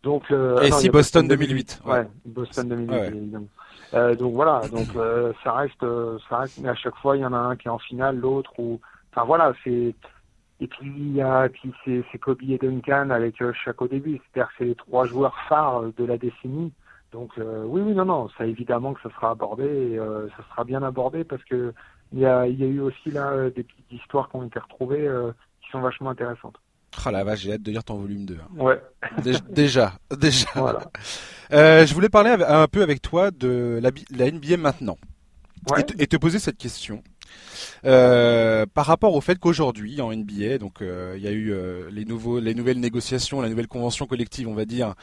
Donc, 0.03 0.25
et 0.63 0.71
si 0.73 0.89
Boston 0.89 1.27
2008. 1.27 1.83
Ouais, 1.87 2.07
Boston 2.25 2.69
2008, 2.69 2.97
évidemment. 3.15 3.47
Euh, 3.95 4.14
donc 4.14 4.34
voilà, 4.34 4.68
donc 4.68 4.88
euh, 4.97 5.32
ça 5.45 5.53
reste, 5.53 5.82
euh, 5.82 6.18
ça 6.28 6.38
reste, 6.38 6.55
mais 6.59 6.70
à 6.70 6.74
chaque 6.74 6.97
fois 6.97 7.16
il 7.16 7.20
y 7.20 7.26
en 7.26 7.32
a 7.32 7.38
un 7.38 7.57
qui 7.57 7.68
est 7.68 7.70
en 7.70 7.78
finale, 7.78 8.16
l'autre 8.16 8.53
ou, 8.59 8.80
enfin 9.11 9.24
voilà, 9.24 9.53
c'est 9.64 9.95
et 10.61 10.66
puis 10.68 10.86
il 10.86 11.14
y 11.14 11.20
a, 11.20 11.49
c'est, 11.84 12.03
c'est 12.11 12.18
Kobe 12.18 12.43
et 12.43 12.57
Duncan 12.57 13.11
avec 13.11 13.43
chaque 13.64 13.82
au 13.82 13.88
début, 13.88 14.18
c'est-à-dire 14.32 14.49
que 14.49 14.55
c'est 14.59 14.64
les 14.64 14.74
trois 14.76 15.07
joueurs 15.07 15.36
phares 15.49 15.82
de 15.97 16.05
la 16.05 16.16
décennie. 16.16 16.72
Donc 17.11 17.32
oui, 17.36 17.82
oui, 17.82 17.95
non, 17.95 18.05
non, 18.07 18.28
ça 18.38 18.47
évidemment 18.47 18.95
que 18.95 19.03
ça 19.03 19.11
sera 19.11 19.30
abordé, 19.32 19.64
et, 19.64 19.99
ça 19.99 20.45
sera 20.51 20.64
bien 20.64 20.82
abordé 20.82 21.24
parce 21.24 21.43
que 21.45 21.74
il 22.12 22.20
y 22.20 22.26
a, 22.26 22.47
y 22.47 22.62
a 22.62 22.66
eu 22.66 22.80
aussi 22.80 23.11
là 23.11 23.51
des 23.51 23.64
petites 23.64 23.93
histoires 23.93 24.28
qui 24.30 24.36
ont 24.36 24.45
été 24.45 24.59
retrouvées 24.61 25.11
qui 25.62 25.70
sont 25.70 25.80
vachement 25.80 26.11
intéressantes. 26.11 26.59
Ah 27.05 27.11
la 27.11 27.24
vache, 27.24 27.40
j'ai 27.40 27.53
hâte 27.53 27.62
de 27.62 27.70
lire 27.70 27.84
ton 27.84 27.97
volume 27.97 28.26
2. 28.26 28.38
Hein. 28.40 28.49
Ouais. 28.57 28.80
Déjà, 29.51 29.93
déjà. 30.11 30.51
Voilà. 30.55 30.80
Euh, 31.53 31.84
je 31.84 31.93
voulais 31.93 32.09
parler 32.09 32.30
un 32.30 32.66
peu 32.66 32.80
avec 32.80 33.03
toi 33.03 33.30
de 33.30 33.78
la, 33.82 33.90
la 34.16 34.30
NBA 34.30 34.57
maintenant. 34.57 34.97
Ouais. 35.70 35.84
Et, 35.99 36.07
te 36.07 36.16
poser 36.16 36.38
cette 36.38 36.57
question. 36.57 37.03
Euh, 37.84 38.64
par 38.72 38.86
rapport 38.86 39.14
au 39.14 39.20
fait 39.20 39.38
qu'aujourd'hui 39.38 40.01
en 40.01 40.14
NBA, 40.14 40.57
donc 40.57 40.80
euh, 40.80 41.12
il 41.18 41.22
y 41.22 41.28
a 41.28 41.30
eu 41.30 41.53
les 41.90 42.07
nouveaux, 42.07 42.40
les 42.40 42.55
nouvelles 42.55 42.80
négociations, 42.80 43.43
la 43.43 43.51
nouvelle 43.51 43.68
convention 43.68 44.07
collective, 44.07 44.49
on 44.49 44.55
va 44.55 44.64
dire, 44.64 44.95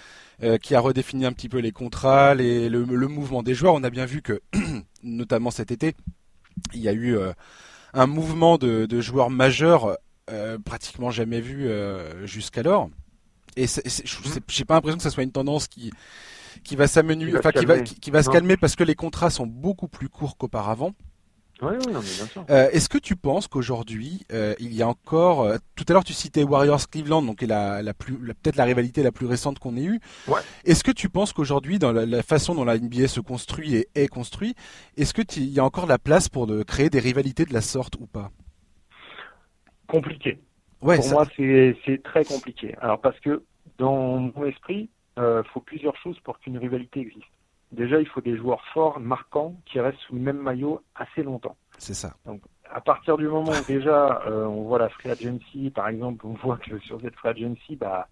qui 0.64 0.74
a 0.74 0.80
redéfini 0.80 1.28
un 1.28 1.34
petit 1.34 1.50
peu 1.50 1.60
les 1.60 1.72
contrats, 1.72 2.34
les, 2.34 2.68
le, 2.68 2.84
le, 2.84 3.08
mouvement 3.08 3.44
des 3.44 3.54
joueurs. 3.54 3.76
On 3.76 3.84
a 3.84 3.92
bien 3.92 4.06
vu 4.06 4.24
que, 4.24 4.42
notamment 5.04 5.52
cet 5.52 5.70
été, 5.70 5.94
il 6.74 6.80
y 6.82 6.90
a 6.90 6.94
eu 6.94 7.16
un 7.94 8.08
mouvement 8.08 8.58
de, 8.58 8.88
de 8.88 9.02
joueurs 9.02 9.30
majeurs 9.30 10.00
pratiquement 10.64 11.12
jamais 11.12 11.42
vu 11.42 11.68
euh, 11.68 12.26
jusqu'alors. 12.26 12.90
Et 13.56 13.66
je 13.68 14.60
n'ai 14.60 14.66
pas 14.66 14.76
l'impression 14.76 14.98
que 14.98 15.04
ce 15.04 15.10
soit 15.10 15.24
une 15.24 15.32
tendance 15.32 15.68
qui 15.68 15.92
qui 16.64 16.76
va 16.76 16.86
enfin 16.86 17.52
qui 17.52 17.66
va 17.66 17.80
qui, 17.80 18.12
va 18.12 18.24
se 18.24 18.30
calmer 18.30 18.58
parce 18.58 18.76
que 18.76 18.84
les 18.84 18.96
contrats 18.96 19.30
sont 19.30 19.48
beaucoup 19.48 19.88
plus 19.88 20.10
courts 20.10 20.38
qu'auparavant. 20.38 20.94
Oui, 21.62 21.74
oui, 21.86 21.92
non, 21.92 22.00
bien 22.00 22.26
sûr. 22.26 22.46
Euh, 22.50 22.70
Est-ce 22.72 22.88
que 22.88 22.98
tu 22.98 23.18
penses 23.18 23.48
qu'aujourd'hui, 23.48 24.26
euh, 24.32 24.56
il 24.60 24.74
y 24.74 24.82
a 24.82 24.88
encore, 24.88 25.42
euh, 25.42 25.58
tout 25.76 25.84
à 25.90 25.94
l'heure 25.94 26.06
tu 26.06 26.14
citais 26.14 26.44
Warriors 26.44 26.90
Cleveland, 26.90 27.22
donc 27.22 27.42
la, 27.42 27.82
la 27.82 27.94
plus, 27.94 28.14
peut-être 28.14 28.56
la 28.56 28.64
rivalité 28.64 29.04
la 29.04 29.12
plus 29.12 29.26
récente 29.26 29.60
qu'on 29.60 29.76
ait 29.76 29.84
eue. 29.84 30.00
Ouais. 30.28 30.40
Est-ce 30.64 30.86
que 30.86 30.92
tu 30.92 31.10
penses 31.10 31.34
qu'aujourd'hui, 31.34 31.78
dans 31.78 31.92
la, 31.92 32.06
la, 32.06 32.24
façon 32.24 32.56
dont 32.56 32.64
la 32.64 32.78
NBA 32.78 33.10
se 33.10 33.20
construit 33.20 33.76
et 33.76 33.90
est 33.96 34.08
construit, 34.08 34.56
est-ce 34.96 35.14
que 35.14 35.22
il 35.36 35.50
y 35.50 35.60
a 35.60 35.66
encore 35.66 35.86
la 35.86 36.00
place 36.00 36.30
pour 36.30 36.48
de 36.48 36.64
créer 36.64 36.90
des 36.90 37.00
rivalités 37.00 37.44
de 37.44 37.54
la 37.54 37.62
sorte 37.62 37.96
ou 38.00 38.08
pas? 38.08 38.32
Compliqué. 39.90 40.40
Ouais, 40.82 40.96
Pour 40.98 41.10
moi, 41.10 41.26
c'est 41.36 42.04
très 42.04 42.24
compliqué. 42.24 42.76
Alors 42.80 43.02
parce 43.02 43.20
que 43.20 43.44
dans 43.78 44.20
mon 44.20 44.46
esprit, 44.46 44.90
euh, 45.18 45.44
faut 45.54 45.60
plusieurs 45.60 45.98
choses 45.98 46.18
pour 46.22 46.40
qu'une 46.40 46.58
rivalité 46.58 47.02
existe. 47.02 47.26
Déjà, 47.72 48.00
il 48.00 48.08
faut 48.08 48.22
des 48.22 48.38
joueurs 48.38 48.64
forts, 48.74 49.00
marquants, 49.00 49.56
qui 49.66 49.80
restent 49.80 50.00
sous 50.08 50.16
le 50.16 50.22
même 50.22 50.38
maillot 50.38 50.82
assez 50.96 51.22
longtemps. 51.22 51.56
C'est 51.78 51.94
ça. 51.94 52.16
Donc, 52.26 52.42
à 52.72 52.82
partir 52.82 53.18
du 53.18 53.28
moment 53.28 53.52
où 53.52 53.66
déjà 53.68 54.22
euh, 54.28 54.46
on 54.46 54.64
voit 54.64 54.80
la 54.80 54.90
free 54.90 55.10
agency, 55.10 55.70
par 55.70 55.88
exemple, 55.88 56.26
on 56.26 56.34
voit 56.34 56.58
que 56.58 56.80
sur 56.80 57.00
cette 57.02 57.16
free 57.16 57.30
agency, 57.30 57.76
bah, 57.76 58.08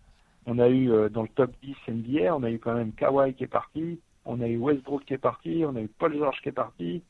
on 0.45 0.59
a 0.59 0.67
eu 0.67 0.91
euh, 0.91 1.09
dans 1.09 1.23
le 1.23 1.29
top 1.29 1.51
10 1.63 1.75
NBA, 1.87 2.35
on 2.35 2.43
a 2.43 2.51
eu 2.51 2.59
quand 2.59 2.73
même 2.73 2.91
Kawhi 2.93 3.33
qui 3.33 3.45
est 3.45 3.47
parti, 3.47 3.99
on 4.25 4.41
a 4.41 4.47
eu 4.47 4.57
Westbrook 4.57 5.05
qui 5.05 5.13
est 5.13 5.17
parti, 5.17 5.63
on 5.65 5.75
a 5.75 5.81
eu 5.81 5.87
Paul 5.87 6.15
George 6.15 6.39
qui 6.41 6.49
est 6.49 6.53
parti, 6.53 7.01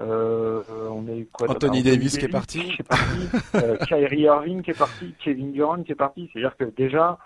euh, 0.00 0.62
on 0.90 1.06
a 1.08 1.12
eu 1.12 1.26
quoi 1.26 1.50
Anthony 1.50 1.82
Davis, 1.82 2.16
qui 2.16 2.24
est 2.24 2.28
parti, 2.28 2.60
qui 2.60 2.80
est 2.80 2.88
parti 2.88 3.28
euh, 3.54 3.76
Kyrie 3.86 4.22
Irving 4.22 4.62
qui 4.62 4.70
est 4.70 4.78
parti, 4.78 5.14
Kevin 5.18 5.52
Durant 5.52 5.82
qui 5.82 5.92
est 5.92 5.96
parti. 5.96 6.30
C'est-à-dire 6.32 6.56
que 6.56 6.64
déjà, 6.64 7.18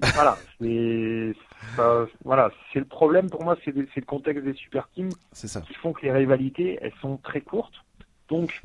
voilà, 0.00 0.36
c'est 0.60 1.32
voilà, 2.24 2.50
c'est 2.72 2.80
le 2.80 2.84
problème 2.84 3.30
pour 3.30 3.44
moi, 3.44 3.56
c'est 3.64 3.74
le 3.74 3.86
contexte 4.06 4.44
des 4.44 4.54
super 4.54 4.88
teams 4.90 5.10
ça. 5.32 5.60
qui 5.60 5.74
font 5.74 5.92
que 5.92 6.02
les 6.02 6.12
rivalités, 6.12 6.78
elles 6.82 6.92
sont 7.00 7.16
très 7.18 7.40
courtes. 7.40 7.84
Donc, 8.28 8.62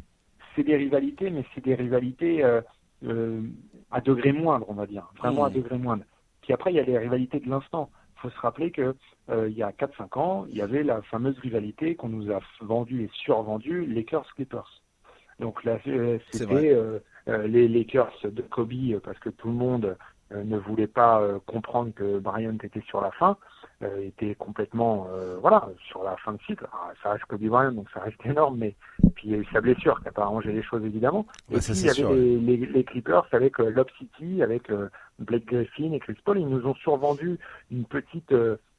c'est 0.56 0.64
des 0.64 0.76
rivalités, 0.76 1.30
mais 1.30 1.44
c'est 1.54 1.64
des 1.64 1.76
rivalités 1.76 2.44
euh, 2.44 2.62
euh, 3.06 3.42
à 3.92 4.02
degré 4.02 4.32
moindre, 4.32 4.66
on 4.70 4.74
va 4.74 4.86
dire, 4.86 5.10
vraiment 5.18 5.46
à 5.46 5.50
degré 5.50 5.78
moindre. 5.78 6.04
Puis 6.42 6.54
après, 6.54 6.72
il 6.72 6.76
y 6.76 6.80
a 6.80 6.84
les 6.84 6.98
rivalités 6.98 7.40
de 7.40 7.50
l'instant. 7.50 7.90
Il 8.20 8.24
faut 8.24 8.36
se 8.36 8.42
rappeler 8.42 8.72
que 8.72 8.96
euh, 9.30 9.48
il 9.50 9.56
y 9.56 9.64
a 9.64 9.72
4-5 9.72 10.20
ans, 10.20 10.46
il 10.50 10.58
y 10.58 10.62
avait 10.62 10.84
la 10.84 11.02
fameuse 11.04 11.40
rivalité 11.40 11.96
qu'on 11.96 12.10
nous 12.10 12.32
a 12.32 12.42
vendue 12.60 13.04
et 13.04 13.10
survendue, 13.14 13.86
Lakers-Clippers. 13.86 14.82
Donc 15.40 15.64
là, 15.64 15.78
euh, 15.88 16.20
c'était 16.30 16.74
euh, 16.74 17.00
les 17.48 17.70
Lakers 17.70 18.12
de 18.26 18.42
Kobe 18.42 19.00
parce 19.02 19.20
que 19.20 19.30
tout 19.30 19.48
le 19.48 19.54
monde 19.54 19.98
ne 20.32 20.58
voulait 20.58 20.88
pas 20.88 21.24
comprendre 21.48 21.94
que 21.94 22.20
Bryant 22.20 22.58
était 22.62 22.84
sur 22.88 23.02
la 23.02 23.12
fin, 23.12 23.38
était 24.02 24.36
complètement 24.36 25.08
voilà 25.42 25.70
sur 25.88 26.04
la 26.04 26.18
fin 26.18 26.34
de 26.34 26.40
cycle. 26.46 26.68
ça 27.02 27.12
reste 27.12 27.26
Kobe 27.26 27.42
Bryant, 27.42 27.72
donc 27.72 27.88
ça 27.94 28.02
reste 28.02 28.24
énorme, 28.26 28.58
mais 28.58 28.76
puis 29.16 29.30
il 29.30 29.32
y 29.32 29.36
a 29.36 29.38
eu 29.38 29.48
sa 29.54 29.62
blessure 29.62 29.98
qui 30.00 30.06
n'a 30.06 30.12
pas 30.12 30.24
arrangé 30.24 30.52
les 30.52 30.64
choses 30.64 30.84
évidemment. 30.84 31.26
et 31.52 31.60
puis 31.60 31.74
il 31.74 31.86
y 31.86 31.90
avait 31.90 32.16
les, 32.16 32.58
les, 32.58 32.84
Clippers 32.84 33.26
avec 33.32 33.58
Lob 33.58 33.88
City, 33.98 34.44
avec 34.44 34.70
Blake 35.20 35.46
Griffin 35.46 35.94
et 35.94 36.00
Chris 36.00 36.18
Paul, 36.26 36.40
ils 36.40 36.48
nous 36.48 36.66
ont 36.66 36.76
survendu 36.76 37.40
une 37.72 37.86
petite 37.86 38.34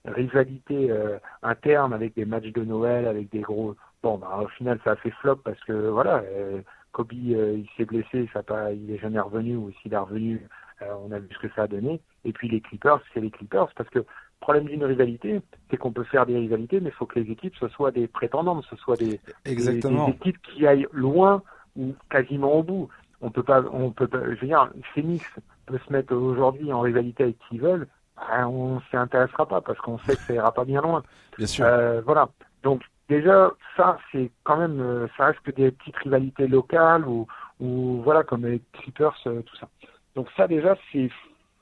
rivalité 0.05 0.91
euh, 0.91 1.19
interne 1.43 1.93
avec 1.93 2.15
des 2.15 2.25
matchs 2.25 2.53
de 2.53 2.65
Noël, 2.65 3.07
avec 3.07 3.31
des 3.31 3.41
gros. 3.41 3.77
Bon, 4.03 4.19
bah, 4.19 4.41
au 4.43 4.49
final, 4.49 4.81
ça 4.85 4.93
a 4.93 4.97
fait 4.97 5.11
flop 5.11 5.37
parce 5.37 5.61
que 5.65 5.73
voilà, 5.73 6.23
euh, 6.25 6.63
Kobe, 6.93 7.13
euh, 7.13 7.59
il 7.59 7.69
s'est 7.77 7.85
blessé, 7.85 8.29
ça 8.33 8.43
pas, 8.43 8.73
il 8.73 8.91
est 8.91 8.99
jamais 8.99 9.21
revenu 9.21 9.57
ou 9.57 9.71
s'il 9.83 9.93
est 9.93 9.99
revenu, 9.99 10.47
on 10.81 11.13
a 11.13 11.19
vu 11.19 11.29
ce 11.33 11.47
que 11.47 11.55
ça 11.55 11.65
a 11.65 11.67
donné. 11.67 12.01
Et 12.25 12.33
puis 12.33 12.49
les 12.49 12.63
Clippers, 12.63 13.01
c'est 13.13 13.21
les 13.21 13.31
Clippers 13.31 13.69
parce 13.77 13.91
que 13.91 14.05
problème 14.41 14.65
d'une 14.65 14.85
rivalité, 14.85 15.41
c'est 15.71 15.77
qu'on 15.77 15.93
peut 15.93 16.05
faire 16.05 16.27
des 16.27 16.37
rivalités, 16.37 16.81
mais 16.81 16.89
il 16.89 16.95
faut 16.95 17.07
que 17.07 17.19
les 17.19 17.31
équipes 17.31 17.55
ce 17.57 17.69
soient 17.69 17.91
des 17.91 18.09
prétendants, 18.09 18.63
ce 18.63 18.77
soient 18.77 18.97
des, 18.97 19.21
Exactement. 19.45 20.07
des, 20.07 20.13
équipes 20.13 20.41
qui 20.43 20.67
aillent 20.67 20.89
loin 20.93 21.43
ou 21.77 21.95
quasiment 22.11 22.55
au 22.55 22.63
bout. 22.63 22.89
On 23.21 23.31
peut 23.31 23.43
pas, 23.43 23.63
on 23.71 23.91
peut 23.91 24.09
pas, 24.09 24.25
je 24.25 24.41
veux 24.41 24.47
dire, 24.47 24.71
Phoenix 24.95 25.25
peut 25.67 25.79
se 25.87 25.93
mettre 25.93 26.15
aujourd'hui 26.15 26.73
en 26.73 26.81
rivalité 26.81 27.25
avec 27.25 27.39
qui 27.39 27.57
ils 27.57 27.61
veulent, 27.61 27.87
ben, 28.17 28.47
on 28.47 28.81
s'y 28.91 28.97
intéressera 28.97 29.47
pas 29.47 29.61
parce 29.61 29.79
qu'on 29.79 29.99
sait 29.99 30.17
que 30.17 30.23
ça 30.23 30.35
ira 30.35 30.53
pas 30.53 30.65
bien 30.65 30.81
loin. 30.81 31.03
Bien 31.37 31.47
sûr. 31.47 31.65
Euh, 31.65 32.01
voilà. 32.03 32.29
Donc 32.63 32.83
déjà, 33.09 33.51
ça 33.77 33.99
c'est 34.11 34.31
quand 34.45 34.57
même, 34.57 34.81
euh, 34.81 35.07
ça 35.17 35.27
reste 35.27 35.41
que 35.41 35.51
des 35.51 35.71
petites 35.71 35.97
rivalités 35.97 36.49
locales 36.49 37.07
ou, 37.07 37.27
ou 37.61 38.01
voilà 38.03 38.23
comme 38.25 38.47
les 38.47 38.61
Clippers, 38.73 39.17
euh, 39.27 39.43
tout 39.43 39.57
ça. 39.57 39.69
Donc 40.15 40.29
ça 40.37 40.49
déjà, 40.49 40.77
c'est 40.93 41.11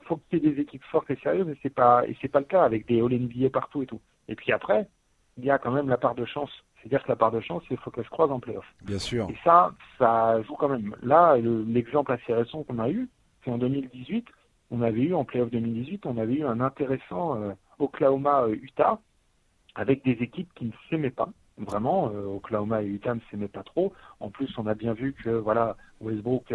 faut 0.09 0.17
qu'il 0.29 0.43
y 0.43 0.47
ait 0.47 0.51
des 0.51 0.61
équipes 0.61 0.83
fortes 0.91 1.09
et 1.09 1.15
sérieuses 1.17 1.47
et 1.47 1.57
c'est 1.63 1.73
pas 1.73 2.05
et 2.07 2.17
c'est 2.21 2.27
pas 2.27 2.39
le 2.39 2.45
cas 2.45 2.63
avec 2.63 2.85
des 2.87 3.01
All 3.01 3.13
NBA 3.13 3.49
partout 3.51 3.83
et 3.83 3.85
tout. 3.85 4.01
Et 4.27 4.35
puis 4.35 4.51
après, 4.51 4.87
il 5.37 5.45
y 5.45 5.51
a 5.51 5.57
quand 5.57 5.71
même 5.71 5.87
la 5.87 5.97
part 5.97 6.15
de 6.15 6.25
chance. 6.25 6.51
C'est-à-dire 6.81 7.03
que 7.03 7.09
la 7.09 7.15
part 7.15 7.31
de 7.31 7.41
chance, 7.41 7.63
il 7.69 7.77
faut 7.77 7.91
qu'elle 7.91 8.05
se 8.05 8.09
croise 8.09 8.31
en 8.31 8.39
playoff. 8.39 8.65
Bien 8.83 8.99
sûr. 8.99 9.29
Et 9.29 9.37
ça, 9.43 9.73
ça 9.97 10.41
joue 10.43 10.55
quand 10.55 10.69
même. 10.69 10.95
Là, 11.01 11.37
l'exemple 11.37 12.11
assez 12.11 12.33
récent 12.33 12.63
qu'on 12.63 12.79
a 12.79 12.89
eu, 12.89 13.09
c'est 13.43 13.51
en 13.51 13.57
2018 13.57 14.25
on 14.71 14.81
avait 14.81 15.01
eu 15.01 15.13
en 15.15 15.25
playoff 15.25 15.49
2018, 15.49 16.05
on 16.05 16.17
avait 16.17 16.35
eu 16.35 16.45
un 16.45 16.61
intéressant 16.61 17.55
Oklahoma-Utah 17.79 18.99
avec 19.75 20.03
des 20.03 20.17
équipes 20.23 20.49
qui 20.55 20.65
ne 20.65 20.71
s'aimaient 20.89 21.09
pas. 21.09 21.29
Vraiment, 21.59 22.05
Oklahoma 22.05 22.81
et 22.81 22.87
Utah 22.87 23.13
ne 23.13 23.19
s'aimaient 23.29 23.47
pas 23.47 23.63
trop. 23.63 23.93
En 24.19 24.29
plus, 24.29 24.49
on 24.57 24.65
a 24.65 24.73
bien 24.73 24.93
vu 24.93 25.13
que 25.13 25.29
voilà, 25.29 25.75
Westbrook, 26.01 26.53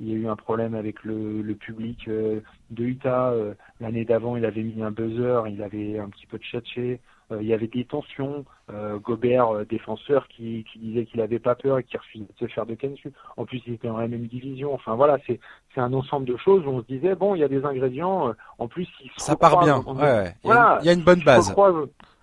il 0.00 0.08
y 0.08 0.12
a 0.12 0.16
eu 0.16 0.26
un 0.26 0.36
problème 0.36 0.74
avec 0.74 1.04
le, 1.04 1.42
le 1.42 1.54
public 1.54 2.08
de 2.08 2.42
Utah. 2.84 3.34
L'année 3.80 4.04
d'avant, 4.04 4.36
il 4.36 4.44
avait 4.44 4.62
mis 4.62 4.82
un 4.82 4.90
buzzer, 4.90 5.42
il 5.48 5.62
avait 5.62 5.98
un 5.98 6.08
petit 6.08 6.26
peu 6.26 6.38
de 6.38 6.42
tchatché. 6.42 7.00
Euh, 7.30 7.38
il 7.42 7.48
y 7.48 7.52
avait 7.52 7.66
des 7.66 7.84
tensions. 7.84 8.44
Euh, 8.70 8.98
Gobert, 8.98 9.48
euh, 9.48 9.64
défenseur, 9.64 10.28
qui, 10.28 10.64
qui 10.70 10.78
disait 10.78 11.04
qu'il 11.04 11.20
avait 11.20 11.38
pas 11.38 11.54
peur 11.54 11.78
et 11.78 11.84
qui 11.84 11.96
refusait 11.96 12.24
de 12.24 12.46
se 12.46 12.52
faire 12.52 12.66
de 12.66 12.74
dessus. 12.74 13.12
En 13.36 13.44
plus, 13.44 13.62
il 13.66 13.74
était 13.74 13.88
dans 13.88 13.98
la 13.98 14.08
même 14.08 14.26
division. 14.26 14.72
Enfin 14.74 14.94
voilà, 14.94 15.18
c'est 15.26 15.40
un 15.76 15.92
ensemble 15.92 16.26
de 16.26 16.36
choses 16.36 16.66
où 16.66 16.70
on 16.70 16.80
se 16.80 16.86
disait 16.86 17.14
bon, 17.14 17.34
il 17.34 17.40
y 17.40 17.44
a 17.44 17.48
des 17.48 17.64
ingrédients. 17.64 18.32
en 18.58 18.68
plus, 18.68 18.88
ils 19.02 19.10
ça 19.16 19.36
part 19.36 19.60
bien. 19.60 19.80
Ouais, 19.80 20.34
a, 20.50 20.78
il 20.82 20.86
y 20.86 20.88
a 20.88 20.92
une 20.92 21.02
bonne 21.02 21.22
base. 21.22 21.54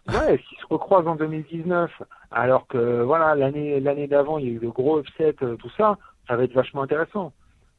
Ouais, 0.08 0.40
s'ils 0.48 0.58
se 0.60 0.68
recroisent 0.70 1.08
en 1.08 1.16
2019, 1.16 1.92
alors 2.32 2.68
que 2.68 3.02
voilà 3.02 3.34
l'année 3.34 3.80
l'année 3.80 4.08
d'avant 4.08 4.38
il 4.38 4.46
y 4.46 4.50
a 4.50 4.52
eu 4.52 4.60
le 4.60 4.70
gros 4.70 5.00
upset, 5.00 5.34
tout 5.34 5.70
ça, 5.76 5.98
ça 6.28 6.36
va 6.36 6.44
être 6.44 6.54
vachement 6.54 6.84
intéressant. 6.84 7.34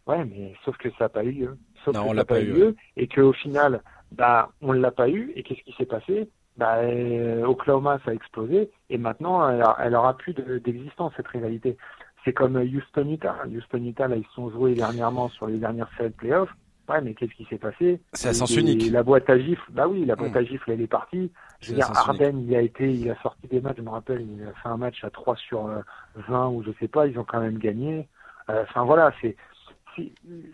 Ouais, 0.07 0.25
mais 0.25 0.55
sauf 0.65 0.77
que 0.77 0.89
ça 0.91 1.05
n'a 1.05 1.09
pas 1.09 1.25
eu 1.25 1.33
lieu. 1.33 1.59
Sauf 1.85 1.95
non, 1.95 2.05
que 2.05 2.09
on 2.09 2.13
l'a 2.13 2.25
pas, 2.25 2.41
eu 2.41 2.53
lieu 2.53 2.77
et 2.97 3.07
qu'au 3.07 3.33
final, 3.33 3.83
bah 4.13 4.51
on 4.61 4.73
l'a 4.73 4.91
pas 4.91 5.09
eu. 5.09 5.33
Et 5.37 5.43
qu'est-ce 5.43 5.63
qui 5.63 5.73
s'est 5.73 5.87
passé? 5.87 6.29
Bah, 6.57 6.77
euh, 6.79 7.45
Oklahoma, 7.45 7.99
ça 8.05 8.13
a 8.13 8.15
explosé, 8.15 8.71
et 8.89 8.97
maintenant, 8.97 9.47
elle, 9.47 9.63
elle 9.79 9.95
aura 9.95 10.17
plus 10.17 10.33
d'existence, 10.33 11.13
cette 11.17 11.29
rivalité. 11.29 11.77
C'est 12.25 12.33
comme 12.33 12.57
Houston-Utah. 12.57 13.45
Houston-Utah, 13.47 14.09
là, 14.09 14.17
ils 14.17 14.25
se 14.25 14.33
sont 14.33 14.51
joués 14.51 14.75
dernièrement 14.75 15.29
sur 15.29 15.47
les 15.47 15.59
dernières 15.59 15.91
séries 15.97 16.11
de 16.11 16.15
playoffs. 16.15 16.51
Ouais, 16.89 17.01
mais 17.01 17.15
qu'est-ce 17.15 17.35
qui 17.35 17.45
s'est 17.47 17.59
passé 17.59 18.01
C'est 18.13 18.29
à 18.29 18.35
sens 18.35 18.55
unique. 18.57 18.91
La 18.93 19.03
boîte 19.03 19.29
à 19.29 19.39
gifle, 19.39 19.71
bah 19.71 19.89
oui, 19.89 20.05
la 20.05 20.15
boîte 20.15 20.35
mmh. 20.35 20.39
à 20.39 20.45
gifle, 20.45 20.71
elle 20.71 20.81
est 20.81 20.87
partie. 20.87 21.33
Je 21.61 21.71
veux 21.71 21.77
dire, 21.77 21.91
Arden, 21.95 22.45
il 22.47 22.55
a 22.55 22.61
été, 22.61 22.91
il 22.91 23.11
a 23.11 23.21
sorti 23.23 23.49
des 23.49 23.61
matchs, 23.61 23.79
je 23.79 23.83
me 23.83 23.91
rappelle, 23.91 24.21
il 24.21 24.43
a 24.43 24.53
fait 24.53 24.69
un 24.69 24.77
match 24.77 25.03
à 25.03 25.11
3 25.11 25.37
sur 25.37 25.69
20 26.15 26.47
euh, 26.47 26.49
ou 26.51 26.63
je 26.63 26.71
sais 26.79 26.89
pas, 26.89 27.07
ils 27.07 27.19
ont 27.19 27.25
quand 27.25 27.41
même 27.41 27.59
gagné. 27.59 28.09
Euh, 28.51 28.63
enfin 28.63 28.85
voilà, 28.85 29.13
c'est 29.21 29.37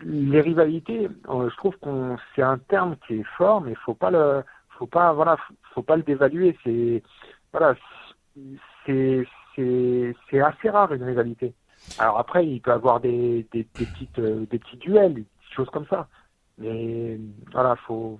les 0.05 0.39
rivalités, 0.39 1.09
je 1.27 1.55
trouve 1.57 1.77
qu'on 1.79 2.15
c'est 2.33 2.41
un 2.41 2.57
terme 2.57 2.95
qui 3.05 3.15
est 3.15 3.25
fort, 3.37 3.61
mais 3.61 3.71
il 3.71 3.77
faut 3.77 3.93
pas 3.93 4.09
le 4.09 4.41
faut 4.77 4.87
pas 4.87 5.13
voilà 5.13 5.37
faut 5.73 5.81
pas 5.81 5.95
le 5.95 6.03
dévaluer 6.03 6.57
c'est 6.63 7.03
voilà 7.51 7.75
c'est 8.85 9.25
c'est 9.55 10.15
c'est 10.29 10.41
assez 10.41 10.69
rare 10.69 10.93
une 10.93 11.03
rivalité 11.03 11.53
alors 11.99 12.19
après 12.19 12.45
il 12.45 12.61
peut 12.61 12.71
avoir 12.71 12.99
des 12.99 13.45
des, 13.51 13.67
des 13.75 13.85
petites 13.85 14.19
euh, 14.19 14.45
des 14.49 14.59
petits 14.59 14.77
duels 14.77 15.13
des 15.13 15.25
choses 15.55 15.69
comme 15.69 15.85
ça 15.87 16.07
mais 16.57 17.19
voilà 17.51 17.75
faut 17.87 18.19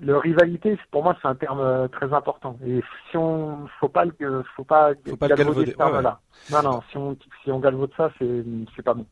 le 0.00 0.16
rivalité 0.16 0.78
pour 0.90 1.04
moi 1.04 1.16
c'est 1.22 1.28
un 1.28 1.34
terme 1.34 1.60
euh, 1.60 1.88
très 1.88 2.12
important. 2.12 2.58
Et 2.66 2.82
si 3.10 3.16
on 3.16 3.66
faut 3.80 3.88
pas 3.88 4.04
le 4.04 4.42
faut 4.56 4.64
pas 4.64 4.92
faut 5.06 5.16
pas 5.16 5.28
galvauder 5.28 5.74
ça, 5.76 5.88
voilà. 5.88 6.20
non 6.50 6.62
non 6.62 6.82
si 6.90 6.96
on 6.96 7.16
si 7.42 7.50
on 7.50 7.60
galvaude 7.60 7.92
ça 7.96 8.10
c'est 8.18 8.44
c'est 8.74 8.82
pas 8.82 8.94
bon 8.94 9.06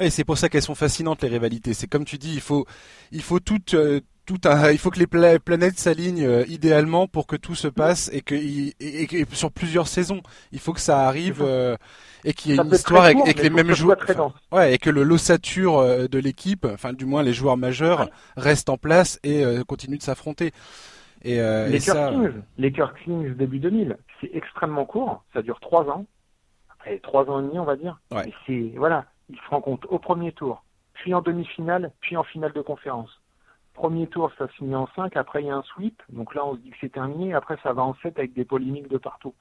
et 0.00 0.10
c'est 0.10 0.24
pour 0.24 0.38
ça 0.38 0.48
qu'elles 0.48 0.62
sont 0.62 0.74
fascinantes 0.74 1.22
les 1.22 1.28
rivalités 1.28 1.74
c'est 1.74 1.86
comme 1.86 2.04
tu 2.04 2.18
dis 2.18 2.34
il 2.34 2.40
faut 2.40 2.66
il 3.12 3.22
faut 3.22 3.40
toutes 3.40 3.74
euh, 3.74 4.00
il 4.72 4.78
faut 4.78 4.90
que 4.90 4.98
les 4.98 5.06
planètes 5.06 5.78
s'alignent 5.78 6.26
euh, 6.26 6.44
idéalement 6.48 7.06
pour 7.06 7.26
que 7.26 7.36
tout 7.36 7.54
se 7.54 7.68
passe 7.68 8.10
et 8.12 8.20
que 8.20 8.34
et, 8.34 9.26
sur 9.32 9.50
plusieurs 9.52 9.88
saisons, 9.88 10.22
il 10.52 10.58
faut 10.58 10.72
que 10.72 10.80
ça 10.80 11.06
arrive 11.06 11.42
euh, 11.42 11.76
et 12.24 12.32
qu'il 12.32 12.52
y 12.52 12.54
ait 12.54 12.62
une 12.62 12.72
histoire 12.72 13.04
avec, 13.04 13.42
les 13.42 13.50
mêmes 13.50 13.72
joueurs. 13.72 13.98
ouais, 14.52 14.74
et 14.74 14.78
que 14.78 14.90
le 14.90 15.02
l'ossature 15.02 15.78
euh, 15.78 16.08
de 16.08 16.18
l'équipe, 16.18 16.66
enfin 16.66 16.92
du 16.92 17.06
moins 17.06 17.22
les 17.22 17.32
joueurs 17.32 17.56
majeurs, 17.56 18.08
restent 18.36 18.70
en 18.70 18.76
place 18.76 19.18
et 19.22 19.44
continuent 19.66 19.98
de 19.98 20.02
s'affronter. 20.02 20.52
Et, 21.22 21.40
les 21.68 21.80
Kirk 21.80 22.12
Kings, 22.12 22.32
les 22.58 22.72
Kings 22.72 23.34
début 23.36 23.58
2000, 23.58 23.96
c'est 24.20 24.30
extrêmement 24.32 24.84
court, 24.84 25.24
ça 25.32 25.42
dure 25.42 25.58
trois 25.60 25.84
ans, 25.88 26.06
et 26.86 27.00
trois 27.00 27.28
ans 27.28 27.40
et 27.40 27.42
demi 27.44 27.58
on 27.58 27.64
va 27.64 27.76
dire. 27.76 28.00
Ouais. 28.12 28.32
c'est 28.46 28.72
voilà, 28.76 29.06
ils 29.28 29.36
se 29.36 29.50
rencontrent 29.50 29.90
au 29.92 29.98
premier 29.98 30.32
tour, 30.32 30.64
puis 30.94 31.14
en 31.14 31.22
demi-finale, 31.22 31.92
puis 32.00 32.16
en 32.16 32.24
finale 32.24 32.52
de 32.52 32.60
conférence. 32.60 33.20
Premier 33.74 34.08
tour, 34.08 34.32
ça 34.36 34.48
finit 34.48 34.74
en 34.74 34.88
5, 34.96 35.16
après 35.16 35.42
il 35.42 35.46
y 35.46 35.50
a 35.50 35.56
un 35.56 35.62
sweep, 35.62 36.02
donc 36.08 36.34
là 36.34 36.44
on 36.44 36.56
se 36.56 36.60
dit 36.60 36.70
que 36.70 36.76
c'est 36.80 36.92
terminé, 36.92 37.32
après 37.32 37.56
ça 37.62 37.72
va 37.72 37.82
en 37.82 37.94
7 38.02 38.18
avec 38.18 38.32
des 38.32 38.44
polémiques 38.44 38.88
de 38.88 38.98
partout. 38.98 39.34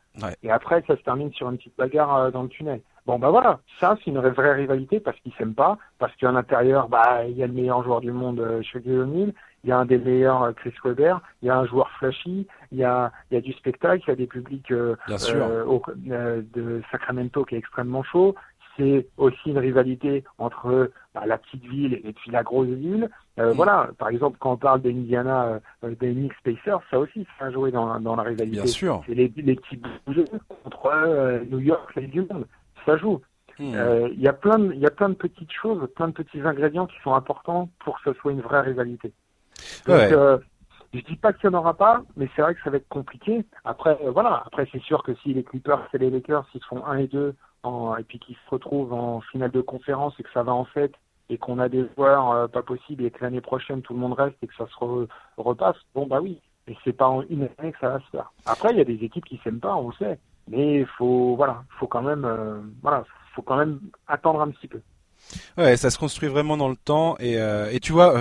Et 0.44 0.52
après 0.52 0.84
ça 0.86 0.96
se 0.96 1.02
termine 1.02 1.34
sur 1.34 1.50
une 1.50 1.58
petite 1.58 1.76
bagarre 1.76 2.16
euh, 2.16 2.32
dans 2.32 2.44
le 2.44 2.50
tunnel. 2.50 2.82
Bon 3.08 3.18
bah 3.18 3.32
voilà, 3.32 3.62
ça 3.80 3.98
c'est 3.98 4.12
une 4.12 4.20
vraie 4.20 4.54
rivalité 4.54 5.00
parce 5.00 5.18
qu'ils 5.22 5.34
s'aiment 5.36 5.56
pas, 5.56 5.78
parce 5.98 6.16
qu'à 6.18 6.32
l'intérieur, 6.32 6.88
bah 6.90 7.26
il 7.26 7.38
y 7.38 7.42
a 7.42 7.48
le 7.48 7.54
meilleur 7.54 7.84
joueur 7.84 8.02
du 8.02 8.12
monde 8.12 8.40
euh, 8.42 8.62
chez 8.62 8.80
O'Neal, 8.80 9.34
il 9.64 9.70
y 9.70 9.74
a 9.74 9.80
un 9.80 9.86
des 9.86 9.98
meilleurs 9.98 10.44
euh, 10.44 10.52
Chris 10.54 10.74
Webber, 10.84 11.16
il 11.42 11.48
y 11.48 11.50
a 11.50 11.58
un 11.58 11.66
joueur 11.66 11.90
flashy, 12.00 12.48
il 12.72 12.78
y 12.78 12.84
a, 12.84 13.12
il 13.32 13.36
y 13.36 13.38
a 13.38 13.42
du 13.42 13.54
spectacle, 13.54 14.04
il 14.06 14.10
y 14.10 14.14
a 14.14 14.16
des 14.16 14.28
publics 14.28 14.72
euh, 14.72 14.96
de 15.08 16.82
Sacramento 16.92 17.44
qui 17.46 17.56
est 17.56 17.58
extrêmement 17.58 18.04
chaud, 18.04 18.36
c'est 18.78 19.08
aussi 19.18 19.50
une 19.50 19.58
rivalité 19.58 20.24
entre 20.38 20.92
bah, 21.14 21.24
la 21.26 21.38
petite 21.38 21.64
ville 21.66 22.00
et 22.04 22.14
puis 22.14 22.32
la 22.32 22.44
grosse 22.44 22.68
ville. 22.68 23.10
Euh, 23.40 23.54
mm. 23.54 23.56
Voilà, 23.56 23.90
par 23.98 24.10
exemple, 24.10 24.38
quand 24.40 24.54
on 24.54 24.58
parle 24.58 24.82
d'Indiana, 24.82 25.60
euh, 25.84 25.96
des 26.00 26.14
Knicks 26.14 26.34
Pacers, 26.44 26.82
ça 26.90 27.00
aussi, 27.00 27.26
ça 27.38 27.46
a 27.46 27.52
joué 27.52 27.72
dans, 27.72 28.00
dans 28.00 28.16
la 28.16 28.24
rivalité. 28.24 28.62
Bien 28.62 28.66
sûr. 28.66 29.02
C'est 29.08 29.16
les, 29.16 29.32
les 29.36 29.56
petits 29.56 29.82
bougeux 30.06 30.26
contre 30.64 30.86
euh, 30.88 31.40
New 31.50 31.60
York, 31.60 31.96
les 31.96 32.08
du 32.08 32.22
monde. 32.22 32.46
Ça 32.86 32.98
joue. 32.98 33.22
Mm. 33.60 33.74
Euh, 33.76 34.10
il 34.12 34.22
y 34.22 34.28
a 34.28 34.34
plein 34.34 34.60
de, 34.60 34.74
il 34.74 34.80
y 34.80 34.86
a 34.86 34.92
plein 34.92 35.10
de 35.10 35.16
petites 35.16 35.52
choses, 35.52 35.88
plein 35.96 36.08
de 36.08 36.14
petits 36.14 36.42
ingrédients 36.42 36.86
qui 36.86 36.98
sont 37.04 37.14
importants 37.14 37.70
pour 37.80 38.00
que 38.00 38.12
ce 38.12 38.20
soit 38.20 38.32
une 38.32 38.42
vraie 38.42 38.62
rivalité. 38.62 39.12
Donc, 39.88 39.96
euh, 40.12 40.38
je 40.94 41.02
dis 41.02 41.16
pas 41.16 41.34
qu'il 41.34 41.50
n'y 41.50 41.56
en 41.56 41.60
aura 41.60 41.74
pas, 41.74 42.04
mais 42.16 42.30
c'est 42.36 42.42
vrai 42.42 42.56
que 42.56 42.62
ça 42.64 42.70
va 42.70 42.78
être 42.78 42.88
compliqué. 42.88 43.46
Après, 43.66 43.98
voilà. 44.14 44.44
Après, 44.46 44.68
c'est 44.72 44.82
sûr 44.82 45.04
que 45.04 45.14
si 45.16 45.34
les 45.34 45.44
Clippers 45.44 45.88
et 45.94 45.98
les 45.98 46.10
Lakers, 46.10 46.46
s'ils 46.52 46.64
font 46.64 46.86
1 46.86 46.98
et 46.98 47.08
2 47.08 47.36
et 47.98 48.04
puis 48.04 48.20
qu'ils 48.20 48.36
se 48.36 48.50
retrouvent 48.50 48.94
en 48.94 49.22
finale 49.22 49.52
de 49.52 49.62
conférence 49.62 50.14
et 50.20 50.24
que 50.24 50.32
ça 50.34 50.44
va 50.44 50.54
en 50.54 50.66
fait 50.66 50.92
et 51.30 51.38
qu'on 51.38 51.60
a 51.60 51.70
des 51.70 51.86
joueurs 51.96 52.32
euh, 52.32 52.48
pas 52.48 52.62
possibles 52.62 53.06
et 53.06 53.12
que 53.12 53.24
l'année 53.24 53.42
prochaine 53.42 53.82
tout 53.82 53.94
le 53.94 54.00
monde 54.00 54.14
reste 54.14 54.38
et 54.42 54.48
que 54.48 54.56
ça 54.56 54.66
se 54.68 55.08
repasse, 55.38 55.76
bon 55.94 56.08
bah 56.08 56.20
oui, 56.22 56.40
mais 56.68 56.76
c'est 56.84 56.94
pas 56.94 57.08
en 57.08 57.22
une 57.24 57.50
année 57.58 57.72
que 57.72 57.80
ça 57.80 57.90
va 57.90 58.00
se 58.00 58.10
faire. 58.12 58.32
Après 58.46 58.72
il 58.72 58.78
y 58.78 58.82
a 58.82 58.86
des 58.86 59.04
équipes 59.04 59.26
qui 59.26 59.40
s'aiment 59.44 59.60
pas, 59.60 59.76
on 59.76 59.90
le 59.90 59.96
sait, 59.96 60.20
mais 60.48 60.82
il 60.82 60.88
faut 60.98 61.36
voilà, 61.36 61.64
faut 61.80 61.88
quand 61.88 62.02
même 62.02 62.26
euh, 62.26 62.60
voilà, 62.82 63.04
faut 63.36 63.42
quand 63.42 63.58
même 63.58 63.80
attendre 64.08 64.42
un 64.42 64.50
petit 64.52 64.68
peu. 64.68 64.82
Ouais, 65.58 65.76
ça 65.76 65.90
se 65.90 65.98
construit 65.98 66.30
vraiment 66.30 66.56
dans 66.58 66.70
le 66.70 66.78
temps 66.78 67.18
et, 67.20 67.38
euh, 67.38 67.72
et 67.72 67.80
tu 67.80 67.92
vois, 67.92 68.14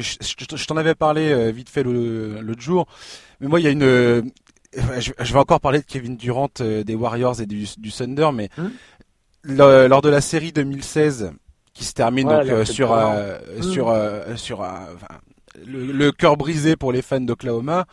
je, 0.00 0.18
je 0.20 0.66
t'en 0.66 0.76
avais 0.76 0.94
parlé 0.94 1.50
vite 1.50 1.68
fait 1.68 1.82
l'autre 1.82 2.60
jour, 2.60 2.86
mais 3.40 3.48
moi 3.48 3.58
il 3.58 3.64
y 3.64 3.66
a 3.66 3.70
une 3.70 4.30
je, 4.74 5.32
vais 5.32 5.38
encore 5.38 5.60
parler 5.60 5.80
de 5.80 5.84
Kevin 5.84 6.16
Durant 6.16 6.48
des 6.58 6.94
Warriors 6.94 7.40
et 7.40 7.46
du, 7.46 7.66
du 7.76 7.92
Thunder, 7.92 8.30
mais 8.32 8.48
hum 9.48 9.56
lors 9.56 10.02
de 10.02 10.08
la 10.08 10.20
série 10.20 10.52
2016 10.52 11.32
qui 11.74 11.84
se 11.84 11.92
termine 11.94 12.28
donc 12.28 12.46
euh, 12.48 12.64
sur 12.64 12.92
euh, 12.92 13.38
sur 13.62 13.88
euh, 13.88 14.36
sur 14.36 14.64
le, 15.66 15.92
le 15.92 16.12
cœur 16.12 16.36
brisé 16.36 16.76
pour 16.76 16.92
les 16.92 17.02
fans 17.02 17.20
d'Oklahoma. 17.20 17.86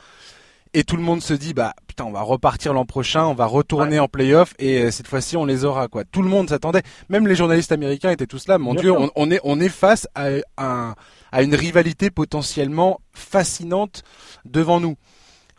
Et 0.76 0.84
tout 0.84 0.98
le 0.98 1.02
monde 1.02 1.24
se 1.24 1.34
dit 1.34 1.56
bah 1.56 1.74
putain 1.88 2.06
on 2.06 2.12
va 2.12 2.22
repartir 2.22 2.74
l'an 2.74 2.86
prochain 2.86 3.26
on 3.26 3.34
va 3.34 3.48
retourner 3.48 4.00
en 4.00 4.08
playoff 4.08 4.54
et 4.60 4.92
cette 4.92 5.08
fois-ci 5.08 5.36
on 5.36 5.46
les 5.46 5.66
aura 5.66 5.88
quoi. 5.88 6.04
Tout 6.04 6.22
le 6.22 6.30
monde 6.30 6.50
s'attendait. 6.50 6.84
Même 7.10 7.26
les 7.26 7.36
journalistes 7.36 7.72
américains 7.72 8.12
étaient 8.12 8.28
tous 8.28 8.48
là. 8.48 8.60
Mon 8.60 8.76
dieu 8.76 8.92
on, 8.92 9.10
on, 9.16 9.32
est 9.32 9.40
on 9.44 9.60
est 9.60 9.70
face 9.70 10.08
à 10.14 10.28
un 10.60 10.94
à 11.32 11.42
une 11.42 11.56
rivalité 11.56 12.12
potentiellement 12.12 13.02
fascinante 13.14 14.04
devant 14.46 14.80
nous. 14.80 14.96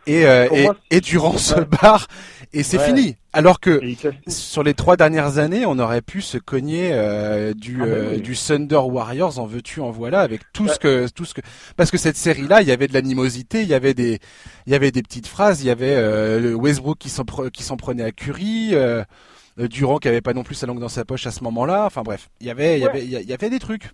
Et, 0.07 0.27
euh, 0.27 0.49
et, 0.53 0.69
et, 0.91 1.01
Durant 1.01 1.37
se 1.37 1.61
barre 1.61 2.07
et 2.53 2.63
c'est 2.63 2.79
fini. 2.79 3.17
Alors 3.33 3.61
que 3.61 3.81
sur 4.27 4.63
les 4.65 4.75
trois 4.75 4.97
dernières 4.97 5.39
années, 5.39 5.65
on 5.67 5.79
aurait 5.79 6.03
pu 6.03 6.21
se 6.21 6.37
cogner 6.37 6.91
euh, 6.93 7.55
du, 7.55 7.79
ah, 7.81 7.85
euh, 7.85 8.19
du 8.19 8.35
Thunder 8.35 8.77
Warriors 8.77 9.39
en 9.39 9.47
veux-tu 9.47 9.81
en 9.81 9.91
voilà 9.91 10.21
avec 10.21 10.41
tout 10.53 10.67
ce 10.67 10.79
que 10.79 11.09
tout 11.13 11.25
ce 11.25 11.35
que 11.35 11.41
parce 11.77 11.93
que 11.93 11.99
cette 11.99 12.17
série 12.17 12.49
là, 12.49 12.61
il 12.61 12.69
y 12.69 12.73
avait 12.73 12.89
de 12.89 12.93
l'animosité, 12.93 13.63
il 13.63 13.69
y 13.69 13.75
avait 13.75 13.95
des 13.95 14.19
il 14.67 14.73
y 14.73 14.75
avait 14.75 14.91
des 14.91 15.03
petites 15.03 15.29
phrases, 15.29 15.63
il 15.63 15.69
y 15.69 15.71
avait 15.71 15.95
euh, 15.95 16.55
Westbrook 16.55 16.99
qui 16.99 17.09
s'en 17.09 17.25
qui 17.25 17.63
s'en 17.63 17.77
prenait 17.77 18.05
à 18.05 18.11
Curry. 18.11 18.71
Euh, 18.73 19.05
Durant 19.69 19.99
qui 19.99 20.09
avait 20.09 20.23
pas 20.23 20.33
non 20.33 20.43
plus 20.43 20.55
sa 20.55 20.67
langue 20.67 20.79
dans 20.79 20.89
sa 20.89 21.05
poche 21.05 21.27
à 21.27 21.31
ce 21.31 21.45
moment-là. 21.45 21.85
Enfin 21.85 22.03
bref, 22.03 22.31
il 22.41 22.47
y 22.47 22.51
avait, 22.51 22.79
il 22.79 22.83
y 22.83 22.87
avait, 22.87 23.05
il 23.05 23.11
y 23.11 23.33
avait 23.33 23.51
des 23.51 23.59
trucs. 23.59 23.91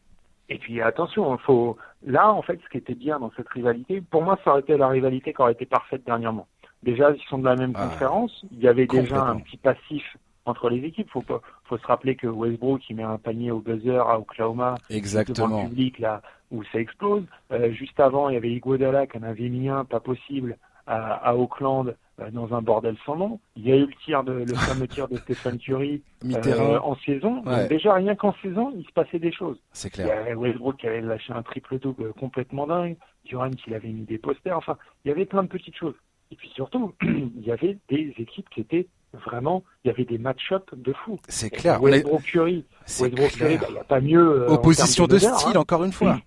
Et 0.48 0.58
puis 0.58 0.80
attention, 0.80 1.36
faut 1.38 1.76
là 2.06 2.32
en 2.32 2.42
fait 2.42 2.60
ce 2.62 2.68
qui 2.70 2.78
était 2.78 2.94
bien 2.94 3.18
dans 3.18 3.32
cette 3.36 3.48
rivalité, 3.48 4.00
pour 4.00 4.22
moi 4.22 4.38
ça 4.44 4.52
aurait 4.52 4.60
été 4.60 4.76
la 4.76 4.88
rivalité 4.88 5.32
qui 5.32 5.42
aurait 5.42 5.52
été 5.52 5.66
parfaite 5.66 6.02
dernièrement. 6.06 6.46
Déjà 6.86 7.10
ils 7.10 7.22
sont 7.28 7.38
de 7.38 7.44
la 7.44 7.56
même 7.56 7.72
ah, 7.74 7.88
conférence, 7.88 8.44
il 8.52 8.60
y 8.60 8.68
avait 8.68 8.86
déjà 8.86 9.20
un 9.24 9.40
petit 9.40 9.56
passif 9.56 10.16
entre 10.44 10.70
les 10.70 10.84
équipes. 10.84 11.10
Faut 11.10 11.20
pas, 11.20 11.42
faut 11.64 11.76
se 11.76 11.86
rappeler 11.86 12.14
que 12.14 12.28
Westbrook 12.28 12.80
il 12.88 12.96
met 12.96 13.02
un 13.02 13.18
panier 13.18 13.50
au 13.50 13.58
buzzer 13.58 13.98
à 13.98 14.18
Oklahoma, 14.20 14.76
exactement 14.88 15.48
devant 15.48 15.62
le 15.64 15.68
public 15.68 15.98
là 15.98 16.22
où 16.52 16.62
ça 16.72 16.78
explose. 16.78 17.24
Euh, 17.50 17.72
juste 17.72 17.98
avant 17.98 18.28
il 18.28 18.34
y 18.34 18.36
avait 18.36 18.52
Iguodala 18.52 19.08
qui 19.08 19.18
en 19.18 19.24
avait 19.24 19.48
mis 19.48 19.68
un, 19.68 19.84
pas 19.84 19.98
possible 19.98 20.56
à, 20.86 21.34
Auckland 21.36 21.96
euh, 22.20 22.30
dans 22.30 22.54
un 22.54 22.62
bordel 22.62 22.96
sans 23.04 23.16
nom. 23.16 23.40
Il 23.56 23.66
y 23.66 23.72
a 23.72 23.76
eu 23.76 23.86
le 23.86 23.94
tir 24.04 24.22
de 24.22 24.32
le 24.32 24.54
fameux 24.54 24.86
tir 24.86 25.08
de 25.08 25.16
Stéphane 25.16 25.58
Curry 25.58 26.04
euh, 26.24 26.78
en 26.78 26.94
saison. 27.04 27.42
déjà 27.68 27.94
rien 27.94 28.14
qu'en 28.14 28.32
saison, 28.40 28.72
il 28.76 28.84
se 28.84 28.92
passait 28.92 29.18
des 29.18 29.32
choses. 29.32 29.58
C'est 29.72 29.90
clair. 29.90 30.06
Il 30.06 30.10
y 30.10 30.12
avait 30.12 30.34
Westbrook 30.34 30.76
qui 30.76 30.86
avait 30.86 31.00
lâché 31.00 31.32
un 31.32 31.42
triple 31.42 31.80
double 31.80 32.12
complètement 32.12 32.68
dingue. 32.68 32.96
Durant 33.24 33.50
qui 33.50 33.74
avait 33.74 33.88
mis 33.88 34.04
des 34.04 34.18
posters. 34.18 34.56
Enfin, 34.56 34.76
il 35.04 35.08
y 35.08 35.10
avait 35.10 35.24
plein 35.24 35.42
de 35.42 35.48
petites 35.48 35.74
choses. 35.74 35.96
Et 36.30 36.36
puis 36.36 36.50
surtout, 36.54 36.94
il 37.02 37.44
y 37.44 37.52
avait 37.52 37.78
des 37.88 38.14
équipes 38.18 38.48
qui 38.50 38.60
étaient 38.60 38.86
vraiment, 39.12 39.62
il 39.84 39.88
y 39.88 39.90
avait 39.90 40.04
des 40.04 40.18
match-up 40.18 40.68
de 40.74 40.92
fou. 40.92 41.18
C'est 41.28 41.50
clair. 41.50 41.82
Westbrook 41.82 42.22
Curry, 42.22 42.64
Westbrook 43.00 43.30
Curry, 43.30 43.58
bah, 43.58 43.66
il 43.68 43.74
n'y 43.74 43.80
a 43.80 43.84
pas 43.84 44.00
mieux. 44.00 44.42
Euh, 44.42 44.48
Opposition 44.48 45.06
de, 45.06 45.18
style, 45.18 45.56
hein. 45.56 45.60
encore 45.60 45.84
une 45.84 45.92
fois. 45.92 46.18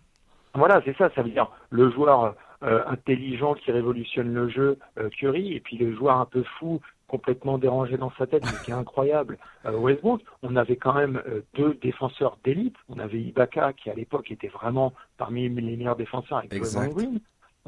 Voilà, 0.56 0.82
c'est 0.84 0.98
ça. 0.98 1.12
Ça 1.14 1.22
veut 1.22 1.30
dire 1.30 1.48
le 1.70 1.92
joueur 1.92 2.36
euh, 2.62 2.82
intelligent 2.88 3.54
qui 3.54 3.72
révolutionne 3.72 4.34
le 4.34 4.50
jeu, 4.50 4.78
euh, 4.98 5.08
Curry, 5.10 5.54
et 5.54 5.62
puis 5.62 5.78
le 5.78 5.96
joueur 5.96 6.18
un 6.18 6.26
peu 6.26 6.44
fou, 6.60 6.82
complètement 7.08 7.58
dérangé 7.58 7.96
dans 7.96 8.12
sa 8.18 8.28
tête, 8.28 8.44
mais 8.44 8.66
qui 8.66 8.72
est 8.72 8.74
incroyable, 8.74 9.38
euh, 9.66 9.78
Westbrook. 9.78 10.22
On 10.44 10.58
avait 10.58 10.76
quand 10.76 10.94
même 10.94 11.22
deux 11.54 11.76
défenseurs 11.82 12.38
d'élite. 12.44 12.76
On 12.90 13.00
avait 13.00 13.22
Ibaka, 13.22 13.72
qui 13.72 13.90
à 13.90 13.94
l'époque 13.94 14.30
était 14.30 14.50
vraiment 14.50 14.92
parmi 15.18 15.48
les 15.48 15.78
meilleurs 15.78 15.96
défenseurs 15.96 16.40
avec 16.40 16.54
Draymond 16.54 16.94
Green. 16.94 17.20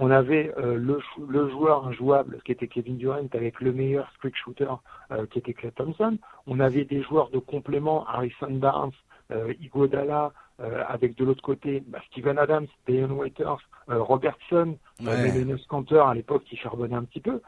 On 0.02 0.12
avait 0.12 0.52
le, 0.58 1.00
le, 1.30 1.50
joueur 1.50 1.88
injouable 1.88 2.42
qui 2.44 2.52
était 2.52 2.68
Kevin 2.68 2.98
Durant 2.98 3.28
avec 3.34 3.62
le 3.62 3.72
meilleur 3.72 4.12
streak 4.18 4.36
shooter 4.36 4.74
qui 5.30 5.40
était 5.40 5.54
Clay 5.54 5.72
Thompson. 5.72 6.18
On 6.48 6.60
avait 6.60 6.86
des 6.86 7.02
joueurs 7.04 7.30
de 7.30 7.38
complément, 7.38 8.06
Harrison 8.08 8.50
Barnes, 8.50 8.92
Iguodala, 9.62 10.34
euh, 10.62 10.84
avec 10.88 11.16
de 11.16 11.26
l'autre 11.26 11.42
côté 11.42 11.82
bah, 11.88 12.00
Steven 12.12 12.38
Adams, 12.38 12.68
Deion 12.88 13.12
Waiters, 13.14 13.58
euh, 13.90 14.00
Robertson, 14.02 14.78
euh, 15.02 15.06
ouais. 15.06 15.56
Cantor 15.68 16.10
à 16.10 16.14
l'époque 16.14 16.44
qui 16.44 16.56
charbonnait 16.56 16.96
un 16.96 17.04
petit 17.04 17.22
peu. 17.22 17.42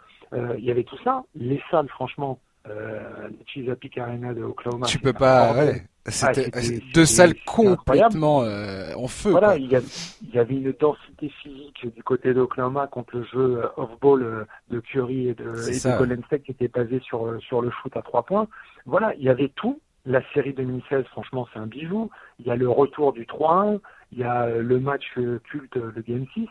Il 0.57 0.63
y 0.65 0.71
avait 0.71 0.83
tout 0.83 0.97
ça. 1.03 1.23
Les 1.35 1.61
salles, 1.69 1.89
franchement, 1.89 2.39
euh, 2.69 3.29
Chesapeake 3.45 3.97
Arena 3.97 4.33
de 4.33 4.43
Oklahoma. 4.43 4.85
Tu 4.85 4.99
peux 4.99 5.13
pas, 5.13 5.53
ouais. 5.53 5.83
C'était 6.05 6.49
ah, 6.53 6.59
deux 6.93 7.05
salles 7.05 7.33
complètement 7.45 8.39
en 8.39 9.07
feu. 9.07 9.31
Voilà, 9.31 9.55
il 9.55 9.71
y, 9.71 10.37
avait 10.37 10.53
une 10.53 10.73
densité 10.73 11.29
physique 11.41 11.87
du 11.95 12.03
côté 12.03 12.33
d'Oklahoma 12.33 12.87
contre 12.87 13.17
le 13.17 13.23
jeu 13.23 13.61
off-ball 13.77 14.45
de 14.69 14.79
Curry 14.81 15.29
et 15.29 15.33
de, 15.33 15.53
et 15.69 15.97
Golden 15.97 16.21
State 16.25 16.43
qui 16.43 16.51
était 16.51 16.67
basé 16.67 16.99
sur 17.05 17.41
sur 17.41 17.61
le 17.61 17.69
foot 17.69 17.95
à 17.95 18.01
trois 18.01 18.23
points. 18.23 18.49
Voilà, 18.85 19.15
il 19.15 19.23
y 19.23 19.29
avait 19.29 19.53
tout 19.55 19.79
la 20.05 20.21
série 20.33 20.53
2016, 20.53 21.05
franchement, 21.05 21.47
c'est 21.53 21.59
un 21.59 21.67
bijou. 21.67 22.09
Il 22.39 22.45
y 22.45 22.51
a 22.51 22.55
le 22.55 22.69
retour 22.69 23.13
du 23.13 23.25
3-1, 23.25 23.79
il 24.11 24.19
y 24.19 24.23
a 24.23 24.47
le 24.49 24.79
match 24.79 25.05
culte, 25.13 25.75
le 25.75 26.01
Game 26.01 26.25
6. 26.33 26.47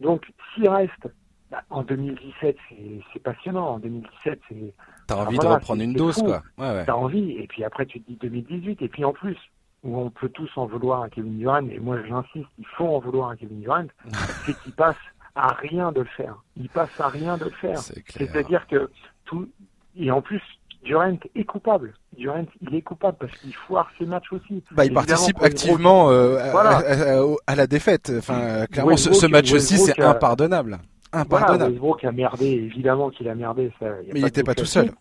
Donc, 0.00 0.26
s'il 0.54 0.68
reste, 0.68 1.08
bah, 1.52 1.62
en 1.68 1.82
2017, 1.82 2.56
c'est 3.12 3.22
passionnant. 3.22 3.74
En 3.74 3.78
2017, 3.78 4.40
c'est. 4.48 4.74
T'as 5.06 5.16
envie 5.16 5.36
de 5.36 5.46
reprendre 5.46 5.82
une 5.82 5.92
dose, 5.92 6.16
quoi. 6.16 6.42
Ouais, 6.56 6.84
T'as 6.86 6.94
envie. 6.94 7.32
Et 7.32 7.46
puis 7.46 7.62
après, 7.62 7.84
tu 7.84 8.00
te 8.00 8.10
dis 8.10 8.16
2018. 8.16 8.80
Et 8.80 8.88
puis 8.88 9.04
en 9.04 9.12
plus, 9.12 9.36
où 9.84 9.98
on 9.98 10.08
peut 10.08 10.30
tous 10.30 10.48
en 10.56 10.64
vouloir 10.64 11.02
à 11.02 11.10
Kevin 11.10 11.36
Durant, 11.36 11.68
et 11.68 11.78
moi 11.78 11.98
j'insiste, 12.08 12.48
il 12.58 12.66
faut 12.78 12.88
en 12.88 13.00
vouloir 13.00 13.30
à 13.30 13.36
Kevin 13.36 13.60
Durant, 13.60 13.84
c'est 14.46 14.58
qu'il 14.62 14.72
passe 14.72 14.96
à 15.34 15.48
rien 15.52 15.92
de 15.92 16.00
le 16.00 16.08
faire. 16.16 16.42
Il 16.56 16.70
passe 16.70 16.98
à 16.98 17.08
rien 17.08 17.36
de 17.36 17.44
le 17.44 17.50
faire. 17.50 17.78
C'est-à-dire 17.78 18.66
que 18.66 18.90
tout. 19.26 19.46
Et 19.94 20.10
en 20.10 20.22
plus, 20.22 20.40
Durant 20.84 21.18
est 21.34 21.44
coupable. 21.44 21.92
Durant, 22.16 22.46
il 22.62 22.74
est 22.74 22.82
coupable 22.82 23.18
parce 23.20 23.32
qu'il 23.36 23.54
foire 23.54 23.90
ses 23.98 24.06
matchs 24.06 24.32
aussi. 24.32 24.64
Bah, 24.70 24.86
il 24.86 24.94
participe 24.94 25.42
activement 25.42 26.10
euh, 26.10 26.38
à, 27.46 27.54
la 27.54 27.66
défaite. 27.66 28.10
Enfin, 28.16 28.64
clairement, 28.66 28.96
ce, 28.96 29.26
match 29.26 29.52
aussi, 29.52 29.76
c'est 29.76 30.00
impardonnable. 30.00 30.78
Impardonnable. 31.12 31.58
Voilà, 31.58 31.70
Westbrook 31.70 32.04
a 32.04 32.12
merdé, 32.12 32.46
évidemment 32.46 33.10
qu'il 33.10 33.28
a 33.28 33.34
merdé. 33.34 33.70
Ça, 33.78 33.86
Mais 34.12 34.20
il 34.20 34.24
n'était 34.24 34.42
pas 34.42 34.54
tout 34.54 34.64
seul. 34.64 34.92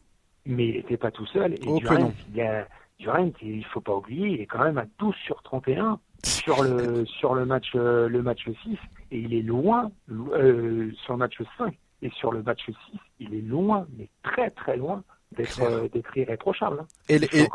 Mais 0.46 0.68
il 0.68 0.76
n'était 0.76 0.98
pas 0.98 1.12
tout 1.12 1.26
seul. 1.28 1.54
Et 1.54 1.58
Durant, 1.58 2.12
il, 2.34 2.42
a, 2.42 2.68
Durant, 3.00 3.32
il 3.42 3.66
faut 3.66 3.82
pas 3.82 3.96
oublier, 3.96 4.28
il 4.30 4.42
est 4.42 4.46
quand 4.46 4.64
même 4.64 4.78
à 4.78 4.86
12 5.00 5.16
sur 5.26 5.42
31 5.44 6.00
sur 6.24 6.64
le 6.64 7.06
sur 7.20 7.34
le 7.34 7.46
match 7.46 7.74
le 7.74 8.22
match 8.22 8.48
6 8.64 8.78
et 9.12 9.20
il 9.20 9.34
est 9.34 9.42
loin 9.42 9.92
euh, 10.12 10.92
sur 11.04 11.14
le 11.14 11.20
match 11.20 11.38
5 11.58 11.76
et 12.02 12.10
sur 12.12 12.32
le 12.32 12.44
match 12.44 12.64
6 12.66 12.76
il 13.20 13.34
est 13.34 13.42
loin 13.42 13.88
mais 13.98 14.08
très 14.24 14.52
très 14.52 14.78
loin 14.78 15.04
d'être 15.38 15.62
euh, 15.62 15.88
irréprochable. 16.16 16.80
Hein. 16.82 16.88
Et, 17.08 17.16
et. 17.16 17.48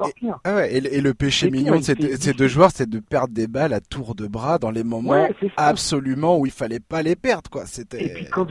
Ah 0.45 0.55
ouais, 0.55 0.75
et, 0.75 1.01
le 1.01 1.15
péché 1.15 1.51
mignon 1.51 1.77
de 1.77 1.83
ces, 1.83 2.33
deux 2.33 2.49
joueurs, 2.49 2.71
c'est 2.73 2.89
de 2.89 3.01
perdre 3.01 3.35
des 3.35 3.47
balles 3.47 3.73
à 3.73 3.81
tour 3.81 4.15
de 4.15 4.27
bras 4.27 4.59
dans 4.59 4.71
les 4.71 4.85
moments 4.85 5.29
absolument 5.57 6.39
où 6.39 6.47
il 6.47 6.53
fallait 6.53 6.81
pas 6.81 7.03
les 7.03 7.17
perdre. 7.17 7.51
Quoi. 7.51 7.67
C'était... 7.67 8.05
Et 8.05 8.15
puis 8.15 8.27
quand 8.27 8.47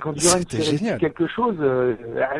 quand 0.00 0.12
Durant 0.12 0.42
quelque 0.98 1.26
chose, 1.26 1.56
euh, 1.60 1.94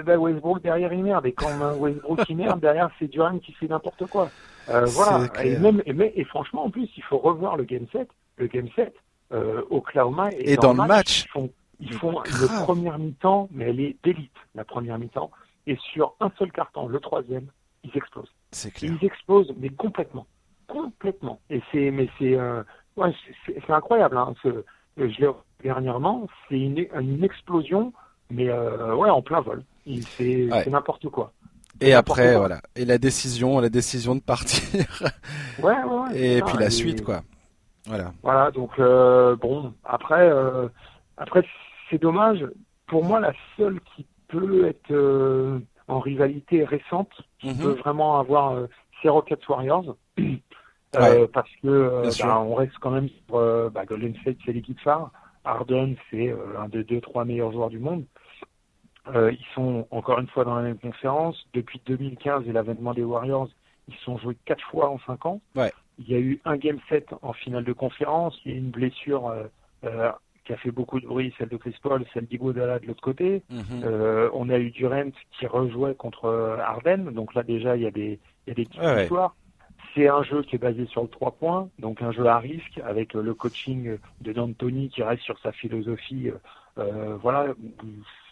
bah, 0.04 0.18
Westbrook 0.18 0.62
derrière 0.62 0.92
il 0.92 1.04
merde. 1.04 1.26
Et 1.26 1.32
quand 1.32 1.50
Westbrook 1.78 2.20
il 2.28 2.36
merde, 2.36 2.60
derrière 2.60 2.90
c'est 2.98 3.08
Durant 3.08 3.38
qui 3.38 3.52
fait 3.52 3.68
n'importe 3.68 4.06
quoi. 4.06 4.30
Euh, 4.70 4.84
voilà. 4.86 5.26
Et, 5.42 5.58
même, 5.58 5.82
et, 5.86 6.20
et, 6.20 6.24
franchement, 6.24 6.64
en 6.64 6.70
plus, 6.70 6.88
il 6.96 7.02
faut 7.04 7.18
revoir 7.18 7.56
le 7.56 7.64
game 7.64 7.86
set. 7.92 8.08
Le 8.38 8.46
game 8.46 8.68
set, 8.74 8.94
euh, 9.32 9.62
Oklahoma 9.70 10.30
et, 10.38 10.56
dans, 10.56 10.72
le 10.72 10.86
match, 10.86 11.24
ils 11.24 11.30
font, 11.30 11.50
ils 11.80 11.92
font 11.92 12.20
le 12.20 12.64
première 12.64 12.98
mi-temps, 12.98 13.48
mais 13.52 13.66
elle 13.66 13.80
est 13.80 13.96
d'élite, 14.02 14.32
la 14.54 14.64
première 14.64 14.98
mi-temps 14.98 15.30
et 15.66 15.76
sur 15.92 16.14
un 16.20 16.30
seul 16.38 16.52
carton, 16.52 16.86
le 16.88 17.00
troisième, 17.00 17.46
ils 17.82 17.96
explosent. 17.96 18.32
C'est 18.52 18.72
clair. 18.72 18.92
Ils 19.00 19.06
explosent, 19.06 19.52
mais 19.58 19.70
complètement, 19.70 20.26
complètement. 20.68 21.40
Et 21.50 21.60
c'est, 21.72 21.90
mais 21.90 22.08
c'est, 22.18 22.34
euh, 22.34 22.62
ouais, 22.96 23.12
c'est 23.46 23.70
incroyable. 23.70 24.16
Hein, 24.16 24.34
ce, 24.42 24.64
je 24.96 25.04
l'ai 25.04 25.28
dernièrement, 25.62 26.26
c'est 26.48 26.58
une, 26.58 26.86
une, 27.00 27.24
explosion, 27.24 27.92
mais 28.30 28.48
euh, 28.48 28.94
ouais, 28.94 29.10
en 29.10 29.22
plein 29.22 29.40
vol. 29.40 29.64
C'est 30.16 30.48
n'importe 30.70 31.08
quoi. 31.08 31.32
Et 31.80 31.92
après, 31.92 32.36
voilà. 32.36 32.60
Et 32.76 32.84
la 32.84 32.98
décision, 32.98 33.60
la 33.60 33.68
décision 33.68 34.14
de 34.14 34.20
partir. 34.20 34.62
ouais, 35.62 35.82
ouais, 35.82 36.18
Et 36.18 36.42
puis 36.42 36.56
la 36.58 36.70
suite, 36.70 37.02
quoi. 37.02 37.22
Voilà. 37.86 38.12
Voilà. 38.22 38.50
Donc 38.50 38.70
euh, 38.78 39.36
bon, 39.36 39.74
après, 39.84 40.28
euh, 40.28 40.68
après, 41.16 41.44
c'est 41.90 42.00
dommage. 42.00 42.46
Pour 42.86 43.04
moi, 43.04 43.20
la 43.20 43.32
seule 43.56 43.80
qui 43.94 44.06
peut 44.28 44.66
être 44.66 44.90
euh, 44.90 45.58
en 45.88 46.00
rivalité 46.00 46.64
récente, 46.64 47.10
qui 47.38 47.48
mhm. 47.48 47.58
peut 47.58 47.72
vraiment 47.72 48.18
avoir 48.18 48.52
euh, 48.52 48.66
ces 49.02 49.08
Rockets 49.08 49.46
Warriors. 49.48 49.96
Euh, 50.96 51.26
parce 51.26 51.50
que 51.60 52.22
bah, 52.22 52.38
on 52.38 52.54
reste 52.54 52.78
quand 52.80 52.92
même 52.92 53.08
sur 53.08 53.70
bah, 53.72 53.84
Golden 53.84 54.14
State, 54.20 54.36
c'est 54.46 54.52
l'équipe 54.52 54.78
phare. 54.78 55.10
Harden, 55.42 55.96
c'est 56.08 56.32
un 56.56 56.68
des 56.68 56.84
deux, 56.84 57.00
trois 57.00 57.24
meilleurs 57.24 57.50
joueurs 57.50 57.68
du 57.68 57.80
monde. 57.80 58.04
ils 59.12 59.44
sont 59.56 59.88
encore 59.90 60.20
une 60.20 60.28
fois 60.28 60.44
dans 60.44 60.54
la 60.54 60.62
même 60.62 60.78
conférence. 60.78 61.48
Depuis 61.52 61.80
2015 61.84 62.46
et 62.46 62.52
l'avènement 62.52 62.94
des 62.94 63.02
Warriors, 63.02 63.48
ils 63.88 63.96
sont 64.04 64.18
joués 64.18 64.36
quatre 64.44 64.62
fois 64.70 64.88
en 64.88 65.00
cinq 65.00 65.26
ans. 65.26 65.40
Il 65.98 66.08
y 66.08 66.14
a 66.14 66.20
eu 66.20 66.40
un 66.44 66.56
game 66.56 66.78
set 66.88 67.08
en 67.22 67.32
finale 67.32 67.64
de 67.64 67.72
conférence. 67.72 68.38
Il 68.44 68.52
y 68.52 68.54
a 68.54 68.56
eu 68.56 68.60
une 68.60 68.70
blessure 68.70 69.34
qui 70.44 70.52
a 70.52 70.56
fait 70.56 70.70
beaucoup 70.70 71.00
de 71.00 71.06
bruit, 71.06 71.32
celle 71.38 71.48
de 71.48 71.56
Chris 71.56 71.74
Paul, 71.82 72.04
celle 72.12 72.26
d'Iguodala 72.26 72.78
de 72.78 72.86
l'autre 72.86 73.00
côté. 73.00 73.42
Mhm. 73.50 73.82
euh, 73.84 74.28
on 74.34 74.48
a 74.50 74.58
eu 74.58 74.70
Durant 74.70 75.10
qui 75.38 75.46
rejouait 75.46 75.94
contre 75.94 76.26
euh, 76.26 76.58
Arden, 76.58 77.12
donc 77.12 77.34
là 77.34 77.42
déjà 77.42 77.76
il 77.76 77.82
y 77.82 77.86
a 77.86 77.90
des, 77.90 78.18
il 78.46 78.48
y 78.48 78.50
a 78.50 78.54
des 78.54 78.64
petites 78.64 79.02
histoires. 79.02 79.34
C'est 79.94 80.08
un 80.08 80.22
jeu 80.24 80.42
qui 80.42 80.56
est 80.56 80.58
basé 80.58 80.86
sur 80.86 81.02
le 81.02 81.08
trois 81.08 81.32
points, 81.32 81.68
donc 81.78 82.02
un 82.02 82.10
jeu 82.10 82.26
à 82.26 82.38
risque 82.38 82.80
avec 82.84 83.14
le 83.14 83.32
coaching 83.32 83.96
de 84.22 84.32
D'Antoni 84.32 84.88
qui 84.88 85.02
reste 85.02 85.22
sur 85.22 85.38
sa 85.38 85.52
philosophie. 85.52 86.30
Euh, 86.78 87.16
voilà, 87.22 87.46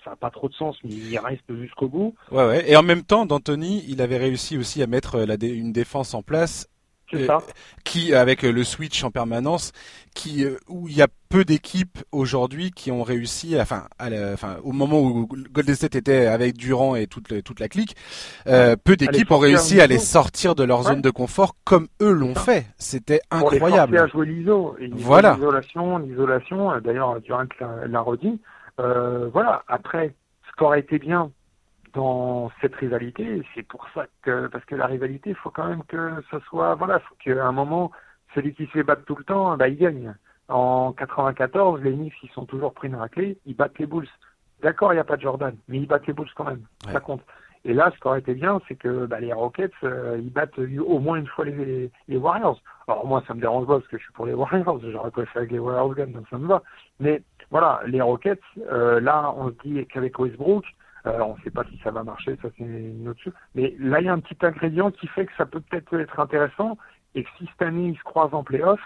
ça 0.02 0.10
n'a 0.10 0.16
pas 0.16 0.30
trop 0.30 0.48
de 0.48 0.54
sens, 0.54 0.76
mais 0.82 0.90
il 0.90 1.18
reste 1.18 1.44
jusqu'au 1.60 1.86
bout. 1.86 2.14
Ouais, 2.32 2.44
ouais. 2.46 2.70
Et 2.70 2.76
en 2.76 2.82
même 2.82 3.04
temps, 3.04 3.26
D'Antoni, 3.26 3.84
il 3.88 4.02
avait 4.02 4.16
réussi 4.16 4.58
aussi 4.58 4.82
à 4.82 4.88
mettre 4.88 5.20
la 5.20 5.36
une 5.40 5.72
défense 5.72 6.14
en 6.14 6.22
place 6.22 6.68
euh, 7.14 7.38
qui 7.84 8.14
avec 8.14 8.42
le 8.42 8.64
switch 8.64 9.02
en 9.04 9.10
permanence, 9.10 9.72
qui 10.14 10.44
euh, 10.44 10.56
où 10.68 10.88
il 10.88 10.96
y 10.96 11.02
a 11.02 11.08
peu 11.28 11.44
d'équipes 11.44 11.98
aujourd'hui 12.12 12.70
qui 12.70 12.90
ont 12.90 13.02
réussi, 13.02 13.58
enfin, 13.60 13.84
à 13.98 14.08
enfin, 14.32 14.56
au 14.64 14.72
moment 14.72 15.00
où 15.00 15.26
Golden 15.26 15.74
State 15.74 15.96
était 15.96 16.26
avec 16.26 16.56
Durant 16.56 16.94
et 16.94 17.06
toute, 17.06 17.42
toute 17.42 17.60
la 17.60 17.68
clique, 17.68 17.96
euh, 18.46 18.76
peu 18.82 18.96
d'équipes 18.96 19.30
ont 19.30 19.38
réussi 19.38 19.80
à 19.80 19.86
les 19.86 19.98
sortir 19.98 20.54
de 20.54 20.64
leur 20.64 20.82
zone 20.82 21.00
de 21.00 21.10
confort 21.10 21.54
comme 21.64 21.88
eux 22.00 22.12
l'ont 22.12 22.34
fait. 22.34 22.66
C'était 22.76 23.20
incroyable. 23.30 23.96
Pour 23.96 23.98
les 23.98 23.98
à 23.98 24.06
jouer 24.08 24.26
l'ISO, 24.26 24.76
voilà. 24.92 25.34
L'isolation, 25.34 25.98
l'isolation. 25.98 26.80
D'ailleurs, 26.80 27.20
Durant 27.20 27.44
l'a 27.60 28.00
redit. 28.00 28.40
voilà. 28.78 29.62
Après, 29.68 30.14
ce 30.46 30.56
qui 30.56 30.64
aurait 30.64 30.80
été 30.80 30.98
bien, 30.98 31.30
dans 31.92 32.50
cette 32.60 32.74
rivalité. 32.74 33.42
C'est 33.54 33.62
pour 33.62 33.86
ça 33.94 34.06
que, 34.22 34.46
parce 34.48 34.64
que 34.64 34.74
la 34.74 34.86
rivalité, 34.86 35.30
il 35.30 35.36
faut 35.36 35.50
quand 35.50 35.66
même 35.66 35.84
que 35.84 36.22
ce 36.30 36.38
soit, 36.40 36.74
voilà, 36.74 37.00
faut 37.00 37.14
qu'à 37.22 37.44
un 37.44 37.52
moment, 37.52 37.90
celui 38.34 38.54
qui 38.54 38.66
se 38.66 38.70
fait 38.70 38.82
battre 38.82 39.04
tout 39.04 39.16
le 39.16 39.24
temps, 39.24 39.56
bah, 39.56 39.68
il 39.68 39.76
gagne. 39.76 40.14
En 40.48 40.92
94, 40.92 41.80
les 41.82 41.92
Knicks, 41.92 42.14
ils 42.22 42.30
sont 42.30 42.44
toujours 42.44 42.74
pris 42.74 42.88
une 42.88 42.96
raclée, 42.96 43.38
ils 43.46 43.56
battent 43.56 43.78
les 43.78 43.86
Bulls. 43.86 44.08
D'accord, 44.62 44.92
il 44.92 44.96
n'y 44.96 45.00
a 45.00 45.04
pas 45.04 45.16
de 45.16 45.22
Jordan, 45.22 45.56
mais 45.68 45.78
ils 45.78 45.86
battent 45.86 46.06
les 46.06 46.12
Bulls 46.12 46.30
quand 46.34 46.44
même. 46.44 46.62
Ça 46.90 47.00
compte. 47.00 47.22
Et 47.64 47.74
là, 47.74 47.92
ce 47.94 48.00
qui 48.00 48.06
aurait 48.08 48.18
été 48.18 48.34
bien, 48.34 48.60
c'est 48.66 48.74
que 48.74 49.06
bah, 49.06 49.20
les 49.20 49.32
Rockets, 49.32 49.72
euh, 49.84 50.18
ils 50.20 50.32
battent 50.32 50.58
au 50.58 50.98
moins 50.98 51.16
une 51.16 51.28
fois 51.28 51.44
les, 51.44 51.90
les, 52.08 52.16
Warriors. 52.16 52.60
Alors 52.88 53.06
moi, 53.06 53.22
ça 53.26 53.34
me 53.34 53.40
dérange 53.40 53.66
pas 53.66 53.74
parce 53.74 53.86
que 53.86 53.98
je 53.98 54.02
suis 54.02 54.12
pour 54.12 54.26
les 54.26 54.34
Warriors. 54.34 54.80
J'aurais 54.90 55.12
préféré 55.12 55.46
que 55.46 55.52
les 55.52 55.58
Warriors 55.60 55.94
gagnent, 55.94 56.12
donc 56.12 56.26
ça 56.28 56.38
me 56.38 56.48
va. 56.48 56.62
Mais 56.98 57.22
voilà, 57.50 57.80
les 57.86 58.00
Rockets, 58.00 58.40
euh, 58.58 59.00
là, 59.00 59.32
on 59.36 59.50
se 59.50 59.54
dit 59.64 59.86
qu'avec 59.86 60.18
Westbrook, 60.18 60.64
on 61.04 61.36
ne 61.36 61.42
sait 61.42 61.50
pas 61.50 61.64
si 61.64 61.78
ça 61.82 61.90
va 61.90 62.04
marcher, 62.04 62.36
ça 62.40 62.48
c'est 62.56 62.64
une 62.64 63.08
autre 63.08 63.20
chose. 63.20 63.32
Mais 63.54 63.74
là, 63.78 64.00
il 64.00 64.06
y 64.06 64.08
a 64.08 64.12
un 64.12 64.20
petit 64.20 64.36
ingrédient 64.44 64.90
qui 64.90 65.06
fait 65.08 65.26
que 65.26 65.32
ça 65.36 65.46
peut 65.46 65.60
peut-être 65.60 65.98
être 65.98 66.20
intéressant 66.20 66.78
et 67.14 67.24
que 67.24 67.30
si 67.38 67.46
cette 67.46 67.62
année 67.62 67.88
ils 67.88 67.98
se 67.98 68.04
croisent 68.04 68.34
en 68.34 68.44
playoff 68.44 68.80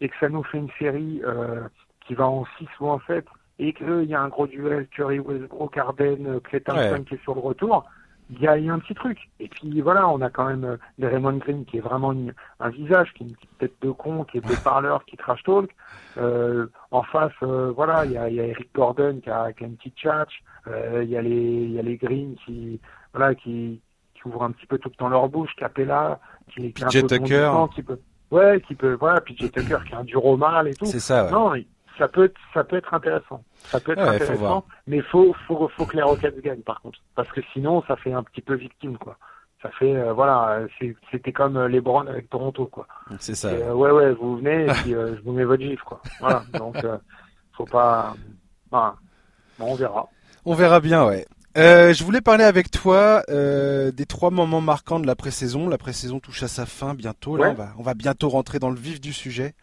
et 0.00 0.08
que 0.08 0.14
ça 0.20 0.28
nous 0.28 0.42
fait 0.44 0.58
une 0.58 0.70
série 0.78 1.22
euh, 1.24 1.66
qui 2.06 2.14
va 2.14 2.26
en 2.26 2.44
6 2.58 2.66
ou 2.80 2.88
en 2.88 3.00
7 3.06 3.26
et 3.58 3.72
qu'il 3.72 4.04
y 4.04 4.14
a 4.14 4.20
un 4.20 4.28
gros 4.28 4.46
duel 4.46 4.86
Curry, 4.88 5.18
Westbrook, 5.18 5.76
Arden, 5.76 6.40
Clay 6.40 6.60
Thompson 6.60 7.04
qui 7.04 7.14
est 7.14 7.22
sur 7.22 7.34
le 7.34 7.40
retour, 7.40 7.84
il 8.30 8.40
y 8.40 8.48
a, 8.48 8.52
un 8.52 8.78
petit 8.78 8.94
truc. 8.94 9.18
Et 9.38 9.48
puis 9.48 9.80
voilà, 9.80 10.08
on 10.08 10.20
a 10.20 10.30
quand 10.30 10.46
même 10.46 10.64
euh, 10.64 10.76
Raymond 11.00 11.36
Green 11.36 11.64
qui 11.64 11.78
est 11.78 11.80
vraiment 11.80 12.12
un 12.60 12.70
visage, 12.70 13.12
qui 13.14 13.22
est 13.22 13.26
une 13.26 13.34
petite 13.34 13.58
tête 13.58 13.74
de 13.82 13.90
con, 13.90 14.24
qui 14.24 14.38
est 14.38 14.46
des 14.46 14.56
parleurs, 14.56 15.04
qui 15.04 15.16
trash 15.16 15.42
talk. 15.44 15.70
Euh, 16.18 16.66
en 16.90 17.02
face, 17.02 17.32
euh, 17.42 17.72
voilà, 17.74 18.04
il 18.04 18.12
y 18.12 18.18
a, 18.18 18.28
y 18.28 18.40
a, 18.40 18.46
Eric 18.46 18.74
Gordon 18.74 19.20
qui 19.22 19.30
a, 19.30 19.52
qui 19.52 19.64
a 19.64 19.66
une 19.66 19.76
petite 19.76 19.98
chat. 19.98 20.26
Euh, 20.66 21.02
il 21.04 21.10
y 21.10 21.16
a 21.16 21.22
les, 21.22 21.30
il 21.30 21.72
y 21.72 21.78
a 21.78 21.82
les 21.82 21.96
Green 21.96 22.34
qui, 22.44 22.80
voilà, 23.14 23.34
qui, 23.34 23.80
qui 24.14 24.26
ouvrent 24.26 24.42
un 24.42 24.50
petit 24.50 24.66
peu 24.66 24.78
tout 24.78 24.88
le 24.88 24.96
temps 24.96 25.08
leur 25.08 25.28
bouche. 25.28 25.54
Capella, 25.56 26.18
qui, 26.50 26.72
qui 26.72 26.82
est 26.82 26.84
un 26.84 27.02
peu 27.02 27.06
Tucker. 27.06 27.52
qui 27.74 27.82
peut, 27.82 28.00
ouais, 28.32 28.60
qui 28.66 28.74
peut, 28.74 28.94
voilà, 28.94 29.20
PJ 29.20 29.52
Tucker 29.52 29.78
qui 29.86 29.94
a 29.94 29.98
un 29.98 30.04
dur 30.04 30.24
au 30.24 30.36
mal 30.36 30.66
et 30.66 30.74
tout. 30.74 30.86
C'est 30.86 30.98
ça. 30.98 31.26
Ouais. 31.26 31.30
Non, 31.30 31.52
ça 31.98 32.08
peut 32.08 32.24
être, 32.24 32.40
ça 32.54 32.64
peut 32.64 32.76
être 32.76 32.92
intéressant. 32.94 33.42
Ça 33.64 33.80
peut 33.80 33.92
être 33.92 34.00
intéressant, 34.00 34.64
mais 34.86 35.00
faut, 35.02 35.34
faut, 35.46 35.68
faut 35.68 35.86
que 35.86 35.96
les 35.96 36.02
Rockets 36.02 36.40
gagnent 36.40 36.62
par 36.62 36.80
contre, 36.80 36.98
parce 37.14 37.30
que 37.32 37.40
sinon 37.52 37.82
ça 37.88 37.96
fait 37.96 38.12
un 38.12 38.22
petit 38.22 38.42
peu 38.42 38.54
victime 38.54 38.98
quoi. 38.98 39.16
Ça 39.62 39.70
fait, 39.70 39.96
euh, 39.96 40.12
voilà, 40.12 40.60
c'était 41.10 41.32
comme 41.32 41.66
les 41.66 41.80
Browns 41.80 42.08
avec 42.08 42.28
Toronto 42.28 42.66
quoi. 42.66 42.86
C'est 43.18 43.34
ça. 43.34 43.48
Euh, 43.48 43.72
ouais 43.72 43.90
ouais, 43.90 44.12
vous 44.12 44.36
venez 44.36 44.66
et 44.66 44.72
puis 44.82 44.94
euh, 44.94 45.16
je 45.16 45.22
vous 45.22 45.32
mets 45.32 45.44
votre 45.44 45.62
gif 45.62 45.80
quoi. 45.80 46.00
Voilà, 46.20 46.44
donc 46.52 46.76
faut 47.52 47.64
pas, 47.64 48.14
bon, 48.70 48.92
on 49.58 49.74
verra. 49.74 50.08
On 50.44 50.54
verra 50.54 50.80
bien, 50.80 51.06
ouais. 51.06 51.26
Je 51.56 52.04
voulais 52.04 52.20
parler 52.20 52.44
avec 52.44 52.70
toi 52.70 53.22
des 53.28 54.06
trois 54.06 54.30
moments 54.30 54.60
marquants 54.60 55.00
de 55.00 55.06
la 55.06 55.16
pré-saison. 55.16 55.68
La 55.68 55.78
pré-saison 55.78 56.20
touche 56.20 56.42
à 56.42 56.48
sa 56.48 56.66
fin 56.66 56.94
bientôt. 56.94 57.36
Là, 57.36 57.50
on 57.50 57.54
va, 57.54 57.68
on 57.78 57.82
va 57.82 57.94
bientôt 57.94 58.28
rentrer 58.28 58.58
dans 58.58 58.70
le 58.70 58.76
vif 58.76 59.00
du 59.00 59.12
sujet. 59.12 59.54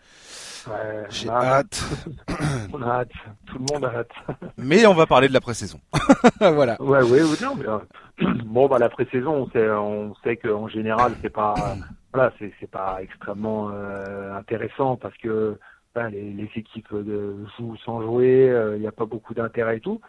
J'ai 1.10 1.30
hâte. 1.30 1.84
on 2.74 2.82
a 2.82 2.88
hâte. 2.88 3.12
Tout 3.46 3.58
le 3.60 3.74
monde 3.74 3.86
a 3.86 4.00
hâte. 4.00 4.12
mais 4.58 4.86
on 4.86 4.94
va 4.94 5.06
parler 5.06 5.28
de 5.28 5.34
la 5.34 5.42
pré-saison. 5.42 5.80
voilà. 6.40 6.82
Ouais, 6.82 7.04
ouais, 7.04 7.22
non, 7.42 7.56
mais, 7.56 7.68
euh, 7.68 7.80
bon, 8.46 8.68
bah 8.68 8.78
la 8.80 8.90
pré-saison, 8.90 9.34
on 9.34 9.50
sait, 9.52 9.70
on 9.70 10.16
sait 10.24 10.38
qu'en 10.38 10.68
général, 10.68 11.14
c'est 11.22 11.30
pas, 11.30 11.56
voilà, 12.14 12.32
c'est, 12.40 12.70
pas 12.70 13.00
extrêmement 13.02 13.72
euh, 13.72 14.36
intéressant 14.36 14.96
parce 14.96 15.18
que 15.18 15.58
ben, 15.96 16.10
les, 16.10 16.32
les, 16.32 16.50
équipes 16.56 16.94
de, 16.94 17.36
jouent 17.58 17.78
sans 17.86 18.02
jouer, 18.02 18.52
il 18.76 18.82
n'y 18.82 18.88
a 18.88 18.92
pas 18.92 19.06
beaucoup 19.06 19.34
d'intérêt 19.34 19.78
et 19.78 19.82
tout. 19.82 20.02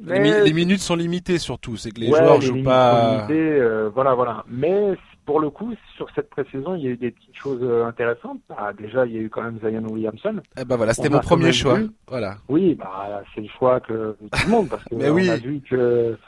Les, 0.00 0.52
minutes 0.52 0.80
sont 0.80 0.96
limitées 0.96 1.38
surtout, 1.38 1.76
c'est 1.76 1.90
que 1.90 2.00
les 2.00 2.08
joueurs 2.08 2.38
les 2.38 2.46
jouent 2.46 2.62
pas. 2.62 3.26
Limitées, 3.28 3.60
euh, 3.60 3.90
voilà, 3.94 4.14
voilà. 4.14 4.44
Mais 4.48 4.96
pour 5.24 5.40
le 5.40 5.50
coup, 5.50 5.72
sur 5.96 6.08
cette 6.14 6.30
pré-saison, 6.30 6.74
il 6.74 6.82
y 6.82 6.86
a 6.88 6.90
eu 6.90 6.96
des 6.96 7.10
petites 7.10 7.36
choses 7.36 7.62
euh, 7.62 7.86
intéressantes. 7.86 8.40
Bah, 8.48 8.72
déjà, 8.76 9.06
il 9.06 9.12
y 9.12 9.18
a 9.18 9.20
eu 9.20 9.30
quand 9.30 9.42
même 9.42 9.58
Zion 9.60 9.86
Williamson. 9.86 10.40
Eh 10.58 10.64
ben 10.64 10.76
voilà, 10.76 10.94
c'était 10.94 11.10
mon 11.10 11.20
premier 11.20 11.52
choix. 11.52 11.78
Voilà. 12.08 12.36
Oui, 12.48 12.74
bah 12.74 13.22
c'est 13.34 13.40
le 13.40 13.48
choix 13.48 13.80
que 13.80 14.16
tout 14.20 14.46
le 14.46 14.50
monde 14.50 14.68
parce 14.68 14.84
que 14.84 14.94
on 14.96 15.00
a 15.00 15.36
vu 15.36 15.60
que 15.68 16.18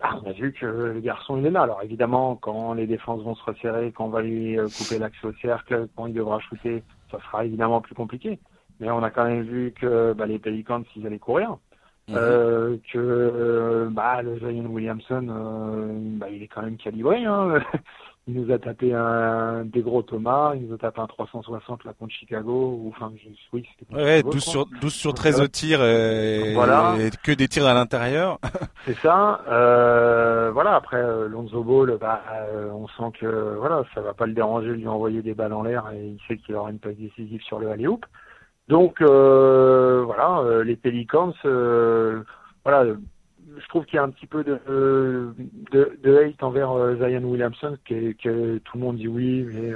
bah, 0.00 0.20
on 0.22 0.28
a 0.28 0.32
vu 0.32 0.52
que 0.52 0.66
le 0.66 1.00
garçon 1.00 1.38
il 1.38 1.46
est 1.46 1.50
là. 1.50 1.62
Alors 1.62 1.80
évidemment, 1.82 2.36
quand 2.36 2.74
les 2.74 2.86
défenses 2.86 3.22
vont 3.22 3.34
se 3.34 3.44
resserrer, 3.44 3.92
quand 3.92 4.06
on 4.06 4.10
va 4.10 4.22
lui 4.22 4.58
euh, 4.58 4.66
couper 4.66 4.98
l'accès 4.98 5.26
au 5.26 5.32
cercle, 5.40 5.88
quand 5.96 6.06
il 6.06 6.14
devra 6.14 6.40
shooter, 6.40 6.82
ça 7.10 7.18
sera 7.20 7.44
évidemment 7.44 7.80
plus 7.80 7.94
compliqué. 7.94 8.38
Mais 8.80 8.90
on 8.90 9.02
a 9.02 9.10
quand 9.10 9.24
même 9.24 9.42
vu 9.42 9.72
que 9.80 10.12
bah, 10.12 10.26
les 10.26 10.38
Pelicans, 10.38 10.82
s'ils 10.92 11.06
allaient 11.06 11.18
courir, 11.18 11.56
Mhm. 12.08 12.16
Euh, 12.18 12.76
que 12.92 13.88
bah, 13.90 14.22
le 14.22 14.36
Zion 14.38 14.66
Williamson, 14.66 15.28
euh, 15.30 15.86
bah, 16.18 16.26
il 16.30 16.42
est 16.42 16.48
quand 16.48 16.62
même 16.62 16.76
calibré. 16.76 17.24
Hein. 17.24 17.60
il 18.26 18.34
nous 18.34 18.52
a 18.52 18.58
tapé 18.58 18.92
un, 18.92 19.64
des 19.64 19.82
gros 19.82 20.02
Thomas, 20.02 20.52
il 20.56 20.66
nous 20.66 20.74
a 20.74 20.78
tapé 20.78 21.00
un 21.00 21.06
360 21.06 21.84
là 21.84 21.92
contre 21.96 22.12
Chicago. 22.12 22.76
Ou, 22.82 22.92
enfin, 22.94 23.12
oui, 23.52 23.64
ouais, 23.92 24.24
12 24.24 24.42
sur, 24.42 24.66
12 24.80 24.92
sur 24.92 25.14
13 25.14 25.42
au 25.42 25.46
tir 25.46 25.84
et, 25.84 26.54
voilà. 26.54 26.96
et 26.98 27.10
que 27.22 27.30
des 27.30 27.46
tirs 27.46 27.66
à 27.66 27.74
l'intérieur. 27.74 28.40
C'est 28.84 28.96
ça. 28.98 29.40
Euh, 29.48 30.50
voilà, 30.52 30.74
après 30.74 30.96
euh, 30.96 31.28
Lonzo 31.28 31.62
Ball, 31.62 31.98
bah, 32.00 32.20
on 32.72 32.88
sent 32.88 33.16
que 33.20 33.54
voilà, 33.58 33.84
ça 33.94 34.00
va 34.00 34.12
pas 34.12 34.26
le 34.26 34.32
déranger 34.32 34.68
de 34.68 34.74
lui 34.74 34.88
envoyer 34.88 35.22
des 35.22 35.34
balles 35.34 35.52
en 35.52 35.62
l'air 35.62 35.88
et 35.94 36.04
il 36.04 36.20
sait 36.26 36.36
qu'il 36.36 36.56
aura 36.56 36.70
une 36.70 36.80
passe 36.80 36.96
décisive 36.96 37.42
sur 37.42 37.60
le 37.60 37.70
alley-oop. 37.70 38.04
Donc 38.68 39.00
euh, 39.00 40.02
voilà, 40.04 40.38
euh, 40.38 40.64
les 40.64 40.76
Pelicans, 40.76 41.34
euh, 41.44 42.22
voilà, 42.64 42.94
je 43.58 43.68
trouve 43.68 43.84
qu'il 43.84 43.96
y 43.96 43.98
a 43.98 44.04
un 44.04 44.10
petit 44.10 44.26
peu 44.26 44.44
de, 44.44 44.58
de, 45.72 45.98
de 46.02 46.16
hate 46.16 46.42
envers 46.42 46.70
Zion 46.96 47.24
Williamson, 47.24 47.76
que, 47.84 48.12
que, 48.12 48.58
tout 48.58 48.78
le 48.78 48.82
monde 48.82 48.96
dit 48.96 49.08
oui, 49.08 49.46
mais 49.52 49.74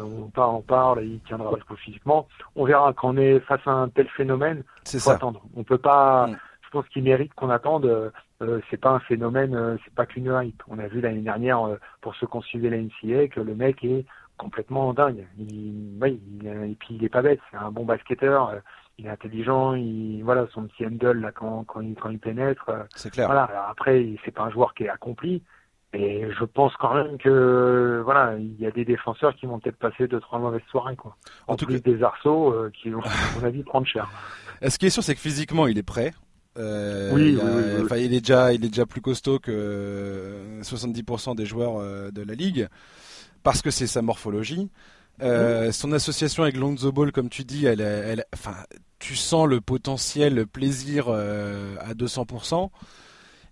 on 0.00 0.30
parle, 0.30 0.54
on 0.54 0.62
parle, 0.62 1.04
il 1.04 1.20
tiendra 1.20 1.50
le 1.50 1.64
coup 1.64 1.76
physiquement. 1.76 2.26
On 2.56 2.64
verra 2.64 2.92
quand 2.92 3.14
on 3.14 3.16
est 3.16 3.40
face 3.40 3.60
à 3.66 3.72
un 3.72 3.88
tel 3.88 4.08
phénomène. 4.08 4.62
C'est 4.84 5.00
ça. 5.00 5.14
attendre. 5.14 5.42
On 5.56 5.64
peut 5.64 5.78
pas. 5.78 6.28
Mm. 6.28 6.36
Je 6.62 6.70
pense 6.70 6.88
qu'il 6.88 7.02
mérite 7.02 7.32
qu'on 7.34 7.50
attende. 7.50 8.12
Euh, 8.40 8.60
c'est 8.70 8.80
pas 8.80 8.90
un 8.90 9.00
phénomène, 9.00 9.78
c'est 9.84 9.94
pas 9.94 10.06
qu'une 10.06 10.32
hype. 10.42 10.62
On 10.68 10.78
a 10.78 10.86
vu 10.86 11.00
l'année 11.00 11.22
dernière, 11.22 11.76
pour 12.02 12.14
ceux 12.14 12.26
qui 12.26 12.36
ont 12.36 12.42
suivi 12.42 12.70
la 12.70 12.76
NCA, 12.76 13.28
que 13.28 13.40
le 13.40 13.54
mec 13.54 13.82
est 13.84 14.04
complètement 14.38 14.94
dingue. 14.94 15.26
Il, 15.38 15.98
oui, 16.00 16.20
il, 16.40 16.46
et 16.46 16.76
puis 16.78 16.94
il 16.94 17.04
est 17.04 17.10
pas 17.10 17.20
bête, 17.20 17.40
c'est 17.50 17.58
un 17.58 17.70
bon 17.70 17.84
basketteur, 17.84 18.48
euh, 18.48 18.60
il 18.98 19.06
est 19.06 19.10
intelligent, 19.10 19.74
il, 19.74 20.22
voilà, 20.24 20.46
son 20.54 20.66
petit 20.66 20.86
handle 20.86 21.20
là 21.20 21.32
quand, 21.32 21.64
quand, 21.64 21.80
il, 21.80 21.94
quand 21.94 22.08
il 22.08 22.18
pénètre. 22.18 22.68
Euh, 22.70 22.82
c'est 22.94 23.10
clair. 23.10 23.26
Voilà, 23.26 23.44
alors 23.44 23.66
après, 23.68 24.06
c'est 24.24 24.30
pas 24.30 24.44
un 24.44 24.50
joueur 24.50 24.72
qui 24.74 24.84
est 24.84 24.88
accompli, 24.88 25.42
et 25.92 26.26
je 26.38 26.44
pense 26.44 26.72
quand 26.76 26.94
même 26.94 27.18
que 27.18 28.00
voilà, 28.04 28.36
il 28.38 28.58
y 28.58 28.66
a 28.66 28.70
des 28.70 28.84
défenseurs 28.84 29.34
qui 29.36 29.46
vont 29.46 29.58
peut-être 29.58 29.76
passer 29.76 30.08
deux 30.08 30.20
trois 30.20 30.38
mauvaises 30.38 30.62
soirées 30.70 30.96
quoi. 30.96 31.16
En, 31.46 31.56
tout 31.56 31.66
plus 31.66 31.80
cas... 31.80 31.90
des 31.90 32.02
arceaux 32.02 32.52
euh, 32.52 32.70
qui 32.70 32.90
vont, 32.90 33.00
à 33.00 33.38
mon 33.38 33.46
avis, 33.46 33.62
prendre 33.62 33.86
cher. 33.86 34.08
Ce 34.66 34.78
qui 34.78 34.86
est 34.86 34.90
sûr, 34.90 35.02
c'est 35.02 35.14
que 35.14 35.20
physiquement, 35.20 35.66
il 35.66 35.78
est 35.78 35.84
prêt? 35.84 36.12
Euh, 36.56 37.12
oui, 37.12 37.38
oui, 37.40 37.86
oui, 37.88 38.04
il 38.04 38.14
est 38.14 38.20
déjà, 38.20 38.52
il 38.52 38.64
est 38.64 38.68
déjà 38.68 38.84
plus 38.84 39.00
costaud 39.00 39.38
que 39.38 40.58
70% 40.62 41.36
des 41.36 41.46
joueurs 41.46 41.80
de 42.10 42.22
la 42.22 42.34
ligue 42.34 42.68
parce 43.42 43.62
que 43.62 43.70
c'est 43.70 43.86
sa 43.86 44.02
morphologie. 44.02 44.70
Euh, 45.22 45.72
son 45.72 45.92
association 45.92 46.44
avec 46.44 46.56
Lonzo 46.56 46.92
Ball, 46.92 47.12
comme 47.12 47.28
tu 47.28 47.42
dis, 47.44 47.66
elle, 47.66 47.80
elle, 47.80 48.24
enfin, 48.32 48.54
tu 48.98 49.16
sens 49.16 49.48
le 49.48 49.60
potentiel, 49.60 50.34
le 50.34 50.46
plaisir 50.46 51.06
euh, 51.08 51.74
à 51.80 51.94
200%. 51.94 52.70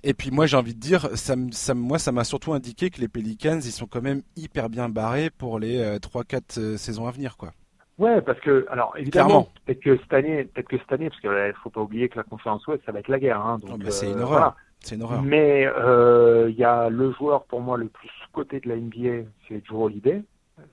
Et 0.05 0.15
puis 0.15 0.31
moi, 0.31 0.47
j'ai 0.47 0.57
envie 0.57 0.75
de 0.75 0.81
dire, 0.81 1.09
ça, 1.17 1.35
ça, 1.51 1.75
moi, 1.75 1.99
ça 1.99 2.13
m'a 2.13 2.23
surtout 2.23 2.53
indiqué 2.53 2.91
que 2.91 3.01
les 3.01 3.09
Pelicans, 3.09 3.59
ils 3.59 3.73
sont 3.73 3.87
quand 3.87 4.03
même 4.03 4.23
hyper 4.37 4.69
bien 4.69 4.89
barrés 4.89 5.31
pour 5.31 5.59
les 5.59 5.81
3-4 5.99 6.59
euh, 6.59 6.77
saisons 6.77 7.07
à 7.09 7.11
venir, 7.11 7.37
quoi. 7.37 7.53
Ouais, 7.99 8.21
parce 8.21 8.39
que, 8.41 8.67
alors 8.69 8.95
évidemment, 8.99 9.49
peut-être 9.65 9.81
que 9.81 9.97
cette 9.97 10.13
année, 10.13 10.45
peut-être 10.45 10.69
que 10.69 10.77
cette 10.77 10.93
année, 10.93 11.09
parce 11.09 11.21
qu'il 11.21 11.55
faut 11.63 11.71
pas 11.71 11.81
oublier 11.81 12.11
que 12.11 12.19
la 12.19 12.25
conférence 12.25 12.67
Ouest, 12.67 12.83
ça 12.85 12.93
va 12.93 12.99
être 12.99 13.09
la 13.09 13.19
guerre. 13.19 13.41
Hein, 13.41 13.59
donc, 13.59 13.83
c'est 13.89 14.11
une 14.11 14.21
horreur. 14.21 14.55
C'est 14.81 14.95
une 14.95 15.03
horreur. 15.03 15.23
Mais 15.23 15.63
il 15.63 16.57
y 16.57 16.65
a 16.65 16.89
le 16.89 17.13
joueur 17.13 17.45
pour 17.45 17.61
moi 17.61 17.77
le 17.77 17.89
plus 17.89 18.11
côté 18.33 18.61
de 18.61 18.69
la 18.69 18.77
NBA, 18.77 19.29
c'est 19.49 19.65
Joe 19.65 19.87
Holiday. 19.87 20.23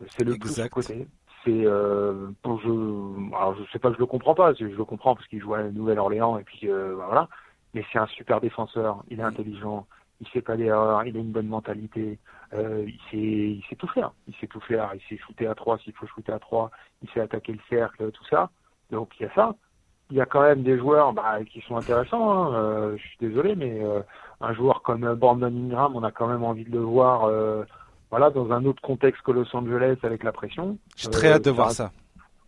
C'est 0.08 0.24
le 0.24 0.36
plus 0.36 0.70
côté. 0.70 1.08
C'est 1.44 1.66
euh, 1.66 2.30
je, 2.46 3.36
alors 3.36 3.56
je 3.56 3.70
sais 3.72 3.80
pas, 3.80 3.92
je 3.92 3.98
le 3.98 4.06
comprends 4.06 4.36
pas. 4.36 4.54
Je 4.54 4.66
le 4.66 4.86
comprends 4.86 5.16
parce 5.16 5.28
qu'il 5.28 5.42
joue 5.42 5.54
à 5.56 5.64
Nouvelle-Orléans 5.64 6.38
et 6.38 6.44
puis 6.44 6.70
euh, 6.70 6.96
bah, 6.98 7.06
voilà. 7.08 7.30
Mais 7.74 7.84
c'est 7.92 8.00
un 8.00 8.08
super 8.08 8.40
défenseur. 8.40 9.04
Il 9.10 9.20
est 9.20 9.24
intelligent. 9.24 9.86
Il 10.22 10.28
fait 10.28 10.42
pas 10.42 10.56
d'erreur. 10.56 11.04
Il 11.04 11.18
a 11.18 11.20
une 11.20 11.32
bonne 11.32 11.48
mentalité. 11.48 12.18
Euh, 12.54 12.86
il 12.88 13.00
sait, 13.10 13.18
il 13.58 13.64
sait 13.68 13.76
tout 13.76 13.88
faire. 13.88 14.14
Il 14.28 14.36
sait 14.36 14.48
tout 14.48 14.62
faire. 14.62 14.92
Il 14.94 15.02
sait 15.10 15.22
shooter 15.22 15.48
à 15.48 15.56
3 15.56 15.80
s'il 15.80 15.94
faut 15.94 16.08
shooter 16.08 16.32
à 16.32 16.40
3. 16.40 16.72
Il 17.02 17.10
sait 17.10 17.20
attaquer 17.20 17.54
le 17.54 17.60
cercle, 17.70 18.12
tout 18.12 18.26
ça. 18.30 18.50
Donc 18.92 19.12
il 19.20 19.24
y 19.24 19.26
a 19.26 19.34
ça. 19.34 19.56
Il 20.14 20.18
y 20.18 20.22
a 20.22 20.28
quand 20.28 20.44
même 20.44 20.62
des 20.62 20.78
joueurs 20.78 21.12
bah, 21.12 21.40
qui 21.44 21.60
sont 21.62 21.76
intéressants. 21.76 22.32
Hein. 22.32 22.54
Euh, 22.54 22.98
je 22.98 23.02
suis 23.02 23.18
désolé, 23.20 23.56
mais 23.56 23.84
euh, 23.84 24.00
un 24.42 24.54
joueur 24.54 24.84
comme 24.84 25.16
Brandon 25.16 25.48
Ingram, 25.48 25.94
on 25.96 26.04
a 26.04 26.12
quand 26.12 26.28
même 26.28 26.44
envie 26.44 26.66
de 26.66 26.72
le 26.72 26.84
voir 26.84 27.24
euh, 27.24 27.64
voilà, 28.12 28.30
dans 28.30 28.52
un 28.52 28.64
autre 28.66 28.80
contexte 28.84 29.24
que 29.24 29.32
Los 29.32 29.48
Angeles 29.56 29.98
avec 30.04 30.24
la 30.24 30.32
pression. 30.32 30.78
J'ai 30.96 31.10
très 31.10 31.32
hâte 31.32 31.46
de 31.46 31.50
voir 31.50 31.72
ça. 31.72 31.90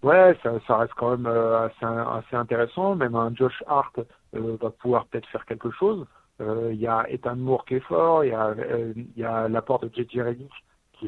Ouais, 0.03 0.37
ça, 0.43 0.51
ça, 0.67 0.77
reste 0.77 0.93
quand 0.95 1.17
même 1.17 1.25
assez, 1.25 1.85
assez, 1.85 2.35
intéressant. 2.35 2.93
Même 2.93 3.15
un 3.15 3.33
Josh 3.33 3.63
Hart 3.65 3.99
va 4.33 4.69
pouvoir 4.69 5.07
peut-être 5.07 5.27
faire 5.29 5.45
quelque 5.45 5.71
chose. 5.71 6.05
Il 6.39 6.79
y 6.79 6.85
a 6.85 7.09
Ethan 7.09 7.35
Moore 7.35 7.65
qui 7.65 7.77
est 7.77 7.87
fort, 7.87 8.23
il 8.23 8.29
y 8.29 8.33
a, 8.35 8.53
y 9.17 9.23
a 9.23 9.47
l'apport 9.47 9.79
de 9.79 9.89
JJ 9.91 10.19
Redick 10.19 10.51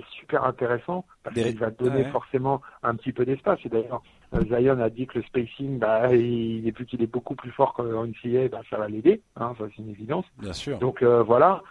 qui 0.01 0.05
est 0.05 0.19
super 0.19 0.43
intéressant 0.45 1.05
parce 1.23 1.35
qu'il 1.35 1.57
va 1.57 1.71
donner 1.71 2.05
forcément 2.05 2.61
un 2.83 2.95
petit 2.95 3.11
peu 3.11 3.25
d'espace. 3.25 3.59
Et 3.65 3.69
d'ailleurs, 3.69 4.01
Zion 4.33 4.79
a 4.79 4.89
dit 4.89 5.07
que 5.07 5.19
le 5.19 5.23
spacing, 5.25 5.79
bah, 5.79 6.13
il, 6.13 6.71
plus 6.73 6.85
qu'il 6.85 7.01
est 7.01 7.11
beaucoup 7.11 7.35
plus 7.35 7.51
fort 7.51 7.73
qu'en 7.73 8.05
NCAA, 8.05 8.49
bah, 8.51 8.61
ça 8.69 8.77
va 8.77 8.87
l'aider. 8.87 9.21
Hein, 9.35 9.53
ça 9.57 9.65
c'est 9.75 9.81
une 9.81 9.89
évidence. 9.89 10.25
Bien 10.39 10.53
sûr. 10.53 10.79
Donc 10.79 11.03
voilà. 11.03 11.61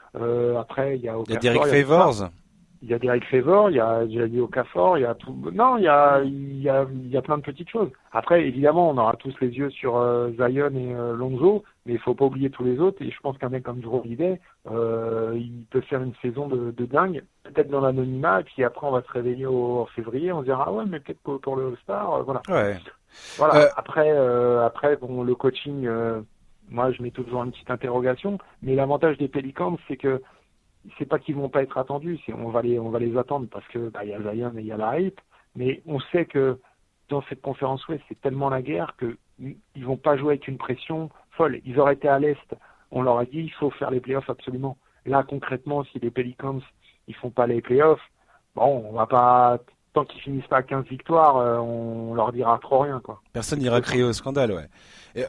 après, 0.58 0.96
il 0.96 1.02
y 1.02 1.08
a. 1.08 1.16
Il 1.26 1.34
y 1.34 1.36
a 1.36 1.40
Derek 1.40 1.66
Favors 1.66 2.30
il 2.82 2.88
y 2.88 2.94
a 2.94 2.98
Derek 2.98 3.24
Favor, 3.24 3.70
il 3.70 3.76
y 3.76 3.80
a 3.80 4.06
Jadi 4.06 4.40
Okafor, 4.40 4.98
il 4.98 5.02
y 5.02 5.04
a 5.04 5.14
tout. 5.14 5.34
Non, 5.52 5.78
il 5.78 5.84
y 5.84 5.88
a, 5.88 6.20
il 6.22 6.60
y 6.62 6.68
a, 6.68 6.86
il 6.90 7.08
y 7.08 7.16
a 7.16 7.22
plein 7.22 7.38
de 7.38 7.42
petites 7.42 7.70
choses. 7.70 7.90
Après, 8.12 8.46
évidemment, 8.46 8.90
on 8.90 8.98
aura 8.98 9.14
tous 9.14 9.34
les 9.40 9.48
yeux 9.48 9.70
sur 9.70 9.96
euh, 9.96 10.30
Zion 10.32 10.70
et 10.74 10.94
euh, 10.94 11.16
Lonzo, 11.16 11.64
mais 11.84 11.94
il 11.94 11.98
faut 11.98 12.14
pas 12.14 12.26
oublier 12.26 12.50
tous 12.50 12.64
les 12.64 12.78
autres. 12.78 13.02
Et 13.02 13.10
je 13.10 13.20
pense 13.20 13.38
qu'un 13.38 13.48
mec 13.48 13.62
comme 13.62 13.80
Drew 13.80 14.00
Holiday, 14.00 14.40
euh, 14.70 15.32
il 15.36 15.64
peut 15.70 15.80
faire 15.82 16.02
une 16.02 16.14
saison 16.22 16.48
de, 16.48 16.70
de 16.70 16.84
dingue, 16.86 17.22
peut-être 17.44 17.70
dans 17.70 17.80
l'anonymat, 17.80 18.40
et 18.40 18.44
puis 18.44 18.64
après 18.64 18.86
on 18.86 18.92
va 18.92 19.02
se 19.02 19.10
réveiller 19.10 19.46
au, 19.46 19.80
en 19.80 19.86
février, 19.86 20.32
on 20.32 20.40
se 20.40 20.44
dira 20.44 20.64
ah 20.66 20.72
ouais, 20.72 20.84
mais 20.86 21.00
peut-être 21.00 21.20
pour, 21.20 21.40
pour, 21.40 21.56
le 21.56 21.68
All-Star, 21.68 22.22
voilà. 22.24 22.42
Ouais. 22.48 22.76
Voilà. 23.38 23.70
Après, 23.76 24.10
après, 24.10 24.96
bon, 24.96 25.22
le 25.22 25.34
coaching, 25.34 25.88
moi, 26.68 26.90
je 26.92 27.02
mets 27.02 27.10
toujours 27.10 27.44
une 27.44 27.52
petite 27.52 27.70
interrogation, 27.70 28.38
mais 28.62 28.74
l'avantage 28.74 29.16
des 29.18 29.28
Pelicans, 29.28 29.78
c'est 29.88 29.96
que 29.96 30.20
c'est 30.98 31.06
pas 31.06 31.18
qu'ils 31.18 31.36
vont 31.36 31.48
pas 31.48 31.62
être 31.62 31.78
attendus, 31.78 32.18
on 32.28 32.48
va 32.48 32.62
les 32.62 32.78
on 32.78 32.90
va 32.90 32.98
les 32.98 33.16
attendre 33.16 33.46
parce 33.50 33.66
que 33.68 33.90
bah, 33.90 34.04
il 34.04 34.10
y 34.10 34.14
a 34.14 34.20
Zion 34.20 34.52
et 34.56 34.60
il 34.60 34.66
y 34.66 34.72
a 34.72 34.76
la 34.76 35.00
hype, 35.00 35.20
mais 35.54 35.82
on 35.86 36.00
sait 36.00 36.26
que 36.26 36.60
dans 37.08 37.22
cette 37.22 37.42
conférence 37.42 37.86
ouest 37.88 38.02
c'est 38.08 38.20
tellement 38.20 38.48
la 38.48 38.62
guerre 38.62 38.94
que 38.96 39.16
ils 39.38 39.84
vont 39.84 39.96
pas 39.96 40.16
jouer 40.16 40.34
avec 40.34 40.48
une 40.48 40.58
pression 40.58 41.10
folle. 41.32 41.60
Ils 41.64 41.78
auraient 41.78 41.94
été 41.94 42.08
à 42.08 42.18
l'est, 42.18 42.56
on 42.90 43.02
leur 43.02 43.18
a 43.18 43.24
dit 43.24 43.40
il 43.40 43.52
faut 43.52 43.70
faire 43.70 43.90
les 43.90 44.00
playoffs 44.00 44.30
absolument. 44.30 44.76
Là 45.04 45.22
concrètement, 45.22 45.84
si 45.84 45.98
les 45.98 46.10
Pelicans 46.10 46.60
ils 47.08 47.14
font 47.14 47.30
pas 47.30 47.46
les 47.46 47.60
playoffs, 47.60 48.02
bon 48.54 48.84
on 48.88 48.92
va 48.92 49.06
pas 49.06 49.58
tant 49.96 50.04
qu'ils 50.04 50.20
finissent 50.20 50.46
pas 50.46 50.58
à 50.58 50.62
15 50.62 50.84
victoires, 50.90 51.38
euh, 51.38 51.56
on 51.56 52.12
leur 52.12 52.30
dira 52.30 52.58
trop 52.58 52.80
rien 52.80 53.00
quoi. 53.02 53.22
Personne 53.32 53.60
n'ira 53.60 53.80
crier 53.80 54.02
au 54.02 54.12
scandale, 54.12 54.52
ouais. 54.52 54.68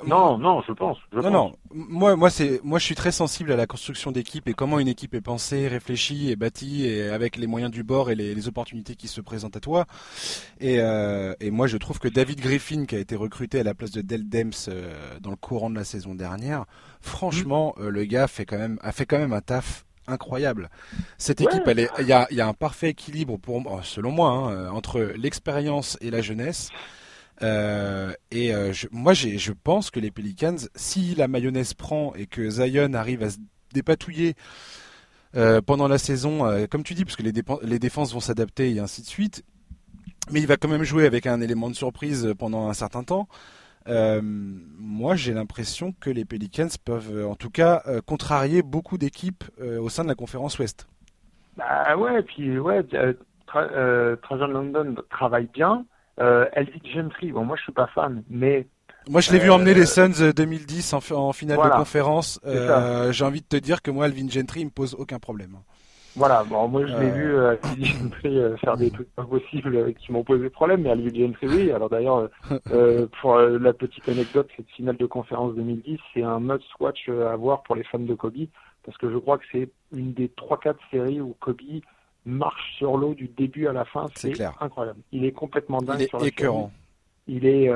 non, 0.05 0.37
non, 0.37 0.61
je 0.67 0.73
pense. 0.73 0.97
non, 1.13 1.31
non. 1.31 1.53
Moi, 1.71 2.17
moi, 2.17 2.29
c'est, 2.29 2.59
moi, 2.65 2.77
je 2.77 2.83
suis 2.83 2.95
très 2.95 3.13
sensible 3.13 3.53
à 3.53 3.55
la 3.55 3.65
construction 3.65 4.11
d'équipe 4.11 4.49
et 4.49 4.53
comment 4.53 4.79
une 4.79 4.89
équipe 4.89 5.13
est 5.13 5.21
pensée, 5.21 5.69
réfléchie 5.69 6.29
et 6.29 6.35
bâtie, 6.35 6.85
et 6.85 7.09
avec 7.09 7.37
les 7.37 7.47
moyens 7.47 7.71
du 7.71 7.83
bord 7.83 8.11
et 8.11 8.15
les, 8.15 8.47
opportunités 8.49 8.95
qui 8.95 9.07
se 9.07 9.21
présentent 9.21 9.55
à 9.55 9.61
toi. 9.61 9.85
Et, 10.59 10.81
euh, 10.81 11.33
et, 11.39 11.49
moi, 11.49 11.67
je 11.67 11.77
trouve 11.77 11.99
que 11.99 12.09
David 12.09 12.41
Griffin, 12.41 12.85
qui 12.85 12.95
a 12.95 12.99
été 12.99 13.15
recruté 13.15 13.61
à 13.61 13.63
la 13.63 13.73
place 13.73 13.91
de 13.91 14.01
Del 14.01 14.27
Dems 14.27 14.51
euh, 14.67 15.17
dans 15.21 15.31
le 15.31 15.37
courant 15.37 15.69
de 15.69 15.75
la 15.75 15.85
saison 15.85 16.13
dernière, 16.13 16.65
franchement, 16.99 17.73
mm. 17.77 17.87
le 17.87 18.03
gars 18.03 18.27
fait 18.27 18.45
quand 18.45 18.57
même, 18.57 18.77
a 18.81 18.91
fait 18.91 19.05
quand 19.05 19.17
même 19.17 19.33
un 19.33 19.41
taf 19.41 19.86
incroyable. 20.07 20.69
Cette 21.17 21.41
équipe, 21.41 21.63
il 21.67 22.07
y 22.07 22.13
a, 22.13 22.27
y 22.31 22.41
a, 22.41 22.47
un 22.47 22.53
parfait 22.53 22.89
équilibre 22.89 23.37
pour, 23.37 23.61
selon 23.83 24.11
moi, 24.11 24.29
hein, 24.29 24.51
euh, 24.51 24.69
entre 24.69 25.01
l'expérience 25.17 25.97
et 26.01 26.09
la 26.09 26.21
jeunesse. 26.21 26.69
Euh, 27.43 28.13
et 28.31 28.53
euh, 28.53 28.73
je, 28.73 28.87
moi, 28.91 29.13
je 29.13 29.51
pense 29.51 29.91
que 29.91 29.99
les 29.99 30.11
Pelicans, 30.11 30.57
si 30.75 31.15
la 31.15 31.27
mayonnaise 31.27 31.73
prend 31.73 32.13
et 32.15 32.25
que 32.25 32.49
Zion 32.49 32.93
arrive 32.93 33.23
à 33.23 33.29
se 33.29 33.37
dépatouiller 33.73 34.35
pendant 35.67 35.87
la 35.87 35.99
saison, 35.99 36.65
comme 36.71 36.81
tu 36.81 36.95
dis, 36.95 37.05
parce 37.05 37.15
que 37.15 37.21
les, 37.21 37.31
les 37.61 37.77
défenses 37.77 38.11
vont 38.11 38.19
s'adapter 38.19 38.73
et 38.73 38.79
ainsi 38.79 39.03
de 39.03 39.07
suite, 39.07 39.43
mais 40.31 40.39
il 40.39 40.47
va 40.47 40.57
quand 40.57 40.67
même 40.67 40.83
jouer 40.83 41.05
avec 41.05 41.27
un 41.27 41.41
élément 41.41 41.69
de 41.69 41.75
surprise 41.75 42.33
pendant 42.39 42.69
un 42.69 42.73
certain 42.73 43.03
temps. 43.03 43.27
Euh, 43.87 44.21
moi, 44.23 45.15
j'ai 45.15 45.33
l'impression 45.33 45.93
que 45.99 46.09
les 46.09 46.25
Pelicans 46.25 46.67
peuvent, 46.83 47.15
euh, 47.15 47.27
en 47.27 47.35
tout 47.35 47.49
cas, 47.49 47.83
euh, 47.87 48.01
contrarier 48.01 48.61
beaucoup 48.61 48.97
d'équipes 48.97 49.43
au 49.59 49.89
sein 49.89 50.03
de 50.03 50.09
la 50.09 50.15
conférence 50.15 50.59
Ouest. 50.59 50.87
Bah 51.55 51.95
ouais, 51.97 52.21
puis 52.21 52.59
ouais, 52.59 52.83
Trajan 53.47 54.47
London 54.47 54.95
travaille 55.09 55.49
bien. 55.53 55.85
Elvin 56.19 56.79
Gentry, 56.83 57.31
bon, 57.31 57.45
moi 57.45 57.55
je 57.57 57.63
suis 57.63 57.71
pas 57.71 57.87
fan, 57.87 58.23
mais 58.29 58.67
moi, 59.09 59.21
je 59.21 59.31
l'ai 59.31 59.39
vu 59.39 59.49
emmener 59.49 59.73
les 59.73 59.85
Suns 59.85 60.33
2010 60.35 60.93
en, 60.93 61.31
finale 61.31 61.57
de 61.57 61.69
conférence. 61.69 62.41
J'ai 63.11 63.23
envie 63.23 63.41
de 63.41 63.47
te 63.47 63.55
dire 63.55 63.81
que 63.81 63.89
moi, 63.89 64.07
Elvin 64.07 64.29
Gentry, 64.29 64.61
il 64.61 64.65
me 64.65 64.71
pose 64.71 64.95
aucun 64.95 65.19
problème. 65.19 65.57
Voilà, 66.17 66.43
bon, 66.43 66.67
moi 66.67 66.83
je 66.87 66.97
l'ai 66.97 67.11
vu 67.11 67.35
euh, 67.35 67.55
Gentry 67.79 68.39
euh, 68.39 68.57
faire 68.57 68.75
des 68.75 68.89
trucs 68.89 69.07
impossibles 69.17 69.75
euh, 69.75 69.91
qui 69.91 70.11
m'ont 70.11 70.23
posé 70.23 70.49
problème, 70.49 70.81
mais 70.81 70.89
Alvin 70.89 71.13
Gentry 71.13 71.47
oui. 71.47 71.71
Alors 71.71 71.89
d'ailleurs, 71.89 72.29
pour 73.21 73.37
la 73.37 73.73
petite 73.73 74.09
anecdote, 74.09 74.49
cette 74.57 74.69
finale 74.69 74.97
de 74.97 75.05
conférence 75.05 75.53
2010, 75.53 75.99
c'est 76.13 76.23
un 76.23 76.39
must-watch 76.39 77.07
à 77.09 77.35
voir 77.35 77.61
pour 77.63 77.75
les 77.75 77.83
fans 77.83 77.99
de 77.99 78.15
Kobe, 78.15 78.47
parce 78.83 78.97
que 78.97 79.11
je 79.11 79.17
crois 79.17 79.37
que 79.37 79.43
c'est 79.51 79.69
une 79.93 80.13
des 80.13 80.29
3-4 80.29 80.75
séries 80.89 81.21
où 81.21 81.35
Kobe 81.39 81.61
marche 82.25 82.75
sur 82.77 82.97
l'eau 82.97 83.13
du 83.13 83.27
début 83.27 83.67
à 83.67 83.73
la 83.73 83.85
fin. 83.85 84.07
C'est 84.15 84.41
incroyable. 84.59 84.99
Il 85.11 85.23
est 85.23 85.31
complètement 85.31 85.81
dingue 85.81 85.99
Il 85.99 86.03
est 86.03 86.07
sur 86.07 86.19
la 86.19 86.27
écœurant. 86.27 86.71
Il 87.27 87.45
est 87.45 87.69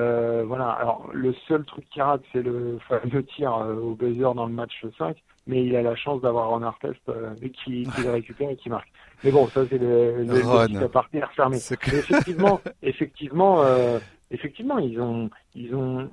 voilà. 0.46 0.70
Alors 0.70 1.12
le 1.14 1.34
seul 1.48 1.64
truc 1.66 1.88
qui 1.92 2.02
rate, 2.02 2.24
c'est 2.34 2.42
le 2.42 2.80
fameux 2.90 3.24
tir 3.24 3.54
au 3.84 3.94
buzzer 3.94 4.34
dans 4.34 4.48
le 4.48 4.54
match 4.54 4.84
5 4.98 5.16
mais 5.48 5.64
il 5.66 5.76
a 5.76 5.82
la 5.82 5.96
chance 5.96 6.22
d'avoir 6.22 6.54
un 6.54 6.64
Artest 6.64 7.00
euh, 7.10 7.34
qui, 7.42 7.84
qui 7.84 8.02
le 8.04 8.12
récupère 8.12 8.50
et 8.50 8.56
qui 8.56 8.70
marque. 8.70 8.92
Mais 9.24 9.32
bon, 9.32 9.48
ça 9.48 9.62
c'est 9.70 9.78
le, 9.78 10.24
le, 10.24 10.88
fermé. 11.36 11.58
effectivement, 11.58 12.62
effectivement, 12.82 13.62
euh, 13.64 14.00
effectivement, 14.30 14.78
ils 14.78 15.00
ont, 15.00 15.30
ils 15.56 15.74
ont, 15.76 16.10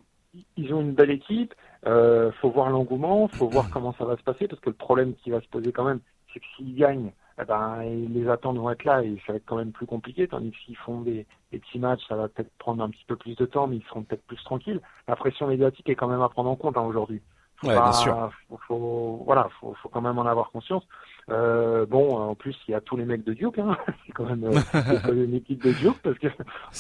ils 0.57 0.75
ont 0.75 0.81
une 0.81 0.93
belle 0.93 1.11
équipe. 1.11 1.55
Euh, 1.87 2.33
faut 2.41 2.51
voir 2.51 2.71
l'engouement, 2.71 3.29
faut 3.29 3.49
voir 3.49 3.71
comment 3.71 3.95
ça 3.99 4.05
va 4.05 4.17
se 4.17 4.23
passer, 4.23 4.49
parce 4.49 4.61
que 4.61 4.71
le 4.71 4.77
problème 4.77 5.15
qui 5.15 5.31
va 5.31 5.41
se 5.41 5.49
poser 5.49 5.73
quand 5.73 5.85
même, 5.85 6.01
c'est 6.33 6.41
que 6.41 6.47
s'ils 6.57 6.75
gagnent, 6.75 7.13
eh 7.41 7.45
ben, 7.45 7.83
les 7.83 8.29
attentes 8.29 8.57
vont 8.57 8.69
être 8.71 8.85
là 8.85 9.03
et 9.05 9.17
ça 9.25 9.33
va 9.33 9.37
être 9.37 9.47
quand 9.47 9.57
même 9.57 9.71
plus 9.71 9.87
compliqué, 9.87 10.27
tandis 10.27 10.51
que 10.51 10.57
s'ils 10.65 10.77
font 10.77 11.03
des, 11.03 11.25
des, 11.53 11.59
petits 11.59 11.79
matchs, 11.79 12.03
ça 12.09 12.17
va 12.17 12.29
peut-être 12.29 12.51
prendre 12.59 12.83
un 12.83 12.91
petit 12.91 13.05
peu 13.07 13.15
plus 13.15 13.37
de 13.37 13.47
temps, 13.47 13.69
mais 13.69 13.77
ils 13.77 13.85
seront 13.85 14.03
peut-être 14.03 14.27
plus 14.27 14.43
tranquilles. 14.43 14.81
La 15.07 15.15
pression 15.15 15.47
médiatique 15.47 15.89
est 15.89 15.95
quand 15.95 16.09
même 16.09 16.21
à 16.21 16.29
prendre 16.29 16.51
en 16.51 16.57
compte 16.57 16.77
hein, 16.77 16.83
aujourd'hui. 16.83 17.23
Ouais, 17.63 17.75
bien 17.75 17.93
sûr. 17.93 18.31
Faut, 18.67 19.23
voilà, 19.25 19.49
faut, 19.59 19.75
faut 19.83 19.89
quand 19.89 20.01
même 20.01 20.19
en 20.19 20.27
avoir 20.27 20.51
conscience. 20.51 20.85
Euh, 21.31 21.85
bon, 21.87 22.17
en 22.17 22.35
plus, 22.35 22.57
il 22.67 22.71
y 22.71 22.75
a 22.75 22.81
tous 22.81 22.97
les 22.97 23.05
mecs 23.05 23.25
de 23.25 23.35
Duke. 23.35 23.59
Hein. 23.59 23.77
C'est 24.07 24.13
quand 24.13 24.25
même 24.25 24.45
euh, 24.45 25.25
une 25.25 25.35
équipe 25.35 25.63
de 25.63 25.73
Duke 25.73 25.99
parce 26.03 26.19
que 26.19 26.29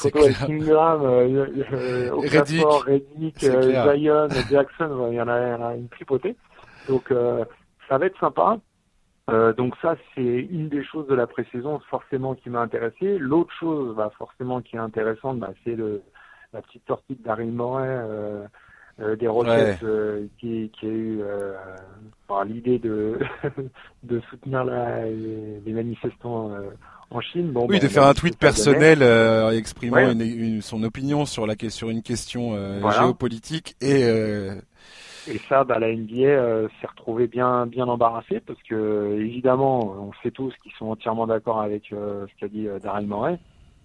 on 0.04 0.50
Ingram, 0.50 1.02
euh, 1.04 1.46
euh, 1.72 2.10
Okafor, 2.12 2.84
Reddick, 2.84 3.38
Zion, 3.40 4.28
Jackson, 4.50 5.08
il 5.10 5.16
y 5.16 5.20
en 5.20 5.28
a, 5.28 5.40
il 5.40 5.50
y 5.50 5.54
en 5.54 5.66
a 5.66 5.74
une 5.74 5.88
tripotée. 5.88 6.36
Donc, 6.88 7.12
ça 7.88 7.98
va 7.98 8.06
être 8.06 8.18
sympa. 8.18 8.58
Donc 9.58 9.74
ça, 9.82 9.96
c'est 10.14 10.22
une 10.22 10.70
des 10.70 10.82
choses 10.82 11.06
de 11.06 11.14
la 11.14 11.26
pré-saison 11.26 11.80
forcément 11.90 12.34
qui 12.34 12.48
m'a 12.48 12.60
intéressé. 12.60 13.18
L'autre 13.18 13.52
chose, 13.60 13.94
bah, 13.94 14.10
forcément, 14.16 14.62
qui 14.62 14.76
est 14.76 14.78
intéressante, 14.78 15.38
bah, 15.38 15.50
c'est 15.64 15.76
le 15.76 16.02
la 16.54 16.62
petite 16.62 16.86
sortie 16.86 17.14
de 17.14 17.22
Daryl 17.22 17.52
Morey. 17.52 18.00
Euh, 19.00 19.14
des 19.14 19.28
requêtes 19.28 19.80
euh, 19.84 20.26
qui, 20.40 20.72
qui 20.72 20.86
a 20.86 20.88
eu 20.88 21.20
euh, 21.20 21.52
par 22.26 22.44
l'idée 22.44 22.80
de 22.80 23.16
de 24.02 24.20
soutenir 24.28 24.64
la, 24.64 25.06
les, 25.06 25.72
manifestants 25.72 26.50
en 27.10 27.20
Chine. 27.20 27.52
Bon, 27.52 27.68
oui, 27.68 27.78
de 27.78 27.86
faire 27.86 28.06
un 28.06 28.14
tweet 28.14 28.36
personnel 28.36 29.02
exprimant 29.54 30.10
une, 30.10 30.60
son 30.62 30.82
opinion 30.82 31.26
sur 31.26 31.46
la 31.46 31.54
sur 31.68 31.90
une 31.90 32.02
question 32.02 32.56
géopolitique 32.90 33.76
et 33.80 34.02
et 35.30 35.38
ça, 35.48 35.62
bah, 35.62 35.78
la 35.78 35.94
NBA 35.94 36.68
s'est 36.80 36.86
retrouvée 36.88 37.28
bien 37.28 37.66
bien 37.66 37.86
embarrassée 37.86 38.40
parce 38.44 38.60
que 38.68 39.16
évidemment, 39.20 39.94
on 40.08 40.10
sait 40.24 40.32
tous 40.32 40.52
qu'ils 40.62 40.72
sont 40.72 40.86
entièrement 40.86 41.28
d'accord 41.28 41.60
avec 41.60 41.84
ce 41.90 42.26
qu'a 42.40 42.48
dit 42.48 42.66
Daryl 42.82 43.06
Morey. 43.06 43.38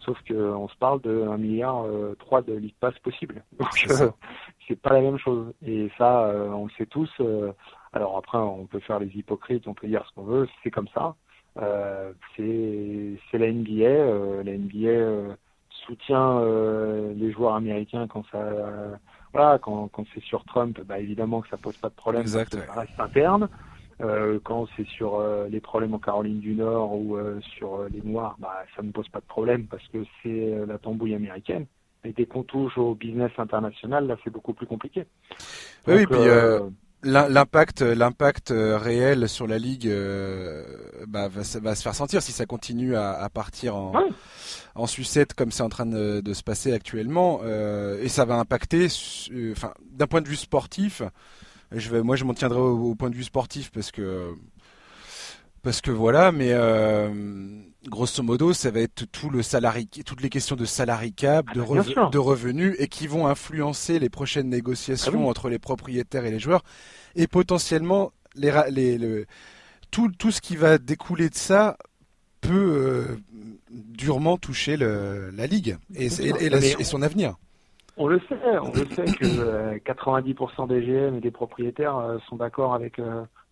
Sauf 0.05 0.17
qu'on 0.27 0.67
se 0.67 0.75
parle 0.77 1.01
de 1.01 1.27
1 1.29 1.37
milliard 1.37 1.85
euh, 1.85 2.15
3 2.19 2.41
de 2.41 2.53
lead 2.53 2.73
pass 2.79 2.97
possible. 2.99 3.43
Donc 3.59 3.87
euh, 3.89 4.09
c'est 4.67 4.79
pas 4.79 4.93
la 4.93 5.01
même 5.01 5.17
chose. 5.17 5.53
Et 5.65 5.89
ça, 5.97 6.25
euh, 6.25 6.49
on 6.49 6.65
le 6.65 6.71
sait 6.77 6.85
tous. 6.85 7.09
Euh, 7.19 7.51
alors 7.93 8.17
après, 8.17 8.37
on 8.37 8.65
peut 8.65 8.79
faire 8.79 8.99
les 8.99 9.07
hypocrites, 9.07 9.67
on 9.67 9.73
peut 9.73 9.87
dire 9.87 10.05
ce 10.07 10.15
qu'on 10.15 10.23
veut, 10.23 10.47
c'est 10.63 10.71
comme 10.71 10.87
ça. 10.93 11.15
c'est 12.35 13.13
c'est 13.29 13.37
la 13.37 13.51
NBA. 13.51 14.43
la 14.43 14.57
NBA 14.57 15.35
soutient 15.85 16.41
les 17.15 17.31
joueurs 17.31 17.55
américains 17.55 18.07
quand 18.07 18.23
ça 18.31 18.43
voilà 19.31 19.59
quand 19.59 19.87
quand 19.89 20.05
c'est 20.13 20.23
sur 20.23 20.43
Trump, 20.45 20.79
bah 20.85 20.99
évidemment 20.99 21.41
que 21.41 21.49
ça 21.49 21.57
pose 21.57 21.77
pas 21.77 21.89
de 21.89 21.95
problème. 21.95 22.21
Exact, 22.23 22.55
ça 22.55 22.73
reste 22.73 22.99
interne. 22.99 23.47
Euh, 24.03 24.39
quand 24.43 24.67
c'est 24.75 24.87
sur 24.87 25.15
euh, 25.15 25.47
les 25.49 25.61
problèmes 25.61 25.93
en 25.93 25.99
Caroline 25.99 26.39
du 26.39 26.55
Nord 26.55 26.93
ou 26.93 27.15
euh, 27.15 27.39
sur 27.57 27.83
les 27.89 28.01
Noirs, 28.01 28.35
bah, 28.39 28.63
ça 28.75 28.81
ne 28.81 28.91
pose 28.91 29.07
pas 29.07 29.19
de 29.19 29.25
problème 29.25 29.65
parce 29.67 29.87
que 29.87 29.99
c'est 30.21 30.65
la 30.67 30.77
tambouille 30.77 31.15
américaine. 31.15 31.65
Mais 32.03 32.11
dès 32.11 32.25
qu'on 32.25 32.43
touche 32.43 32.77
au 32.77 32.95
business 32.95 33.31
international, 33.37 34.07
là, 34.07 34.17
c'est 34.23 34.29
beaucoup 34.29 34.53
plus 34.53 34.67
compliqué. 34.67 35.05
oui, 35.87 36.05
puis 36.05 36.19
l'impact, 37.05 37.81
l'impact 37.81 38.53
réel 38.55 39.27
sur 39.27 39.47
la 39.47 39.57
ligue 39.57 39.89
bah, 41.07 41.27
va, 41.27 41.41
va, 41.59 41.75
se 41.75 41.83
faire 41.83 41.95
sentir 41.95 42.21
si 42.21 42.31
ça 42.31 42.45
continue 42.45 42.95
à, 42.95 43.11
à 43.11 43.29
partir 43.29 43.75
en, 43.75 43.93
en 44.75 44.87
sucette 44.87 45.33
comme 45.33 45.51
c'est 45.51 45.63
en 45.63 45.69
train 45.69 45.85
de, 45.85 46.21
de, 46.21 46.33
se 46.33 46.43
passer 46.43 46.73
actuellement, 46.73 47.41
et 47.45 48.09
ça 48.09 48.25
va 48.25 48.35
impacter, 48.35 48.87
enfin, 49.51 49.73
d'un 49.91 50.07
point 50.07 50.21
de 50.21 50.27
vue 50.27 50.35
sportif. 50.35 51.03
Je 51.73 51.89
vais, 51.89 52.03
moi, 52.03 52.15
je 52.15 52.23
m'en 52.23 52.33
tiendrai 52.33 52.59
au, 52.59 52.95
point 52.95 53.09
de 53.09 53.15
vue 53.15 53.23
sportif 53.23 53.71
parce 53.71 53.91
que 53.91 54.35
Parce 55.61 55.81
que 55.81 55.91
voilà, 55.91 56.31
mais 56.31 56.51
euh, 56.51 57.09
grosso 57.87 58.21
modo, 58.21 58.53
ça 58.53 58.69
va 58.69 58.81
être 58.81 59.05
tout 59.11 59.29
le 59.29 59.41
salarié, 59.41 59.87
toutes 60.05 60.21
les 60.21 60.29
questions 60.29 60.55
de 60.55 60.65
salarié 60.65 61.11
cap, 61.11 61.45
de, 61.53 61.61
ah, 61.61 62.09
de, 62.11 62.17
revenus, 62.17 62.75
et 62.79 62.87
qui 62.87 63.07
vont 63.07 63.27
influencer 63.27 63.97
les 63.99 64.09
prochaines 64.09 64.49
négociations 64.49 65.25
ah 65.25 65.29
entre 65.29 65.49
les 65.49 65.59
propriétaires 65.59 66.25
et 66.25 66.31
les 66.31 66.39
joueurs, 66.39 66.63
et 67.15 67.27
potentiellement 67.27 68.11
les, 68.35 68.51
les, 68.71 69.25
tout, 69.89 70.11
tout 70.17 70.31
ce 70.31 70.41
qui 70.41 70.55
va 70.55 70.77
découler 70.77 71.29
de 71.29 71.35
ça 71.35 71.77
peut 72.41 72.51
euh, 72.51 73.17
durement 73.69 74.37
toucher 74.37 74.75
le, 74.75 75.29
la 75.31 75.47
ligue 75.47 75.77
et, 75.95 76.07
et, 76.07 76.83
son 76.83 77.01
avenir. 77.01 77.37
On 77.97 78.07
le 78.07 78.19
sait, 78.27 78.35
on 78.61 78.71
le 78.71 78.85
sait 78.87 79.05
que 79.05 79.77
90% 79.77 80.63
euh, 80.63 80.65
des 80.67 80.81
GM 80.81 81.15
et 81.17 81.21
des 81.21 81.31
propriétaires 81.31 81.97
euh, 81.97 82.17
sont 82.27 82.37
d'accord 82.37 82.73
avec 82.73 82.99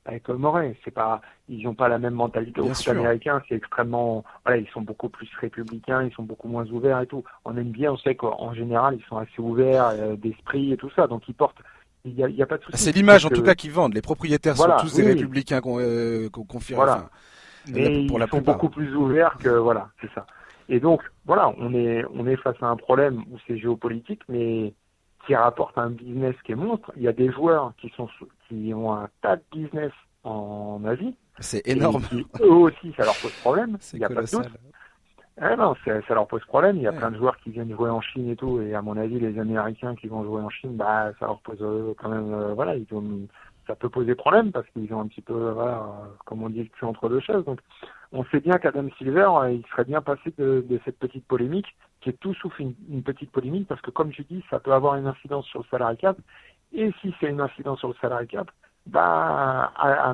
avec 0.05 0.27
Moret. 0.29 0.75
C'est 0.83 0.91
pas, 0.91 1.21
ils 1.47 1.63
n'ont 1.63 1.75
pas 1.75 1.87
la 1.87 1.99
même 1.99 2.15
mentalité. 2.15 2.59
Aux 2.59 2.89
américains, 2.89 3.43
c'est 3.47 3.55
extrêmement, 3.55 4.23
voilà, 4.43 4.59
ils 4.59 4.67
sont 4.69 4.81
beaucoup 4.81 5.09
plus 5.09 5.29
républicains, 5.39 6.03
ils 6.03 6.13
sont 6.13 6.23
beaucoup 6.23 6.47
moins 6.47 6.65
ouverts 6.71 7.01
et 7.01 7.05
tout. 7.05 7.23
En 7.45 7.53
NBA, 7.53 7.91
on 7.91 7.97
sait 7.97 8.15
qu'en 8.15 8.53
général, 8.53 8.97
ils 8.99 9.05
sont 9.07 9.17
assez 9.17 9.39
ouverts 9.39 9.93
d'esprit 10.17 10.73
et 10.73 10.77
tout 10.77 10.89
ça, 10.95 11.05
donc 11.05 11.27
ils 11.27 11.35
portent 11.35 11.61
il 12.05 12.15
y 12.15 12.41
a, 12.41 12.45
pas 12.45 12.57
de 12.57 12.63
souci. 12.63 12.77
C'est 12.77 12.91
l'image 12.91 13.25
en 13.25 13.29
tout 13.29 13.43
cas 13.43 13.55
qu'ils 13.55 13.71
vendent. 13.71 13.93
Les 13.93 14.01
propriétaires 14.01 14.57
sont 14.57 14.69
tous 14.79 14.95
des 14.95 15.05
républicains 15.05 15.61
qu'on 15.61 15.79
euh, 15.79 16.29
Voilà. 16.71 17.09
Mais 17.67 18.07
pour 18.07 18.19
ils 18.19 18.27
sont 18.27 18.41
beaucoup 18.41 18.69
plus 18.69 18.95
ouverts 18.95 19.37
que 19.37 19.49
voilà, 19.49 19.89
c'est 20.01 20.09
ça. 20.15 20.25
Et 20.69 20.79
donc 20.79 21.01
voilà, 21.25 21.53
on 21.57 21.73
est 21.73 22.03
on 22.13 22.25
est 22.27 22.37
face 22.37 22.61
à 22.61 22.67
un 22.67 22.75
problème 22.75 23.23
où 23.31 23.37
c'est 23.47 23.57
géopolitique, 23.57 24.21
mais 24.29 24.73
qui 25.25 25.35
rapporte 25.35 25.77
un 25.77 25.91
business 25.91 26.35
qui 26.43 26.53
est 26.53 26.55
monstre. 26.55 26.91
Il 26.97 27.03
y 27.03 27.07
a 27.07 27.13
des 27.13 27.31
joueurs 27.31 27.73
qui 27.77 27.89
sont 27.95 28.09
qui 28.47 28.73
ont 28.73 28.93
un 28.93 29.09
tas 29.21 29.35
de 29.35 29.43
business 29.51 29.91
en 30.23 30.81
Asie. 30.85 31.15
C'est 31.39 31.67
énorme. 31.67 32.03
eux 32.41 32.51
aussi, 32.51 32.93
ça 32.97 33.03
leur 33.05 33.15
pose 33.21 33.33
problème. 33.41 33.77
Il 33.93 33.99
n'y 33.99 34.05
a 34.05 34.09
pas 34.09 34.21
de 34.21 34.31
doute. 34.31 34.49
Ah 35.43 35.55
non, 35.55 35.75
ça, 35.85 36.13
leur 36.13 36.27
pose 36.27 36.43
problème. 36.45 36.75
Il 36.77 36.83
y 36.83 36.87
a 36.87 36.91
plein 36.91 37.09
de 37.09 37.17
joueurs 37.17 37.37
qui 37.37 37.49
viennent 37.51 37.71
jouer 37.71 37.89
en 37.89 38.01
Chine 38.01 38.29
et 38.29 38.35
tout, 38.35 38.61
et 38.61 38.75
à 38.75 38.81
mon 38.81 38.97
avis, 38.97 39.19
les 39.19 39.39
Américains 39.39 39.95
qui 39.95 40.07
vont 40.07 40.23
jouer 40.23 40.41
en 40.41 40.49
Chine, 40.49 40.75
bah, 40.75 41.11
ça 41.19 41.25
leur 41.25 41.39
pose 41.39 41.57
euh, 41.61 41.93
quand 41.97 42.09
même, 42.09 42.33
euh, 42.33 42.53
voilà, 42.53 42.75
ils 42.75 42.85
ont, 42.91 43.27
ça 43.71 43.75
peut 43.75 43.89
poser 43.89 44.15
problème 44.15 44.51
parce 44.51 44.67
qu'ils 44.71 44.93
ont 44.93 44.99
un 44.99 45.07
petit 45.07 45.21
peu, 45.21 45.51
voilà, 45.51 45.87
comme 46.25 46.43
on 46.43 46.49
dit, 46.49 46.63
le 46.63 46.65
cul 46.65 46.83
entre 46.83 47.07
deux 47.07 47.21
chaises. 47.21 47.45
Donc, 47.45 47.61
on 48.11 48.25
sait 48.25 48.41
bien 48.41 48.57
qu'Adam 48.57 48.89
Silver, 48.97 49.29
euh, 49.41 49.51
il 49.51 49.65
serait 49.67 49.85
bien 49.85 50.01
passé 50.01 50.33
de, 50.37 50.79
cette 50.83 50.99
petite 50.99 51.25
polémique, 51.25 51.67
qui 52.01 52.09
est 52.09 52.19
tout 52.19 52.33
sauf 52.33 52.59
une, 52.59 52.73
petite 53.01 53.31
polémique, 53.31 53.69
parce 53.69 53.79
que 53.79 53.89
comme 53.89 54.11
je 54.11 54.23
dis, 54.23 54.43
ça 54.49 54.59
peut 54.59 54.73
avoir 54.73 54.95
une 54.95 55.07
incidence 55.07 55.45
sur 55.45 55.61
le 55.61 55.65
salarié 55.71 55.95
cap, 55.95 56.17
et 56.73 56.91
si 56.99 57.15
c'est 57.19 57.27
une 57.27 57.39
incidence 57.39 57.79
sur 57.79 57.87
le 57.87 57.95
salarié 58.01 58.27
cap, 58.27 58.51
bah, 58.87 59.71
à, 59.77 60.13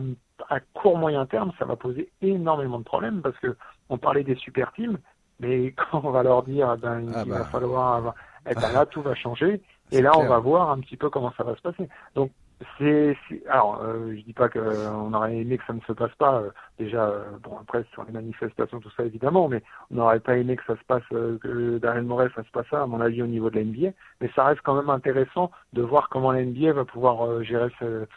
à 0.49 0.59
court 0.73 0.99
moyen 0.99 1.25
terme, 1.25 1.51
ça 1.57 1.65
va 1.65 1.75
poser 1.75 2.11
énormément 2.21 2.77
de 2.77 2.83
problèmes 2.83 3.21
parce 3.21 3.37
que 3.39 3.55
on 3.89 3.97
parlait 3.97 4.23
des 4.23 4.35
super 4.35 4.71
teams, 4.73 4.99
mais 5.39 5.71
quand 5.91 6.01
on 6.03 6.11
va 6.11 6.21
leur 6.21 6.43
dire, 6.43 6.75
eh 6.77 6.79
ben, 6.79 7.11
ah 7.15 7.23
il 7.25 7.31
va 7.31 7.39
bah. 7.39 7.45
falloir, 7.45 8.13
eh 8.47 8.53
ben 8.53 8.71
là 8.71 8.85
tout 8.85 9.01
va 9.01 9.15
changer, 9.15 9.61
et 9.91 10.01
là 10.01 10.11
on 10.15 10.27
va 10.27 10.37
voir 10.37 10.69
un 10.69 10.79
petit 10.79 10.97
peu 10.97 11.09
comment 11.09 11.33
ça 11.35 11.43
va 11.43 11.55
se 11.55 11.61
passer. 11.61 11.89
Donc 12.13 12.31
c'est, 12.77 13.15
alors 13.47 13.81
euh, 13.83 14.15
je 14.15 14.21
dis 14.21 14.33
pas 14.33 14.49
qu'on 14.49 14.59
euh, 14.59 15.13
aurait 15.13 15.37
aimé 15.37 15.57
que 15.57 15.65
ça 15.65 15.73
ne 15.73 15.81
se 15.81 15.93
passe 15.93 16.13
pas. 16.15 16.41
Euh, 16.41 16.49
déjà, 16.79 17.05
euh, 17.05 17.37
bon 17.43 17.57
après 17.59 17.85
sur 17.91 18.03
les 18.03 18.11
manifestations 18.11 18.79
tout 18.79 18.89
ça 18.97 19.03
évidemment, 19.03 19.47
mais 19.47 19.61
on 19.91 19.95
n'aurait 19.95 20.19
pas 20.19 20.37
aimé 20.37 20.55
que 20.55 20.65
ça 20.65 20.75
se 20.75 20.83
passe, 20.85 21.03
que 21.09 21.77
Darren 21.77 22.03
Morel 22.03 22.29
fasse 22.31 22.49
pas 22.49 22.63
ça 22.69 22.81
à 22.83 22.87
mon 22.87 22.99
avis 22.99 23.21
au 23.21 23.27
niveau 23.27 23.49
de 23.51 23.57
la 23.57 23.63
NBA. 23.63 23.89
Mais 24.21 24.31
ça 24.35 24.45
reste 24.45 24.61
quand 24.63 24.75
même 24.75 24.89
intéressant 24.89 25.51
de 25.73 25.83
voir 25.83 26.09
comment 26.09 26.31
la 26.31 26.43
NBA 26.43 26.73
va 26.73 26.85
pouvoir 26.85 27.43
gérer 27.43 27.69
ce, 27.79 28.07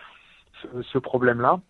ce, 0.82 0.98
problème-là. 0.98 1.60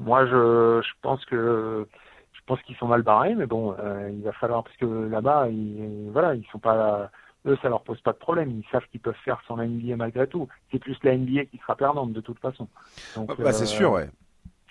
Moi, 0.00 0.26
je, 0.26 0.82
je 0.82 0.92
pense 1.02 1.24
que 1.26 1.86
je 2.32 2.40
pense 2.46 2.60
qu'ils 2.62 2.76
sont 2.76 2.88
mal 2.88 3.02
barrés, 3.02 3.34
mais 3.34 3.46
bon, 3.46 3.74
euh, 3.78 4.10
il 4.12 4.22
va 4.22 4.32
falloir 4.32 4.64
parce 4.64 4.76
que 4.76 4.84
là-bas, 4.84 5.48
ils, 5.48 6.10
voilà, 6.12 6.34
ils 6.34 6.44
sont 6.52 6.58
pas, 6.58 7.10
eux, 7.46 7.58
ça 7.62 7.68
leur 7.68 7.82
pose 7.82 8.00
pas 8.00 8.12
de 8.12 8.18
problème. 8.18 8.50
Ils 8.50 8.70
savent 8.70 8.86
qu'ils 8.90 9.00
peuvent 9.00 9.14
faire 9.24 9.40
sans 9.46 9.56
la 9.56 9.66
NBA 9.66 9.96
malgré 9.96 10.26
tout. 10.26 10.48
C'est 10.70 10.78
plus 10.78 10.96
la 11.02 11.16
NBA 11.16 11.46
qui 11.46 11.58
sera 11.58 11.76
perdante 11.76 12.12
de 12.12 12.20
toute 12.20 12.38
façon. 12.38 12.68
Donc, 13.16 13.40
bah, 13.40 13.52
c'est 13.52 13.66
sûr, 13.66 13.92
ouais. 13.92 14.08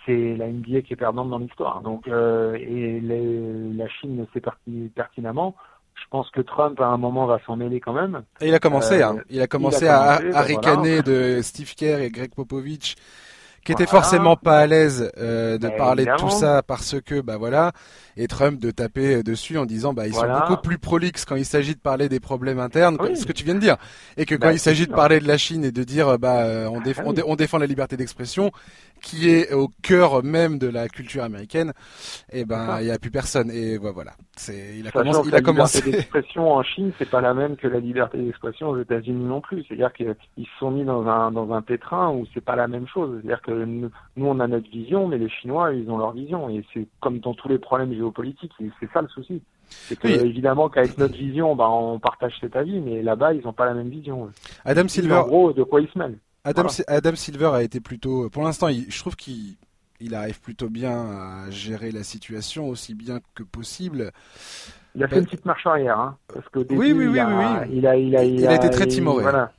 C'est 0.05 0.35
la 0.35 0.47
NBA 0.47 0.81
qui 0.81 0.93
est 0.93 0.97
perdante 0.97 1.29
dans 1.29 1.39
l'histoire. 1.39 1.81
Donc, 1.81 2.07
euh, 2.07 2.55
et 2.55 2.99
les, 2.99 3.73
la 3.73 3.87
Chine 3.87 4.25
sait 4.33 4.41
pertinemment. 4.93 5.55
Je 5.95 6.09
pense 6.09 6.29
que 6.31 6.41
Trump 6.41 6.79
à 6.81 6.87
un 6.87 6.97
moment 6.97 7.25
va 7.27 7.39
s'en 7.45 7.55
mêler 7.55 7.79
quand 7.79 7.93
même. 7.93 8.23
Et 8.41 8.47
il 8.47 8.53
a 8.53 8.59
commencé, 8.59 9.01
hein. 9.01 9.17
Il 9.29 9.41
a 9.41 9.47
commencé, 9.47 9.87
à, 9.87 10.13
à, 10.13 10.41
ricaner 10.41 11.01
de 11.03 11.41
Steve 11.41 11.73
Kerr 11.75 11.99
et 11.99 12.09
Greg 12.09 12.33
Popovich 12.33 12.95
qui 13.63 13.71
était 13.71 13.87
forcément 13.87 14.35
pas 14.35 14.59
à 14.59 14.67
l'aise 14.67 15.11
euh, 15.17 15.57
de 15.57 15.67
bah, 15.67 15.73
parler 15.77 16.05
de 16.05 16.15
tout 16.17 16.29
ça 16.29 16.61
parce 16.63 16.99
que 17.01 17.21
bah 17.21 17.37
voilà 17.37 17.71
et 18.17 18.27
Trump 18.27 18.59
de 18.59 18.71
taper 18.71 19.23
dessus 19.23 19.57
en 19.57 19.65
disant 19.65 19.93
bah 19.93 20.07
ils 20.07 20.13
sont 20.13 20.27
beaucoup 20.27 20.61
plus 20.61 20.77
prolixes 20.77 21.25
quand 21.25 21.35
il 21.35 21.45
s'agit 21.45 21.73
de 21.73 21.79
parler 21.79 22.09
des 22.09 22.19
problèmes 22.19 22.59
internes 22.59 22.97
ce 23.15 23.25
que 23.25 23.31
tu 23.31 23.43
viens 23.43 23.55
de 23.55 23.59
dire. 23.59 23.77
Et 24.17 24.25
que 24.25 24.35
quand 24.35 24.47
bah, 24.47 24.53
il 24.53 24.59
s'agit 24.59 24.87
de 24.87 24.93
parler 24.93 25.19
de 25.19 25.27
la 25.27 25.37
Chine 25.37 25.63
et 25.63 25.71
de 25.71 25.83
dire 25.83 26.19
bah 26.19 26.69
on, 26.71 26.81
défend, 26.81 27.13
on, 27.25 27.35
défend 27.35 27.57
la 27.57 27.65
liberté 27.65 27.97
d'expression 27.97 28.51
qui 29.03 29.29
est 29.29 29.53
au 29.53 29.69
cœur 29.83 30.23
même 30.23 30.57
de 30.57 30.67
la 30.67 30.87
culture 30.87 31.23
américaine 31.23 31.73
et 32.31 32.39
eh 32.41 32.45
ben 32.45 32.79
il 32.81 32.87
y 32.87 32.91
a 32.91 32.97
plus 32.97 33.11
personne 33.11 33.51
et 33.51 33.77
voilà 33.77 34.13
c'est 34.35 34.77
il 34.77 34.87
a 34.87 34.91
commencé 34.91 35.27
il 35.27 35.35
a 35.35 35.41
commencé 35.41 35.79
la 35.79 35.85
liberté 35.85 35.91
d'expression 35.91 36.51
en 36.51 36.63
Chine 36.63 36.91
c'est 36.97 37.09
pas 37.09 37.21
la 37.21 37.33
même 37.33 37.55
que 37.55 37.67
la 37.67 37.79
liberté 37.79 38.17
d'expression 38.17 38.69
aux 38.69 38.79
États-Unis 38.79 39.25
non 39.25 39.41
plus 39.41 39.63
c'est-à-dire 39.67 39.93
qu'ils 39.93 40.15
se 40.37 40.59
sont 40.59 40.71
mis 40.71 40.85
dans 40.85 41.05
un 41.07 41.31
dans 41.31 41.53
un 41.53 41.61
pétrin 41.61 42.09
où 42.09 42.25
c'est 42.33 42.43
pas 42.43 42.55
la 42.55 42.67
même 42.67 42.87
chose 42.87 43.19
c'est-à-dire 43.21 43.41
que 43.41 43.51
nous, 43.51 43.91
on 44.17 44.39
a 44.39 44.47
notre 44.47 44.69
vision, 44.69 45.07
mais 45.07 45.17
les 45.17 45.29
Chinois, 45.29 45.73
ils 45.73 45.89
ont 45.89 45.97
leur 45.97 46.11
vision. 46.11 46.49
Et 46.49 46.63
c'est 46.73 46.87
comme 46.99 47.19
dans 47.19 47.33
tous 47.33 47.49
les 47.49 47.57
problèmes 47.57 47.93
géopolitiques, 47.93 48.51
c'est 48.79 48.91
ça 48.91 49.01
le 49.01 49.07
souci. 49.07 49.41
C'est 49.69 49.97
que, 49.97 50.07
évidemment, 50.07 50.69
qu'avec 50.69 50.97
notre 50.97 51.15
vision, 51.15 51.55
bah, 51.55 51.69
on 51.69 51.99
partage 51.99 52.33
cet 52.39 52.55
avis, 52.55 52.79
mais 52.79 53.01
là-bas, 53.01 53.33
ils 53.33 53.43
n'ont 53.43 53.53
pas 53.53 53.65
la 53.65 53.73
même 53.73 53.89
vision. 53.89 54.29
Adam 54.65 54.87
Silver. 54.87 55.15
En 55.15 55.27
gros, 55.27 55.53
de 55.53 55.63
quoi 55.63 55.81
ils 55.81 55.89
se 55.89 55.97
mêlent. 55.97 56.17
Adam, 56.45 56.67
Adam 56.87 57.15
Silver 57.15 57.51
a 57.53 57.63
été 57.63 57.79
plutôt, 57.79 58.29
pour 58.29 58.43
l'instant, 58.43 58.67
je 58.69 58.99
trouve 58.99 59.15
qu'il 59.15 59.55
il 59.99 60.15
arrive 60.15 60.41
plutôt 60.41 60.69
bien 60.69 60.91
à 60.91 61.49
gérer 61.49 61.91
la 61.91 62.03
situation 62.03 62.67
aussi 62.67 62.93
bien 62.93 63.19
que 63.35 63.43
possible. 63.43 64.11
Il 64.95 65.03
a 65.03 65.07
fait 65.07 65.19
une 65.19 65.25
petite 65.25 65.45
marche 65.45 65.65
arrière, 65.65 65.99
hein, 65.99 66.17
parce 66.33 66.47
qu'au 66.49 66.63
début, 66.63 66.79
oui, 66.79 66.91
oui, 66.91 67.07
oui, 67.07 67.13
il, 67.13 67.19
a, 67.19 67.65
il, 67.65 67.87
a, 67.87 67.95
il, 67.95 68.15
a, 68.15 68.23
il, 68.23 68.47
a, 68.47 68.55
été 68.55 68.69
très 68.69 68.85
timoré. 68.85 69.23
Voilà. 69.23 69.51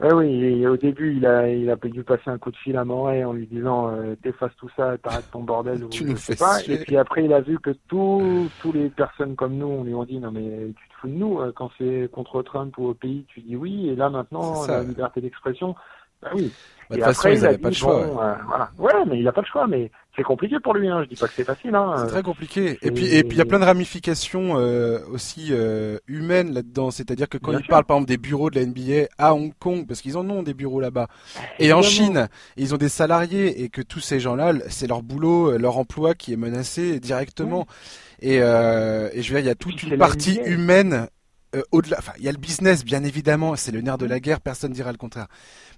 Ouais, 0.00 0.14
oui, 0.14 0.66
au 0.66 0.78
début, 0.78 1.14
il 1.14 1.26
a, 1.26 1.46
il 1.46 1.68
a 1.68 1.76
dû 1.76 2.02
passer 2.02 2.30
un 2.30 2.38
coup 2.38 2.50
de 2.50 2.56
fil 2.56 2.74
à 2.78 2.86
Moret 2.86 3.22
en 3.22 3.34
lui 3.34 3.46
disant 3.46 3.90
euh, 3.90 4.14
t'effaces 4.22 4.56
tout 4.56 4.70
ça, 4.74 4.96
t'arrêtes 4.96 5.30
ton 5.30 5.42
bordel. 5.42 5.88
tu 5.90 6.04
nous 6.04 6.16
fais 6.16 6.36
pas. 6.36 6.58
Et 6.66 6.78
puis 6.78 6.96
après, 6.96 7.24
il 7.24 7.32
a 7.34 7.42
vu 7.42 7.58
que 7.58 7.70
tous, 7.86 8.48
tous 8.62 8.72
les 8.72 8.88
personnes 8.88 9.36
comme 9.36 9.58
nous, 9.58 9.66
on 9.66 9.84
lui 9.84 9.92
ont 9.92 10.04
dit 10.04 10.18
non 10.18 10.30
mais 10.32 10.72
tu 10.74 10.88
te 10.88 10.94
fous 11.00 11.08
de 11.08 11.12
nous 11.12 11.40
euh, 11.40 11.52
quand 11.54 11.70
c'est 11.76 12.08
contre 12.10 12.42
Trump 12.42 12.76
ou 12.78 12.86
au 12.86 12.94
pays, 12.94 13.26
tu 13.28 13.40
dis 13.40 13.56
oui. 13.56 13.90
Et 13.90 13.94
là 13.94 14.08
maintenant, 14.08 14.66
la 14.66 14.82
liberté 14.82 15.20
d'expression, 15.20 15.76
bah 16.22 16.30
oui. 16.34 16.52
Bah, 16.90 16.96
de 16.96 17.02
toute 17.02 17.14
façon, 17.14 17.28
ils 17.28 17.40
n'avaient 17.42 17.58
pas 17.58 17.68
le 17.68 17.74
choix. 17.74 18.00
Euh, 18.00 18.34
voilà. 18.48 18.70
Ouais, 18.76 19.04
mais 19.06 19.18
il 19.18 19.22
n'a 19.22 19.30
pas 19.30 19.42
le 19.42 19.46
choix. 19.46 19.68
Mais 19.68 19.92
c'est 20.16 20.24
compliqué 20.24 20.56
pour 20.58 20.74
lui. 20.74 20.88
Hein. 20.88 21.04
Je 21.04 21.08
dis 21.08 21.14
pas 21.14 21.28
que 21.28 21.34
c'est 21.36 21.44
facile. 21.44 21.72
Hein. 21.76 21.94
C'est 21.98 22.08
très 22.08 22.22
compliqué. 22.22 22.78
Et 22.82 22.90
puis, 22.90 23.06
et 23.06 23.22
puis 23.22 23.36
il 23.36 23.38
y 23.38 23.40
a 23.42 23.44
plein 23.44 23.60
de 23.60 23.64
ramifications 23.64 24.58
euh, 24.58 24.98
aussi 25.12 25.50
euh, 25.50 25.98
humaines 26.08 26.52
là-dedans. 26.52 26.90
C'est-à-dire 26.90 27.28
que 27.28 27.38
quand 27.38 27.56
il 27.56 27.64
parle 27.64 27.84
par 27.84 27.98
exemple 27.98 28.08
des 28.08 28.18
bureaux 28.18 28.50
de 28.50 28.58
la 28.58 28.66
NBA 28.66 29.06
à 29.18 29.34
Hong 29.34 29.52
Kong, 29.60 29.86
parce 29.86 30.00
qu'ils 30.00 30.16
en 30.16 30.28
ont 30.30 30.42
des 30.42 30.52
bureaux 30.52 30.80
là-bas, 30.80 31.06
et 31.60 31.72
en 31.72 31.82
Chine, 31.82 32.28
ils 32.56 32.74
ont 32.74 32.78
des 32.78 32.88
salariés 32.88 33.62
et 33.62 33.68
que 33.68 33.82
tous 33.82 34.00
ces 34.00 34.18
gens-là, 34.18 34.52
c'est 34.68 34.88
leur 34.88 35.04
boulot, 35.04 35.56
leur 35.58 35.78
emploi 35.78 36.14
qui 36.14 36.32
est 36.32 36.36
menacé 36.36 36.98
directement. 36.98 37.66
Et, 38.20 38.36
et 38.38 38.40
je 38.40 39.16
veux 39.16 39.22
dire, 39.22 39.38
il 39.38 39.46
y 39.46 39.48
a 39.48 39.54
toute 39.54 39.84
une 39.84 39.96
partie 39.96 40.40
humaine 40.44 41.06
euh, 41.56 41.62
au-delà, 41.72 41.96
enfin, 41.98 42.12
il 42.18 42.24
y 42.24 42.28
a 42.28 42.32
le 42.32 42.38
business, 42.38 42.84
bien 42.84 43.02
évidemment, 43.02 43.56
c'est 43.56 43.72
le 43.72 43.80
nerf 43.80 43.98
de 43.98 44.06
la 44.06 44.20
guerre, 44.20 44.40
personne 44.40 44.70
ne 44.70 44.74
dira 44.74 44.92
le 44.92 44.98
contraire. 44.98 45.26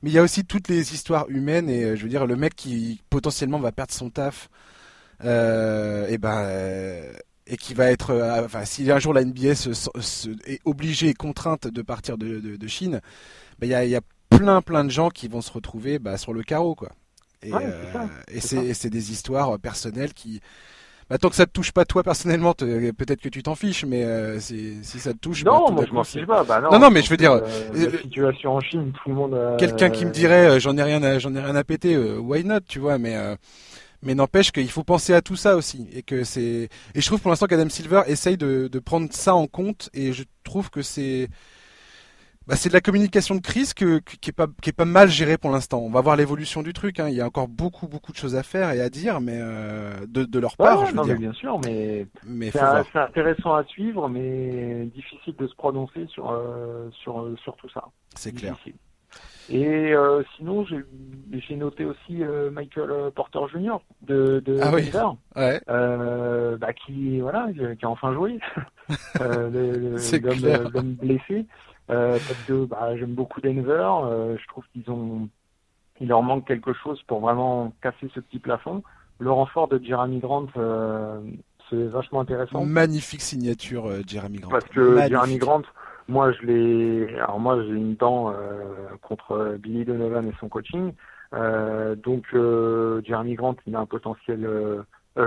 Mais 0.03 0.11
il 0.11 0.13
y 0.13 0.19
a 0.19 0.23
aussi 0.23 0.45
toutes 0.45 0.69
les 0.69 0.93
histoires 0.93 1.27
humaines 1.29 1.71
et 1.71 1.85
euh, 1.85 1.97
je 1.97 2.03
veux 2.03 2.09
dire, 2.11 2.27
le 2.27 2.37
mec 2.37 2.55
qui 2.55 3.01
potentiellement 3.09 3.59
va 3.59 3.73
perdre 3.73 3.93
son 3.93 4.11
taf, 4.11 4.51
euh, 5.25 6.07
et 6.09 6.19
ben, 6.19 6.47
et 7.47 7.57
qui 7.57 7.75
va 7.75 7.91
être, 7.91 8.15
enfin, 8.45 8.65
si 8.65 8.91
un 8.91 8.99
jour 8.99 9.15
la 9.15 9.25
NBA 9.25 9.55
se, 9.55 9.73
se, 9.73 10.29
est 10.47 10.61
obligée 10.65 11.09
et 11.09 11.15
contrainte 11.15 11.67
de 11.69 11.83
partir 11.83 12.19
de, 12.19 12.39
de, 12.39 12.57
de 12.57 12.67
Chine, 12.67 13.01
ben, 13.59 13.67
il 13.67 13.71
y 13.71 13.75
a, 13.75 13.85
y 13.85 13.97
a 13.97 14.01
plein, 14.31 14.63
plein 14.63 14.85
de 14.85 14.91
gens 14.91 15.09
qui 15.09 15.27
vont 15.27 15.41
se 15.41 15.53
retrouver 15.53 15.99
bah, 15.99 16.19
sur 16.19 16.33
le 16.35 16.43
carreau, 16.43 16.75
quoi. 16.75 16.91
Et, 17.43 17.51
et 18.29 18.41
c'est 18.41 18.91
des 18.91 19.11
histoires 19.11 19.59
personnelles 19.59 20.15
qui, 20.15 20.41
bah, 21.11 21.19
tant 21.19 21.29
que 21.29 21.37
ça 21.37 21.47
te 21.47 21.53
touche 21.53 21.73
pas 21.73 21.85
toi 21.85 22.03
personnellement, 22.03 22.55
peut-être 22.55 23.21
que 23.21 23.29
tu 23.29 23.43
t'en 23.43 23.55
fiches, 23.55 23.85
mais 23.85 24.05
euh, 24.05 24.41
si, 24.41 24.83
ça 24.83 25.13
te 25.13 25.19
touche, 25.19 25.45
non, 25.45 25.67
bah, 25.67 25.73
moi 25.73 25.85
je 25.89 25.93
m'en 25.93 26.05
fiche 26.05 26.27
pas. 26.27 26.45
Bah, 26.45 26.61
non, 26.61 26.79
non, 26.79 26.91
mais 26.91 27.03
je 27.03 27.11
veux 27.11 27.17
dire, 27.17 27.33
euh, 27.33 27.41
la 27.75 27.99
situation 27.99 28.53
en 28.53 28.61
Chine, 28.61 28.93
tout 28.93 29.11
le 29.11 29.15
monde. 29.15 29.57
Quelqu'un 29.59 29.91
qui 29.91 30.05
me 30.05 30.11
dirait, 30.11 30.61
j'en 30.61 30.77
ai 30.77 30.83
rien, 30.83 31.03
à, 31.03 31.19
j'en 31.19 31.35
ai 31.35 31.41
rien 31.41 31.57
à 31.57 31.65
péter, 31.65 31.97
why 31.97 32.45
not, 32.45 32.61
tu 32.69 32.79
vois, 32.79 32.99
mais. 32.99 33.17
mais 34.03 34.15
n'empêche 34.15 34.51
qu'il 34.51 34.71
faut 34.71 34.83
penser 34.85 35.15
à 35.15 35.23
tout 35.23 35.37
ça 35.37 35.57
aussi 35.57 35.89
et 35.95 36.03
que 36.03 36.25
c'est 36.25 36.69
et 36.95 37.01
je 37.01 37.07
trouve 37.07 37.21
pour 37.21 37.31
l'instant 37.31 37.47
qu'Adam 37.47 37.69
Silver 37.69 38.03
essaye 38.09 38.37
de, 38.37 38.67
de 38.67 38.79
prendre 38.81 39.07
ça 39.13 39.35
en 39.35 39.47
compte 39.47 39.91
et 39.95 40.13
je 40.13 40.25
trouve 40.43 40.71
que 40.71 40.83
c'est 40.83 41.29
bah, 42.53 42.57
c'est 42.57 42.69
de 42.69 42.75
la 42.75 42.83
communication 42.83 43.35
de 43.35 43.41
crise 43.41 43.73
que, 43.73 44.01
qui 44.01 44.29
est 44.29 44.33
pas 44.35 44.47
qui 44.61 44.69
est 44.69 44.75
pas 44.75 44.85
mal 44.85 45.09
gérée 45.09 45.39
pour 45.39 45.51
l'instant. 45.51 45.79
On 45.79 45.89
va 45.89 46.03
voir 46.03 46.17
l'évolution 46.17 46.63
du 46.63 46.75
truc. 46.75 47.01
Hein. 47.01 47.09
Il 47.09 47.15
y 47.15 47.23
a 47.23 47.27
encore 47.27 47.49
beaucoup 47.49 47.89
beaucoup 47.89 48.13
de 48.13 48.19
choses 48.19 48.37
à 48.37 48.43
faire 48.43 48.71
et 48.73 48.83
à 48.83 48.91
dire, 48.91 49.23
mais 49.23 49.39
euh, 49.41 50.05
de, 50.07 50.25
de 50.25 50.39
leur 50.39 50.59
part, 50.59 50.85
je 50.85 50.95
veux 50.95 51.03
dire. 51.03 51.17
bien 51.17 51.33
sûr, 51.33 51.59
mais, 51.65 52.07
mais 52.27 52.51
c'est 52.51 52.99
intéressant 52.99 53.55
à 53.55 53.65
suivre, 53.65 54.07
mais 54.11 54.85
difficile 54.95 55.35
de 55.39 55.47
se 55.47 55.55
prononcer 55.55 56.07
sur 56.09 56.31
euh, 56.31 56.91
sur 56.91 57.27
sur 57.43 57.57
tout 57.57 57.71
ça. 57.71 57.85
C'est 58.15 58.33
clair. 58.33 58.55
Et 59.49 59.95
euh, 59.95 60.23
sinon, 60.37 60.67
j'ai 60.67 61.57
noté 61.57 61.87
aussi 61.87 62.23
euh, 62.23 62.51
Michael 62.51 63.11
Porter 63.15 63.41
Jr. 63.51 63.79
de, 64.03 64.41
de 64.45 64.59
ah 64.63 64.71
oui. 64.75 64.91
ouais. 65.37 65.61
euh, 65.71 66.59
bah, 66.59 66.75
qui 66.75 67.19
voilà, 67.21 67.49
qui 67.79 67.85
a 67.85 67.89
enfin 67.89 68.13
joué, 68.13 68.39
euh, 69.23 69.99
l'homme 70.75 70.93
blessé. 70.95 71.47
Euh, 71.93 72.19
parce 72.27 72.43
que 72.47 72.65
bah, 72.65 72.97
j'aime 72.97 73.15
beaucoup 73.15 73.41
Denver. 73.41 73.91
Euh, 74.05 74.37
je 74.41 74.47
trouve 74.49 74.65
qu'ils 74.73 74.91
ont, 74.91 75.29
il 76.01 76.09
leur 76.09 76.23
manque 76.23 76.47
quelque 76.47 76.73
chose 76.73 77.03
pour 77.07 77.21
vraiment 77.21 77.73
casser 77.83 78.09
ce 78.15 78.21
petit 78.21 78.39
plafond. 78.39 78.83
Le 79.19 79.31
renfort 79.31 79.69
de 79.69 79.81
Jeremy 79.83 80.19
Grant, 80.19 80.47
euh, 80.57 81.21
c'est 81.69 81.85
vachement 81.89 82.21
intéressant. 82.21 82.65
Magnifique 82.65 83.21
signature, 83.21 83.91
Jeremy 84.07 84.39
Grant. 84.39 84.51
Parce 84.51 84.65
que 84.65 85.07
Jeremy 85.09 85.39
Grant, 85.39 85.63
moi 86.09 86.33
je 86.33 86.47
l'ai, 86.47 87.15
alors 87.17 87.39
moi 87.39 87.63
j'ai 87.63 87.75
une 87.75 87.95
dent 87.95 88.35
contre 89.03 89.57
Billy 89.61 89.85
Donovan 89.85 90.27
et 90.27 90.33
son 90.41 90.49
coaching. 90.49 90.93
donc 91.33 92.27
Jeremy 93.05 93.35
Grant, 93.35 93.57
il 93.67 93.77
a 93.77 93.81
un 93.81 93.87
potentiel 93.87 94.49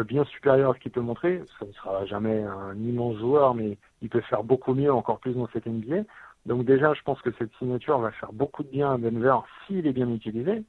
bien 0.06 0.26
supérieur 0.26 0.72
à 0.72 0.74
ce 0.74 0.80
qu'il 0.80 0.92
peut 0.92 1.00
montrer. 1.02 1.42
Ça 1.60 1.66
ne 1.66 1.72
sera 1.72 2.06
jamais 2.06 2.44
un 2.44 2.76
immense 2.76 3.18
joueur, 3.18 3.54
mais 3.54 3.78
il 4.02 4.10
peut 4.10 4.22
faire 4.22 4.44
beaucoup 4.44 4.74
mieux, 4.74 4.94
encore 4.94 5.20
plus 5.20 5.34
dans 5.34 5.48
cette 5.54 5.68
NBA. 5.68 6.04
Donc 6.46 6.66
déjà, 6.66 6.94
je 6.94 7.02
pense 7.02 7.22
que 7.22 7.30
cette 7.40 7.52
signature 7.58 8.00
va 8.00 8.12
faire 8.12 8.32
beaucoup 8.32 8.64
de 8.64 8.70
bien 8.70 8.94
à 8.94 8.98
Denver 8.98 9.38
s'il 9.66 9.88
est 9.88 9.94
bien 9.94 10.10
utilisé. 10.10 10.64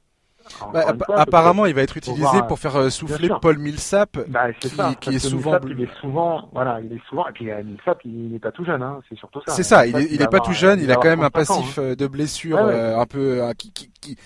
Bah, 0.73 0.95
apparemment, 1.15 1.65
il 1.65 1.73
va 1.73 1.81
être 1.81 1.97
utilisé 1.97 2.41
pour 2.47 2.59
faire 2.59 2.75
euh, 2.77 2.89
souffler 2.89 3.29
Paul 3.41 3.57
Millsap, 3.57 4.17
bah, 4.29 4.53
qui, 4.53 4.69
ça, 4.69 4.93
qui 4.99 5.15
est 5.15 5.19
souvent. 5.19 5.59
il 5.67 5.81
est 5.81 5.99
souvent, 5.99 6.49
voilà, 6.53 6.79
il 6.79 6.93
est 6.93 7.01
souvent. 7.09 7.27
Et 7.27 7.31
puis 7.33 7.51
euh, 7.51 7.63
Millsap, 7.63 7.99
il 8.05 8.31
n'est 8.31 8.39
pas 8.39 8.51
tout 8.51 8.63
jeune, 8.63 8.81
hein, 8.81 9.01
c'est 9.09 9.17
surtout 9.17 9.41
ça. 9.45 9.53
C'est 9.53 9.63
ça, 9.63 9.85
il 9.85 9.97
est, 9.97 10.07
il 10.11 10.21
est 10.21 10.27
pas 10.27 10.39
tout 10.39 10.53
jeune, 10.53 10.79
il, 10.79 10.91
a 10.91 10.95
quand 10.95 11.09
même 11.09 11.23
un 11.23 11.29
passif 11.29 11.77
hein. 11.77 11.81
euh, 11.81 11.95
de 11.95 12.07
blessure 12.07 12.59
un 12.59 13.05
peu 13.05 13.41
qui 13.57 13.71
qui 13.71 13.89
qui, 13.99 14.17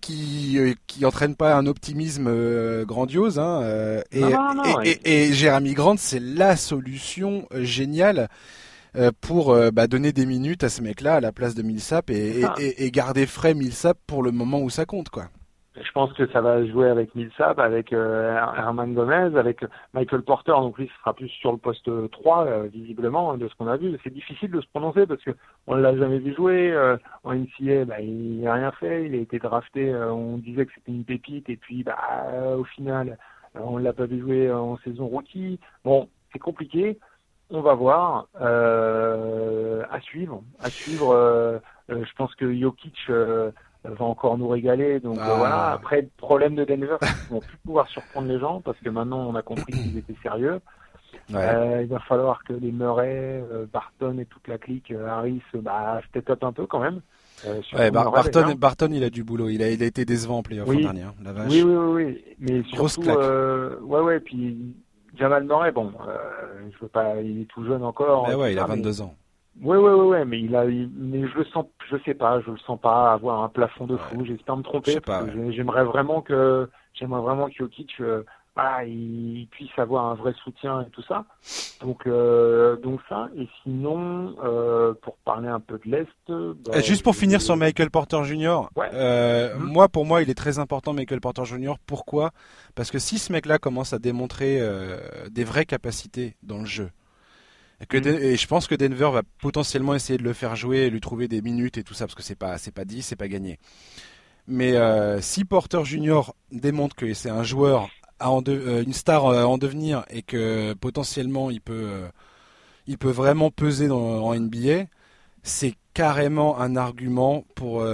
qui, 0.00 0.76
qui 0.86 1.06
entraîne 1.06 1.36
pas 1.36 1.54
un 1.54 1.66
optimisme 1.66 2.84
grandiose. 2.84 3.38
Hein, 3.38 3.62
et, 4.10 4.20
et, 4.20 4.98
et, 5.04 5.28
et 5.28 5.32
Jérémy 5.32 5.74
Grant, 5.74 5.96
c'est 5.96 6.20
la 6.20 6.56
solution 6.56 7.46
géniale 7.54 8.18
euh, 8.18 8.26
pour 9.20 9.52
euh, 9.52 9.70
bah, 9.70 9.86
donner 9.86 10.12
des 10.12 10.26
minutes 10.26 10.64
à 10.64 10.68
ce 10.68 10.82
mec-là 10.82 11.14
à 11.14 11.20
la 11.20 11.32
place 11.32 11.54
de 11.54 11.62
Millsap 11.62 12.10
et, 12.10 12.42
et, 12.58 12.84
et, 12.84 12.90
garder 12.90 13.26
frais 13.26 13.54
Millsap 13.54 13.96
pour 14.06 14.22
le 14.22 14.32
moment 14.32 14.60
où 14.60 14.70
ça 14.70 14.84
compte, 14.84 15.08
quoi. 15.08 15.24
Je 15.74 15.90
pense 15.92 16.12
que 16.12 16.30
ça 16.30 16.42
va 16.42 16.66
jouer 16.66 16.90
avec 16.90 17.14
Millsap, 17.14 17.58
avec 17.58 17.94
euh, 17.94 18.36
Herman 18.36 18.92
Gomez, 18.92 19.38
avec 19.38 19.64
Michael 19.94 20.20
Porter. 20.20 20.52
Donc 20.52 20.76
lui, 20.76 20.86
ce 20.86 21.00
sera 21.00 21.14
plus 21.14 21.28
sur 21.28 21.50
le 21.50 21.56
poste 21.56 21.88
3, 22.10 22.66
visiblement, 22.66 23.38
de 23.38 23.48
ce 23.48 23.54
qu'on 23.54 23.68
a 23.68 23.78
vu. 23.78 23.98
C'est 24.04 24.12
difficile 24.12 24.50
de 24.50 24.60
se 24.60 24.66
prononcer 24.68 25.06
parce 25.06 25.22
que 25.22 25.30
on 25.66 25.74
l'a 25.74 25.96
jamais 25.96 26.18
vu 26.18 26.34
jouer. 26.34 26.76
en 27.24 27.34
NCA, 27.34 27.86
bah, 27.86 28.00
il 28.02 28.42
n'a 28.42 28.52
rien 28.52 28.72
fait. 28.72 29.06
Il 29.06 29.14
a 29.14 29.18
été 29.18 29.38
drafté. 29.38 29.94
on 29.94 30.36
disait 30.36 30.66
que 30.66 30.72
c'était 30.74 30.92
une 30.92 31.04
pépite. 31.04 31.48
Et 31.48 31.56
puis, 31.56 31.84
bah, 31.84 31.96
au 32.58 32.64
final, 32.64 33.16
on 33.54 33.78
l'a 33.78 33.94
pas 33.94 34.04
vu 34.04 34.20
jouer 34.20 34.52
en 34.52 34.76
saison 34.84 35.06
rookie. 35.06 35.58
Bon, 35.84 36.06
c'est 36.34 36.38
compliqué 36.38 36.98
on 37.52 37.60
va 37.60 37.74
voir. 37.74 38.26
Euh, 38.40 39.82
à 39.90 40.00
suivre. 40.00 40.42
À 40.60 40.70
suivre. 40.70 41.10
Euh, 41.10 41.58
euh, 41.90 42.04
je 42.04 42.14
pense 42.16 42.34
que 42.34 42.52
Jokic 42.58 43.08
va 43.08 44.04
encore 44.04 44.38
nous 44.38 44.48
régaler. 44.48 45.00
Donc 45.00 45.18
ah. 45.20 45.34
voilà. 45.36 45.72
Après, 45.72 46.08
problème 46.16 46.54
de 46.54 46.64
Denver, 46.64 46.96
ils 47.02 47.32
vont 47.32 47.40
plus 47.40 47.58
pouvoir 47.58 47.88
surprendre 47.88 48.28
les 48.28 48.40
gens 48.40 48.60
parce 48.60 48.78
que 48.78 48.88
maintenant 48.88 49.28
on 49.28 49.34
a 49.34 49.42
compris 49.42 49.72
qu'ils 49.72 49.98
étaient 49.98 50.16
sérieux. 50.22 50.60
il 51.28 51.36
va 51.36 52.00
falloir 52.08 52.42
que 52.44 52.54
les 52.54 52.72
Murray, 52.72 53.42
Barton 53.72 54.18
et 54.18 54.26
toute 54.26 54.48
la 54.48 54.58
clique, 54.58 54.92
Harris, 54.92 55.42
bah, 55.54 56.00
step 56.08 56.30
up 56.30 56.44
un 56.44 56.52
peu 56.52 56.66
quand 56.66 56.80
même. 56.80 57.00
ouais, 57.74 57.90
Barton, 57.90 58.54
Barton, 58.56 58.88
il 58.92 59.04
a 59.04 59.10
du 59.10 59.24
boulot. 59.24 59.48
Il 59.48 59.62
a, 59.62 59.70
il 59.70 59.82
a 59.82 59.86
été 59.86 60.04
décevant 60.04 60.38
en 60.38 60.42
playoff 60.42 60.68
oui. 60.68 60.82
dernier. 60.82 61.02
Hein, 61.02 61.14
la 61.22 61.32
vache. 61.32 61.50
Oui, 61.50 61.62
oui, 61.62 61.74
oui, 61.74 62.04
oui. 62.04 62.24
Mais 62.38 62.62
surtout, 62.72 63.02
ouais, 63.02 64.00
ouais. 64.00 64.20
Puis 64.20 64.74
Jamal 65.14 65.44
Murray, 65.44 65.72
bon, 65.72 65.92
euh, 66.08 66.68
je 66.72 66.78
veux 66.80 66.88
pas, 66.88 67.20
il 67.20 67.42
est 67.42 67.44
tout 67.44 67.64
jeune 67.64 67.82
encore. 67.82 68.28
Mais 68.28 68.34
ouais, 68.34 68.52
il 68.52 68.58
a 68.58 68.64
22 68.64 69.02
ans. 69.02 69.14
Ouais, 69.60 69.76
ouais, 69.76 69.92
ouais, 69.92 70.06
ouais, 70.06 70.24
mais 70.24 70.40
il 70.40 70.56
a, 70.56 70.64
mais 70.64 71.28
je 71.28 71.38
le 71.38 71.44
sens, 71.44 71.66
je 71.90 71.96
sais 72.04 72.14
pas, 72.14 72.40
je 72.40 72.50
le 72.50 72.56
sens 72.58 72.80
pas 72.80 73.12
avoir 73.12 73.42
un 73.42 73.48
plafond 73.50 73.86
de 73.86 73.96
fou. 73.96 74.24
J'espère 74.24 74.56
me 74.56 74.62
tromper. 74.62 74.98
J'aimerais 75.50 75.84
vraiment 75.84 76.22
que, 76.22 76.70
j'aimerais 76.94 77.20
vraiment 77.20 77.48
que 77.48 77.54
Jokic, 77.54 77.92
euh, 78.00 78.22
voilà, 78.54 78.84
il 78.84 79.48
puisse 79.50 79.70
avoir 79.78 80.06
un 80.06 80.14
vrai 80.14 80.34
soutien 80.44 80.82
et 80.82 80.90
tout 80.90 81.02
ça. 81.02 81.24
Donc, 81.80 82.06
euh, 82.06 82.76
donc 82.76 83.00
ça. 83.08 83.28
Et 83.36 83.48
sinon, 83.62 84.34
euh, 84.44 84.92
pour 85.00 85.16
parler 85.24 85.48
un 85.48 85.60
peu 85.60 85.80
de 85.84 85.90
l'est. 85.90 86.06
Bah, 86.28 86.80
Juste 86.80 87.02
pour 87.02 87.16
finir 87.16 87.40
sur 87.40 87.56
Michael 87.56 87.90
Porter 87.90 88.22
Jr. 88.24 88.68
Euh, 88.76 89.56
mhm. 89.56 89.64
Moi, 89.64 89.88
pour 89.88 90.04
moi, 90.04 90.22
il 90.22 90.28
est 90.28 90.34
très 90.34 90.58
important 90.58 90.92
Michael 90.92 91.20
Porter 91.20 91.46
Jr. 91.46 91.74
Pourquoi? 91.86 92.32
Parce 92.74 92.90
que 92.90 92.98
si 92.98 93.18
ce 93.18 93.32
mec-là 93.32 93.58
commence 93.58 93.94
à 93.94 93.98
démontrer 93.98 94.58
euh, 94.60 94.98
des 95.30 95.44
vraies 95.44 95.66
capacités 95.66 96.36
dans 96.42 96.58
le 96.58 96.66
jeu, 96.66 96.90
que 97.88 97.96
mhm. 97.96 98.22
et 98.22 98.36
je 98.36 98.46
pense 98.46 98.66
que 98.66 98.74
Denver 98.74 99.10
va 99.12 99.22
potentiellement 99.40 99.94
essayer 99.94 100.18
de 100.18 100.24
le 100.24 100.34
faire 100.34 100.56
jouer, 100.56 100.80
et 100.80 100.90
lui 100.90 101.00
trouver 101.00 101.26
des 101.26 101.40
minutes 101.40 101.78
et 101.78 101.84
tout 101.84 101.94
ça, 101.94 102.04
parce 102.04 102.14
que 102.14 102.22
c'est 102.22 102.38
pas, 102.38 102.58
c'est 102.58 102.74
pas 102.74 102.84
dit, 102.84 103.00
c'est 103.00 103.16
pas 103.16 103.28
gagné. 103.28 103.58
Mais 104.46 104.76
euh, 104.76 105.20
si 105.20 105.44
Porter 105.44 105.84
Jr. 105.84 106.32
démontre 106.50 106.96
que 106.96 107.14
c'est 107.14 107.30
un 107.30 107.44
joueur 107.44 107.88
euh, 108.24 108.82
une 108.82 108.92
star 108.92 109.26
euh, 109.26 109.44
en 109.44 109.58
devenir 109.58 110.04
et 110.10 110.22
que 110.22 110.74
potentiellement 110.74 111.50
il 111.50 111.60
peut, 111.60 111.86
euh, 111.86 112.08
il 112.86 112.98
peut 112.98 113.10
vraiment 113.10 113.50
peser 113.50 113.88
dans, 113.88 114.24
en 114.24 114.34
NBA, 114.34 114.84
c'est 115.42 115.74
carrément 115.94 116.58
un 116.58 116.76
argument 116.76 117.44
pour, 117.54 117.84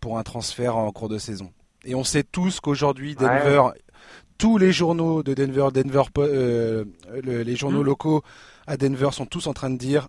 pour 0.00 0.18
un 0.18 0.22
transfert 0.22 0.76
en 0.76 0.90
cours 0.90 1.08
de 1.08 1.18
saison. 1.18 1.52
Et 1.84 1.94
on 1.94 2.04
sait 2.04 2.22
tous 2.22 2.60
qu'aujourd'hui, 2.60 3.14
Denver, 3.14 3.62
tous 4.38 4.56
les 4.56 4.72
journaux 4.72 5.22
de 5.22 5.34
Denver, 5.34 5.68
Denver 5.74 6.04
les 7.22 7.56
journaux 7.56 7.82
mmh. 7.82 7.86
locaux 7.86 8.22
à 8.66 8.76
Denver 8.76 9.08
sont 9.12 9.26
tous 9.26 9.48
en 9.48 9.52
train 9.52 9.68
de 9.68 9.76
dire 9.76 10.08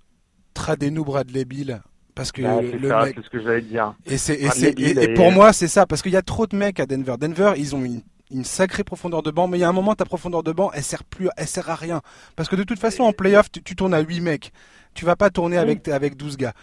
tradez-nous 0.54 1.04
Bradley 1.04 1.46
Bill 1.46 1.82
parce 2.16 2.32
que 2.32 2.44
bah, 2.44 2.62
le 2.62 3.04
mec 3.04 3.16
c'est 3.18 3.26
ce 3.26 3.30
que 3.30 3.42
j'allais 3.42 3.62
dire 3.62 3.96
et 4.06 4.18
c'est 4.18 4.40
et, 4.40 5.14
pour 5.16 5.32
moi 5.32 5.52
c'est 5.52 5.68
ça 5.68 5.88
parce 5.88 6.04
qu'il 6.04 6.12
y 6.12 6.18
a 6.18 6.22
trop 6.22 6.46
de 6.46 6.56
mecs 6.56 6.80
à 6.80 6.86
Denver 6.86 7.16
Denver 7.20 7.54
ils 7.58 7.76
ont 7.76 7.84
une 7.84 8.02
une 8.34 8.44
sacrée 8.44 8.84
profondeur 8.84 9.24
de 9.24 9.32
banc, 9.32 9.48
mais 9.48 9.58
il 9.58 9.62
y 9.62 9.64
a 9.64 9.70
un 9.70 9.74
moment, 9.74 9.96
ta 9.96 10.06
profondeur 10.06 10.44
de 10.44 10.52
banc, 10.52 10.72
elle 10.74 10.84
sert 10.84 11.04
plus, 11.04 11.30
elle 11.38 11.48
sert 11.48 11.70
à 11.70 11.76
rien. 11.76 12.02
Parce 12.36 12.50
que 12.50 12.56
de 12.56 12.64
toute 12.64 12.80
façon, 12.80 13.04
en 13.04 13.14
playoff, 13.14 13.52
tu, 13.52 13.62
tu 13.62 13.76
tournes 13.76 13.94
à 13.94 14.02
8 14.02 14.22
mecs. 14.22 14.52
Tu 14.94 15.06
vas 15.06 15.16
pas 15.16 15.30
tourner 15.30 15.58
avec, 15.58 15.88
avec 15.88 16.18
12 16.18 16.38
gars. 16.38 16.54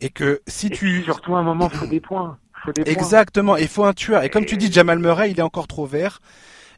Et 0.00 0.10
que 0.10 0.40
si 0.46 0.70
tu. 0.70 1.02
Surtout 1.02 1.34
à 1.34 1.40
un 1.40 1.42
moment, 1.42 1.68
faut 1.68 1.86
des 1.86 2.00
points. 2.00 2.38
Faut 2.64 2.72
des 2.72 2.82
Exactement. 2.82 3.56
Il 3.56 3.68
faut 3.68 3.84
un 3.84 3.92
tueur. 3.92 4.22
Et 4.22 4.30
comme 4.30 4.44
tu 4.44 4.56
dis, 4.56 4.70
Jamal 4.70 4.98
Murray, 4.98 5.30
il 5.30 5.38
est 5.38 5.42
encore 5.42 5.66
trop 5.66 5.86
vert. 5.86 6.20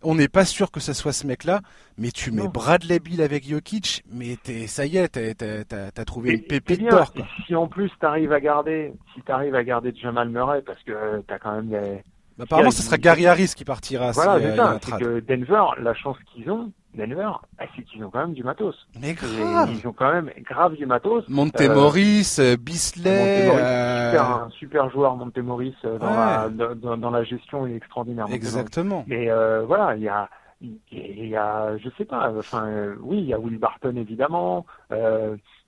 On 0.03 0.15
n'est 0.15 0.29
pas 0.29 0.45
sûr 0.45 0.71
que 0.71 0.79
ce 0.79 0.93
soit 0.93 1.13
ce 1.13 1.27
mec-là, 1.27 1.61
mais 1.97 2.13
tu 2.13 2.31
mets 2.31 2.47
Bradley 2.47 3.01
Bill 3.01 3.21
avec 3.21 3.49
Jokic, 3.49 4.05
mais 4.09 4.37
es, 4.47 4.69
ça 4.69 4.87
y 4.87 4.97
est, 4.97 5.09
t'as 5.09 5.89
as 5.97 6.05
trouvé 6.05 6.35
une 6.35 6.43
pépite 6.43 6.89
d'or. 6.89 7.13
Si 7.47 7.57
en 7.57 7.67
plus 7.67 7.91
t'arrives 8.01 8.33
à 8.33 8.39
garder, 8.39 8.93
si 9.13 9.23
t'arrives 9.23 9.57
à 9.57 9.65
garder 9.65 9.93
Jamal 10.01 10.29
Murray, 10.29 10.63
parce 10.63 10.81
que 10.85 11.21
t'as 11.27 11.41
quand 11.41 11.53
même 11.53 11.71
des, 11.71 12.05
bah, 12.39 12.45
apparemment, 12.45 12.71
ce 12.71 12.83
sera 12.83 12.97
Gary 12.99 13.27
Harris 13.27 13.53
qui 13.57 13.65
partira. 13.65 14.13
Voilà, 14.13 14.39
c'est 14.39 14.57
ça. 14.57 14.79
C'est 14.81 14.99
que 14.99 15.21
Denver, 15.21 15.65
la 15.83 15.93
chance 15.93 16.17
qu'ils 16.33 16.49
ont, 16.51 16.71
Denver, 16.95 17.31
bah, 17.59 17.65
c'est 17.75 17.83
qu'ils 17.83 18.05
ont 18.05 18.11
quand 18.11 18.21
même 18.21 18.33
du 18.33 18.45
matos. 18.45 18.77
Mais 19.01 19.15
grave. 19.15 19.71
Ils 19.73 19.87
ont 19.87 19.93
quand 19.93 20.13
même 20.13 20.31
grave 20.49 20.77
du 20.77 20.87
matos. 20.87 21.25
Montemoris, 21.29 22.39
euh, 22.39 22.57
Bisley. 22.57 23.51
Euh... 23.51 24.11
Super, 24.11 24.25
un 24.25 24.51
super 24.51 24.91
joueur, 24.91 25.17
Montemoris, 25.17 25.75
euh, 25.85 25.99
dans, 25.99 26.11
la, 26.11 26.49
dans, 26.49 26.97
dans, 26.97 27.11
la 27.11 27.25
gestion, 27.25 27.67
il 27.67 27.73
est 27.73 27.77
extraordinaire. 27.77 28.27
Exactement. 28.31 29.05
Mais 29.09 29.29
euh, 29.29 29.65
voilà, 29.67 29.97
il 29.97 30.03
y 30.03 30.09
a, 30.09 30.31
il 30.61 31.29
y 31.29 31.37
a, 31.37 31.77
je 31.77 31.89
sais 31.99 32.05
pas, 32.05 32.33
enfin, 32.39 32.67
euh, 32.67 32.95
oui, 33.03 33.19
il 33.19 33.27
y 33.27 33.35
a 33.35 33.39
Will 33.39 33.59
Barton 33.59 33.97
évidemment. 33.97 34.65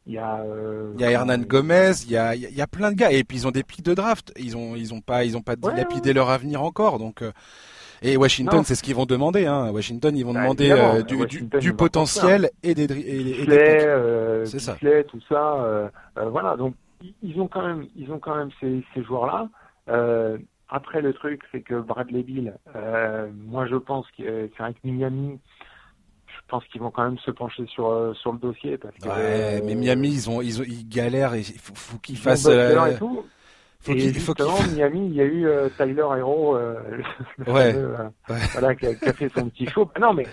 Euh, 0.07 0.11
il 0.11 0.15
y 0.15 0.19
a, 0.19 0.41
euh, 0.41 0.93
il 0.95 1.01
y 1.01 1.05
a 1.05 1.11
Hernan 1.11 1.39
Gomez, 1.39 1.93
il 2.05 2.11
y 2.11 2.17
a, 2.17 2.35
il 2.35 2.55
y 2.55 2.61
a 2.61 2.67
plein 2.67 2.91
de 2.91 2.97
gars 2.97 3.13
et 3.13 3.25
puis 3.25 3.39
ils 3.39 3.47
ont 3.47 3.51
des 3.51 3.63
pics 3.63 3.85
de 3.85 3.95
draft. 3.95 4.33
Ils 4.39 4.57
ont, 4.57 4.75
ils 4.77 4.95
ont 4.95 5.01
pas, 5.01 5.25
ils 5.25 5.37
ont 5.37 5.43
pas 5.43 5.57
dilapidé 5.57 6.13
leur 6.13 6.31
avenir 6.31 6.63
encore. 6.63 6.99
Donc 6.99 7.23
euh, 7.23 7.33
et 8.03 8.17
Washington, 8.17 8.63
c'est 8.65 8.75
ce 8.75 8.83
qu'ils 8.83 8.95
vont 8.95 9.05
demander. 9.05 9.47
Hein. 9.47 9.71
Washington, 9.71 10.17
ils 10.17 10.25
vont 10.25 10.33
bah, 10.33 10.43
demander 10.43 10.71
euh, 10.71 11.03
du, 11.03 11.27
du, 11.27 11.43
du 11.43 11.75
potentiel 11.75 12.49
et 12.63 12.75
des, 12.75 12.85
et, 12.85 13.43
et 13.43 13.47
des 13.47 13.59
euh, 13.59 14.47
c'est 14.47 14.59
ça. 14.59 14.77
tout 15.09 15.21
ça. 15.29 15.91
voilà. 16.17 16.57
Donc 16.57 16.75
ils 17.23 17.39
ont 17.41 17.49
quand 17.49 17.67
même, 17.67 17.87
ils 17.97 18.11
ont 18.11 18.19
quand 18.19 18.37
même 18.37 18.51
ces, 18.61 18.83
ces 18.95 19.03
joueurs-là. 19.03 19.49
après 20.71 21.03
le 21.03 21.13
truc, 21.13 21.43
c'est 21.53 21.61
que 21.61 21.79
Bradley 21.79 22.23
Bill, 22.23 22.55
moi 23.47 23.67
je 23.67 23.77
pense 23.77 24.07
que 24.17 24.49
c'est 24.57 24.63
vrai 24.63 24.73
que 24.73 24.79
Miami 24.89 25.39
je 26.51 26.57
pense 26.57 26.65
qu'ils 26.67 26.81
vont 26.81 26.91
quand 26.91 27.05
même 27.05 27.19
se 27.19 27.31
pencher 27.31 27.65
sur 27.67 27.89
euh, 27.89 28.13
sur 28.15 28.33
le 28.33 28.39
dossier 28.39 28.77
parce 28.77 28.95
que 28.97 29.09
ouais, 29.09 29.63
mais 29.65 29.77
Miami 29.77 30.09
ils 30.09 30.29
ont 30.29 30.43
ils, 30.43 30.61
ont, 30.61 30.65
ils 30.67 30.89
galèrent 30.89 31.35
et 31.35 31.41
il 31.41 31.59
faut, 31.61 31.75
faut 31.77 31.99
qu'ils 31.99 32.19
fassent 32.19 32.47
euh, 32.47 32.97
Faut 32.97 33.25
et 33.95 34.05
il 34.05 34.21
faut 34.21 34.35
Miami, 34.75 35.07
il 35.07 35.15
y 35.15 35.21
a 35.23 35.25
eu 35.25 35.47
euh, 35.47 35.69
Tyler 35.79 36.05
Hero, 36.19 36.55
euh, 36.55 36.75
ouais. 37.47 37.75
euh, 37.75 37.97
voilà, 38.53 38.75
qui 38.75 38.87
a, 38.87 38.95
qui 38.95 39.09
a, 39.09 39.13
fait 39.15 39.31
son 39.35 39.49
petit 39.49 39.67
show. 39.69 39.91
Non, 39.99 40.13
mais 40.13 40.27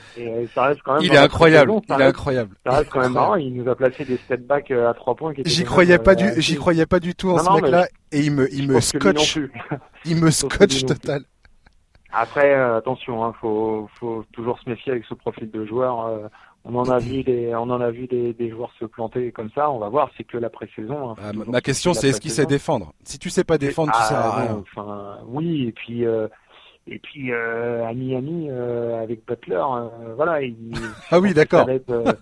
ça 0.54 0.64
reste 0.64 0.82
quand 0.84 0.96
même. 0.96 1.04
Il 1.04 1.14
est 1.14 1.18
incroyable. 1.18 1.72
il 1.88 2.02
est 2.02 2.04
incroyable. 2.04 2.56
Ça 2.66 2.78
reste 2.78 2.90
quand 2.90 3.00
même 3.00 3.14
marrant. 3.14 3.36
Il 3.36 3.54
nous 3.56 3.70
a 3.70 3.76
placé 3.76 4.04
des 4.04 4.18
step 4.18 4.42
back 4.42 4.70
à 4.72 4.94
trois 4.96 5.16
points. 5.16 5.32
J'y 5.46 5.64
croyais 5.64 5.98
pas 5.98 6.16
du, 6.16 6.30
j'y 6.42 6.58
croyais 6.58 6.86
pas 6.86 7.00
du 7.00 7.16
tout 7.16 7.30
en 7.30 7.38
ce 7.38 7.62
mec-là, 7.62 7.88
et 8.12 8.20
il 8.20 8.34
me, 8.34 8.54
il 8.54 8.68
me 8.68 8.82
scotch. 8.82 9.40
Il 10.04 10.18
me 10.18 10.30
scotch 10.30 10.84
total. 10.86 11.22
Après, 12.12 12.54
attention, 12.54 13.26
hein, 13.26 13.34
faut, 13.40 13.90
faut 14.00 14.24
toujours 14.32 14.60
se 14.60 14.70
méfier 14.70 14.94
avec 14.94 15.06
ce 15.06 15.14
profil 15.14 15.52
de 15.52 15.66
joueur 15.66 16.30
on 16.70 16.76
en 16.76 16.90
a 16.90 17.00
vu 17.00 17.24
des, 17.24 17.56
on 17.56 17.70
en 17.70 17.80
a 17.80 17.92
vu 17.92 18.08
des, 18.08 18.34
des, 18.34 18.50
joueurs 18.50 18.72
se 18.80 18.86
planter 18.86 19.32
comme 19.32 19.50
ça. 19.56 19.70
On 19.72 19.80
va 19.80 19.88
voir. 19.90 20.10
C'est 20.18 20.26
que 20.26 20.38
la 20.38 20.50
pré-saison. 20.50 21.12
Hein, 21.12 21.16
ah, 21.24 21.32
ma 21.48 21.62
question, 21.62 21.94
c'est 21.94 22.10
est-ce 22.10 22.20
qu'il 22.20 22.32
sait 22.32 22.46
défendre? 22.46 22.94
Si 23.04 23.18
tu 23.18 23.30
sais 23.30 23.46
pas 23.46 23.58
défendre, 23.58 23.94
tu 23.94 24.02
sais 24.04 24.14
à 24.14 24.22
ah, 24.22 24.42
rien. 24.42 24.64
Enfin, 24.64 25.20
oui. 25.28 25.68
Et 25.68 25.72
puis, 25.72 26.06
euh, 26.06 26.28
et 26.90 27.00
puis 27.00 27.32
euh, 27.32 27.86
à 27.86 27.94
Miami 27.94 28.48
euh, 28.50 29.02
avec 29.02 29.26
Butler, 29.26 29.56
euh, 29.56 30.14
voilà. 30.16 30.42
Il, 30.42 30.72
ah 31.12 31.20
oui, 31.20 31.34
d'accord. 31.34 31.66
Ça, 31.66 32.14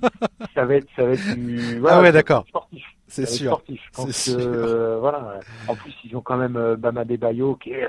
ça, 0.53 0.65
va 0.65 0.75
être, 0.75 0.87
ça 0.95 1.05
va 1.05 1.11
être 1.13 1.35
du, 1.35 1.79
voilà, 1.79 1.97
ah 1.97 2.01
ouais, 2.01 2.11
d'accord. 2.11 2.45
Sportif. 2.47 2.83
C'est 3.07 3.27
sûr. 3.27 3.51
Sportif. 3.51 3.81
C'est 3.93 4.31
sûr. 4.31 4.99
voilà. 4.99 5.39
En 5.67 5.75
plus, 5.75 5.93
ils 6.03 6.15
ont 6.15 6.21
quand 6.21 6.37
même 6.37 6.75
Bama 6.75 7.03
Bayo 7.05 7.55
qui 7.55 7.71
est, 7.71 7.87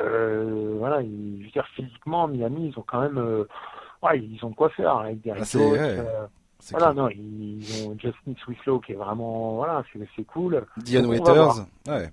voilà. 0.78 1.00
je 1.00 1.44
veux 1.44 1.50
dire, 1.50 1.66
physiquement, 1.74 2.28
Miami, 2.28 2.72
ils 2.72 2.78
ont 2.78 2.84
quand 2.86 3.00
même, 3.00 3.18
ouais, 4.02 4.20
ils 4.20 4.44
ont 4.44 4.50
de 4.50 4.54
quoi 4.54 4.68
faire 4.70 4.98
avec 4.98 5.22
des 5.22 5.30
ah, 5.30 6.28
voilà, 6.70 6.92
non, 6.92 7.08
ils 7.10 7.86
ont 7.86 7.96
Justin 7.98 8.34
Swislow 8.42 8.80
qui 8.80 8.92
est 8.92 8.96
vraiment, 8.96 9.56
voilà, 9.56 9.84
c'est 10.16 10.24
cool. 10.24 10.64
Diane 10.78 11.06
Waiters, 11.06 11.66
ouais. 11.86 12.10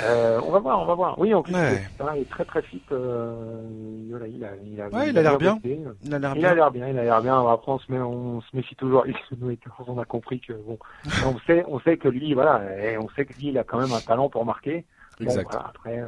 Euh, 0.00 0.40
on 0.44 0.50
va 0.50 0.58
voir, 0.58 0.82
on 0.82 0.86
va 0.86 0.94
voir. 0.94 1.18
Oui, 1.18 1.32
en 1.34 1.42
plus, 1.42 1.54
il 1.54 2.20
est 2.20 2.30
très 2.30 2.44
très 2.44 2.62
fit. 2.62 2.82
Euh, 2.90 3.62
il 4.08 4.14
a, 4.14 4.26
il 4.26 4.44
a, 4.44 4.48
il 4.64 4.80
a, 4.80 4.88
ouais, 4.88 5.08
il 5.08 5.12
bien. 5.12 5.12
Il 5.12 5.18
a 5.18 5.22
l'air 5.22 5.38
bien. 5.38 5.58
Il 5.62 6.14
a 6.14 6.54
l'air 6.54 6.70
bien. 6.70 6.88
Il 6.88 6.98
a 6.98 7.04
l'air 7.04 7.22
bien. 7.22 7.48
Après, 7.48 7.72
on 7.72 7.78
se, 7.78 7.92
met, 7.92 7.98
on 7.98 8.40
se 8.40 8.56
méfie 8.56 8.74
toujours. 8.76 9.06
on 9.86 9.98
a 9.98 10.04
compris 10.04 10.40
que 10.40 10.52
bon, 10.52 10.78
on 11.26 11.38
sait, 11.46 11.64
on 11.68 11.78
sait 11.80 11.96
que 11.96 12.08
lui, 12.08 12.34
voilà, 12.34 12.62
et 12.82 12.98
on 12.98 13.08
sait 13.10 13.24
que 13.24 13.34
lui, 13.34 13.48
il 13.48 13.58
a 13.58 13.64
quand 13.64 13.78
même 13.78 13.92
un 13.92 14.00
talent 14.00 14.28
pour 14.28 14.44
marquer. 14.44 14.84
Exact. 15.20 15.44
Bon, 15.44 15.50
voilà, 15.50 15.66
après. 15.68 15.98
Euh, 16.00 16.06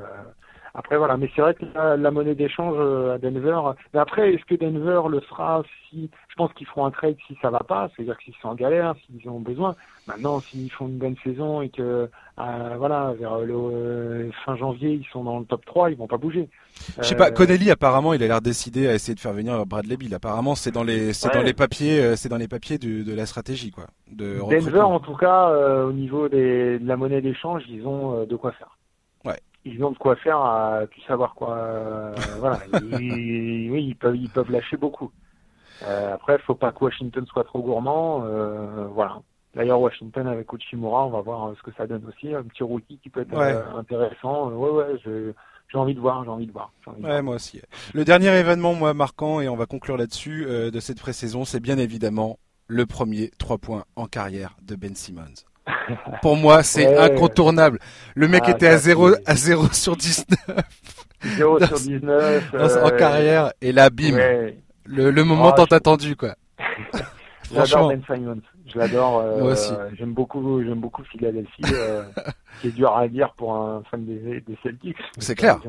après 0.77 0.99
voilà, 0.99 1.17
mais 1.17 1.31
c'est 1.35 1.41
vrai 1.41 1.55
que 1.55 1.65
la, 1.75 2.11
monnaie 2.11 2.35
d'échange 2.35 2.77
euh, 2.79 3.15
à 3.15 3.19
Denver. 3.19 3.59
Mais 3.95 4.01
après, 4.01 4.35
est-ce 4.35 4.45
que 4.45 4.55
Denver 4.55 5.09
le 5.09 5.21
fera 5.21 5.63
si 5.89 6.11
Je 6.29 6.35
pense 6.35 6.53
qu'ils 6.53 6.67
feront 6.67 6.85
un 6.85 6.91
trade 6.91 7.17
si 7.27 7.37
ça 7.41 7.49
va 7.49 7.61
pas, 7.61 7.89
c'est-à-dire 7.97 8.19
qu'ils 8.19 8.35
sont 8.43 8.49
en 8.49 8.55
galère, 8.55 8.95
s'ils 9.07 9.27
ont 9.31 9.41
besoin. 9.41 9.75
Maintenant, 10.07 10.39
s'ils 10.41 10.71
font 10.71 10.87
une 10.87 10.99
bonne 10.99 11.17
saison 11.25 11.63
et 11.63 11.71
que 11.71 12.11
euh, 12.39 12.75
voilà, 12.77 13.15
vers 13.19 13.39
le 13.39 13.55
euh, 13.55 14.31
fin 14.45 14.55
janvier, 14.55 14.91
ils 14.91 15.07
sont 15.11 15.25
dans 15.25 15.39
le 15.39 15.47
top 15.47 15.65
3, 15.65 15.93
ils 15.93 15.97
vont 15.97 16.07
pas 16.07 16.19
bouger. 16.19 16.51
Je 16.99 17.05
sais 17.05 17.17
pas, 17.17 17.31
Connelly 17.31 17.71
apparemment, 17.71 18.13
il 18.13 18.23
a 18.23 18.27
l'air 18.27 18.43
décidé 18.43 18.87
à 18.87 18.93
essayer 18.93 19.15
de 19.15 19.21
faire 19.21 19.33
venir 19.33 19.65
Bradley 19.65 19.97
Bill. 19.97 20.15
Apparemment, 20.15 20.55
c'est 20.55 20.73
dans 20.73 20.85
les 20.85 21.15
c'est 21.15 21.33
dans 21.33 21.43
les 21.43 21.55
papiers, 21.55 22.17
c'est 22.17 22.29
dans 22.29 22.37
les 22.37 22.49
papiers 22.49 22.77
de, 22.77 23.03
de 23.03 23.15
la 23.15 23.25
stratégie 23.25 23.71
quoi. 23.71 23.87
De 24.13 24.39
Denver 24.51 24.83
en 24.83 25.01
tout 25.01 25.17
cas, 25.17 25.51
au 25.87 25.93
niveau 25.93 26.29
des, 26.29 26.79
de 26.79 26.87
la 26.87 26.99
monnaie 26.99 27.23
d'échange, 27.23 27.63
ils 27.71 27.87
ont 27.87 28.27
de 28.27 28.37
quoi 28.37 28.53
faire 28.53 28.77
ils 29.67 29.85
ont 29.85 29.91
de 29.91 29.99
quoi 29.99 30.17
faire 30.17 30.39
à 30.39 30.83
tout 30.91 31.01
savoir 31.03 31.35
quoi. 31.35 31.57
Euh, 31.57 32.15
voilà, 32.39 32.61
oui, 32.73 33.85
ils 33.89 33.97
peuvent, 33.97 34.17
ils 34.17 34.31
peuvent 34.31 34.51
lâcher 34.51 34.77
beaucoup. 34.77 35.11
Euh, 35.83 36.15
après, 36.15 36.39
faut 36.39 36.55
pas 36.55 36.73
que 36.73 36.85
Washington 36.85 37.27
soit 37.27 37.45
trop 37.45 37.61
gourmand. 37.61 38.23
Euh, 38.25 38.87
voilà. 38.93 39.21
D'ailleurs, 39.55 39.81
Washington 39.81 40.27
avec 40.29 40.53
Uchimura, 40.53 41.07
on 41.07 41.11
va 41.11 41.21
voir 41.21 41.53
ce 41.57 41.63
que 41.63 41.75
ça 41.77 41.87
donne 41.87 42.05
aussi. 42.07 42.33
Un 42.35 42.45
petit 42.45 42.63
rookie 42.63 42.99
qui 43.03 43.11
peut 43.11 43.23
être 43.23 43.37
intéressant. 43.77 44.51
Ouais, 44.51 44.71
ouais, 44.71 45.01
j'ai 45.05 45.79
envie 45.79 45.95
de 45.95 46.01
voir, 46.01 46.25
j'ai 46.25 46.31
envie 46.31 46.47
de 46.47 46.53
voir. 46.53 46.73
ouais, 47.01 47.23
moi 47.23 47.35
aussi. 47.35 47.61
Le 47.95 48.05
dernier 48.05 48.39
événement, 48.39 48.75
moi, 48.75 48.95
marquant, 48.95 49.41
et 49.41 49.49
on 49.49 49.57
va 49.57 49.67
conclure 49.67 49.97
là-dessus, 49.97 50.45
de 50.45 50.81
cette 50.81 51.01
pré-saison, 51.01 51.45
c'est 51.45 51.61
bien 51.61 51.79
évidemment 51.79 52.39
le 52.69 52.85
premier 52.85 53.31
3 53.39 53.59
points 53.59 53.85
en 53.97 54.07
carrière 54.07 54.57
de 54.63 54.77
Ben 54.77 54.95
Simmons. 54.95 55.45
Pour 56.23 56.37
moi, 56.37 56.63
c'est 56.63 56.97
incontournable. 56.97 57.79
Le 58.15 58.29
mec 58.29 58.45
ah, 58.47 58.51
était 58.51 58.69
à 58.69 58.79
0, 58.79 59.11
à 59.27 59.35
0 59.35 59.73
sur 59.73 59.97
19. 59.97 60.27
0 61.23 61.61
sur 61.67 61.79
19. 61.79 62.55
en 62.83 62.91
carrière, 62.91 63.53
et 63.61 63.73
là, 63.73 63.91
bim. 63.91 64.17
Le, 64.89 65.11
le 65.11 65.25
moment 65.25 65.53
oh, 65.53 65.65
tant 65.65 65.77
attendu, 65.77 66.15
quoi. 66.15 66.37
J'adore 67.53 67.89
Ben 67.89 68.03
Simons. 68.07 68.41
Je 68.67 68.79
l'adore. 68.79 69.21
Euh, 69.21 69.39
Moi 69.41 69.53
aussi. 69.53 69.73
J'aime 69.97 70.13
beaucoup, 70.13 70.63
j'aime 70.63 70.81
beaucoup 70.81 71.03
Philadelphie, 71.05 71.63
euh, 71.73 72.03
qui 72.61 72.69
est 72.69 72.73
dur 72.73 72.97
à 72.97 73.07
dire 73.09 73.33
pour 73.37 73.55
un 73.55 73.83
fan 73.91 74.05
des, 74.05 74.41
des 74.41 74.59
Celtics. 74.63 74.97
C'est 75.19 75.35
clair. 75.35 75.61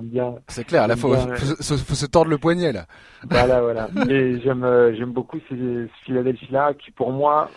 C'est 0.47 0.63
clair. 0.63 0.87
Là, 0.87 0.95
faut, 0.95 1.13
faut, 1.13 1.77
faut, 1.77 1.95
se 1.95 2.05
tordre 2.05 2.29
le 2.31 2.37
poignet 2.37 2.71
là. 2.71 2.85
Voilà, 3.29 3.61
voilà. 3.61 3.89
Et 4.09 4.39
j'aime, 4.41 4.63
euh, 4.63 4.95
j'aime 4.97 5.11
beaucoup 5.11 5.37
ces 5.49 5.87
Philadelphie 6.05 6.47
là, 6.51 6.73
qui 6.73 6.91
pour 6.91 7.11
moi 7.11 7.49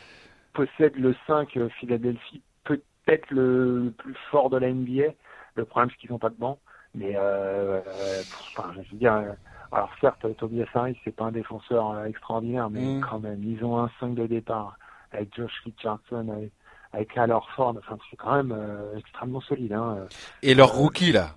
possède 0.52 0.96
le 0.96 1.14
5 1.26 1.56
euh, 1.56 1.68
Philadelphie, 1.80 2.42
peut-être 2.64 3.30
le, 3.30 3.92
plus 3.96 4.14
fort 4.30 4.50
de 4.50 4.58
la 4.58 4.72
NBA. 4.72 5.14
Le 5.54 5.64
problème, 5.64 5.90
c'est 5.90 5.96
qu'ils 5.98 6.10
n'ont 6.10 6.18
pas 6.18 6.30
de 6.30 6.38
banc. 6.38 6.58
Mais, 6.94 7.12
euh, 7.16 7.80
enfin, 8.56 8.70
je 8.74 8.78
veux 8.78 8.98
dire, 8.98 9.14
euh, 9.14 9.32
alors 9.72 9.90
certes, 10.00 10.26
Tobias 10.38 10.66
Harris, 10.74 10.96
c'est 11.04 11.14
pas 11.14 11.26
un 11.26 11.32
défenseur 11.32 11.92
euh, 11.92 12.04
extraordinaire, 12.06 12.68
mais 12.70 12.80
mm. 12.80 13.00
quand 13.00 13.20
même, 13.20 13.42
ils 13.44 13.64
ont 13.64 13.78
un 13.78 13.90
5 14.00 14.14
de 14.14 14.26
départ 14.26 14.76
avec 15.12 15.34
Josh 15.36 15.52
Richardson, 15.64 16.28
avec, 16.28 16.52
avec 16.92 17.16
Al 17.16 17.30
Orford. 17.30 17.76
Enfin, 17.78 17.96
c'est 18.10 18.16
quand 18.16 18.42
même 18.42 18.56
extrêmement 18.96 19.40
solide. 19.40 19.72
Hein. 19.72 20.06
Et 20.42 20.54
leur 20.54 20.72
rookie, 20.72 21.12
là 21.12 21.36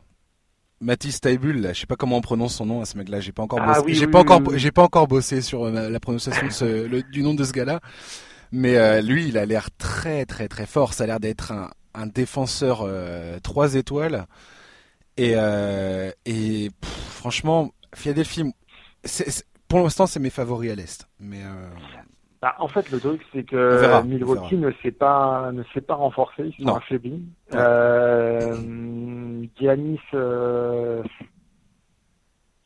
Mathis 0.79 1.21
Taibul, 1.21 1.61
là, 1.61 1.71
je 1.71 1.79
sais 1.79 1.87
pas 1.87 1.95
comment 1.95 2.17
on 2.17 2.21
prononce 2.21 2.55
son 2.55 2.65
nom 2.65 2.81
à 2.81 2.85
ce 2.85 2.97
mec-là. 2.97 3.19
J'ai 3.21 3.31
pas 3.31 3.43
encore, 3.43 3.59
ah 3.61 3.79
j'ai 3.87 4.07
pas 4.07 4.19
encore, 4.19 4.41
j'ai 4.55 4.71
pas 4.71 4.83
encore 4.83 5.07
bossé 5.07 5.41
sur 5.41 5.69
la 5.69 5.99
prononciation 5.99 6.47
de 6.47 6.51
ce, 6.51 6.87
le, 6.87 7.03
du 7.03 7.23
nom 7.23 7.33
de 7.33 7.43
ce 7.43 7.53
gars-là. 7.53 7.79
Mais 8.55 8.77
euh, 8.77 9.01
lui, 9.01 9.27
il 9.27 9.39
a 9.39 9.45
l'air 9.45 9.69
très 9.79 10.25
très 10.25 10.47
très 10.47 10.67
fort. 10.67 10.93
Ça 10.93 11.05
a 11.05 11.07
l'air 11.07 11.19
d'être 11.19 11.51
un, 11.51 11.71
un, 11.95 12.05
défenseur 12.05 12.83
euh, 12.83 13.39
3 13.41 13.73
étoiles. 13.75 14.27
Et, 15.17 15.33
euh, 15.35 16.11
et 16.25 16.69
franchement, 16.83 17.71
Philadelphie, 17.95 18.43
pour 19.67 19.79
l'instant, 19.79 20.05
c'est 20.05 20.19
mes 20.19 20.29
favoris 20.29 20.71
à 20.71 20.75
l'Est. 20.75 21.07
Mais 21.19 21.41
euh, 21.43 21.67
bah, 22.43 22.55
en 22.59 22.67
fait, 22.67 22.91
le 22.91 22.99
truc, 22.99 23.21
c'est 23.33 23.43
que 23.43 24.03
Milwaukee 24.03 24.57
ne 24.57 24.71
s'est 24.83 24.91
pas 24.91 25.51
ne 25.51 25.63
s'est 25.73 25.81
pas 25.81 25.95
renforcé, 25.95 26.53
ils 26.59 26.65
sont 26.65 26.75
affaiblis. 26.75 27.23
Euh, 27.55 28.55
Giannis, 29.59 29.99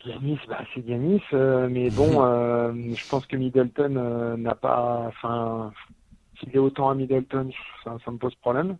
Giannis, 0.07 0.39
bah, 0.47 0.59
c'est 0.73 0.85
Giannis, 0.85 1.21
euh, 1.33 1.67
mais 1.69 1.89
bon, 1.89 2.23
euh, 2.25 2.71
je 2.73 3.07
pense 3.09 3.25
que 3.25 3.35
Middleton 3.35 3.95
euh, 3.97 4.37
n'a 4.37 4.55
pas, 4.55 5.03
enfin, 5.07 5.71
s'il 6.39 6.55
est 6.55 6.59
autant 6.59 6.89
à 6.89 6.95
Middleton, 6.95 7.49
ça, 7.83 7.97
ça 8.03 8.11
me 8.11 8.17
pose 8.17 8.35
problème. 8.35 8.77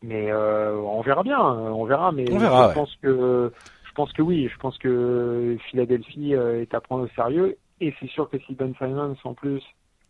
Mais 0.00 0.32
on 0.32 1.00
verra 1.00 1.24
bien, 1.24 1.40
on 1.40 1.84
verra. 1.84 2.12
Mais 2.12 2.26
je 2.26 2.72
pense 2.72 2.94
que, 3.02 3.52
je 3.82 3.92
pense 3.94 4.12
que 4.12 4.22
oui, 4.22 4.48
je 4.48 4.56
pense 4.58 4.78
que 4.78 5.56
Philadelphie 5.70 6.34
est 6.34 6.72
à 6.72 6.80
prendre 6.80 7.04
au 7.04 7.08
sérieux. 7.16 7.56
Et 7.80 7.92
c'est 7.98 8.08
sûr 8.08 8.30
que 8.30 8.38
si 8.46 8.54
Ben 8.54 8.72
Simons 8.78 9.16
en 9.24 9.34
plus 9.34 9.62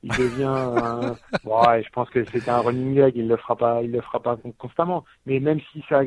il 0.02 0.14
devient 0.14 1.16
ouais, 1.44 1.82
je 1.82 1.90
pense 1.90 2.09
que 2.10 2.24
c'était 2.32 2.51
un 2.51 2.60
running 2.60 2.94
gag 2.94 3.16
il 3.16 3.28
le 3.28 3.36
fera 3.36 3.56
pas 3.56 3.82
il 3.82 3.90
le 3.90 4.01
fera 4.01 4.20
pas 4.20 4.39
constamment 4.59 5.05
mais 5.26 5.40
même 5.40 5.60
si 5.72 5.82
ça 5.89 6.02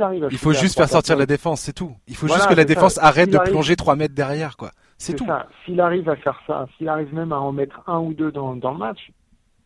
arrive 0.00 0.28
il 0.30 0.38
faut 0.38 0.52
juste 0.52 0.76
faire 0.76 0.88
sortir 0.88 1.16
la 1.16 1.26
défense, 1.26 1.60
c'est 1.60 1.72
tout. 1.72 1.96
Il 2.06 2.16
faut 2.16 2.28
juste 2.28 2.48
que 2.48 2.54
la 2.54 2.64
défense 2.64 2.98
arrête 2.98 3.30
de 3.30 3.38
plonger 3.38 3.76
3 3.76 3.96
mètres 3.96 4.14
derrière, 4.14 4.56
quoi. 4.56 4.70
C'est 4.98 5.14
tout. 5.14 5.26
S'il 5.64 5.80
arrive 5.80 6.08
à 6.08 6.16
faire 6.16 6.40
ça, 6.46 6.66
s'il 6.76 6.88
arrive 6.88 7.14
même 7.14 7.32
à 7.32 7.38
en 7.38 7.52
mettre 7.52 7.82
un 7.86 8.00
ou 8.00 8.14
deux 8.14 8.32
dans, 8.32 8.56
dans 8.56 8.72
le 8.72 8.78
match, 8.78 9.12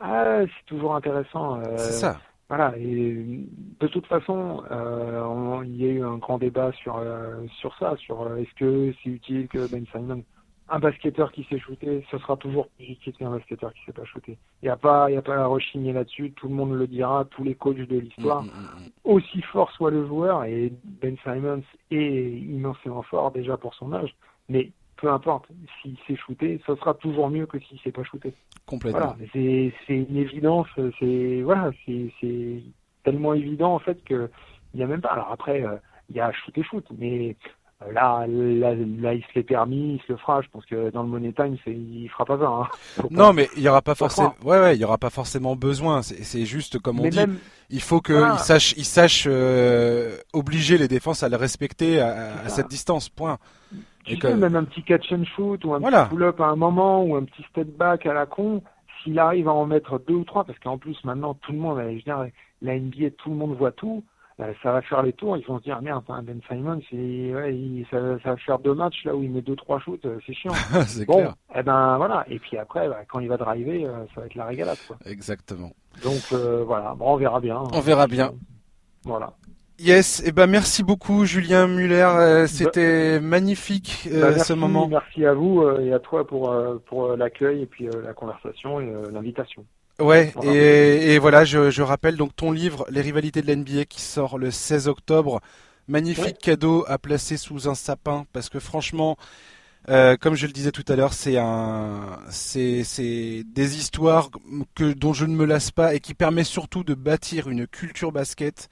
ah, 0.01 0.41
c'est 0.45 0.67
toujours 0.67 0.97
intéressant. 0.97 1.61
Euh, 1.61 1.77
c'est 1.77 1.93
ça. 1.93 2.19
Voilà. 2.49 2.75
Et 2.77 3.47
de 3.81 3.87
toute 3.87 4.07
façon, 4.07 4.63
euh, 4.71 5.63
il 5.65 5.77
y 5.77 5.87
a 5.87 5.93
eu 5.93 6.05
un 6.05 6.19
grand 6.19 6.39
débat 6.39 6.71
sur 6.83 6.99
euh, 6.99 7.37
sur 7.61 7.75
ça, 7.79 7.95
sur 7.97 8.37
est-ce 8.37 8.53
que 8.57 8.93
c'est 9.03 9.11
utile 9.11 9.49
que 9.49 9.71
Ben 9.71 9.87
Simon 9.93 10.23
un 10.73 10.79
basketteur 10.79 11.31
qui 11.33 11.45
s'est 11.45 11.59
shooté, 11.59 12.05
ce 12.11 12.17
sera 12.17 12.37
toujours 12.39 12.67
plus 12.69 12.87
utile 12.87 13.13
qu'un 13.13 13.31
basketteur 13.31 13.75
qui 13.75 13.85
s'est 13.85 13.93
pas 13.93 14.07
shooté. 14.07 14.39
Il 14.63 14.67
n'y 14.67 14.71
a 14.71 14.77
pas, 14.77 15.11
il 15.11 15.15
y 15.15 15.17
a 15.19 15.23
pas 15.23 15.37
à 15.37 15.47
rechigner 15.47 15.93
là-dessus. 15.93 16.33
Tout 16.33 16.49
le 16.49 16.55
monde 16.55 16.73
le 16.73 16.87
dira, 16.87 17.27
tous 17.31 17.45
les 17.45 17.55
coachs 17.55 17.77
de 17.77 17.99
l'histoire. 17.99 18.43
Mm, 18.43 18.47
mm, 18.47 18.51
mm. 18.51 18.91
Aussi 19.05 19.43
fort 19.43 19.71
soit 19.73 19.91
le 19.91 20.07
joueur, 20.07 20.45
et 20.45 20.73
Ben 20.83 21.17
Simons 21.23 21.63
est 21.91 22.31
immensément 22.39 23.03
fort 23.03 23.33
déjà 23.33 23.59
pour 23.59 23.75
son 23.75 23.93
âge, 23.93 24.15
mais 24.49 24.71
peu 24.97 25.11
importe, 25.11 25.47
s'il 25.81 25.99
s'est 26.07 26.17
shooté, 26.17 26.61
ce 26.67 26.75
sera 26.77 26.95
toujours 26.95 27.29
mieux 27.29 27.45
que 27.45 27.59
s'il 27.59 27.79
s'est 27.81 27.93
pas 27.93 28.05
shooté. 28.05 28.33
Complètement. 28.65 29.01
Voilà, 29.01 29.17
c'est, 29.33 29.75
c'est 29.87 29.95
une 29.95 30.17
évidence, 30.17 30.69
c'est, 30.99 31.43
voilà, 31.43 31.71
c'est, 31.85 32.11
c'est 32.21 32.63
tellement 33.03 33.35
évident 33.35 33.75
en 33.75 33.79
fait 33.79 34.03
que 34.05 34.31
il 34.73 34.81
y 34.81 34.83
a 34.83 34.87
même 34.87 35.03
pas. 35.03 35.11
Alors 35.11 35.31
après, 35.31 35.63
euh, 35.63 35.77
il 36.09 36.17
y 36.17 36.21
a 36.21 36.33
shoot 36.33 36.57
et 36.57 36.63
shoot, 36.63 36.87
mais 36.97 37.37
Là, 37.93 38.27
là, 38.29 38.75
là, 38.75 39.15
il 39.15 39.23
se 39.23 39.35
l'est 39.35 39.43
permis, 39.43 39.95
il 39.95 40.01
se 40.07 40.13
le 40.13 40.19
fera. 40.19 40.41
Je 40.43 40.49
pense 40.49 40.65
que 40.67 40.91
dans 40.91 41.03
le 41.03 41.09
Money 41.09 41.33
Time, 41.33 41.57
il 41.67 42.09
fera 42.09 42.25
pas 42.25 42.39
ça. 42.39 42.47
Hein. 42.47 42.69
Non, 43.11 43.33
mais 43.33 43.49
il 43.57 43.63
y 43.63 43.69
aura 43.69 43.83
pas 43.83 43.95
forcément. 43.95 44.35
Ouais, 44.45 44.61
ouais, 44.61 44.77
il 44.77 44.81
y 44.81 44.85
aura 44.85 44.99
pas 44.99 45.11
forcément 45.11 45.57
besoin. 45.57 46.03
C'est 46.03 46.45
juste 46.45 46.79
comme 46.79 47.01
on 47.01 47.09
dit. 47.09 47.19
Il 47.71 47.81
faut 47.81 48.01
qu'il 48.01 48.17
voilà. 48.17 48.37
sache, 48.37 48.75
il 48.77 48.85
sache 48.85 49.27
euh, 49.27 50.19
obliger 50.35 50.77
les 50.77 50.89
défenses 50.89 51.23
à 51.23 51.31
le 51.31 51.37
respecter 51.37 52.01
à, 52.01 52.45
à 52.45 52.49
cette 52.49 52.69
distance. 52.69 53.09
Point. 53.09 53.39
Tu 54.05 54.17
sais, 54.17 54.35
même 54.35 54.57
un 54.57 54.65
petit 54.65 54.83
catch 54.83 55.13
and 55.13 55.25
shoot 55.25 55.65
ou 55.65 55.75
un 55.75 55.81
petit 55.81 56.09
pull-up 56.11 56.41
à 56.41 56.47
un 56.47 56.57
moment 56.57 57.05
ou 57.05 57.17
un 57.17 57.25
petit 57.25 57.43
step 57.51 57.69
back 57.77 58.05
à 58.07 58.13
la 58.13 58.27
con, 58.27 58.63
s'il 59.03 59.19
arrive 59.19 59.49
à 59.49 59.53
en 59.53 59.65
mettre 59.65 60.01
deux 60.07 60.15
ou 60.15 60.25
trois, 60.25 60.45
parce 60.45 60.59
qu'en 60.59 60.77
plus 60.77 60.97
maintenant 61.05 61.35
tout 61.35 61.53
le 61.53 61.59
monde, 61.59 61.79
je 61.81 61.95
veux 61.95 62.03
dire, 62.03 62.27
la 62.63 62.79
NBA, 62.79 63.11
tout 63.19 63.31
le 63.31 63.37
monde 63.37 63.57
voit 63.57 63.73
tout. 63.73 64.03
Euh, 64.43 64.53
ça 64.63 64.73
va 64.73 64.83
faire 64.83 65.03
les 65.03 65.13
tours, 65.13 65.37
ils 65.37 65.45
vont 65.47 65.59
se 65.59 65.65
dire 65.65 65.81
merde, 65.83 66.05
Ben 66.25 66.41
Simon, 66.49 66.81
ouais, 66.93 67.85
ça, 67.91 67.99
ça, 68.23 68.31
va 68.31 68.37
faire 68.37 68.59
deux 68.59 68.75
matchs 68.75 69.05
là 69.05 69.15
où 69.15 69.23
il 69.23 69.31
met 69.31 69.43
deux 69.43 69.57
trois 69.57 69.79
shoots, 69.81 70.05
euh, 70.05 70.19
c'est 70.27 70.33
chiant. 70.33 70.53
c'est 70.87 71.05
bon, 71.05 71.19
clair. 71.19 71.35
Eh 71.55 71.63
ben 71.63 71.97
voilà, 71.97 72.25
et 72.29 72.39
puis 72.39 72.57
après, 72.57 72.89
bah, 72.89 73.01
quand 73.09 73.21
il 73.21 73.29
va 73.29 73.37
driver, 73.37 73.85
euh, 73.85 74.05
ça 74.15 74.21
va 74.21 74.27
être 74.27 74.35
la 74.35 74.47
régalade. 74.47 74.79
Quoi. 74.87 74.97
Exactement. 75.07 75.73
Donc 76.03 76.33
voilà, 76.67 76.95
bon, 76.95 77.15
on 77.15 77.17
verra 77.17 77.41
bien. 77.41 77.63
On 77.73 77.81
verra 77.81 78.07
bien. 78.07 78.33
Voilà. 79.05 79.33
Yes, 79.79 80.21
et 80.21 80.29
eh 80.29 80.33
ben 80.33 80.47
merci 80.47 80.85
beaucoup 80.85 81.25
Julien 81.25 81.67
Muller, 81.67 82.45
c'était 82.47 83.19
bah, 83.19 83.27
magnifique 83.27 84.09
bah, 84.11 84.31
merci, 84.31 84.45
ce 84.45 84.53
moment. 84.53 84.87
Merci 84.87 85.27
à 85.27 85.35
vous 85.35 85.69
et 85.81 85.93
à 85.93 85.99
toi 85.99 86.27
pour 86.27 86.55
pour 86.87 87.17
l'accueil 87.17 87.63
et 87.63 87.67
puis 87.67 87.89
la 88.05 88.13
conversation 88.13 88.81
et 88.81 88.93
l'invitation. 89.13 89.65
Ouais, 90.03 90.33
et, 90.43 91.15
et, 91.15 91.19
voilà, 91.19 91.45
je, 91.45 91.71
je, 91.71 91.83
rappelle 91.83 92.17
donc 92.17 92.35
ton 92.35 92.51
livre 92.51 92.87
Les 92.91 93.01
rivalités 93.01 93.41
de 93.41 93.53
l'NBA 93.53 93.85
qui 93.85 94.01
sort 94.01 94.37
le 94.37 94.51
16 94.51 94.89
octobre. 94.89 95.41
Magnifique 95.89 96.25
ouais. 96.25 96.33
cadeau 96.41 96.85
à 96.89 96.99
placer 96.99 97.37
sous 97.37 97.69
un 97.69 97.75
sapin 97.75 98.25
parce 98.33 98.49
que 98.49 98.59
franchement, 98.59 99.17
euh, 99.89 100.17
comme 100.17 100.35
je 100.35 100.47
le 100.47 100.53
disais 100.53 100.71
tout 100.71 100.85
à 100.89 100.97
l'heure, 100.97 101.13
c'est 101.13 101.39
un, 101.39 102.19
c'est, 102.31 102.85
c'est 102.85 103.43
des 103.45 103.79
histoires 103.79 104.31
que 104.75 104.93
dont 104.93 105.13
je 105.13 105.25
ne 105.25 105.35
me 105.35 105.45
lasse 105.45 105.71
pas 105.71 105.95
et 105.95 106.01
qui 106.01 106.15
permet 106.15 106.45
surtout 106.45 106.85
de 106.85 106.95
bâtir 106.95 107.49
une 107.49 107.67
culture 107.67 108.13
basket. 108.13 108.69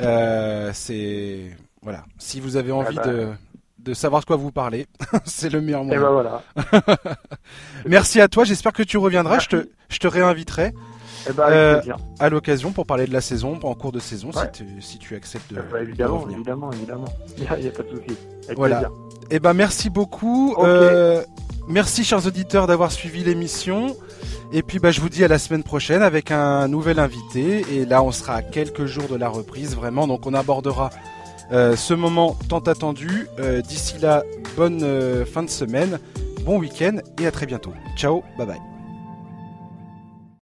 Euh, 0.00 0.70
c'est 0.74 1.56
voilà. 1.82 2.04
Si 2.18 2.40
vous 2.40 2.56
avez 2.56 2.72
envie 2.72 2.98
ah 2.98 3.04
bah. 3.04 3.12
de 3.12 3.28
de 3.78 3.94
savoir 3.94 4.20
de 4.22 4.26
quoi 4.26 4.36
vous 4.36 4.52
parlez. 4.52 4.86
c'est 5.24 5.50
le 5.50 5.60
meilleur 5.60 5.84
moyen. 5.84 6.00
Et 6.00 6.02
ben 6.02 6.10
voilà. 6.10 6.42
Merci 7.86 8.20
à 8.20 8.28
toi. 8.28 8.44
J'espère 8.44 8.72
que 8.72 8.82
tu 8.82 8.98
reviendras. 8.98 9.38
Je 9.38 9.48
te, 9.48 9.68
je 9.88 9.98
te 9.98 10.06
réinviterai. 10.06 10.74
Eh 11.28 11.32
ben, 11.32 11.44
euh, 11.48 11.80
à 12.20 12.28
l'occasion 12.28 12.72
pour 12.72 12.86
parler 12.86 13.06
de 13.06 13.12
la 13.12 13.20
saison, 13.20 13.58
en 13.62 13.74
cours 13.74 13.92
de 13.92 13.98
saison, 13.98 14.28
ouais. 14.28 14.50
si, 14.52 14.64
tu, 14.64 14.82
si, 14.82 14.98
tu, 14.98 15.14
acceptes 15.14 15.52
de. 15.52 15.60
Eh 15.60 15.72
ben, 15.72 15.82
évidemment, 15.82 16.26
de 16.26 16.32
évidemment, 16.32 16.72
évidemment. 16.72 17.08
Il 17.36 17.42
n'y 17.42 17.48
a, 17.48 17.52
a, 17.52 17.72
pas 17.72 17.82
de 17.82 17.88
souci. 17.88 18.18
Voilà. 18.56 18.76
Plaisir. 18.76 18.96
Eh 19.30 19.40
ben, 19.40 19.52
merci 19.52 19.90
beaucoup. 19.90 20.52
Okay. 20.52 20.66
Euh, 20.66 21.22
merci, 21.66 22.04
chers 22.04 22.26
auditeurs, 22.26 22.66
d'avoir 22.66 22.92
suivi 22.92 23.24
l'émission. 23.24 23.96
Et 24.52 24.62
puis, 24.62 24.78
bah, 24.78 24.90
je 24.90 25.00
vous 25.00 25.10
dis 25.10 25.24
à 25.24 25.28
la 25.28 25.38
semaine 25.38 25.62
prochaine 25.62 26.02
avec 26.02 26.30
un 26.30 26.68
nouvel 26.68 26.98
invité. 26.98 27.66
Et 27.72 27.84
là, 27.84 28.02
on 28.02 28.12
sera 28.12 28.36
à 28.36 28.42
quelques 28.42 28.86
jours 28.86 29.08
de 29.08 29.16
la 29.16 29.28
reprise, 29.28 29.76
vraiment. 29.76 30.06
Donc, 30.06 30.26
on 30.26 30.34
abordera 30.34 30.90
euh, 31.52 31.76
ce 31.76 31.94
moment 31.94 32.36
tant 32.48 32.60
attendu. 32.60 33.26
Euh, 33.38 33.60
D'ici 33.62 33.98
là, 33.98 34.22
bonne 34.56 34.82
euh, 34.82 35.24
fin 35.24 35.42
de 35.42 35.50
semaine, 35.50 35.98
bon 36.44 36.58
week-end 36.58 36.98
et 37.20 37.26
à 37.26 37.30
très 37.30 37.46
bientôt. 37.46 37.72
Ciao, 37.96 38.22
bye 38.36 38.46
bye. 38.46 38.77